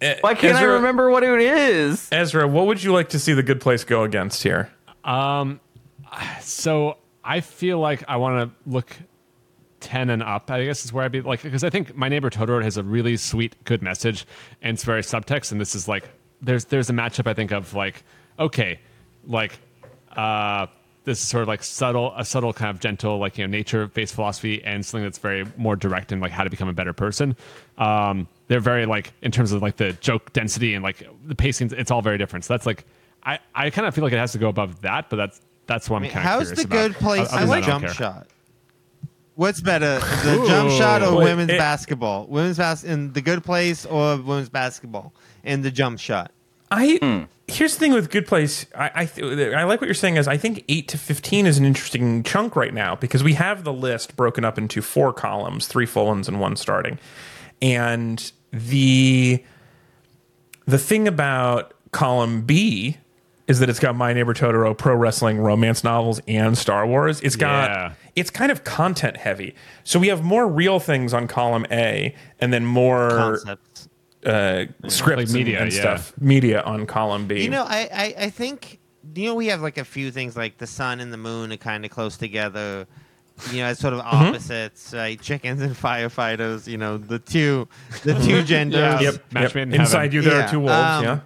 Why 0.00 0.34
can't 0.34 0.56
I 0.56 0.64
remember 0.64 1.10
what 1.10 1.22
it 1.22 1.40
is? 1.40 2.08
Ezra, 2.12 2.46
what 2.46 2.66
would 2.66 2.82
you 2.82 2.92
like 2.92 3.08
to 3.10 3.18
see 3.18 3.32
the 3.32 3.42
good 3.42 3.60
place 3.60 3.84
go 3.84 4.04
against 4.04 4.42
here? 4.42 4.70
Um, 5.04 5.60
So 6.40 6.98
I 7.24 7.40
feel 7.40 7.78
like 7.78 8.04
I 8.08 8.16
want 8.16 8.50
to 8.50 8.70
look 8.70 8.96
ten 9.80 10.10
and 10.10 10.22
up. 10.22 10.50
I 10.50 10.64
guess 10.64 10.84
is 10.84 10.92
where 10.92 11.04
I'd 11.04 11.12
be 11.12 11.20
like 11.20 11.42
because 11.42 11.64
I 11.64 11.70
think 11.70 11.96
my 11.96 12.08
neighbor 12.08 12.30
Totoro 12.30 12.62
has 12.62 12.76
a 12.76 12.82
really 12.82 13.16
sweet, 13.16 13.56
good 13.64 13.82
message, 13.82 14.26
and 14.62 14.74
it's 14.74 14.84
very 14.84 15.02
subtext. 15.02 15.52
And 15.52 15.60
this 15.60 15.74
is 15.74 15.88
like 15.88 16.08
there's 16.40 16.66
there's 16.66 16.90
a 16.90 16.92
matchup 16.92 17.26
I 17.26 17.34
think 17.34 17.52
of 17.52 17.74
like 17.74 18.02
okay, 18.38 18.80
like 19.26 19.58
uh 20.16 20.66
this 21.04 21.20
is 21.20 21.28
sort 21.28 21.42
of 21.42 21.48
like 21.48 21.62
subtle 21.62 22.12
a 22.16 22.24
subtle 22.24 22.52
kind 22.52 22.70
of 22.70 22.80
gentle 22.80 23.18
like 23.18 23.38
you 23.38 23.46
know 23.46 23.50
nature 23.50 23.86
based 23.86 24.14
philosophy 24.14 24.62
and 24.64 24.84
something 24.84 25.04
that's 25.04 25.18
very 25.18 25.46
more 25.56 25.76
direct 25.76 26.12
in 26.12 26.20
like 26.20 26.32
how 26.32 26.44
to 26.44 26.50
become 26.50 26.68
a 26.68 26.72
better 26.72 26.92
person 26.92 27.36
um 27.78 28.28
they're 28.48 28.60
very 28.60 28.84
like 28.86 29.12
in 29.22 29.30
terms 29.30 29.52
of 29.52 29.62
like 29.62 29.76
the 29.76 29.92
joke 29.94 30.32
density 30.32 30.74
and 30.74 30.82
like 30.82 31.06
the 31.26 31.34
pacing 31.34 31.70
it's 31.76 31.90
all 31.90 32.02
very 32.02 32.18
different 32.18 32.44
so 32.44 32.52
that's 32.54 32.66
like 32.66 32.84
i 33.24 33.38
i 33.54 33.70
kind 33.70 33.86
of 33.86 33.94
feel 33.94 34.04
like 34.04 34.12
it 34.12 34.18
has 34.18 34.32
to 34.32 34.38
go 34.38 34.48
above 34.48 34.80
that 34.82 35.08
but 35.10 35.16
that's 35.16 35.40
that's 35.66 35.88
what 35.88 35.96
i'm 35.98 36.02
I 36.02 36.06
mean, 36.06 36.12
kind 36.12 36.24
of 36.26 36.30
how's 36.32 36.48
curious 36.48 36.62
the 36.62 36.68
good 36.68 36.90
about. 36.92 37.02
place 37.02 37.32
Other 37.32 37.42
in 37.42 37.48
than 37.48 37.48
the 37.48 37.54
that, 37.54 37.56
I 37.56 37.60
don't 37.60 37.80
jump 37.80 37.84
care. 37.84 37.94
shot? 37.94 38.26
What's 39.34 39.60
better, 39.60 40.00
the 40.00 40.44
jump 40.48 40.70
shot 40.72 41.00
or 41.02 41.14
Wait, 41.16 41.24
women's 41.26 41.50
it- 41.50 41.58
basketball? 41.58 42.26
Women's 42.26 42.58
bas- 42.58 42.82
in 42.82 43.12
the 43.12 43.20
good 43.20 43.44
place 43.44 43.86
or 43.86 44.16
women's 44.16 44.48
basketball 44.48 45.14
in 45.44 45.62
the 45.62 45.70
jump 45.70 46.00
shot? 46.00 46.32
I 46.72 46.98
hmm. 47.00 47.22
here's 47.46 47.74
the 47.74 47.78
thing 47.78 47.92
with 47.92 48.10
good 48.10 48.26
place. 48.26 48.66
I 48.74 48.90
I, 48.94 49.04
th- 49.06 49.54
I 49.54 49.62
like 49.62 49.80
what 49.80 49.86
you're 49.86 49.94
saying. 49.94 50.16
Is 50.16 50.26
I 50.26 50.36
think 50.36 50.64
eight 50.68 50.88
to 50.88 50.98
fifteen 50.98 51.46
is 51.46 51.56
an 51.56 51.64
interesting 51.64 52.24
chunk 52.24 52.56
right 52.56 52.74
now 52.74 52.96
because 52.96 53.22
we 53.22 53.34
have 53.34 53.62
the 53.62 53.72
list 53.72 54.16
broken 54.16 54.44
up 54.44 54.58
into 54.58 54.82
four 54.82 55.12
columns, 55.12 55.68
three 55.68 55.86
full 55.86 56.06
ones 56.06 56.26
and 56.26 56.40
one 56.40 56.56
starting, 56.56 56.98
and 57.62 58.32
the 58.52 59.42
the 60.66 60.78
thing 60.78 61.08
about 61.08 61.74
column 61.92 62.42
B 62.42 62.96
is 63.46 63.60
that 63.60 63.70
it's 63.70 63.78
got 63.80 63.96
My 63.96 64.12
Neighbor 64.12 64.34
Totoro, 64.34 64.76
pro 64.76 64.94
wrestling, 64.94 65.38
romance 65.38 65.82
novels, 65.82 66.20
and 66.28 66.56
Star 66.58 66.86
Wars. 66.86 67.20
It's 67.22 67.36
got 67.36 67.70
Yeah. 67.70 67.92
it's 68.14 68.28
kind 68.30 68.52
of 68.52 68.62
content 68.64 69.16
heavy. 69.16 69.54
So 69.84 69.98
we 69.98 70.08
have 70.08 70.22
more 70.22 70.46
real 70.46 70.78
things 70.80 71.14
on 71.14 71.26
column 71.28 71.66
A, 71.70 72.14
and 72.40 72.52
then 72.52 72.66
more 72.66 73.08
Concepts. 73.10 73.88
uh, 74.26 74.64
scripts 74.88 75.30
and- 75.30 75.32
media, 75.32 75.60
and, 75.62 75.72
yeah. 75.72 75.80
stuff, 75.80 76.12
media 76.20 76.60
on 76.62 76.84
column 76.84 77.26
B. 77.26 77.42
You 77.42 77.48
know, 77.50 77.64
I, 77.64 77.88
I, 77.92 78.14
I 78.24 78.30
think 78.30 78.80
you 79.14 79.24
know 79.24 79.34
we 79.34 79.46
have 79.46 79.62
like 79.62 79.78
a 79.78 79.84
few 79.84 80.10
things 80.10 80.36
like 80.36 80.58
the 80.58 80.66
sun 80.66 81.00
and 81.00 81.10
the 81.10 81.16
moon 81.16 81.50
are 81.50 81.56
kind 81.56 81.86
of 81.86 81.90
close 81.90 82.18
together. 82.18 82.86
You 83.52 83.58
know, 83.58 83.66
as 83.66 83.78
sort 83.78 83.94
of 83.94 84.00
Mm-hmm. 84.00 84.16
opposites, 84.28 84.92
right? 84.94 85.20
Chickens 85.20 85.62
and 85.62 85.74
firefighters. 85.76 86.66
You 86.66 86.78
know, 86.78 86.98
the 86.98 87.18
two, 87.18 87.68
the 88.04 88.14
two 88.14 88.42
genders. 88.42 89.00
Yep, 89.00 89.32
Match 89.32 89.54
yep. 89.54 89.56
in 89.56 89.74
Inside 89.74 90.12
you, 90.12 90.22
there 90.22 90.38
Yeah, 90.38 90.46
are 90.46 90.50
two 90.50 90.60
wolves. 90.60 90.72
um, 90.74 91.04
yeah, 91.04 91.20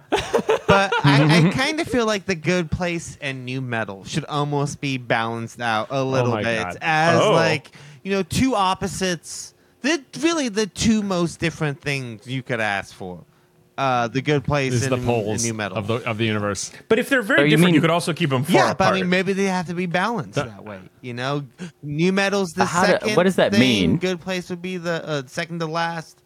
But 0.67 0.93
I, 1.03 1.47
I 1.47 1.49
kind 1.51 1.79
of 1.79 1.87
feel 1.87 2.05
like 2.05 2.25
the 2.25 2.35
good 2.35 2.71
place 2.71 3.17
and 3.21 3.45
new 3.45 3.61
metal 3.61 4.03
should 4.05 4.25
almost 4.25 4.81
be 4.81 4.97
balanced 4.97 5.59
out 5.61 5.87
a 5.91 6.03
little 6.03 6.31
my 6.31 6.43
bit 6.43 6.63
God. 6.63 6.77
as 6.81 7.19
Oh. 7.21 7.31
like 7.33 7.71
you 8.03 8.11
know 8.11 8.23
two 8.23 8.55
opposites. 8.55 9.53
They're 9.81 9.99
really 10.21 10.47
the 10.49 10.65
two 10.65 11.03
most 11.03 11.39
different 11.39 11.81
things 11.81 12.25
you 12.25 12.41
could 12.41 12.59
ask 12.61 12.93
for. 12.93 13.23
Uh, 13.75 14.07
the 14.07 14.21
good 14.21 14.43
place 14.43 14.71
This 14.71 14.83
is 14.85 14.91
and, 14.91 15.01
the 15.01 15.05
poles 15.05 15.41
and 15.41 15.43
new 15.51 15.53
metal. 15.55 15.77
of 15.79 15.87
the 15.87 15.95
of 16.07 16.19
the 16.19 16.25
universe 16.25 16.71
but 16.89 16.99
if 16.99 17.09
they're 17.09 17.23
very 17.23 17.39
Oh, 17.39 17.43
you 17.43 17.49
different, 17.49 17.65
mean- 17.67 17.73
you 17.75 17.81
could 17.81 17.89
also 17.89 18.13
keep 18.13 18.29
them 18.29 18.43
far 18.43 18.53
yeah, 18.53 18.73
but 18.75 18.93
I 18.93 18.97
mean, 18.97 19.09
maybe 19.09 19.33
they 19.33 19.45
have 19.45 19.65
to 19.65 19.73
be 19.73 19.87
balanced 19.87 20.35
that 20.35 20.63
way. 20.63 20.79
You 21.01 21.15
know, 21.15 21.43
new 21.81 22.13
metal's 22.13 22.53
the 22.53 22.65
How 22.65 22.85
do- 22.85 22.91
second. 22.91 23.15
what 23.15 23.23
does 23.23 23.37
that 23.37 23.51
thing. 23.51 23.59
mean? 23.61 23.97
Good 23.97 24.21
place 24.21 24.49
would 24.51 24.61
be 24.61 24.77
the 24.77 25.03
uh, 25.03 25.21
second 25.25 25.59
to 25.61 25.65
last. 25.65 26.21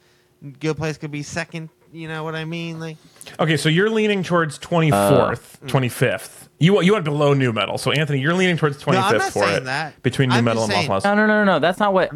Good 0.59 0.75
place 0.75 0.97
could 0.97 1.11
be 1.11 1.23
second. 1.23 1.69
You 1.93 2.09
know 2.09 2.25
what 2.25 2.35
I 2.35 2.43
mean? 2.43 2.81
Like, 2.81 2.97
okay, 3.39 3.55
so 3.55 3.69
you're 3.69 3.89
leaning 3.89 4.23
towards 4.23 4.59
24th, 4.59 5.55
Uh, 5.63 5.67
25th. 5.67 6.49
You 6.59 6.73
want 6.73 6.85
you 6.85 6.91
want 6.93 7.05
below 7.05 7.33
new 7.33 7.53
metal. 7.53 7.77
So 7.77 7.91
Anthony, 7.93 8.19
you're 8.19 8.33
leaning 8.33 8.57
towards 8.57 8.83
25th 8.83 8.91
No, 8.93 8.99
I'm 9.07 9.17
not 9.19 9.31
for 9.31 9.43
saying 9.45 9.57
it 9.57 9.63
that. 9.65 10.03
between 10.03 10.29
new 10.29 10.35
I'm 10.35 10.43
metal 10.43 10.63
just 10.63 10.71
and 10.71 10.77
saying- 10.79 10.89
Waffle 10.89 11.09
House. 11.11 11.17
No, 11.17 11.25
no, 11.25 11.27
no, 11.27 11.45
no, 11.45 11.53
no. 11.53 11.59
That's 11.59 11.79
not 11.79 11.93
what. 11.93 12.09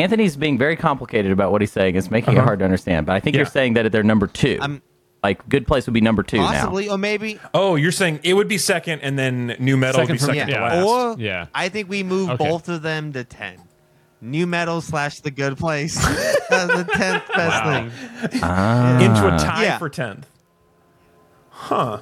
Anthony's 0.00 0.36
being 0.36 0.58
very 0.58 0.76
complicated 0.76 1.32
about 1.32 1.52
what 1.52 1.60
he's 1.60 1.72
saying. 1.72 1.96
It's 1.96 2.10
making 2.10 2.34
it 2.34 2.38
Uh-huh. 2.38 2.46
hard 2.46 2.58
to 2.60 2.64
understand. 2.64 3.06
But 3.06 3.16
I 3.16 3.20
think 3.20 3.34
Yeah. 3.34 3.40
you're 3.40 3.46
saying 3.46 3.74
that 3.74 3.90
they're 3.92 4.02
number 4.02 4.26
2 4.26 4.58
I'm 4.60 4.82
Like 5.22 5.46
Good 5.50 5.66
Place 5.66 5.86
would 5.86 5.92
be 5.92 6.00
number 6.00 6.22
two 6.22 6.38
Possibly, 6.38 6.88
or 6.88 6.96
maybe 6.96 7.38
Oh, 7.52 7.76
you're 7.76 7.92
saying 7.92 8.20
it 8.22 8.32
would 8.32 8.48
be 8.48 8.56
second, 8.56 9.00
and 9.00 9.18
then 9.18 9.54
New 9.58 9.76
Metal 9.76 10.00
would 10.00 10.08
be 10.08 10.16
Second 10.16 10.34
second 10.38 10.54
from- 10.54 10.62
to 10.70 10.76
last. 10.84 10.86
Or 11.18 11.20
Yeah. 11.20 11.46
I 11.54 11.68
think 11.68 11.90
we 11.90 12.02
move 12.02 12.30
Okay. 12.30 12.48
both 12.48 12.70
of 12.70 12.80
them 12.80 13.12
to 13.12 13.24
ten. 13.24 13.56
New 14.22 14.46
metal 14.46 14.80
slash 14.80 15.20
the 15.20 15.30
good 15.30 15.56
place. 15.58 15.96
The 16.50 16.86
tenth 16.94 17.22
best 17.34 17.64
Wow. 17.64 17.88
thing. 18.30 18.40
now. 18.40 18.98
Into 18.98 19.26
a 19.28 19.32
Ah. 19.32 19.38
tie 19.38 19.62
Yeah. 19.64 19.78
for 19.78 19.88
tenth. 19.90 20.26
huh 21.50 21.98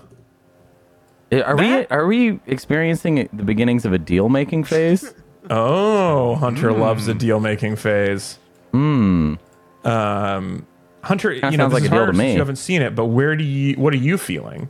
Are 1.33 1.57
we 1.57 1.87
are 1.89 2.07
we 2.07 2.39
experiencing 2.47 3.29
the 3.33 3.43
beginnings 3.43 3.85
of 3.85 3.93
a 3.93 3.99
deal 3.99 4.29
making 4.29 4.65
phase? 4.65 5.13
Oh, 5.51 6.35
Hunter 6.37 6.73
loves 6.73 7.07
the 7.07 7.15
deal 7.15 7.41
making 7.41 7.77
phase. 7.77 8.39
Hmm. 8.73 9.35
Um, 9.85 10.67
Hunter, 11.03 11.33
you 11.33 11.41
know, 11.43 11.51
sounds 11.57 11.73
like 11.73 11.83
is 11.85 11.89
a 11.89 11.93
deal 11.93 12.07
to 12.07 12.13
me. 12.13 12.33
You 12.33 12.39
haven't 12.39 12.57
seen 12.57 12.83
it, 12.83 12.95
but 12.95 13.07
where 13.07 13.35
do 13.37 13.45
you? 13.45 13.75
What 13.77 13.93
are 13.95 13.99
you 13.99 14.19
feeling? 14.19 14.69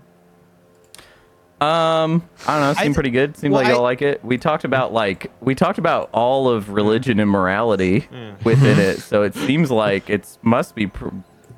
Um, 1.60 2.22
I 2.46 2.52
don't 2.52 2.60
know. 2.60 2.70
It 2.70 2.76
I 2.78 2.82
seemed 2.82 2.84
th- 2.84 2.94
pretty 2.94 3.10
good. 3.10 3.36
Seemed 3.36 3.52
well, 3.52 3.62
like 3.62 3.70
y'all 3.72 3.80
I- 3.80 3.82
like 3.82 4.02
it. 4.02 4.24
We 4.24 4.38
talked 4.38 4.62
about 4.64 4.92
like 4.92 5.32
we 5.40 5.56
talked 5.56 5.78
about 5.78 6.08
all 6.12 6.48
of 6.48 6.68
religion 6.70 7.18
and 7.18 7.28
morality 7.28 8.06
within 8.44 8.78
it. 8.78 9.00
So 9.00 9.22
it 9.22 9.34
seems 9.46 9.70
like 9.70 10.08
it's 10.08 10.38
must 10.42 10.76
be 10.76 10.86
pr- 10.86 11.08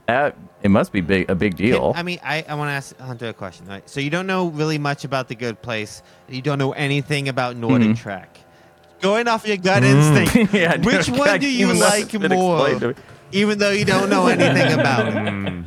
that 0.06 0.38
it 0.62 0.70
must 0.70 0.92
be 0.92 1.02
big 1.02 1.28
a 1.28 1.34
big 1.34 1.56
deal. 1.56 1.92
I 1.94 2.02
mean, 2.02 2.18
I, 2.24 2.42
I 2.48 2.54
want 2.54 2.68
to 2.68 2.72
ask 2.72 2.98
Hunter 2.98 3.28
a 3.28 3.34
question. 3.34 3.66
Right? 3.66 3.86
So 3.90 4.00
you 4.00 4.08
don't 4.08 4.26
know 4.26 4.48
really 4.48 4.78
much 4.78 5.04
about 5.04 5.28
the 5.28 5.34
good 5.34 5.60
place. 5.60 6.02
You 6.30 6.40
don't 6.40 6.58
know 6.58 6.72
anything 6.72 7.28
about 7.28 7.56
Nordic 7.56 7.96
Track. 7.96 8.39
Going 9.00 9.28
off 9.28 9.46
your 9.46 9.56
gut 9.56 9.82
mm. 9.82 9.86
instinct, 10.26 10.54
Yeah, 10.54 10.76
which 10.78 11.08
one 11.08 11.28
I 11.28 11.38
do 11.38 11.48
you 11.50 11.66
even 11.66 11.78
like 11.78 12.12
more? 12.30 12.68
explain 12.70 12.80
to 12.80 12.88
me. 12.88 12.94
Even 13.32 13.58
though 13.58 13.70
you 13.70 13.84
don't 13.84 14.10
know 14.10 14.26
anything 14.26 14.72
about 14.80 15.08
it. 15.08 15.14
Mm. 15.14 15.64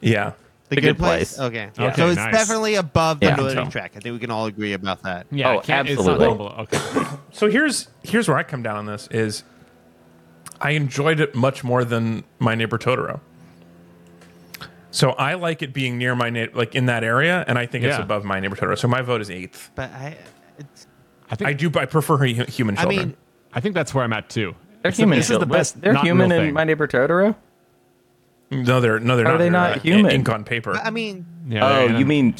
Yeah. 0.00 0.32
The, 0.68 0.76
The 0.76 0.80
good, 0.80 0.82
Good 0.82 0.98
place. 0.98 1.36
Place. 1.36 1.46
Okay. 1.48 1.70
Okay, 1.78 1.94
so 1.96 2.08
it's 2.08 2.16
nice. 2.16 2.32
definitely 2.34 2.74
above 2.76 3.20
the 3.20 3.26
Yeah. 3.26 3.36
Northern 3.36 3.66
So. 3.66 3.70
Track. 3.70 3.92
I 3.96 4.00
think 4.00 4.14
we 4.14 4.18
can 4.18 4.30
all 4.30 4.46
agree 4.46 4.72
about 4.72 5.02
that. 5.02 5.26
Yeah, 5.30 5.50
Oh, 5.50 5.58
it 5.58 5.64
can't- 5.64 5.88
it's 5.88 6.02
not 6.02 6.20
absolutely. 6.20 6.46
Okay. 6.64 7.06
So 7.32 7.50
here's 7.50 7.88
here's 8.02 8.28
where 8.28 8.38
I 8.38 8.42
come 8.44 8.62
down 8.62 8.76
on 8.76 8.86
this 8.86 9.06
is 9.10 9.44
I 10.60 10.70
enjoyed 10.70 11.20
it 11.20 11.34
much 11.34 11.62
more 11.64 11.84
than 11.84 12.24
My 12.38 12.54
Neighbor 12.54 12.78
Totoro. 12.78 13.20
So 14.90 15.10
I 15.10 15.34
like 15.34 15.60
it 15.62 15.72
being 15.74 15.98
near 15.98 16.14
my 16.14 16.30
na- 16.30 16.46
like 16.54 16.74
in 16.76 16.86
that 16.86 17.02
area, 17.02 17.44
and 17.48 17.58
I 17.58 17.66
think 17.66 17.84
it's 17.84 17.98
above 17.98 18.24
My 18.24 18.38
Neighbor 18.40 18.54
Totoro. 18.56 18.78
So 18.78 18.86
my 18.88 19.02
vote 19.02 19.20
is 19.20 19.28
eighth. 19.28 19.70
But 19.74 19.90
I, 19.92 20.06
it's, 20.10 20.30
I 21.34 21.36
think 21.36 21.48
I 21.48 21.52
do. 21.52 21.70
I 21.78 21.84
prefer 21.86 22.16
hu- 22.16 22.44
human 22.44 22.78
I 22.78 22.82
children. 22.82 23.08
mean, 23.08 23.16
I 23.52 23.60
think 23.60 23.74
that's 23.74 23.92
where 23.92 24.04
I'm 24.04 24.12
at 24.12 24.28
too. 24.30 24.54
They're 24.82 24.90
This 24.90 24.94
is- 24.94 24.98
human. 25.02 25.18
This 25.18 25.30
is 25.30 25.38
the 25.38 25.46
best. 25.46 25.80
They're 25.80 25.92
not 25.92 26.04
human 26.04 26.30
real 26.30 26.40
in 26.40 26.46
thing. 26.48 26.54
My 26.54 26.64
Neighbor 26.64 26.86
Totoro. 26.86 27.34
no, 28.50 28.80
they're 28.80 29.00
no, 29.00 29.16
they're 29.16 29.26
Are 29.26 29.32
not. 29.32 29.38
they 29.38 29.44
They're, 29.44 29.50
not 29.50 29.76
uh, 29.76 29.80
human? 29.80 30.10
Ink 30.12 30.28
on 30.28 30.44
paper. 30.44 30.76
I 30.76 30.90
mean, 30.90 31.26
Yeah, 31.48 31.66
oh, 31.66 31.84
yeah. 31.86 31.98
you 31.98 32.06
mean? 32.06 32.34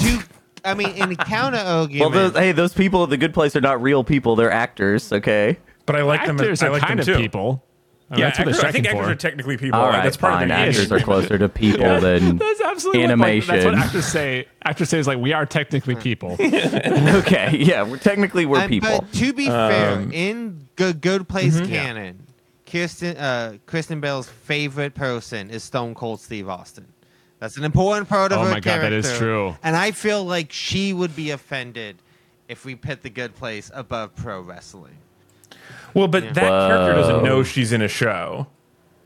I 0.65 0.75
mean, 0.75 0.91
in 0.91 1.15
counter 1.17 1.59
Well, 1.59 1.81
argument. 1.83 2.13
those, 2.13 2.33
hey, 2.37 2.53
those 2.53 2.73
people 2.73 3.03
at 3.05 3.11
the 3.11 3.17
Good 3.17 3.35
Place 3.35 3.55
are 3.57 3.61
not 3.61 3.83
real 3.83 4.05
people. 4.05 4.37
They're 4.37 4.51
actors. 4.53 5.13
Okay. 5.13 5.59
but 5.87 5.97
I 5.97 6.03
like 6.03 6.25
them. 6.25 6.37
actors 6.39 6.61
As, 6.61 6.63
I 6.63 6.69
are 6.69 6.71
like 6.73 6.83
kind 6.83 7.01
them 7.01 7.01
of 7.01 7.17
too. 7.17 7.23
people. 7.23 7.65
I 8.15 8.19
Yeah, 8.19 8.25
that's 8.27 8.39
what 8.39 8.45
they're 8.47 8.55
actors, 8.55 8.65
I 8.65 8.73
think 8.73 8.87
actors 8.87 9.07
for. 9.07 9.13
are 9.13 9.15
technically 9.15 9.57
people. 9.57 9.81
All 9.81 9.89
right, 9.89 10.03
That's 10.05 10.17
part 10.17 10.35
fine. 10.35 10.43
of 10.45 10.49
the 10.49 10.55
Actors 10.55 10.93
are 10.93 11.01
closer 11.01 11.39
to 11.39 11.49
people 11.63 12.01
than 12.01 12.39
That's 12.39 12.61
absolutely 12.61 13.07
what, 13.07 13.19
like, 13.19 13.47
that's 13.47 13.65
what 13.65 13.75
actors 13.75 14.07
say. 14.07 14.47
Actors 14.65 14.89
say 14.89 14.99
is 14.99 15.07
like 15.07 15.19
we 15.19 15.33
are 15.33 15.47
technically 15.47 15.95
people. 15.97 16.37
okay. 16.41 17.57
Yeah, 17.59 17.83
we're 17.83 17.99
technically 17.99 18.47
we're 18.47 18.61
And- 18.61 18.69
people. 18.71 19.01
But 19.01 19.13
to 19.15 19.33
be 19.33 19.49
Um, 19.49 19.71
fair, 19.71 20.07
in 20.13 20.69
Good 20.77 21.01
Good 21.01 21.29
Place 21.29 21.57
Mm-hmm. 21.57 21.73
canon, 21.73 22.27
Kirsten 22.67 23.17
uh, 23.17 23.55
Kristen 23.67 24.01
Bell's 24.01 24.29
favorite 24.29 24.95
person 24.95 25.51
is 25.51 25.63
Stone 25.63 25.95
Cold 25.95 26.21
Steve 26.21 26.49
Austin. 26.49 26.87
That's 27.41 27.57
an 27.57 27.65
important 27.65 28.09
part 28.09 28.33
of 28.33 28.39
Oh 28.39 28.45
her 28.45 28.51
my 28.53 28.61
God, 28.61 28.81
that 28.81 28.93
is 28.93 29.19
true. 29.19 29.55
And 29.63 29.77
I 29.77 29.91
feel 29.91 30.25
like 30.25 30.51
she 30.51 30.93
would 30.93 31.15
be 31.15 31.31
offended 31.31 31.97
if 32.49 32.65
we 32.65 32.75
put 32.75 33.03
the 33.03 33.11
Good 33.11 33.35
Place 33.37 33.71
above 33.75 34.17
pro 34.17 34.41
wrestling. 34.41 34.97
Well, 35.95 36.09
but 36.09 36.25
Yeah. 36.25 36.33
that 36.33 36.69
character 36.69 36.95
doesn't 36.95 37.23
know 37.25 37.43
she's 37.43 37.73
in 37.73 37.81
a 37.83 37.89
show, 37.89 38.49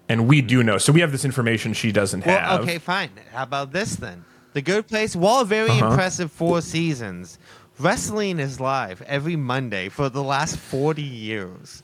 and 0.08 0.26
we 0.26 0.40
do 0.40 0.62
know. 0.62 0.78
So 0.78 0.92
we 0.92 1.00
have 1.00 1.12
this 1.12 1.24
information 1.24 1.72
she 1.74 1.92
doesn't 1.92 2.24
Well, 2.26 2.38
have. 2.38 2.60
okay, 2.62 2.78
fine. 2.78 3.10
How 3.32 3.42
about 3.44 3.72
this 3.72 3.96
then? 3.96 4.24
The 4.54 4.62
Good 4.62 4.86
Place, 4.88 5.14
while 5.14 5.44
very 5.44 5.70
Uh-huh. 5.70 5.90
impressive 5.90 6.32
four 6.32 6.62
seasons, 6.62 7.38
wrestling 7.78 8.38
is 8.40 8.58
live 8.58 9.02
every 9.02 9.36
Monday 9.36 9.88
for 9.88 10.08
the 10.08 10.22
last 10.22 10.56
40 10.56 11.02
years. 11.02 11.82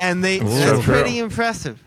And 0.00 0.24
they 0.24 0.40
Ooh, 0.40 0.44
that's 0.44 0.82
true. 0.84 0.94
pretty 0.94 1.18
impressive. 1.18 1.82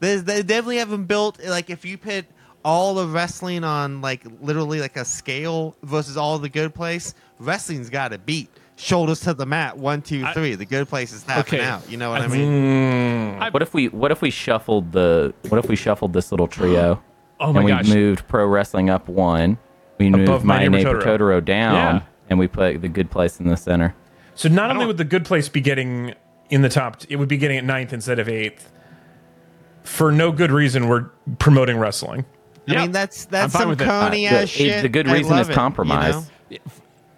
There's, 0.00 0.24
they 0.24 0.42
definitely 0.42 0.76
haven't 0.76 1.04
built 1.04 1.40
like 1.46 1.70
if 1.70 1.86
you 1.86 1.96
put 1.96 2.26
all 2.62 2.98
of 2.98 3.14
wrestling 3.14 3.64
on 3.64 4.02
like 4.02 4.22
literally 4.42 4.78
like 4.80 4.96
a 4.98 5.04
scale 5.06 5.74
versus 5.82 6.18
all 6.18 6.38
the 6.38 6.50
good 6.50 6.74
place, 6.74 7.14
wrestling's 7.38 7.88
got 7.88 8.08
to 8.08 8.18
beat. 8.18 8.50
Shoulders 8.78 9.20
to 9.20 9.32
the 9.32 9.46
mat, 9.46 9.78
One, 9.78 10.02
two, 10.02 10.24
three. 10.34 10.52
I- 10.52 10.56
the 10.56 10.66
good 10.66 10.86
place 10.88 11.12
is 11.12 11.22
tapping 11.22 11.60
Okay. 11.60 11.64
out. 11.64 11.90
You 11.90 11.96
know 11.96 12.10
what 12.10 12.20
I, 12.20 12.24
I- 12.26 12.28
mean? 12.28 13.38
What 13.52 13.62
if 13.62 13.72
we 13.72 13.88
what 13.88 14.12
if 14.12 14.20
we 14.20 14.30
shuffled 14.30 14.92
the 14.92 15.32
what 15.48 15.58
if 15.58 15.68
we 15.68 15.76
shuffled 15.76 16.12
this 16.12 16.30
little 16.30 16.46
trio? 16.48 17.02
Oh 17.38 17.52
my 17.52 17.58
and 17.60 17.64
we 17.66 17.70
gosh. 17.70 17.88
moved 17.88 18.26
pro 18.28 18.46
wrestling 18.46 18.88
up 18.88 19.08
one. 19.08 19.58
We 19.98 20.08
Above 20.08 20.20
moved 20.20 20.44
My 20.46 20.54
My 20.54 20.68
Neighbor 20.68 20.76
Neighbor 20.94 21.02
Totoro. 21.02 21.18
Totoro, 21.40 21.44
down, 21.44 21.74
Yeah. 21.96 22.02
and 22.30 22.38
we 22.38 22.46
put 22.48 22.80
the 22.80 22.88
good 22.88 23.10
place 23.10 23.38
in 23.38 23.46
the 23.48 23.58
center. 23.58 23.94
So 24.34 24.48
not 24.48 24.70
only 24.70 24.86
would 24.86 24.96
the 24.96 25.04
good 25.04 25.26
place 25.26 25.46
be 25.50 25.60
getting 25.60 26.14
in 26.48 26.62
the 26.62 26.70
top, 26.70 27.02
it 27.10 27.16
would 27.16 27.28
be 27.28 27.36
getting 27.36 27.58
at 27.58 27.64
ninth 27.64 27.92
instead 27.92 28.18
of 28.18 28.26
eighth. 28.26 28.72
For 29.82 30.10
no 30.10 30.32
good 30.32 30.50
reason, 30.50 30.88
we're 30.88 31.10
promoting 31.38 31.76
wrestling. 31.78 32.24
I 32.68 32.72
Yeah. 32.72 32.82
mean, 32.82 32.92
that's 32.92 33.26
I'm 33.26 33.30
that's 33.32 33.52
some 33.52 33.68
with 33.68 33.82
it. 33.82 33.84
coney 33.84 34.26
Uh, 34.28 34.40
the- 34.40 34.46
shit. 34.46 34.80
the 34.82 34.88
good 34.88 35.06
reason 35.06 35.36
is 35.38 35.48
it, 35.48 35.50
you 35.50 35.54
compromise. 35.56 36.14
know? 36.50 36.58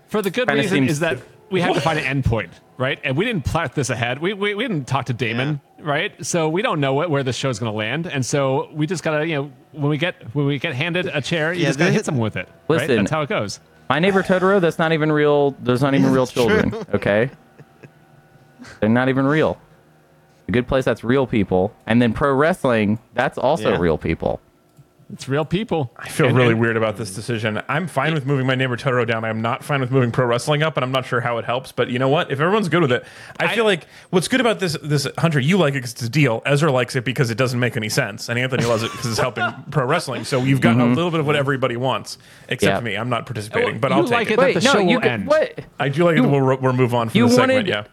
For 0.08 0.20
the 0.20 0.30
good 0.30 0.50
reason 0.50 0.68
seems- 0.78 0.90
is 0.90 1.00
that 1.00 1.18
we 1.50 1.60
have 1.60 1.74
to 1.74 1.80
find 1.80 1.98
an 1.98 2.22
endpoint, 2.22 2.50
right? 2.76 2.98
And 3.04 3.16
we 3.16 3.24
didn't 3.24 3.44
plot 3.44 3.74
this 3.74 3.90
ahead. 3.90 4.18
We, 4.18 4.32
we, 4.34 4.54
we 4.54 4.64
didn't 4.64 4.86
talk 4.86 5.06
to 5.06 5.12
Damon, 5.12 5.60
right? 5.80 6.12
So 6.24 6.48
we 6.48 6.62
don't 6.62 6.80
know 6.80 6.94
what, 6.94 7.10
where 7.10 7.22
the 7.22 7.32
show's 7.32 7.58
going 7.58 7.72
to 7.72 7.76
land, 7.76 8.06
and 8.06 8.24
so 8.24 8.68
we 8.72 8.86
just 8.86 9.02
gotta, 9.02 9.26
you 9.26 9.34
know, 9.34 9.52
when 9.72 9.88
we 9.90 9.98
get 9.98 10.34
when 10.34 10.46
we 10.46 10.58
get 10.58 10.74
handed 10.74 11.06
a 11.06 11.20
chair, 11.20 11.52
you 11.52 11.60
Yeah, 11.62 11.68
just 11.68 11.78
gotta 11.78 11.92
hit 11.92 12.04
someone 12.04 12.22
with 12.22 12.36
it. 12.36 12.48
right? 12.68 12.80
Listen. 12.80 12.96
That's 12.96 13.10
how 13.10 13.22
it 13.22 13.28
goes. 13.28 13.60
My 13.88 13.98
Neighbor 14.00 14.22
Totoro, 14.22 14.60
that's 14.60 14.78
not 14.78 14.92
even 14.92 15.10
real. 15.10 15.52
There's 15.60 15.80
not 15.82 15.94
even 15.94 16.12
real 16.12 16.24
It's 16.24 16.32
true. 16.32 16.46
children. 16.46 16.74
Okay, 16.94 17.30
they're 18.80 18.88
not 18.88 19.08
even 19.08 19.26
real. 19.26 19.58
A 20.48 20.52
good 20.52 20.66
place, 20.66 20.84
that's 20.84 21.04
real 21.04 21.26
people, 21.26 21.74
and 21.86 22.00
then 22.00 22.12
pro 22.14 22.32
wrestling, 22.34 22.98
that's 23.14 23.36
also 23.38 23.72
Yeah. 23.72 23.78
real 23.78 23.98
people. 23.98 24.40
It's 25.12 25.26
real 25.26 25.46
people. 25.46 25.90
I 25.96 26.08
feel 26.08 26.26
And- 26.26 26.36
really 26.36 26.50
and- 26.52 26.60
weird 26.60 26.76
about 26.76 26.98
this 26.98 27.14
decision. 27.14 27.62
I'm 27.68 27.86
fine 27.86 28.12
with 28.12 28.26
moving 28.26 28.46
my 28.46 28.54
neighbor 28.54 28.76
Totoro 28.76 29.06
down. 29.06 29.24
I'm 29.24 29.40
not 29.40 29.64
fine 29.64 29.80
with 29.80 29.90
moving 29.90 30.10
pro 30.10 30.26
wrestling 30.26 30.62
up, 30.62 30.76
and 30.76 30.84
I'm 30.84 30.92
not 30.92 31.06
sure 31.06 31.20
how 31.22 31.38
it 31.38 31.46
helps. 31.46 31.72
But 31.72 31.88
you 31.88 31.98
know 31.98 32.10
what? 32.10 32.30
If 32.30 32.40
everyone's 32.40 32.68
good 32.68 32.82
with 32.82 32.92
it, 32.92 33.04
I, 33.40 33.46
I- 33.46 33.54
feel 33.54 33.64
like 33.64 33.86
what's 34.10 34.28
good 34.28 34.40
about 34.40 34.60
this 34.60 34.76
this 34.82 35.06
Hunter, 35.16 35.40
you 35.40 35.56
like 35.56 35.72
it 35.72 35.78
because 35.78 35.92
it's 35.92 36.02
a 36.02 36.08
deal. 36.10 36.42
Ezra 36.44 36.70
likes 36.70 36.94
it 36.94 37.04
because 37.04 37.30
it 37.30 37.38
doesn't 37.38 37.58
make 37.58 37.76
any 37.76 37.88
sense, 37.88 38.28
and 38.28 38.38
Anthony 38.38 38.64
loves 38.66 38.82
it 38.82 38.90
because 38.92 39.06
it's 39.06 39.18
helping 39.18 39.46
pro 39.70 39.86
wrestling. 39.86 40.24
So 40.24 40.42
you've 40.42 40.60
got 40.60 40.76
a 40.76 40.78
mm-hmm. 40.80 40.92
little 40.94 41.10
bit 41.10 41.20
of 41.20 41.26
what 41.26 41.36
everybody 41.36 41.76
wants, 41.78 42.18
except 42.48 42.74
Yeah. 42.76 42.80
me. 42.80 42.96
I'm 42.96 43.08
not 43.08 43.24
participating, 43.24 43.72
Well, 43.72 43.80
but 43.80 43.92
I'll 43.92 44.02
take 44.04 44.12
like 44.12 44.30
it. 44.30 44.32
it 44.34 44.36
that 44.40 44.54
the 44.54 44.60
show 44.60 44.78
you 44.78 44.96
will 44.96 45.00
could- 45.00 45.10
end. 45.10 45.26
what? 45.26 45.58
I 45.80 45.88
do 45.88 46.04
like 46.04 46.12
it. 46.12 46.16
You- 46.16 46.22
that 46.22 46.28
We'll, 46.28 46.56
we'll 46.58 46.72
move 46.74 46.94
on 46.94 47.08
from 47.08 47.18
you 47.18 47.24
the 47.28 47.34
segment. 47.34 47.52
wanted- 47.66 47.68
Yeah. 47.68 47.84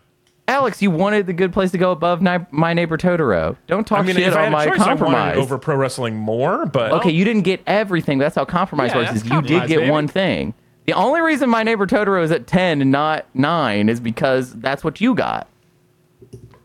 Alex, 0.47 0.79
you 0.81 0.91
wanted 0.91 1.25
the 1.25 1.33
good 1.33 1.51
place 1.51 1.71
to 1.71 1.77
go 1.77 1.91
above 1.91 2.21
Ni- 2.21 2.45
My 2.51 2.73
Neighbor 2.73 2.97
Totoro. 2.97 3.55
Don't 3.65 3.85
talk 3.87 3.99
I 3.99 4.01
mean, 4.03 4.15
shit 4.15 4.27
if 4.27 4.35
I 4.35 4.37
on 4.37 4.43
had 4.45 4.51
my 4.51 4.63
a 4.63 4.69
choice, 4.69 4.79
I 4.79 4.87
wanted 4.87 4.99
compromise. 4.99 5.37
it 5.37 5.39
over 5.39 5.57
pro 5.57 5.75
wrestling 5.75 6.15
more, 6.17 6.65
but 6.67 6.91
okay, 6.93 7.09
you 7.09 7.25
didn't 7.25 7.41
get 7.43 7.61
everything. 7.65 8.19
That's 8.19 8.35
how 8.35 8.45
compromise 8.45 8.91
Yeah, 8.91 8.97
works. 8.97 9.11
that's 9.11 9.23
Is 9.23 9.29
you 9.31 9.41
did 9.41 9.67
get 9.67 9.79
baby. 9.79 9.89
one 9.91 10.07
thing. 10.07 10.53
The 10.85 10.93
only 10.93 11.21
reason 11.21 11.49
My 11.49 11.63
Neighbor 11.63 11.87
Totoro 11.87 12.23
is 12.23 12.29
at 12.31 12.45
ten 12.45 12.79
and 12.81 12.91
not 12.91 13.25
nine 13.33 13.89
is 13.89 13.99
because 13.99 14.53
that's 14.53 14.83
what 14.83 15.01
you 15.01 15.15
got. 15.15 15.47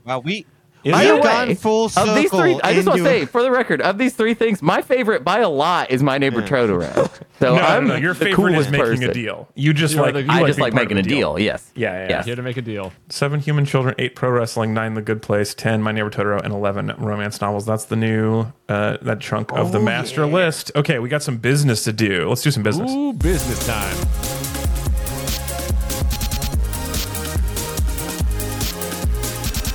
Wow, 0.05 0.19
we 0.19 0.45
Is 0.83 0.95
I 0.95 1.03
it? 1.03 1.07
have 1.07 1.15
Either 1.19 1.23
gone 1.23 1.49
way, 1.49 1.55
full 1.55 1.85
of 1.87 1.93
circle. 1.93 2.15
these 2.15 2.31
three, 2.31 2.61
I 2.63 2.73
just 2.75 2.87
want 2.89 2.99
to 2.99 3.05
say, 3.05 3.27
for 3.27 3.43
the 3.43 3.51
record, 3.51 3.83
of 3.83 3.99
these 3.99 4.15
three 4.15 4.35
things, 4.35 4.63
my 4.63 4.81
favorite 4.83 5.25
by 5.25 5.41
a 5.41 5.49
lot 5.49 5.91
is 5.91 6.03
My 6.03 6.17
Neighbor 6.19 6.43
Totoro. 6.43 7.11
So 7.41 7.57
no, 7.57 7.63
I'm 7.63 7.87
no, 7.89 7.95
no, 7.95 8.01
your 8.01 8.13
the 8.13 8.27
favorite 8.27 8.55
is 8.57 8.69
making 8.71 8.85
person. 8.85 9.05
a 9.09 9.15
deal. 9.15 9.49
You 9.55 9.73
just 9.73 9.95
You 9.95 10.01
are 10.01 10.05
like 10.05 10.13
the- 10.13 10.23
you 10.25 10.29
I 10.31 10.41
like 10.41 10.47
just 10.49 10.59
like 10.61 10.75
making 10.75 10.99
a 10.99 11.03
deal. 11.03 11.39
Yes. 11.39 11.71
Yeah, 11.75 12.03
yeah, 12.03 12.09
yeah. 12.11 12.23
Here 12.23 12.37
to 12.37 12.43
make 12.43 12.59
a 12.59 12.63
deal. 12.63 12.93
Seven 13.09 13.41
human 13.41 13.65
children, 13.65 13.95
eight 13.99 14.15
pro 14.15 14.29
wrestling, 14.29 14.75
nine 14.75 14.93
the 14.93 15.01
good 15.01 15.23
place, 15.23 15.55
ten 15.55 15.81
my 15.83 15.91
neighbor 15.91 16.11
Totoro, 16.11 16.43
and 16.43 16.53
eleven 16.53 16.93
romance 16.99 17.41
novels. 17.41 17.65
That's 17.65 17.87
the 17.87 17.97
new 17.97 18.53
uh, 18.69 18.99
that 19.01 19.21
chunk 19.21 19.53
of 19.55 19.73
the 19.73 19.79
Oh, 19.79 19.83
master 19.83 20.27
yeah. 20.27 20.33
list. 20.35 20.71
Okay, 20.77 20.99
we 20.99 21.09
got 21.09 21.23
some 21.23 21.39
business 21.39 21.83
to 21.85 21.95
do. 21.95 22.29
Let's 22.29 22.43
do 22.43 22.51
some 22.51 22.63
business. 22.63 22.91
Ooh, 22.93 23.15
business 23.15 23.67
time. 23.67 24.40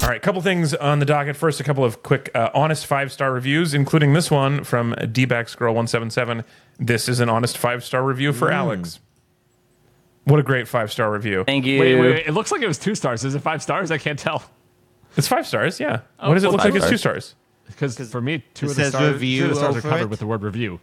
All 0.06 0.12
right, 0.12 0.18
a 0.18 0.20
couple 0.20 0.40
things 0.44 0.76
on 0.76 1.00
the 1.00 1.06
docket. 1.06 1.36
First, 1.36 1.60
a 1.60 1.64
couple 1.64 1.84
of 1.84 2.04
quick, 2.04 2.30
uh, 2.36 2.52
honest 2.54 2.86
five 2.86 3.12
star 3.12 3.34
reviews, 3.34 3.74
including 3.74 4.14
this 4.14 4.30
one 4.30 4.64
from 4.64 4.94
dbacks 4.94 5.58
girl 5.58 5.74
one 5.74 5.88
seven 5.88 6.12
seven. 6.12 6.44
This 6.78 7.10
is 7.10 7.22
an 7.22 7.28
honest 7.28 7.58
five 7.58 7.84
star 7.84 8.04
review 8.04 8.32
for 8.32 8.52
Alex. 8.52 9.00
What 10.26 10.40
a 10.40 10.44
great 10.44 10.68
five 10.68 10.92
star 10.92 11.12
review! 11.12 11.44
Thank 11.44 11.66
you. 11.66 11.80
Wait, 11.80 11.96
wait, 11.96 12.12
wait. 12.12 12.28
It 12.28 12.34
looks 12.34 12.52
like 12.52 12.62
it 12.62 12.68
was 12.68 12.78
two 12.78 12.94
stars. 12.94 13.26
Is 13.26 13.34
it 13.34 13.40
five 13.40 13.64
stars? 13.64 13.90
I 13.90 13.98
can't 13.98 14.20
tell. 14.20 14.44
It's 15.18 15.28
five 15.28 15.48
stars. 15.48 15.80
Yeah. 15.80 16.02
what 16.20 16.36
does 16.36 16.44
it 16.44 16.52
look 16.52 16.62
five 16.62 16.72
like? 16.72 16.84
It's 16.84 16.90
two 16.92 16.98
stars. 16.98 17.36
stars. 17.66 17.96
Because 17.98 18.12
for 18.12 18.22
me, 18.22 18.44
two 18.54 18.68
of 18.68 18.76
the 18.76 18.84
says 18.84 18.90
stars, 18.90 19.10
two 19.10 19.16
of 19.16 19.20
the 19.50 19.56
stars 19.56 19.76
are 19.76 19.80
over 19.80 19.82
covered 19.82 20.02
it. 20.02 20.10
with 20.12 20.20
the 20.20 20.28
word 20.28 20.44
review. 20.44 20.82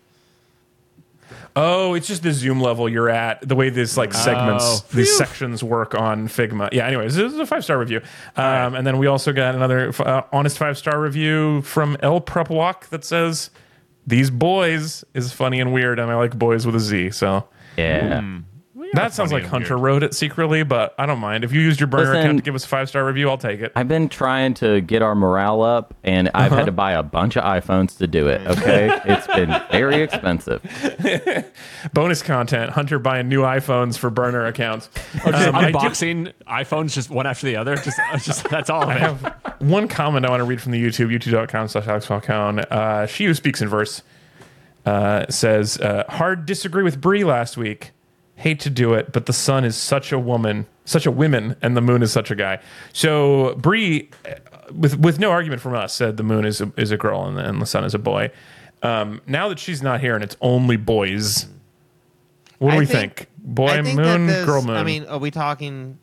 Oh, 1.54 1.94
it's 1.94 2.06
just 2.06 2.22
the 2.22 2.32
zoom 2.32 2.60
level 2.60 2.88
you're 2.88 3.10
at, 3.10 3.46
the 3.46 3.54
way 3.54 3.68
these 3.68 3.96
like 3.98 4.14
segments, 4.14 4.64
Oh. 4.64 4.84
these 4.94 5.08
Phew. 5.08 5.16
sections 5.18 5.62
work 5.62 5.94
on 5.94 6.26
Figma. 6.28 6.70
Yeah. 6.72 6.86
Anyways, 6.86 7.14
this 7.14 7.32
is 7.32 7.38
a 7.38 7.44
five 7.46 7.62
star 7.64 7.78
review, 7.78 8.00
um, 8.36 8.74
and 8.74 8.86
then 8.86 8.96
we 8.98 9.06
also 9.06 9.32
got 9.32 9.54
another 9.54 9.92
uh, 10.00 10.22
honest 10.32 10.56
five 10.58 10.78
star 10.78 10.98
review 11.00 11.60
from 11.62 11.96
El 12.00 12.20
Prepwalk 12.22 12.88
that 12.88 13.04
says, 13.04 13.50
"These 14.06 14.30
boys 14.30 15.04
is 15.14 15.32
funny 15.32 15.60
and 15.60 15.72
weird, 15.74 15.98
and 15.98 16.10
I 16.10 16.14
like 16.14 16.38
boys 16.38 16.64
with 16.64 16.74
a 16.76 16.80
Z." 16.80 17.10
So 17.10 17.46
Yeah. 17.76 18.20
That 18.94 19.12
sounds 19.14 19.32
like 19.32 19.44
Hunter 19.44 19.74
weird. 19.76 19.84
wrote 19.84 20.02
it 20.02 20.14
secretly, 20.14 20.62
but 20.62 20.94
I 20.98 21.06
don't 21.06 21.18
mind. 21.18 21.44
If 21.44 21.52
you 21.52 21.60
used 21.60 21.80
your 21.80 21.86
burner 21.86 22.04
Listen- 22.10 22.20
account 22.20 22.38
to 22.38 22.42
give 22.42 22.54
us 22.54 22.64
a 22.64 22.68
five 22.68 22.88
star 22.88 23.04
review, 23.04 23.28
I'll 23.30 23.38
take 23.38 23.60
it. 23.60 23.72
I've 23.74 23.88
been 23.88 24.08
trying 24.08 24.54
to 24.54 24.80
get 24.80 25.02
our 25.02 25.14
morale 25.14 25.62
up, 25.62 25.94
and 26.04 26.30
I've 26.34 26.46
Uh-huh. 26.52 26.56
had 26.56 26.66
to 26.66 26.72
buy 26.72 26.92
a 26.92 27.02
bunch 27.02 27.36
of 27.36 27.44
iPhones 27.44 27.96
to 27.98 28.06
do 28.06 28.28
it. 28.28 28.40
Okay, 28.46 28.90
it's 29.04 29.26
been 29.28 29.54
very 29.70 30.02
expensive. 30.02 30.62
Bonus 31.92 32.22
content: 32.22 32.70
Hunter 32.72 32.98
buying 32.98 33.28
new 33.28 33.42
iPhones 33.42 33.96
for 33.98 34.10
burner 34.10 34.46
accounts. 34.46 34.88
Or 35.24 35.32
just 35.32 35.48
Um, 35.48 35.54
I 35.54 35.70
do- 35.70 35.78
unboxing 35.78 36.32
iPhones 36.46 36.92
just 36.92 37.10
one 37.10 37.26
after 37.26 37.46
the 37.46 37.56
other. 37.56 37.76
Just, 37.76 37.98
just 38.24 38.44
that's 38.50 38.70
all 38.70 38.82
of 38.82 38.88
I 38.88 38.98
have 38.98 39.34
one 39.60 39.88
comment 39.88 40.26
I 40.26 40.30
want 40.30 40.40
to 40.40 40.44
read 40.44 40.60
from 40.60 40.72
the 40.72 40.82
YouTube, 40.82 41.08
youtube.com 41.10 41.68
slash 41.68 41.86
Alex 41.86 42.06
Falcone. 42.06 42.62
Uh, 42.70 43.06
she 43.06 43.24
who 43.24 43.34
speaks 43.34 43.60
in 43.62 43.68
verse 43.68 44.02
uh, 44.84 45.24
says, 45.28 45.78
uh, 45.78 46.04
hard 46.08 46.44
disagree 46.46 46.82
with 46.82 47.00
Brie 47.00 47.24
last 47.24 47.56
week. 47.56 47.92
Hate 48.36 48.60
to 48.60 48.70
do 48.70 48.94
it, 48.94 49.12
but 49.12 49.26
the 49.26 49.32
sun 49.32 49.64
is 49.64 49.76
such 49.76 50.10
a 50.10 50.18
woman, 50.18 50.66
such 50.84 51.06
a 51.06 51.10
woman, 51.10 51.54
and 51.62 51.76
the 51.76 51.80
moon 51.80 52.02
is 52.02 52.10
such 52.12 52.30
a 52.30 52.34
guy. 52.34 52.58
So 52.92 53.54
Brie, 53.56 54.08
uh, 54.26 54.34
with 54.74 54.98
with 54.98 55.18
no 55.20 55.30
argument 55.30 55.60
from 55.62 55.74
us, 55.74 55.92
said 55.94 56.16
the 56.16 56.22
moon 56.22 56.44
is 56.44 56.60
a, 56.60 56.72
is 56.76 56.90
a 56.90 56.96
girl 56.96 57.24
and 57.26 57.36
the, 57.36 57.46
and 57.48 57.60
the 57.62 57.66
sun 57.66 57.84
is 57.84 57.94
a 57.94 57.98
boy. 57.98 58.30
Um, 58.82 59.20
now 59.26 59.48
that 59.48 59.58
she's 59.60 59.80
not 59.82 60.00
here 60.00 60.14
and 60.16 60.24
it's 60.24 60.36
only 60.40 60.76
boys, 60.76 61.46
what 62.58 62.70
do 62.70 62.76
I 62.76 62.78
we 62.80 62.86
think- 62.86 63.16
think? 63.16 63.28
Boy 63.44 63.66
I 63.68 63.82
think 63.82 63.96
that 63.98 64.18
moon, 64.20 64.44
girl 64.46 64.62
moon. 64.62 64.76
I 64.76 64.84
mean, 64.84 65.04
are 65.06 65.18
we 65.18 65.30
talking 65.32 65.98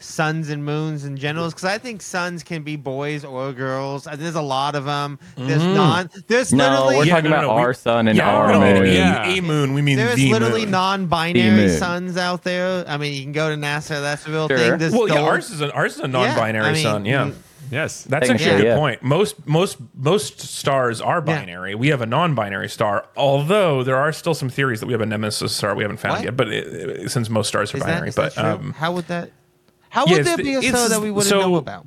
suns 0.00 0.48
and 0.50 0.64
moons 0.64 1.04
and 1.04 1.18
general? 1.18 1.46
Because 1.48 1.64
I 1.64 1.78
think 1.78 2.02
suns 2.02 2.42
can 2.42 2.62
be 2.62 2.76
boys 2.76 3.24
or 3.24 3.52
girls. 3.52 4.06
And 4.06 4.20
there's 4.20 4.34
a 4.34 4.40
lot 4.42 4.74
of 4.74 4.84
them. 4.84 5.18
There's 5.36 5.62
non. 5.64 6.10
There's 6.26 6.52
No, 6.52 6.64
literally. 6.70 6.96
we're 6.96 7.04
Yeah, 7.04 7.14
talking 7.16 7.30
no, 7.30 7.36
no, 7.40 7.44
about 7.50 7.56
we- 7.56 7.62
our 7.62 7.74
sun 7.74 8.08
and 8.08 8.16
yeah, 8.16 8.30
our 8.34 8.52
no, 8.52 8.60
moon. 8.60 8.86
Yeah. 8.92 9.24
a 9.26 9.40
moon. 9.40 9.74
We 9.74 9.82
mean 9.82 9.96
There's 9.96 10.16
the 10.16 10.30
literally 10.32 10.62
moon. 10.62 10.70
non-binary 10.72 11.50
moon. 11.56 11.70
suns 11.70 12.16
out 12.16 12.42
there. 12.44 12.84
I 12.88 12.96
mean, 12.96 13.14
you 13.14 13.22
can 13.22 13.32
go 13.32 13.50
to 13.50 13.56
NASA. 13.56 14.00
That's 14.00 14.26
a 14.26 14.30
real 14.30 14.48
Sure. 14.48 14.58
thing. 14.58 14.78
There's 14.78 14.92
Well, 14.92 15.08
yeah, 15.08 15.20
ours 15.20 15.50
is 15.50 15.60
a, 15.60 15.72
ours 15.72 15.94
is 15.94 16.00
a 16.00 16.08
non-binary 16.08 16.66
I 16.66 16.72
mean, 16.72 16.82
sun. 16.82 17.04
Yeah, 17.04 17.24
mm, 17.26 17.34
Yes. 17.70 18.04
that's 18.04 18.26
Technically, 18.28 18.46
actually 18.46 18.50
a 18.54 18.58
good 18.62 18.66
yeah. 18.68 18.76
point. 18.76 19.02
Most 19.02 19.46
most 19.46 19.76
most 19.94 20.40
stars 20.40 21.00
are 21.02 21.16
Yeah. 21.18 21.20
binary. 21.40 21.74
We 21.74 21.88
have 21.88 22.00
a 22.00 22.06
non-binary 22.06 22.68
star, 22.70 23.04
although 23.16 23.82
there 23.82 23.96
are 23.96 24.10
still 24.12 24.32
some 24.34 24.48
theories 24.48 24.80
that 24.80 24.86
we 24.86 24.92
have 24.92 25.02
a 25.02 25.06
nemesis 25.06 25.52
star 25.54 25.74
we 25.74 25.82
haven't 25.82 25.98
found 25.98 26.14
What? 26.14 26.24
yet. 26.24 26.36
But 26.36 26.48
it, 26.48 27.10
since 27.10 27.28
most 27.28 27.48
stars 27.48 27.74
are 27.74 27.76
Is 27.76 27.82
binary, 27.82 28.10
that 28.10 28.34
but 28.34 28.38
um, 28.44 28.74
how 28.78 28.92
would 28.92 29.06
that? 29.08 29.32
How 29.90 30.04
would 30.06 30.18
it's 30.18 30.28
there 30.28 30.36
be 30.36 30.54
a 30.54 30.62
show 30.62 30.88
that 30.88 31.00
we 31.00 31.10
wouldn't 31.10 31.28
so- 31.30 31.40
know 31.40 31.56
about? 31.56 31.86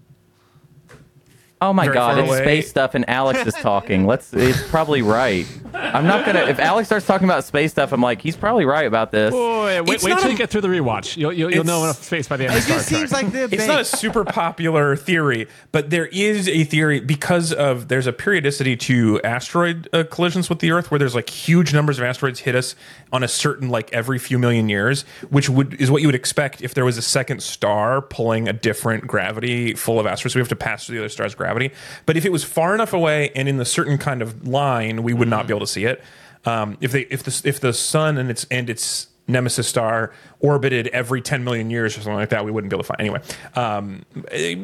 Oh 1.64 1.74
my 1.74 1.84
Very 1.86 1.94
god, 1.94 2.18
it's 2.18 2.28
away. 2.28 2.42
space 2.42 2.70
stuff 2.72 2.96
and 2.96 3.08
Alex 3.08 3.46
is 3.46 3.54
talking. 3.54 4.08
Let's 4.08 4.34
it's 4.34 4.68
probably 4.72 5.04
right. 5.04 5.46
I'm 5.74 6.06
not 6.06 6.26
gonna 6.26 6.42
if 6.46 6.60
Alex 6.60 6.88
starts 6.88 7.06
talking 7.06 7.26
about 7.26 7.44
space 7.44 7.72
stuff, 7.72 7.92
I'm 7.92 8.02
like, 8.02 8.22
he's 8.22 8.36
probably 8.36 8.66
right 8.66 8.86
about 8.86 9.12
this. 9.12 9.34
Oh, 9.36 9.66
wait, 9.66 9.82
wait, 9.82 9.96
It's 9.96 10.04
wait 10.04 10.10
not 10.12 10.20
till 10.20 10.30
a- 10.30 10.32
you 10.32 10.38
get 10.38 10.50
through 10.50 10.62
the 10.62 10.68
rewatch. 10.68 11.18
You'll, 11.18 11.34
you'll, 11.34 11.54
you'll 11.54 11.64
know 11.64 11.78
It's- 11.84 11.96
enough 11.98 12.04
space 12.04 12.28
by 12.28 12.38
the 12.38 12.46
end 12.46 12.54
of 12.54 12.60
It 12.60 12.64
Star 12.64 12.78
just 12.78 12.90
Trek. 12.90 13.00
seems 13.00 13.12
like 13.12 13.32
they're 13.32 13.48
it's 13.52 13.68
not 13.68 13.82
a 13.82 13.86
super 13.86 14.24
popular 14.26 14.96
theory, 14.96 15.48
but 15.72 15.90
there 15.90 16.08
is 16.08 16.48
a 16.48 16.64
theory 16.64 17.00
because 17.00 17.54
of 17.54 17.88
there's 17.88 18.08
a 18.08 18.14
periodicity 18.14 18.76
to 18.78 19.22
asteroid 19.24 19.88
uh, 19.94 20.04
collisions 20.10 20.50
with 20.50 20.60
the 20.60 20.72
Earth 20.72 20.92
where 20.92 21.00
there's 21.00 21.16
like 21.16 21.30
huge 21.30 21.74
numbers 21.74 21.98
of 22.00 22.04
asteroids 22.06 22.40
hit 22.42 22.56
us 22.56 22.76
on 23.14 23.24
a 23.24 23.28
certain 23.28 23.70
like 23.70 23.92
every 23.94 24.18
few 24.20 24.40
million 24.40 24.70
years, 24.70 25.04
which 25.30 25.50
would 25.50 25.74
is 25.82 25.92
what 25.92 26.02
you 26.02 26.08
would 26.08 26.16
expect 26.16 26.62
if 26.62 26.74
there 26.74 26.86
was 26.86 26.98
a 26.98 27.02
second 27.02 27.42
star 27.44 28.02
pulling 28.02 28.48
a 28.48 28.54
different 28.54 29.06
gravity 29.08 29.74
full 29.74 30.00
of 30.00 30.06
asteroids. 30.08 30.36
We 30.36 30.40
have 30.40 30.48
to 30.50 30.56
pass 30.56 30.86
through 30.86 30.96
the 30.98 31.02
other 31.02 31.10
star's 31.10 31.36
gravity, 31.36 31.72
but 32.06 32.18
if 32.18 32.26
it 32.26 32.32
was 32.32 32.44
far 32.44 32.74
enough 32.74 32.94
away 32.94 33.32
and 33.36 33.48
in 33.50 33.58
the 33.58 33.66
certain 33.66 33.98
kind 33.98 34.22
of 34.22 34.48
line, 34.48 35.04
we 35.04 35.14
would 35.14 35.28
not 35.28 35.48
be 35.48 35.54
able 35.54 35.61
to 35.62 35.72
see 35.72 35.86
it. 35.86 36.04
Um, 36.46 36.78
if 36.82 36.92
they 36.92 37.02
if 37.02 37.24
the 37.24 37.42
if 37.46 37.60
the 37.60 37.74
sun 37.74 38.18
and 38.18 38.30
its 38.30 38.46
and 38.50 38.70
its 38.70 39.08
nemesis 39.28 39.68
star 39.68 40.12
orbited 40.40 40.88
every 40.88 41.22
10 41.22 41.44
million 41.44 41.70
years 41.70 41.94
or 41.96 42.02
something 42.02 42.16
like 42.16 42.30
that 42.30 42.44
we 42.44 42.52
wouldn't 42.52 42.70
be 42.70 42.76
able 42.76 42.84
to 42.84 42.88
find 42.88 43.00
anyway. 43.00 43.22
Um, 43.56 44.04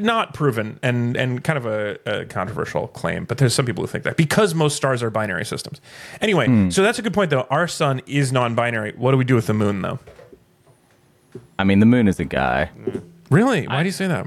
not 0.01 0.33
proven 0.33 0.79
and 0.81 1.15
and 1.15 1.43
kind 1.43 1.57
of 1.57 1.65
a, 1.67 1.99
a 2.05 2.25
controversial 2.25 2.87
claim 2.87 3.25
but 3.25 3.37
there's 3.37 3.53
some 3.53 3.65
people 3.65 3.83
who 3.83 3.87
think 3.87 4.03
that 4.03 4.17
because 4.17 4.55
most 4.55 4.75
stars 4.75 5.03
are 5.03 5.09
binary 5.09 5.45
systems. 5.45 5.79
Anyway 6.19 6.69
so 6.71 6.81
that's 6.81 6.99
a 6.99 7.01
good 7.01 7.13
point 7.13 7.29
though. 7.29 7.47
Our 7.49 7.67
sun 7.67 8.01
is 8.07 8.31
non-binary. 8.31 8.93
What 8.97 9.11
do 9.11 9.17
we 9.17 9.23
do 9.23 9.35
with 9.35 9.47
the 9.47 9.53
moon 9.53 9.83
though? 9.83 9.99
I 11.59 11.63
mean, 11.63 11.79
the 11.79 11.85
moon 11.85 12.07
is 12.07 12.19
a 12.19 12.25
guy. 12.25 12.69
Really? 13.29 13.67
Why 13.67 13.81
do 13.83 13.87
you 13.87 13.91
say 13.91 14.07
that 14.07 14.25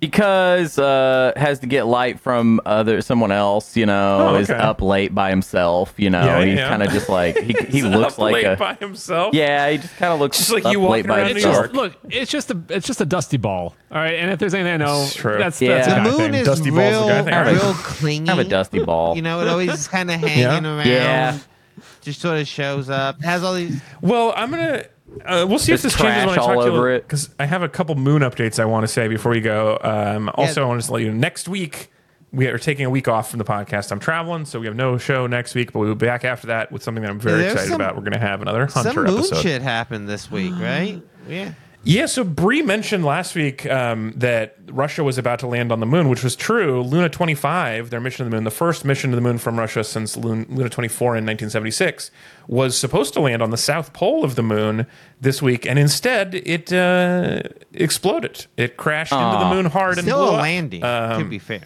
because 0.00 0.78
uh, 0.78 1.32
has 1.36 1.58
to 1.60 1.66
get 1.66 1.86
light 1.86 2.18
from 2.18 2.60
other 2.66 3.00
someone 3.02 3.30
else. 3.30 3.76
You 3.76 3.86
know, 3.86 4.30
Oh, 4.30 4.34
is 4.36 4.50
up 4.50 4.80
late 4.82 5.14
by 5.14 5.30
himself. 5.30 5.94
You 5.98 6.10
know, 6.10 6.24
Yeah, 6.24 6.44
he's 6.44 6.56
yeah. 6.58 6.68
kind 6.68 6.82
of 6.82 6.90
just 6.90 7.08
like 7.08 7.36
he 7.38 7.52
he 7.68 7.82
looks 7.82 8.14
Up 8.14 8.18
like 8.18 8.34
late 8.34 8.44
a 8.46 8.56
by 8.56 8.74
himself 8.74 9.34
yeah. 9.34 9.70
He 9.70 9.78
just 9.78 9.94
kind 9.96 10.12
of 10.12 10.18
looks 10.20 10.38
Just 10.38 10.50
like 10.52 10.64
up 10.64 10.72
you 10.72 10.80
late 10.80 11.06
walking 11.06 11.08
by 11.08 11.18
around 11.20 11.26
New 11.26 11.34
It's 11.36 11.44
himself. 11.44 11.64
just, 11.66 11.74
look, 11.74 11.96
it's 12.08 12.30
just 12.30 12.50
a 12.50 12.62
it's 12.70 12.86
just 12.86 13.00
a 13.00 13.06
dusty 13.06 13.36
ball. 13.36 13.74
All 13.92 13.98
right, 13.98 14.14
and 14.14 14.30
if 14.30 14.38
there's 14.38 14.54
anything 14.54 14.72
I 14.74 14.76
know, 14.78 15.02
It's 15.02 15.14
true. 15.14 15.36
that's 15.38 15.60
Yeah. 15.60 15.76
that's 15.78 15.88
a 15.88 15.90
The 15.90 15.96
the 15.96 16.10
moon 16.18 16.32
thing. 16.32 16.40
is 16.40 16.46
Dusty 16.46 16.70
Ball's 16.70 16.92
the 16.94 16.98
real, 17.00 17.08
guy 17.08 17.22
thing, 17.22 17.34
right? 17.34 17.52
real 17.62 17.74
clingy. 17.74 18.28
Have 18.30 18.38
a 18.38 18.44
dusty 18.44 18.84
ball. 18.84 19.16
You 19.16 19.22
know, 19.22 19.40
it 19.40 19.48
always 19.48 19.86
kind 19.88 20.10
of 20.10 20.20
hanging 20.20 20.64
around. 20.66 20.86
Yeah. 20.86 21.38
Just 22.02 22.20
sort 22.20 22.38
of 22.38 22.46
shows 22.48 22.88
up. 22.88 23.22
Has 23.22 23.42
all 23.44 23.54
these. 23.54 23.80
Well, 24.00 24.32
I'm 24.36 24.50
gonna. 24.50 24.84
Uh, 25.24 25.46
we'll 25.48 25.58
see 25.58 25.72
if 25.72 25.82
this 25.82 25.94
changes 25.96 26.26
when 26.26 26.28
I 26.30 26.34
talk 26.36 26.48
all 26.48 26.60
to 26.62 26.70
you 26.70 26.76
over 26.76 26.90
it. 26.90 27.02
because 27.02 27.30
I 27.38 27.46
have 27.46 27.62
a 27.62 27.68
couple 27.68 27.94
moon 27.96 28.22
updates 28.22 28.58
I 28.58 28.64
want 28.64 28.84
to 28.84 28.88
say 28.88 29.08
before 29.08 29.32
we 29.32 29.40
go. 29.40 29.78
Um, 29.82 30.30
also, 30.34 30.60
Yeah. 30.60 30.66
I 30.66 30.68
want 30.68 30.82
to 30.82 30.92
let 30.92 31.02
you 31.02 31.10
know 31.12 31.18
next 31.18 31.48
week 31.48 31.90
we 32.32 32.46
are 32.46 32.58
taking 32.58 32.84
a 32.86 32.90
week 32.90 33.08
off 33.08 33.28
from 33.30 33.38
the 33.38 33.44
podcast. 33.44 33.90
I'm 33.90 33.98
traveling, 33.98 34.44
so 34.44 34.60
we 34.60 34.66
have 34.66 34.76
no 34.76 34.98
show 34.98 35.26
next 35.26 35.54
week, 35.56 35.72
but 35.72 35.80
we'll 35.80 35.94
be 35.96 36.06
back 36.06 36.24
after 36.24 36.46
that 36.46 36.70
with 36.70 36.82
something 36.82 37.02
that 37.02 37.10
I'm 37.10 37.18
very 37.18 37.38
There's 37.38 37.52
excited 37.54 37.70
some- 37.72 37.80
about. 37.80 37.96
We're 37.96 38.02
going 38.02 38.12
to 38.12 38.18
have 38.20 38.40
another 38.40 38.68
Some 38.68 38.84
Hunter 38.84 39.02
moon 39.02 39.18
episode. 39.18 39.42
shit 39.42 39.62
happened 39.62 40.08
this 40.08 40.30
week, 40.30 40.52
right? 40.56 41.02
Yeah. 41.28 41.52
Yeah, 41.82 42.04
so 42.06 42.24
Bree 42.24 42.60
mentioned 42.60 43.06
last 43.06 43.34
week 43.34 43.64
um, 43.64 44.12
that 44.16 44.56
Russia 44.66 45.02
was 45.02 45.16
about 45.16 45.38
to 45.38 45.46
land 45.46 45.72
on 45.72 45.80
the 45.80 45.86
moon, 45.86 46.10
which 46.10 46.22
was 46.22 46.36
true. 46.36 46.82
Luna 46.82 47.08
25, 47.08 47.88
their 47.88 48.00
mission 48.00 48.18
to 48.26 48.30
the 48.30 48.36
moon, 48.36 48.44
the 48.44 48.50
first 48.50 48.84
mission 48.84 49.08
to 49.10 49.16
the 49.16 49.22
moon 49.22 49.38
from 49.38 49.58
Russia 49.58 49.82
since 49.82 50.14
Luna 50.14 50.44
24 50.68 51.16
in 51.16 51.24
1976, 51.24 52.10
was 52.46 52.76
supposed 52.76 53.14
to 53.14 53.20
land 53.20 53.40
on 53.42 53.48
the 53.50 53.56
south 53.56 53.94
pole 53.94 54.24
of 54.24 54.34
the 54.34 54.42
moon 54.42 54.86
this 55.22 55.40
week, 55.40 55.64
and 55.64 55.78
instead 55.78 56.34
it 56.34 56.70
uh, 56.70 57.40
exploded. 57.72 58.44
It 58.58 58.76
crashed 58.76 59.12
into 59.12 59.38
the 59.38 59.48
moon 59.48 59.64
hard 59.66 59.96
and 59.96 60.06
Still 60.06 60.18
blew 60.18 60.26
a 60.32 60.34
up. 60.36 60.42
landing, 60.42 60.80
to 60.82 61.14
Um, 61.16 61.30
be 61.30 61.38
fair. 61.38 61.62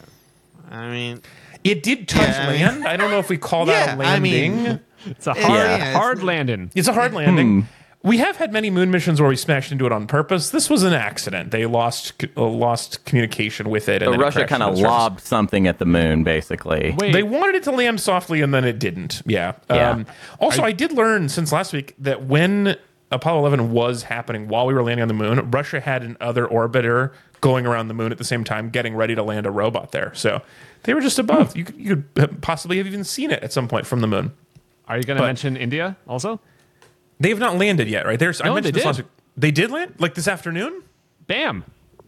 I 0.70 0.90
mean, 0.90 1.22
It 1.64 1.82
did 1.82 2.06
touch 2.06 2.28
Yeah, 2.28 2.46
I 2.48 2.52
mean- 2.52 2.60
land. 2.62 2.86
I 2.86 2.96
don't 2.96 3.10
know 3.10 3.18
if 3.18 3.28
we 3.30 3.36
call 3.38 3.64
that 3.66 3.98
a 3.98 4.00
Yeah, 4.02 4.08
I 4.10 4.18
mean- 4.20 4.54
landing. 4.56 4.80
It's 5.06 5.26
a 5.26 5.34
hard, 5.34 5.42
yeah, 5.52 5.74
it's- 5.74 5.96
hard 5.96 6.22
landing. 6.22 6.70
It's 6.76 6.86
a 6.88 6.92
hard 6.92 7.12
Hmm. 7.12 7.62
Landing. 8.04 8.10
We 8.10 8.18
have 8.18 8.36
had 8.36 8.52
many 8.52 8.70
moon 8.70 8.90
missions 8.90 9.20
where 9.20 9.28
we 9.28 9.36
smashed 9.36 9.72
into 9.72 9.86
it 9.86 9.92
on 9.92 10.06
purpose. 10.06 10.50
This 10.50 10.68
was 10.68 10.82
an 10.82 10.92
accident. 10.92 11.50
They 11.50 11.66
lost 11.66 12.24
uh, 12.36 12.46
lost 12.46 13.04
communication 13.04 13.70
with 13.70 13.88
it. 13.88 14.02
And 14.02 14.14
So 14.14 14.18
Russia 14.18 14.46
kind 14.46 14.62
of 14.62 14.70
into 14.70 14.82
the 14.82 14.88
surface. 14.88 14.90
lobbed 14.90 15.20
something 15.20 15.66
at 15.66 15.78
the 15.78 15.86
moon, 15.86 16.24
basically. 16.24 16.94
Wait, 16.98 17.12
They 17.12 17.22
wanted 17.22 17.56
it 17.56 17.62
to 17.64 17.70
land 17.70 18.00
softly 18.00 18.40
and 18.40 18.52
then 18.52 18.64
it 18.64 18.78
didn't. 18.78 19.22
Yeah. 19.26 19.54
Yeah. 19.70 19.90
Um, 19.90 20.06
also, 20.38 20.62
I, 20.62 20.72
did 20.72 20.92
learn 20.92 21.28
since 21.28 21.52
last 21.52 21.72
week 21.72 21.94
that 21.98 22.26
when 22.26 22.76
Apollo 23.10 23.40
11 23.40 23.72
was 23.72 24.02
happening 24.04 24.48
while 24.48 24.66
we 24.66 24.74
were 24.74 24.82
landing 24.82 25.02
on 25.02 25.08
the 25.08 25.14
moon, 25.14 25.50
Russia 25.50 25.80
had 25.80 26.02
an 26.02 26.16
other 26.20 26.46
orbiter 26.46 27.12
going 27.40 27.66
around 27.66 27.88
the 27.88 27.94
moon 27.94 28.10
at 28.10 28.18
the 28.18 28.24
same 28.24 28.42
time, 28.42 28.70
getting 28.70 28.94
ready 28.96 29.14
to 29.14 29.22
land 29.22 29.46
a 29.46 29.50
robot 29.50 29.92
there. 29.92 30.12
So 30.14 30.42
they 30.82 30.94
were 30.94 31.00
just 31.00 31.18
above. 31.18 31.56
You, 31.56 31.64
could, 31.64 31.76
you 31.76 32.04
could 32.14 32.42
possibly 32.42 32.78
have 32.78 32.86
even 32.86 33.04
seen 33.04 33.30
it 33.30 33.42
at 33.42 33.52
some 33.52 33.68
point 33.68 33.86
from 33.86 34.00
the 34.00 34.06
moon. 34.06 34.32
are 34.88 34.96
you 34.96 35.04
going 35.04 35.18
to 35.18 35.24
mention 35.24 35.56
India 35.56 35.96
also? 36.08 36.40
They 37.20 37.28
have 37.30 37.38
not 37.38 37.56
landed 37.56 37.88
yet, 37.88 38.06
right? 38.06 38.18
There's, 38.18 38.40
I 38.40 38.46
mentioned 38.46 38.66
they 38.66 38.70
this 38.72 38.84
last 38.84 38.98
week. 38.98 39.06
They 39.36 39.50
did 39.50 39.70
land 39.70 39.94
like 39.98 40.14
this 40.14 40.28
afternoon. 40.28 40.82
Bam. 41.26 41.64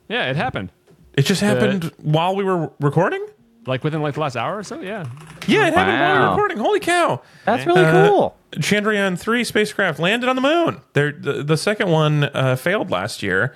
Yeah, 0.09 0.31
it 0.31 0.37
happened. 0.37 0.71
It 1.15 1.23
just 1.27 1.41
happened 1.41 1.93
while 2.03 2.37
we 2.37 2.45
were 2.45 2.71
recording. 2.81 3.25
Like 3.67 3.83
within 3.83 4.01
like 4.03 4.15
the 4.15 4.21
last 4.21 4.37
hour 4.37 4.59
or 4.59 4.63
so. 4.63 4.81
Yeah. 4.81 5.07
Yeah, 5.49 5.67
it 5.67 5.75
happened 5.75 5.99
while 6.01 6.15
we 6.15 6.25
were 6.25 6.31
recording. 6.31 6.59
Holy 6.59 6.79
cow! 6.81 7.21
That's 7.45 7.67
really 7.67 7.85
Uh, 7.85 8.09
cool. 8.09 8.37
Chandrayaan 8.53 9.19
three 9.19 9.43
spacecraft 9.43 9.99
landed 9.99 10.29
on 10.29 10.37
the 10.37 10.43
moon. 10.43 10.81
They're, 10.93 11.11
the 11.13 11.43
the 11.43 11.57
second 11.57 11.91
one 11.91 12.25
uh, 12.25 12.55
failed 12.57 12.91
last 12.91 13.23
year. 13.25 13.55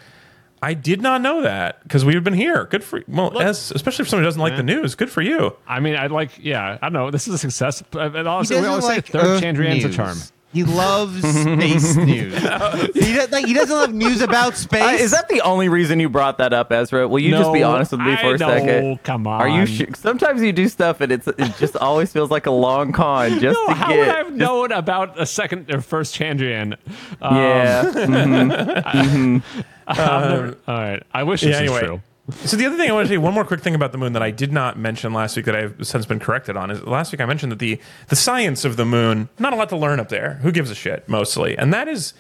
I 0.63 0.75
did 0.75 1.01
not 1.01 1.21
know 1.23 1.43
that 1.43 1.83
because 1.85 2.05
we've 2.05 2.23
been 2.25 2.35
here. 2.35 2.65
Good 2.65 2.83
for 2.85 3.03
well, 3.07 3.41
as 3.41 3.71
especially 3.71 4.03
if 4.03 4.09
somebody 4.09 4.27
doesn't 4.27 4.41
like 4.43 4.57
the 4.57 4.63
news. 4.65 4.95
Good 4.97 5.11
for 5.11 5.23
you. 5.23 5.57
I 5.67 5.79
mean, 5.81 5.95
I'd 5.95 6.11
like, 6.11 6.33
yeah, 6.39 6.77
I 6.83 6.87
don't 6.87 6.93
know. 6.93 7.11
This 7.11 7.29
is 7.29 7.35
a 7.35 7.39
success. 7.39 7.83
But 7.91 8.13
but 8.13 8.27
also, 8.27 8.55
we 8.57 8.61
doesn't 8.63 8.71
always 8.71 8.85
like 8.85 9.07
say 9.07 9.13
third 9.13 9.43
Chandrayaan's 9.43 9.85
a 9.85 9.91
charm. 9.91 10.19
He 10.53 10.65
loves 10.65 11.21
space 11.23 11.95
news. 11.97 12.35
He, 12.35 13.15
does, 13.15 13.31
like, 13.31 13.47
he 13.47 13.55
doesn't 13.55 13.77
love 13.77 13.93
news 13.95 14.21
about 14.21 14.57
space. 14.57 14.83
Uh, 14.83 14.97
is 15.05 15.13
that 15.13 15.29
the 15.29 15.41
only 15.43 15.69
reason 15.69 16.01
you 16.01 16.09
brought 16.09 16.39
that 16.39 16.53
up, 16.53 16.73
Ezra? 16.73 17.07
Will 17.07 17.21
you 17.21 17.31
just 17.31 17.53
be 17.53 17.63
honest 17.63 17.93
with 17.93 18.01
me 18.01 18.17
for 18.17 18.27
I 18.27 18.35
a 18.35 18.39
second? 18.39 18.67
know, 18.67 18.99
come 19.05 19.29
Are 19.29 19.47
you 19.49 19.61
on. 19.61 19.67
sure? 19.67 19.87
Sometimes 19.95 20.43
you 20.43 20.53
do 20.53 20.67
stuff 20.69 21.01
and 21.01 21.13
it's 21.13 21.29
it 21.29 21.55
just 21.59 21.77
always 21.77 22.13
feels 22.13 22.31
like 22.33 22.47
a 22.47 22.51
long 22.51 22.91
con 22.93 23.31
just 23.41 23.57
No, 23.61 23.67
to 23.69 23.75
how 23.75 23.89
get. 23.91 23.99
would 23.99 24.09
I 24.09 24.17
have 24.17 24.27
just- 24.27 24.39
known 24.39 24.73
about 24.73 25.21
a 25.21 25.25
second 25.27 25.73
or 25.73 25.81
first 25.81 26.17
Chandrayaan? 26.17 26.77
Um, 27.23 27.37
yeah. 27.37 27.85
mhm. 27.85 29.43
I've 29.87 29.97
never- 30.31 30.57
all 30.67 30.75
right. 30.75 31.03
I 31.15 31.23
wish 31.23 31.43
this 31.43 31.51
Yeah, 31.57 31.63
was 31.63 31.71
anyway. 31.71 31.81
true. 31.87 32.03
So 32.33 32.57
the 32.57 32.67
other 32.67 32.77
thing 32.77 32.91
I 32.91 32.93
want 32.93 33.07
to 33.07 33.13
say, 33.13 33.19
one 33.19 33.35
more 33.35 33.45
quick 33.45 33.61
thing 33.61 33.75
about 33.75 33.93
the 33.93 33.99
moon 33.99 34.13
that 34.15 34.23
I 34.23 34.31
did 34.31 34.53
not 34.53 34.79
mention 34.79 35.13
last 35.13 35.37
week 35.37 35.47
that 35.47 35.57
I've 35.57 35.87
since 35.87 36.07
been 36.07 36.19
corrected 36.19 36.57
on 36.57 36.71
is 36.71 36.83
last 36.83 37.13
week 37.13 37.21
I 37.21 37.27
mentioned 37.27 37.53
that 37.53 37.59
the 37.59 37.81
the 38.09 38.17
science 38.17 38.65
of 38.65 38.77
the 38.77 38.85
moon 38.85 39.29
not 39.39 39.53
a 39.53 39.57
lot 39.57 39.69
to 39.71 39.77
learn 39.77 40.01
up 40.01 40.09
there. 40.09 40.35
Who 40.43 40.53
gives 40.53 40.71
a 40.71 40.75
shit 40.75 41.09
mostly, 41.09 41.57
and 41.57 41.73
that 41.73 41.89
is 41.89 42.15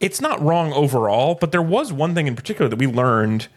it's 0.00 0.20
not 0.20 0.40
wrong 0.42 0.72
overall. 0.72 1.34
But 1.34 1.52
there 1.52 1.62
was 1.62 1.92
one 1.92 2.14
thing 2.14 2.26
in 2.26 2.36
particular 2.36 2.68
that 2.68 2.78
we 2.78 2.86
learned 2.86 3.48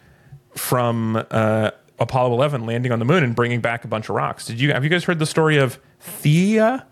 from 0.56 1.24
uh, 1.30 1.70
Apollo 1.98 2.32
11 2.32 2.66
landing 2.66 2.92
on 2.92 2.98
the 2.98 3.04
moon 3.04 3.22
and 3.22 3.36
bringing 3.36 3.60
back 3.60 3.84
a 3.84 3.88
bunch 3.88 4.08
of 4.08 4.16
rocks. 4.16 4.46
Did 4.46 4.60
you 4.60 4.72
have 4.72 4.84
you 4.84 4.90
guys 4.90 5.04
heard 5.04 5.18
the 5.18 5.26
story 5.26 5.58
of 5.58 5.78
Theia? 6.02 6.84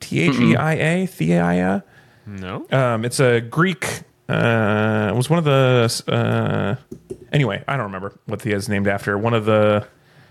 T 0.00 0.20
H 0.20 0.38
E 0.38 0.54
I 0.56 0.72
A 0.74 1.06
Theia. 1.06 1.82
No. 2.26 2.66
Um, 2.70 3.04
it's 3.04 3.20
a 3.20 3.40
Greek. 3.40 4.02
Uh, 4.28 5.10
it 5.12 5.16
was 5.16 5.28
one 5.28 5.38
of 5.38 5.44
the. 5.44 6.02
Uh, 6.12 6.76
anyway, 7.32 7.62
I 7.68 7.76
don't 7.76 7.86
remember 7.86 8.18
what 8.26 8.40
the 8.40 8.52
is 8.52 8.68
named 8.68 8.88
after. 8.88 9.16
One 9.18 9.34
of 9.34 9.44
the. 9.44 9.86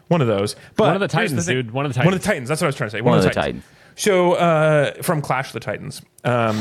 One 0.10 0.22
of 0.22 0.28
those. 0.28 0.56
But 0.76 0.86
One 0.86 0.94
of 0.96 1.00
the 1.00 1.18
here's 1.18 1.30
Titans, 1.32 1.46
thing. 1.46 1.56
dude. 1.56 1.72
One 1.72 1.86
of 1.86 1.94
the 1.94 2.00
One 2.00 2.08
of 2.08 2.14
Titans. 2.14 2.24
the 2.24 2.28
Titans. 2.30 2.50
That's 2.50 2.62
what 2.62 2.66
I 2.66 2.70
was 2.70 2.76
trying 2.76 2.90
to 2.90 2.98
say. 2.98 3.02
One 3.02 3.18
of 3.18 3.24
the 3.24 3.30
Titans. 3.32 3.64
So 3.96 4.34
uh, 4.34 5.02
from 5.04 5.22
Clash 5.22 5.48
of 5.48 5.54
the 5.54 5.60
Titans. 5.60 6.02
Um, 6.24 6.58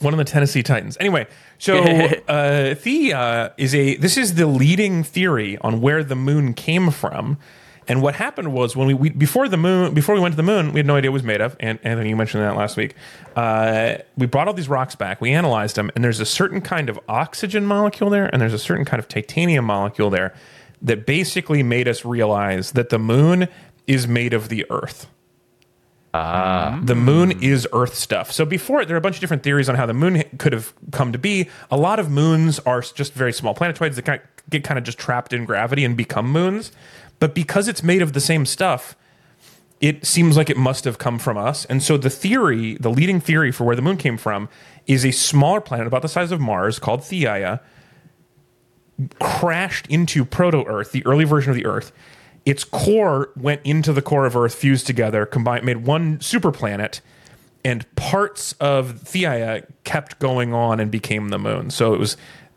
One 0.00 0.12
of 0.12 0.18
the 0.18 0.24
Tennessee 0.24 0.62
Titans. 0.64 0.96
Anyway, 0.98 1.26
so 1.58 1.78
uh, 1.82 2.74
Theia 2.74 3.52
is 3.56 3.74
a. 3.74 3.96
This 3.96 4.16
is 4.16 4.34
the 4.34 4.46
leading 4.46 5.04
theory 5.04 5.56
on 5.58 5.80
where 5.80 6.02
the 6.04 6.16
moon 6.16 6.54
came 6.54 6.90
from. 6.90 7.38
And 7.92 8.00
what 8.00 8.14
happened 8.14 8.54
was 8.54 8.74
when 8.74 8.86
we, 8.86 8.94
we 8.94 9.10
before 9.10 9.48
the 9.48 9.58
moon 9.58 9.92
before 9.92 10.14
we 10.14 10.20
went 10.22 10.32
to 10.32 10.36
the 10.38 10.42
moon, 10.42 10.72
we 10.72 10.78
had 10.78 10.86
no 10.86 10.96
idea 10.96 11.10
what 11.10 11.16
it 11.16 11.18
was 11.18 11.24
made 11.24 11.42
of. 11.42 11.54
And 11.60 11.78
Anthony, 11.82 12.08
you 12.08 12.16
mentioned 12.16 12.42
that 12.42 12.56
last 12.56 12.74
week. 12.74 12.94
Uh, 13.36 13.96
we 14.16 14.24
brought 14.24 14.48
all 14.48 14.54
these 14.54 14.70
rocks 14.70 14.94
back. 14.94 15.20
We 15.20 15.30
analyzed 15.32 15.76
them, 15.76 15.90
and 15.94 16.02
there's 16.02 16.18
a 16.18 16.24
certain 16.24 16.62
kind 16.62 16.88
of 16.88 16.98
oxygen 17.06 17.66
molecule 17.66 18.08
there, 18.08 18.30
and 18.32 18.40
there's 18.40 18.54
a 18.54 18.58
certain 18.58 18.86
kind 18.86 18.98
of 18.98 19.08
titanium 19.08 19.66
molecule 19.66 20.08
there 20.08 20.32
that 20.80 21.04
basically 21.04 21.62
made 21.62 21.86
us 21.86 22.02
realize 22.02 22.72
that 22.72 22.88
the 22.88 22.98
moon 22.98 23.46
is 23.86 24.08
made 24.08 24.32
of 24.32 24.48
the 24.48 24.64
Earth. 24.70 25.06
The 26.82 26.94
moon 26.94 27.42
is 27.42 27.68
Earth 27.74 27.94
stuff. 27.94 28.32
So 28.32 28.46
before 28.46 28.86
there 28.86 28.96
are 28.96 28.98
a 28.98 29.02
bunch 29.02 29.16
of 29.16 29.20
different 29.20 29.42
theories 29.42 29.68
on 29.68 29.74
how 29.74 29.84
the 29.84 29.92
moon 29.92 30.22
could 30.38 30.54
have 30.54 30.72
come 30.92 31.12
to 31.12 31.18
be. 31.18 31.50
A 31.70 31.76
lot 31.76 31.98
of 31.98 32.10
moons 32.10 32.58
are 32.60 32.80
just 32.80 33.12
very 33.12 33.34
small 33.34 33.52
planetoids 33.52 33.96
that 33.96 34.06
kind 34.06 34.22
of 34.22 34.50
get 34.50 34.64
kind 34.64 34.78
of 34.78 34.84
just 34.84 34.98
trapped 34.98 35.32
in 35.32 35.44
gravity 35.44 35.84
and 35.84 35.94
become 35.96 36.30
moons. 36.30 36.72
But 37.22 37.36
because 37.36 37.68
it's 37.68 37.84
made 37.84 38.02
of 38.02 38.14
the 38.14 38.20
same 38.20 38.44
stuff, 38.44 38.96
it 39.80 40.04
seems 40.04 40.36
like 40.36 40.50
it 40.50 40.56
must 40.56 40.82
have 40.82 40.98
come 40.98 41.20
from 41.20 41.38
us. 41.38 41.64
And 41.66 41.80
so 41.80 41.96
the 41.96 42.10
theory, 42.10 42.74
the 42.80 42.90
leading 42.90 43.20
theory 43.20 43.52
for 43.52 43.62
where 43.62 43.76
the 43.76 43.80
moon 43.80 43.96
came 43.96 44.16
from, 44.16 44.48
is 44.88 45.04
a 45.04 45.12
smaller 45.12 45.60
planet 45.60 45.86
about 45.86 46.02
the 46.02 46.08
size 46.08 46.32
of 46.32 46.40
Mars 46.40 46.80
called 46.80 47.02
Theia, 47.02 47.60
crashed 49.20 49.86
into 49.86 50.24
proto 50.24 50.64
Earth, 50.66 50.90
the 50.90 51.06
early 51.06 51.22
version 51.22 51.50
of 51.50 51.54
the 51.54 51.64
Earth. 51.64 51.92
Its 52.44 52.64
core 52.64 53.30
went 53.36 53.60
into 53.62 53.92
the 53.92 54.02
core 54.02 54.26
of 54.26 54.34
Earth, 54.34 54.56
fused 54.56 54.88
together, 54.88 55.24
combined, 55.24 55.64
made 55.64 55.86
one 55.86 56.20
super 56.20 56.50
planet, 56.50 57.00
and 57.64 57.86
parts 57.94 58.54
of 58.54 58.94
Theia 59.04 59.64
kept 59.84 60.18
going 60.18 60.52
on 60.52 60.80
and 60.80 60.90
became 60.90 61.28
the 61.28 61.38
moon. 61.38 61.70
So 61.70 61.94
it 61.94 62.00
was 62.00 62.16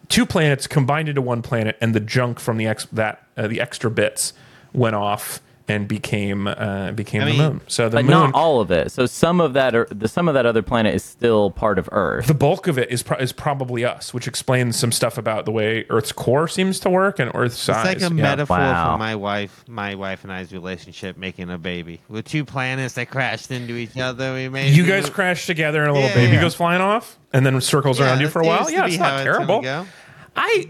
two 0.10 0.26
planets 0.26 0.66
combined 0.66 1.08
into 1.08 1.22
one 1.22 1.44
planet, 1.44 1.78
and 1.80 1.94
the 1.94 2.00
junk 2.00 2.40
from 2.40 2.58
the 2.58 2.66
ex- 2.66 2.88
that 2.88 3.28
uh, 3.38 3.46
the 3.46 3.62
extra 3.62 3.92
bits 3.92 4.34
went 4.76 4.96
off 4.96 5.42
and 5.68 5.88
became 5.88 6.46
uh, 6.46 6.92
became 6.92 7.24
I 7.24 7.32
the 7.32 7.38
moon. 7.40 7.62
So 7.66 7.90
the 7.90 7.96
But 7.98 8.06
moon, 8.06 8.12
not 8.12 8.36
all 8.36 8.62
of 8.62 8.70
it. 8.70 8.92
So 8.92 9.08
some 9.08 9.42
of 9.42 9.54
that, 9.54 9.74
are, 9.74 9.88
the 9.90 10.08
some 10.08 10.28
of 10.28 10.36
that 10.36 10.46
other 10.46 10.62
planet 10.62 10.94
is 10.94 11.04
still 11.04 11.50
part 11.50 11.80
of 11.80 11.90
Earth. 11.92 12.28
the 12.28 12.36
bulk 12.36 12.68
of 12.68 12.78
it 12.78 12.92
is 12.92 13.02
pro- 13.02 13.18
is 13.18 13.32
probably 13.32 13.84
us, 13.84 14.14
which 14.14 14.28
explains 14.28 14.78
some 14.78 14.92
stuff 14.92 15.18
about 15.18 15.46
the 15.46 15.52
way 15.52 15.84
Earth's 15.90 16.12
core 16.12 16.48
seems 16.48 16.80
to 16.82 16.90
work 16.92 17.18
and 17.18 17.32
Earth's 17.34 17.58
size. 17.58 17.94
It's 17.94 18.04
like 18.04 18.12
a 18.12 18.16
Yeah. 18.16 18.22
metaphor 18.22 18.58
Wow. 18.60 18.94
for 18.94 19.00
my 19.00 19.16
wife, 19.16 19.64
my 19.68 19.96
wife 19.96 20.24
and 20.24 20.32
I's 20.32 20.54
relationship 20.54 21.18
making 21.18 21.50
a 21.50 21.58
baby. 21.58 22.00
With 22.10 22.26
two 22.26 22.46
planets 22.46 22.94
that 22.94 23.10
crashed 23.10 23.50
into 23.50 23.74
each 23.76 23.98
other, 23.98 24.36
we 24.36 24.50
made. 24.50 24.76
You 24.76 24.86
guys 24.86 25.06
new- 25.06 25.10
crash 25.10 25.48
together 25.48 25.82
and 25.82 25.90
a 25.90 25.94
little 25.94 26.10
Yeah. 26.10 26.14
baby 26.16 26.38
goes 26.38 26.54
flying 26.54 26.82
off 26.82 27.18
and 27.34 27.44
then 27.44 27.60
circles 27.60 28.00
Yeah, 28.00 28.06
around 28.06 28.22
you 28.22 28.28
for 28.28 28.40
a 28.40 28.46
while. 28.46 28.70
Yeah, 28.70 28.86
it's 28.86 29.00
not 29.00 29.24
terrible. 29.24 29.62
go. 29.64 29.88
I 30.36 30.68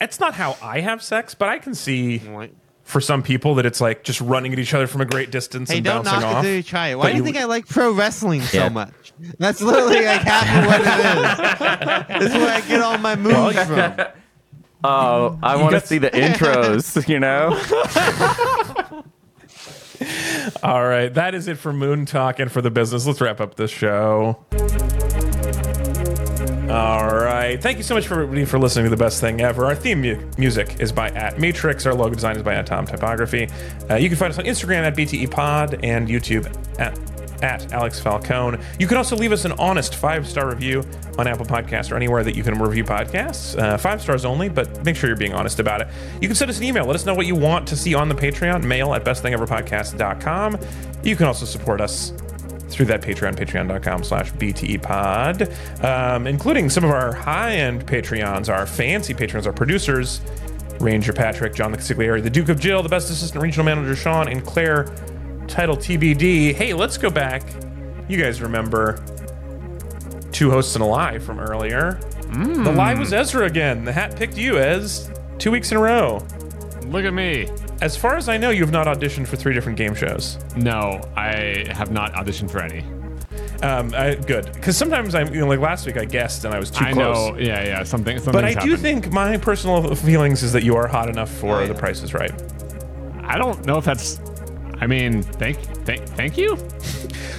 it's 0.00 0.18
not 0.18 0.32
how 0.32 0.56
I 0.62 0.80
have 0.80 1.02
sex, 1.02 1.34
but 1.34 1.50
I 1.50 1.58
can 1.58 1.74
see 1.74 2.18
Like, 2.20 2.54
for 2.84 3.00
some 3.00 3.22
people 3.22 3.54
that 3.54 3.64
it's 3.66 3.80
like 3.80 4.04
just 4.04 4.20
running 4.20 4.52
at 4.52 4.58
each 4.58 4.74
other 4.74 4.86
from 4.86 5.00
a 5.00 5.04
great 5.04 5.30
distance 5.30 5.70
Hey, 5.70 5.76
and 5.76 5.84
don't 5.84 6.04
bouncing 6.04 6.20
knock 6.20 6.32
it 6.32 6.36
off. 6.36 6.44
till 6.44 6.54
you 6.54 6.62
try 6.62 6.88
it. 6.88 6.96
Why 6.96 7.04
But 7.04 7.08
do 7.10 7.12
you 7.14 7.18
you- 7.20 7.24
think 7.24 7.36
I 7.38 7.44
like 7.44 7.66
pro 7.68 7.92
wrestling 7.92 8.42
so 8.42 8.58
Yeah. 8.58 8.68
much? 8.68 8.92
That's 9.38 9.60
literally 9.62 10.04
like 10.04 10.20
half 10.22 10.58
of 10.58 10.66
what 10.66 10.80
it 10.80 10.86
is. 10.86 12.18
That's 12.30 12.34
where 12.34 12.54
I 12.56 12.60
get 12.62 12.80
all 12.80 12.98
my 12.98 13.16
moves 13.16 13.62
from. 13.64 13.94
Oh, 14.84 15.38
I 15.44 15.54
want 15.62 15.76
to 15.80 15.86
see 15.86 15.98
the 15.98 16.10
intros. 16.10 17.06
You 17.08 17.20
know, 17.20 17.50
All 20.64 20.84
right, 20.84 21.14
that 21.14 21.36
is 21.36 21.46
it 21.46 21.56
for 21.58 21.72
Moon 21.72 22.04
Talk 22.04 22.40
and 22.40 22.50
for 22.50 22.60
the 22.60 22.70
business. 22.72 23.06
Let's 23.06 23.20
wrap 23.20 23.40
up 23.40 23.54
this 23.54 23.70
show. 23.70 24.44
All 26.72 27.06
right. 27.06 27.60
Thank 27.60 27.76
you 27.76 27.82
so 27.82 27.94
much 27.94 28.06
for 28.06 28.46
for 28.46 28.58
listening 28.58 28.86
to 28.86 28.90
the 28.90 28.96
best 28.96 29.20
thing 29.20 29.42
ever. 29.42 29.66
Our 29.66 29.74
theme 29.74 30.00
mu- 30.00 30.18
music 30.38 30.80
is 30.80 30.90
by 30.90 31.10
at 31.10 31.38
Matrix. 31.38 31.84
Our 31.84 31.92
logo 31.92 32.14
design 32.14 32.34
is 32.36 32.42
by 32.42 32.54
Atom 32.54 32.86
Typography. 32.86 33.50
Uh, 33.90 33.96
you 33.96 34.08
can 34.08 34.16
find 34.16 34.32
us 34.32 34.38
on 34.38 34.46
Instagram 34.46 34.78
at 34.82 34.96
BTE 34.96 35.30
Pod 35.30 35.84
and 35.84 36.08
YouTube 36.08 36.46
at 36.80 36.98
at 37.42 37.70
Alex 37.74 38.00
Falcone. 38.00 38.56
You 38.78 38.86
can 38.86 38.96
also 38.96 39.16
leave 39.16 39.32
us 39.32 39.44
an 39.44 39.52
honest 39.52 39.96
five 39.96 40.26
star 40.26 40.48
review 40.48 40.82
on 41.18 41.26
Apple 41.26 41.44
Podcasts 41.44 41.92
or 41.92 41.96
anywhere 41.96 42.24
that 42.24 42.34
you 42.34 42.42
can 42.42 42.58
review 42.58 42.84
podcasts. 42.84 43.58
Uh, 43.58 43.76
five 43.76 44.00
stars 44.00 44.24
only, 44.24 44.48
but 44.48 44.82
make 44.82 44.96
sure 44.96 45.10
you're 45.10 45.16
being 45.16 45.34
honest 45.34 45.60
about 45.60 45.82
it. 45.82 45.88
You 46.22 46.28
can 46.28 46.34
send 46.34 46.50
us 46.50 46.56
an 46.56 46.64
email. 46.64 46.86
Let 46.86 46.96
us 46.96 47.04
know 47.04 47.14
what 47.14 47.26
you 47.26 47.34
want 47.34 47.68
to 47.68 47.76
see 47.76 47.94
on 47.94 48.08
the 48.08 48.14
Patreon. 48.14 48.64
Mail 48.64 48.94
at 48.94 49.04
bestthingeverpodcast.com. 49.04 50.58
You 51.02 51.16
can 51.16 51.26
also 51.26 51.44
support 51.44 51.82
us 51.82 52.12
through 52.74 52.86
that 52.86 53.02
Patreon, 53.02 53.36
patreon.com 53.36 54.04
slash 54.04 54.32
BTEpod, 54.32 55.84
um, 55.84 56.26
including 56.26 56.70
some 56.70 56.84
of 56.84 56.90
our 56.90 57.12
high-end 57.12 57.86
Patreons, 57.86 58.52
our 58.52 58.66
fancy 58.66 59.14
patrons, 59.14 59.46
our 59.46 59.52
producers, 59.52 60.20
Ranger 60.80 61.12
Patrick, 61.12 61.54
John 61.54 61.70
the 61.70 61.78
Consigliere, 61.78 62.22
the 62.22 62.30
Duke 62.30 62.48
of 62.48 62.58
Jill, 62.58 62.82
the 62.82 62.88
best 62.88 63.10
assistant 63.10 63.42
regional 63.42 63.64
manager 63.64 63.94
Sean, 63.94 64.28
and 64.28 64.44
Claire, 64.44 64.84
title 65.46 65.76
TBD. 65.76 66.54
Hey, 66.54 66.74
let's 66.74 66.98
go 66.98 67.10
back. 67.10 67.42
You 68.08 68.20
guys 68.20 68.42
remember 68.42 69.02
two 70.32 70.50
hosts 70.50 70.74
and 70.74 70.82
a 70.82 70.86
lie 70.86 71.18
from 71.18 71.38
earlier. 71.38 72.00
The 72.32 72.72
lie 72.72 72.94
was 72.94 73.12
Ezra 73.12 73.44
again. 73.46 73.84
The 73.84 73.92
hat 73.92 74.16
picked 74.16 74.38
you, 74.38 74.58
Ez, 74.58 75.10
two 75.38 75.50
weeks 75.50 75.70
in 75.70 75.76
a 75.76 75.80
row. 75.80 76.26
Look 76.86 77.04
at 77.04 77.12
me. 77.12 77.48
As 77.82 77.96
far 77.96 78.16
as 78.16 78.28
I 78.28 78.36
know, 78.36 78.50
you 78.50 78.60
have 78.60 78.70
not 78.70 78.86
auditioned 78.86 79.26
for 79.26 79.34
three 79.34 79.52
different 79.52 79.76
game 79.76 79.92
shows. 79.92 80.38
No, 80.54 81.00
I 81.16 81.66
have 81.70 81.90
not 81.90 82.12
auditioned 82.12 82.48
for 82.48 82.62
any. 82.62 82.84
Um, 83.60 83.92
I, 83.92 84.14
good, 84.14 84.52
because 84.52 84.76
sometimes 84.76 85.16
I'm 85.16 85.34
you 85.34 85.40
know, 85.40 85.48
like 85.48 85.58
last 85.58 85.84
week 85.84 85.96
I 85.96 86.04
guessed 86.04 86.44
and 86.44 86.54
I 86.54 86.60
was 86.60 86.70
too 86.70 86.84
I 86.84 86.92
close. 86.92 87.30
know. 87.30 87.38
Yeah, 87.38 87.64
yeah. 87.64 87.82
Something. 87.82 88.18
Something. 88.18 88.34
But 88.34 88.44
I 88.44 88.52
do 88.52 88.60
happened. 88.60 88.78
think 88.78 89.12
my 89.12 89.36
personal 89.36 89.96
feelings 89.96 90.44
is 90.44 90.52
that 90.52 90.62
you 90.62 90.76
are 90.76 90.86
hot 90.86 91.08
enough 91.08 91.28
for. 91.28 91.66
The 91.66 91.74
Price 91.74 92.02
is 92.04 92.14
Right. 92.14 92.30
I 93.24 93.36
don't 93.36 93.66
know 93.66 93.78
if 93.78 93.84
that's. 93.84 94.20
I 94.80 94.86
mean, 94.86 95.22
thank, 95.22 95.58
thank, 95.84 96.04
thank 96.10 96.38
you. 96.38 96.56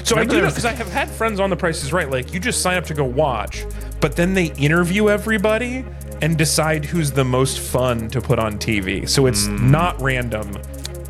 So 0.04 0.18
I 0.18 0.26
do 0.26 0.42
know 0.42 0.50
because 0.50 0.66
I 0.66 0.74
have 0.74 0.92
had 0.92 1.10
friends 1.10 1.40
on 1.40 1.50
The 1.50 1.56
Price 1.56 1.82
is 1.82 1.94
Right. 1.94 2.12
Like 2.12 2.34
you 2.34 2.40
just 2.42 2.62
sign 2.62 2.76
up 2.76 2.84
to 2.88 2.94
go 2.94 3.06
watch, 3.06 3.66
but 4.02 4.18
then 4.18 4.34
they 4.34 4.48
interview 4.56 5.10
everybody 5.10 5.86
and 6.24 6.38
decide 6.38 6.86
who's 6.86 7.12
the 7.12 7.24
most 7.26 7.60
fun 7.60 8.08
to 8.10 8.22
put 8.22 8.40
on 8.40 8.58
TV. 8.58 9.08
So 9.08 9.26
it's 9.26 9.46
Hmm. 9.48 9.70
not 9.72 10.02
random. 10.02 10.58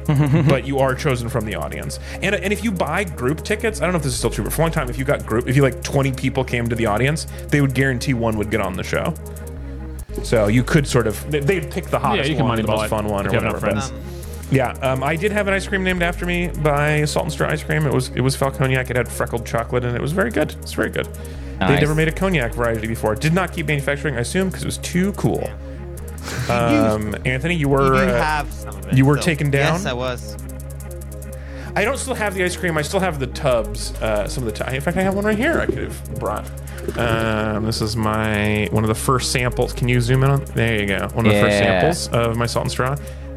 but 0.49 0.67
you 0.67 0.79
are 0.79 0.93
chosen 0.93 1.29
from 1.29 1.45
the 1.45 1.55
audience, 1.55 1.97
and 2.21 2.35
and 2.35 2.51
if 2.51 2.61
you 2.61 2.73
buy 2.73 3.05
group 3.05 3.41
tickets, 3.41 3.79
I 3.79 3.85
don't 3.85 3.93
know 3.93 3.97
if 3.99 4.03
this 4.03 4.11
is 4.11 4.17
still 4.19 4.29
true, 4.29 4.43
but 4.43 4.51
for 4.51 4.61
a 4.61 4.65
long 4.65 4.71
time, 4.73 4.89
if 4.89 4.97
you 4.99 5.05
got 5.05 5.25
group, 5.25 5.47
if 5.47 5.55
you 5.55 5.61
like 5.61 5.81
twenty 5.81 6.11
people 6.11 6.43
came 6.43 6.67
to 6.67 6.75
the 6.75 6.85
audience, 6.87 7.25
they 7.47 7.61
would 7.61 7.73
guarantee 7.73 8.13
one 8.13 8.37
would 8.37 8.51
get 8.51 8.59
on 8.59 8.73
the 8.73 8.83
show. 8.83 9.13
So 10.23 10.47
you 10.47 10.61
could 10.61 10.85
sort 10.85 11.07
of 11.07 11.31
they- 11.31 11.39
they'd 11.39 11.71
pick 11.71 11.85
the 11.85 11.99
hottest 11.99 12.29
can 12.35 12.43
one, 12.45 12.61
the 12.61 12.67
most 12.67 12.89
fun 12.89 13.05
one, 13.05 13.27
or 13.27 13.31
whatever. 13.31 13.59
but- 13.61 13.93
yeah, 14.51 14.71
um, 14.81 15.03
I 15.03 15.15
did 15.15 15.31
have 15.31 15.47
an 15.47 15.53
ice 15.53 15.65
cream 15.67 15.85
named 15.85 16.03
after 16.03 16.25
me 16.25 16.49
by 16.61 17.05
Salt 17.05 17.25
and 17.27 17.31
Straw 17.31 17.47
Ice 17.49 17.63
Cream. 17.63 17.85
It 17.87 17.93
was 17.93 18.09
it 18.13 18.19
was 18.21 18.35
Falconiac. 18.35 18.89
It 18.89 18.97
had 18.97 19.07
freckled 19.07 19.45
chocolate 19.45 19.85
and 19.85 19.95
it 19.95 20.01
was 20.01 20.11
very 20.11 20.31
good. 20.31 20.53
It's 20.61 20.73
very 20.73 20.89
good. 20.89 21.07
They'd 21.67 21.79
never 21.81 21.95
made 21.95 22.07
a 22.07 22.11
cognac 22.11 22.53
variety 22.53 22.87
before. 22.87 23.15
Did 23.15 23.33
not 23.33 23.51
keep 23.53 23.67
manufacturing, 23.67 24.15
I 24.15 24.19
assume, 24.19 24.47
because 24.49 24.63
it 24.63 24.67
was 24.67 24.77
too 24.79 25.13
cool. 25.13 25.49
Um, 26.49 27.15
Anthony, 27.25 27.55
you 27.55 27.61
You 27.61 27.69
were 27.69 27.89
do 27.89 27.95
uh, 27.95 28.21
have 28.21 28.51
some 28.51 28.75
of 28.75 28.87
it. 28.87 28.93
you 28.97 29.05
were 29.05 29.17
so- 29.17 29.23
taken 29.23 29.49
down? 29.51 29.73
Yes, 29.73 29.85
I 29.85 29.93
was. 29.93 30.37
I 31.75 31.83
don't 31.83 31.97
still 31.97 32.13
have 32.13 32.35
the 32.35 32.43
ice 32.43 32.55
cream. 32.55 32.77
I 32.77 32.83
still 32.83 32.99
have 32.99 33.19
the 33.19 33.25
tubs. 33.27 33.93
Uh, 33.95 34.27
some 34.27 34.45
of 34.47 34.53
the 34.55 34.63
tu- 34.63 34.71
in 34.75 34.79
fact, 34.81 34.95
I 34.95 35.01
have 35.01 35.15
one 35.15 35.25
right 35.25 35.37
here. 35.37 35.59
I 35.59 35.65
could 35.65 35.79
have 35.79 36.19
brought. 36.19 36.45
Um, 36.99 37.65
this 37.65 37.81
is 37.81 37.95
my 37.95 38.67
one 38.71 38.83
of 38.83 38.89
the 38.89 38.93
first 38.95 39.31
samples. 39.31 39.73
Can 39.73 39.87
you 39.87 39.99
zoom 39.99 40.23
in 40.23 40.29
on? 40.29 40.45
There 40.53 40.79
you 40.79 40.85
go. 40.85 41.07
One 41.13 41.25
of 41.25 41.33
the 41.33 41.39
first 41.41 41.57
samples 41.57 42.07
of 42.09 42.37
my 42.37 42.45
salt 42.45 42.65
and 42.65 42.71
straw. 42.71 42.95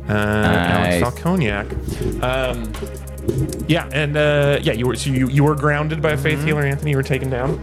Uh, 0.08 0.12
Alex 0.12 1.00
Nice. 1.00 1.02
Falconiac. 1.02 2.22
Um, 2.22 2.72
yeah, 3.68 3.88
and 3.92 4.16
uh, 4.16 4.58
yeah, 4.62 4.74
you 4.74 4.86
were 4.86 4.96
so 4.96 5.10
you, 5.10 5.28
you 5.28 5.42
were 5.42 5.54
grounded 5.54 6.02
by 6.02 6.12
a 6.12 6.16
faith 6.18 6.38
Mm-hmm. 6.38 6.46
healer, 6.46 6.62
Anthony. 6.62 6.90
You 6.90 6.96
were 6.98 7.02
taken 7.02 7.30
down. 7.30 7.58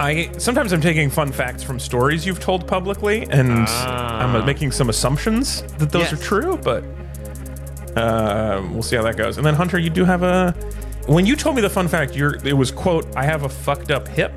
I 0.00 0.30
sometimes 0.38 0.72
I'm 0.72 0.80
taking 0.80 1.10
fun 1.10 1.30
facts 1.30 1.62
from 1.62 1.78
stories 1.78 2.24
you've 2.24 2.40
told 2.40 2.66
publicly, 2.66 3.26
and 3.30 3.52
I'm 3.68 4.34
uh, 4.34 4.44
making 4.44 4.72
some 4.72 4.88
assumptions 4.88 5.60
that 5.78 5.90
those 5.92 6.10
Yes. 6.10 6.12
are 6.14 6.16
true, 6.16 6.56
but 6.56 6.82
uh, 7.96 8.66
we'll 8.72 8.82
see 8.82 8.96
how 8.96 9.02
that 9.02 9.16
goes. 9.16 9.36
And 9.36 9.44
then 9.46 9.54
Hunter, 9.54 9.78
you 9.78 9.90
do 9.90 10.04
have 10.04 10.22
a. 10.22 10.52
When 11.06 11.26
you 11.26 11.36
told 11.36 11.56
me 11.56 11.62
the 11.62 11.70
fun 11.70 11.86
fact, 11.88 12.14
you're, 12.16 12.36
it 12.46 12.54
was 12.54 12.70
quote, 12.70 13.06
"I 13.16 13.24
have 13.24 13.42
a 13.42 13.48
fucked 13.48 13.90
up 13.90 14.08
hip," 14.08 14.32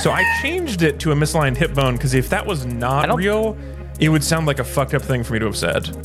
so 0.00 0.10
I 0.10 0.24
changed 0.42 0.82
it 0.82 0.98
to 1.00 1.12
a 1.12 1.14
misaligned 1.14 1.56
hip 1.56 1.72
bone 1.74 1.94
because 1.94 2.14
if 2.14 2.28
that 2.30 2.44
was 2.44 2.66
not 2.66 3.14
real, 3.16 3.56
it 4.00 4.08
would 4.08 4.24
sound 4.24 4.46
like 4.46 4.58
a 4.58 4.64
fucked 4.64 4.94
up 4.94 5.02
thing 5.02 5.22
for 5.22 5.34
me 5.34 5.38
to 5.38 5.46
have 5.46 5.56
said. 5.56 5.96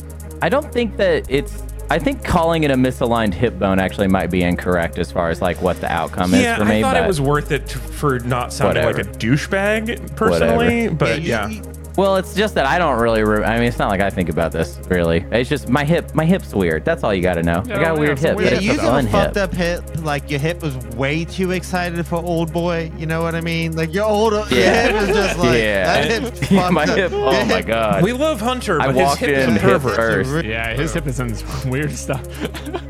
I 0.42 0.48
don't 0.48 0.72
think 0.72 0.96
that 0.96 1.28
it's. 1.28 1.62
I 1.90 1.98
think 1.98 2.24
calling 2.24 2.62
it 2.64 2.70
a 2.70 2.74
misaligned 2.74 3.34
hip 3.34 3.58
bone 3.58 3.78
actually 3.78 4.08
might 4.08 4.30
be 4.30 4.42
incorrect 4.42 4.98
as 4.98 5.12
far 5.12 5.28
as 5.28 5.42
like 5.42 5.60
what 5.60 5.78
the 5.80 5.92
outcome 5.92 6.32
Yeah, 6.32 6.52
is 6.54 6.58
for 6.58 6.64
me. 6.64 6.78
I 6.78 6.82
thought 6.82 6.94
but 6.94 7.04
it 7.04 7.06
was 7.06 7.20
worth 7.20 7.52
it 7.52 7.66
to, 7.68 7.78
for 7.78 8.18
not 8.20 8.50
sounding 8.52 8.84
like 8.84 8.98
a 8.98 9.02
douchebag 9.04 10.16
personally, 10.16 10.88
Whatever. 10.88 10.94
but 10.94 11.20
you- 11.20 11.28
yeah. 11.28 11.50
You- 11.96 12.02
well, 12.02 12.16
it's 12.16 12.34
just 12.34 12.54
that 12.54 12.66
I 12.66 12.78
don't 12.78 13.00
really. 13.00 13.22
Re- 13.24 13.44
I 13.44 13.56
mean, 13.58 13.68
it's 13.68 13.78
not 13.78 13.90
like 13.90 14.00
I 14.00 14.10
think 14.10 14.28
about 14.28 14.52
this 14.52 14.78
really. 14.88 15.24
It's 15.30 15.48
just 15.48 15.68
my 15.68 15.84
hip. 15.84 16.14
My 16.14 16.24
hip's 16.24 16.54
weird. 16.54 16.84
That's 16.84 17.04
all 17.04 17.12
you 17.14 17.22
got 17.22 17.34
to 17.34 17.42
know. 17.42 17.62
Yeah, 17.66 17.78
I 17.78 17.80
got 17.82 17.92
a 17.92 17.94
yeah, 17.94 18.00
weird 18.00 18.18
some 18.18 18.28
hip. 18.30 18.36
weird 18.38 18.52
Yeah, 18.52 18.58
you 18.60 18.72
a 18.72 18.76
fun 18.82 19.06
have 19.06 19.14
a 19.20 19.24
fucked 19.24 19.36
up 19.36 19.52
hip. 19.54 19.84
Like 20.02 20.30
your 20.30 20.40
hip 20.40 20.62
was 20.62 20.76
way 20.96 21.24
too 21.24 21.50
excited 21.52 22.06
for 22.06 22.16
old 22.16 22.52
boy. 22.52 22.90
You 22.98 23.06
know 23.06 23.22
what 23.22 23.34
I 23.34 23.40
mean? 23.40 23.76
Like 23.76 23.92
your 23.94 24.04
old 24.06 24.32
your 24.32 24.46
Yeah. 24.50 24.88
hip 24.88 25.02
is 25.02 25.16
just 25.16 25.38
like 25.38 25.58
Yeah. 25.58 26.08
that 26.08 26.22
hip's 26.22 26.50
Yeah, 26.50 26.70
my 26.70 26.82
up. 26.84 26.88
hip. 26.96 27.10
Your 27.12 27.20
Oh 27.28 27.32
my 27.32 27.56
hip- 27.56 27.66
god. 27.66 28.02
We 28.02 28.12
love 28.12 28.40
Hunter, 28.40 28.80
I 28.80 28.86
but 28.86 28.94
his 28.96 29.04
walked 29.04 29.20
hip 29.20 29.30
is 29.30 29.48
in 29.48 29.56
a 29.56 29.58
hip 29.58 29.82
first. 29.82 30.44
Yeah, 30.44 30.74
his 30.74 30.92
hip 30.94 31.06
is 31.06 31.20
in 31.20 31.34
some 31.34 31.70
weird 31.70 31.92
stuff. 31.92 32.22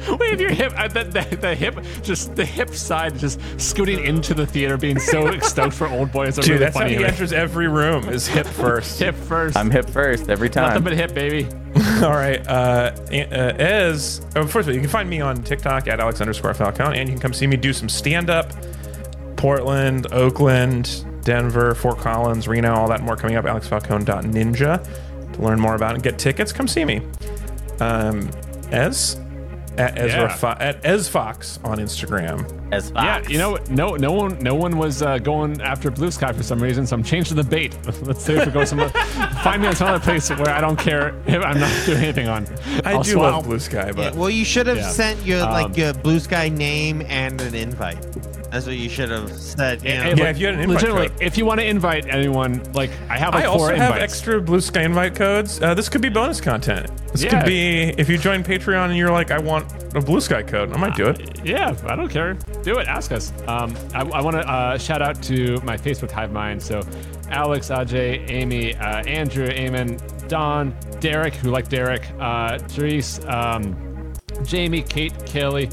Wait, 0.19 0.39
your 0.41 0.51
hip, 0.51 0.73
uh, 0.77 0.89
the, 0.89 1.05
the, 1.05 1.37
the 1.37 1.55
hip, 1.55 1.79
just 2.03 2.35
the 2.37 2.45
hip 2.45 2.71
side, 2.71 3.19
just 3.19 3.41
scooting 3.61 4.05
into 4.05 4.35
the 4.35 4.47
theater, 4.47 4.77
being 4.77 4.99
so 4.99 5.39
stoked 5.41 5.75
for 5.75 5.87
old 5.89 6.11
boy 6.13 6.27
is 6.27 6.39
a 6.39 6.43
Dude, 6.43 6.51
really 6.51 6.59
that's 6.65 6.75
how 6.77 6.81
funny 6.83 6.95
he 6.95 6.97
image. 7.01 7.13
enters 7.13 7.33
every 7.33 7.69
room 7.69 8.09
is 8.09 8.27
hip 8.27 8.47
first. 8.47 8.92
Hip 8.99 9.15
first. 9.15 9.57
I'm 9.57 9.71
hip 9.71 9.89
first 9.89 10.29
every 10.29 10.49
time. 10.51 10.69
Nothing 10.69 10.85
but 10.85 10.93
hip, 10.93 11.15
baby. 11.15 11.47
All 12.03 12.11
right. 12.11 12.47
Uh, 12.47 12.95
An- 13.11 13.33
uh, 13.33 13.57
Ez, 13.59 14.21
oh, 14.37 14.47
first 14.47 14.69
of 14.69 14.73
all, 14.73 14.75
you 14.75 14.81
can 14.81 14.91
find 14.91 15.09
me 15.09 15.21
on 15.21 15.43
TikTok 15.43 15.89
at 15.89 16.01
Alex 16.01 16.21
underscore 16.21 16.55
Falcon, 16.55 16.95
and 16.95 17.09
you 17.09 17.15
can 17.15 17.21
come 17.21 17.33
see 17.33 17.47
me 17.47 17.57
do 17.57 17.73
some 17.73 17.89
stand 17.89 18.31
up. 18.31 18.53
Portland, 19.37 20.07
Oakland, 20.13 21.05
Denver, 21.25 21.75
Fort 21.75 21.99
Collins, 21.99 22.47
Reno, 22.47 22.73
all 22.75 22.89
that 22.89 22.99
and 22.99 23.07
more 23.07 23.17
coming 23.17 23.37
up. 23.37 23.45
AlexFalcone.ninja 23.45 25.33
to 25.33 25.43
learn 25.43 25.59
more 25.59 25.75
about 25.75 25.93
it 25.93 25.95
and 25.95 26.03
get 26.03 26.19
tickets. 26.19 26.53
Come 26.53 26.69
see 26.69 26.85
me. 26.85 27.01
Um, 27.81 28.29
Ez 28.71 29.17
at 29.79 29.99
Ezra 29.99 30.23
Yeah. 30.23 30.37
Fo- 30.37 30.57
at 30.59 30.85
Ez 30.85 31.09
Fox 31.09 31.59
on 31.65 31.79
Instagram. 31.79 32.47
As 32.73 32.91
Yeah, 32.95 33.27
you 33.29 33.39
know, 33.39 33.59
no, 33.71 33.97
no 33.97 34.13
one, 34.13 34.39
no 34.41 34.55
one 34.55 34.77
was 34.79 35.03
uh, 35.03 35.19
going 35.19 35.61
after 35.61 35.91
Blue 35.91 36.11
Sky 36.11 36.33
for 36.33 36.43
some 36.43 36.63
reason, 36.63 36.87
so 36.87 36.97
I'm 36.97 37.03
changing 37.03 37.37
the 37.37 37.45
bait. 37.45 37.77
Let's 38.03 38.25
see 38.25 38.35
if 38.35 38.47
we 38.47 38.53
go 38.53 38.65
some. 38.65 38.79
find 39.43 39.61
me 39.63 39.69
on 39.69 39.77
some 39.77 39.89
other 39.89 40.03
place 40.03 40.31
where 40.31 40.51
I 40.51 40.61
don't 40.61 40.79
care 40.79 41.15
if 41.27 41.43
I'm 41.43 41.59
not 41.61 41.73
doing 41.87 41.99
anything 42.03 42.29
on. 42.29 42.47
I 42.85 42.93
I'll 42.95 43.03
do 43.03 43.13
swap- 43.13 43.33
love 43.35 43.45
Blue 43.45 43.59
Sky, 43.59 43.87
Yeah, 43.87 43.93
but 43.93 44.15
well, 44.15 44.31
you 44.31 44.45
should 44.45 44.67
have 44.67 44.79
Yeah. 44.79 44.91
sent 44.91 45.25
your 45.27 45.43
Um, 45.43 45.51
like 45.53 45.77
your 45.77 45.93
blue 45.95 46.19
sky 46.21 46.49
name 46.49 47.03
and 47.09 47.41
an 47.41 47.55
invite. 47.55 48.05
That's 48.53 48.67
what 48.67 48.77
you 48.77 48.91
should 48.91 49.09
have 49.09 49.33
said. 49.33 49.83
You 49.83 49.89
know? 49.95 50.03
Hey, 50.03 50.09
Yeah, 50.11 50.15
look, 50.25 50.29
if 50.29 50.39
you 50.39 50.47
had 50.47 50.55
an 50.57 50.61
invite 50.61 50.75
legitimately, 50.83 51.09
code. 51.09 51.23
if 51.23 51.39
you 51.39 51.47
want 51.47 51.61
to 51.61 51.67
invite 51.67 52.07
anyone, 52.07 52.63
like 52.75 52.91
I 53.09 53.17
have 53.17 53.33
like 53.35 53.45
I 53.45 53.47
also 53.47 53.59
four 53.69 53.75
have 53.75 53.95
invites. 53.95 54.03
extra 54.03 54.43
Blue 54.43 54.61
Sky 54.61 54.83
invite 54.83 55.15
codes. 55.15 55.63
Uh, 55.63 55.73
this 55.73 55.89
could 55.89 56.03
be 56.03 56.11
bonus 56.11 56.39
content. 56.39 56.91
This 57.13 57.23
Yeah. 57.25 57.31
could 57.41 57.47
be 57.47 57.95
if 57.97 58.11
you 58.11 58.19
join 58.19 58.45
Patreon 58.45 58.89
and 58.91 58.97
you're 58.97 59.11
like, 59.11 59.31
I 59.31 59.39
want 59.39 59.73
a 59.97 60.01
Blue 60.03 60.21
Sky 60.21 60.43
code. 60.43 60.71
I 60.73 60.77
might 60.77 60.95
do 60.95 61.07
it. 61.09 61.41
Yeah, 61.45 61.75
I 61.87 61.97
don't 61.97 62.11
care. 62.11 62.35
Do 62.63 62.79
it. 62.79 62.89
Ask 62.89 63.11
us. 63.11 63.33
Um, 63.49 63.75
I, 63.95 64.01
I 64.03 64.21
want 64.21 64.37
to 64.37 64.47
uh, 64.47 64.77
shout 64.77 65.01
out 65.01 65.23
to 65.23 65.59
my 65.63 65.79
Facebook 65.79 66.11
Hive 66.11 66.31
Mind. 66.31 66.63
So, 66.63 66.83
Alex, 67.31 67.71
Ajay, 67.71 68.31
Amy, 68.31 68.75
uh, 68.77 69.03
Andrew, 69.05 69.49
Eamon, 69.49 69.99
Don, 70.29 70.75
Derek, 71.01 71.35
who 71.37 71.51
like 71.51 71.69
Derek, 71.71 72.07
uh, 72.21 72.59
Therese, 72.59 73.19
um, 73.25 74.13
Jamie, 74.45 74.83
Kate, 74.83 75.15
Kelly, 75.25 75.71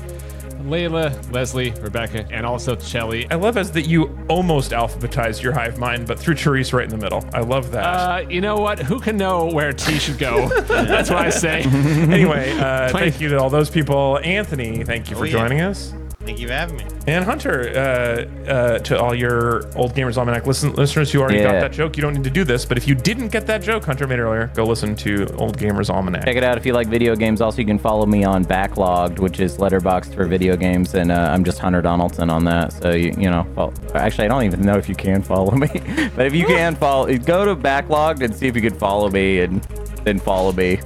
Layla, 0.63 1.31
Leslie, 1.31 1.71
Rebecca, 1.81 2.25
and 2.31 2.45
also 2.45 2.77
Shelly. 2.77 3.29
I 3.31 3.35
love 3.35 3.57
as 3.57 3.71
that 3.71 3.87
you 3.87 4.17
almost 4.27 4.71
alphabetized 4.71 5.41
your 5.41 5.53
hive 5.53 5.77
mind, 5.77 6.07
but 6.07 6.19
threw 6.19 6.35
Therese 6.35 6.73
right 6.73 6.83
in 6.83 6.89
the 6.89 6.97
middle. 6.97 7.23
I 7.33 7.41
love 7.41 7.71
that. 7.71 7.83
Uh, 7.85 8.29
you 8.29 8.41
know 8.41 8.57
what? 8.57 8.79
Who 8.79 8.99
can 8.99 9.17
know 9.17 9.45
where 9.45 9.73
T 9.73 9.97
should 9.99 10.17
go? 10.17 10.47
That's 10.67 11.09
what 11.09 11.19
I 11.19 11.29
say. 11.29 11.61
anyway, 11.63 12.51
uh, 12.57 12.89
thank 12.89 13.19
you 13.21 13.29
to 13.29 13.39
all 13.39 13.49
those 13.49 13.69
people. 13.69 14.19
Anthony, 14.23 14.83
thank 14.83 15.09
you 15.09 15.15
for 15.15 15.23
Oh, 15.23 15.25
yeah. 15.25 15.31
joining 15.31 15.61
us. 15.61 15.93
Thank 16.29 16.41
you 16.41 16.47
for 16.47 16.53
having 16.53 16.77
me. 16.77 16.85
And 17.07 17.25
Hunter, 17.25 17.69
uh, 17.69 18.47
uh, 18.47 18.79
to 18.79 19.01
all 19.01 19.15
your 19.15 19.75
old 19.75 19.95
Gamers 19.95 20.15
Almanac 20.15 20.45
listen, 20.45 20.73
listeners 20.73 21.11
who 21.11 21.21
already 21.21 21.41
got 21.41 21.53
that 21.53 21.71
joke, 21.71 21.97
you 21.97 22.01
don't 22.01 22.13
need 22.13 22.23
to 22.23 22.29
do 22.29 22.43
this. 22.43 22.65
But 22.65 22.77
if 22.77 22.87
you 22.87 22.93
didn't 22.93 23.29
get 23.29 23.47
that 23.47 23.63
joke 23.63 23.83
Hunter 23.83 24.05
made 24.05 24.19
earlier, 24.19 24.51
go 24.53 24.63
listen 24.63 24.95
to 24.97 25.25
Old 25.37 25.57
Gamers 25.57 25.89
Almanac. 25.89 26.25
Check 26.25 26.35
it 26.35 26.43
out 26.43 26.55
if 26.55 26.67
you 26.67 26.73
like 26.73 26.87
video 26.87 27.15
games. 27.15 27.41
Also, 27.41 27.57
you 27.57 27.65
can 27.65 27.79
follow 27.79 28.05
me 28.05 28.25
on 28.25 28.45
Backloggd, 28.45 29.17
which 29.17 29.39
is 29.39 29.57
Letterboxd 29.57 30.13
for 30.13 30.27
video 30.27 30.55
games, 30.55 30.93
and 30.93 31.11
uh, 31.11 31.31
I'm 31.33 31.43
just 31.43 31.57
Hunter 31.57 31.81
Donaldson 31.81 32.29
on 32.29 32.43
that. 32.45 32.73
So 32.73 32.91
you 32.91 33.11
you 33.17 33.31
know, 33.31 33.47
follow, 33.55 33.73
actually, 33.95 34.25
I 34.25 34.27
don't 34.27 34.43
even 34.43 34.61
know 34.61 34.77
if 34.77 34.87
you 34.87 34.93
can 34.93 35.23
follow 35.23 35.55
me, 35.55 35.67
but 36.15 36.27
if 36.27 36.35
you 36.35 36.45
can 36.45 36.75
follow, 36.75 37.07
go 37.17 37.43
to 37.43 37.55
Backloggd 37.55 38.21
and 38.21 38.35
see 38.35 38.45
if 38.45 38.55
you 38.55 38.61
could 38.61 38.77
follow 38.77 39.09
me, 39.09 39.39
and 39.39 39.63
then 40.03 40.19
follow 40.19 40.51
me. 40.51 40.79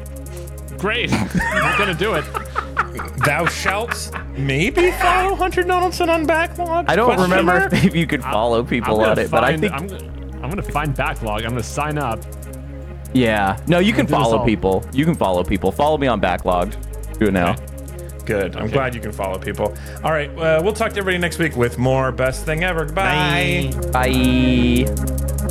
Great. 0.84 1.14
I'm 1.14 1.78
gonna 1.78 1.94
do 1.94 2.16
it. 2.16 2.26
Thou 3.26 3.46
shalt 3.46 4.12
maybe 4.38 4.92
follow 4.92 5.34
Hunter 5.34 5.64
Donaldson 5.64 6.10
on 6.10 6.26
Backlog? 6.26 6.86
I 6.90 6.96
don't 6.98 7.06
Question 7.06 7.32
remember 7.32 7.60
mark? 7.62 7.74
if 7.86 7.96
you 7.96 8.06
could 8.06 8.22
follow 8.22 8.66
people 8.66 8.96
I'm 8.96 9.00
on 9.00 9.16
gonna 9.16 9.22
it, 9.22 9.32
but 9.32 9.46
I 9.46 9.52
find- 9.58 9.62
think 9.62 9.74
I'm, 10.34 10.44
I'm 10.44 10.50
gonna 10.50 10.62
find 10.62 10.94
backlog. 10.94 11.44
I'm 11.44 11.52
gonna 11.52 11.64
sign 11.64 11.98
up. 11.98 12.20
yeah. 13.14 13.58
No, 13.66 13.80
you 13.80 13.94
can 13.94 14.06
do 14.06 14.10
this 14.12 14.22
follow 14.22 14.40
all. 14.40 14.46
people. 14.46 14.84
You 14.92 15.06
can 15.06 15.16
follow 15.16 15.42
people. 15.46 15.72
Follow 15.72 15.98
me 15.98 16.08
on 16.08 16.20
Backlog. 16.20 16.74
Do 17.18 17.28
it 17.28 17.32
now. 17.32 17.52
Okay. 17.54 17.66
Good. 18.26 18.56
I'm 18.58 18.64
Okay. 18.66 18.74
glad 18.74 18.94
you 18.94 19.00
can 19.00 19.14
follow 19.14 19.40
people. 19.40 19.74
All 20.04 20.12
right. 20.12 20.30
Uh, 20.38 20.60
we'll 20.64 20.74
talk 20.74 20.92
to 20.92 20.98
everybody 21.00 21.18
next 21.18 21.40
week 21.40 21.56
with 21.56 21.78
more 21.78 22.12
Best 22.12 22.44
Thing 22.46 22.64
Ever. 22.66 22.86
Goodbye. 22.86 23.72
Bye. 23.94 24.86
Bye. 24.86 25.43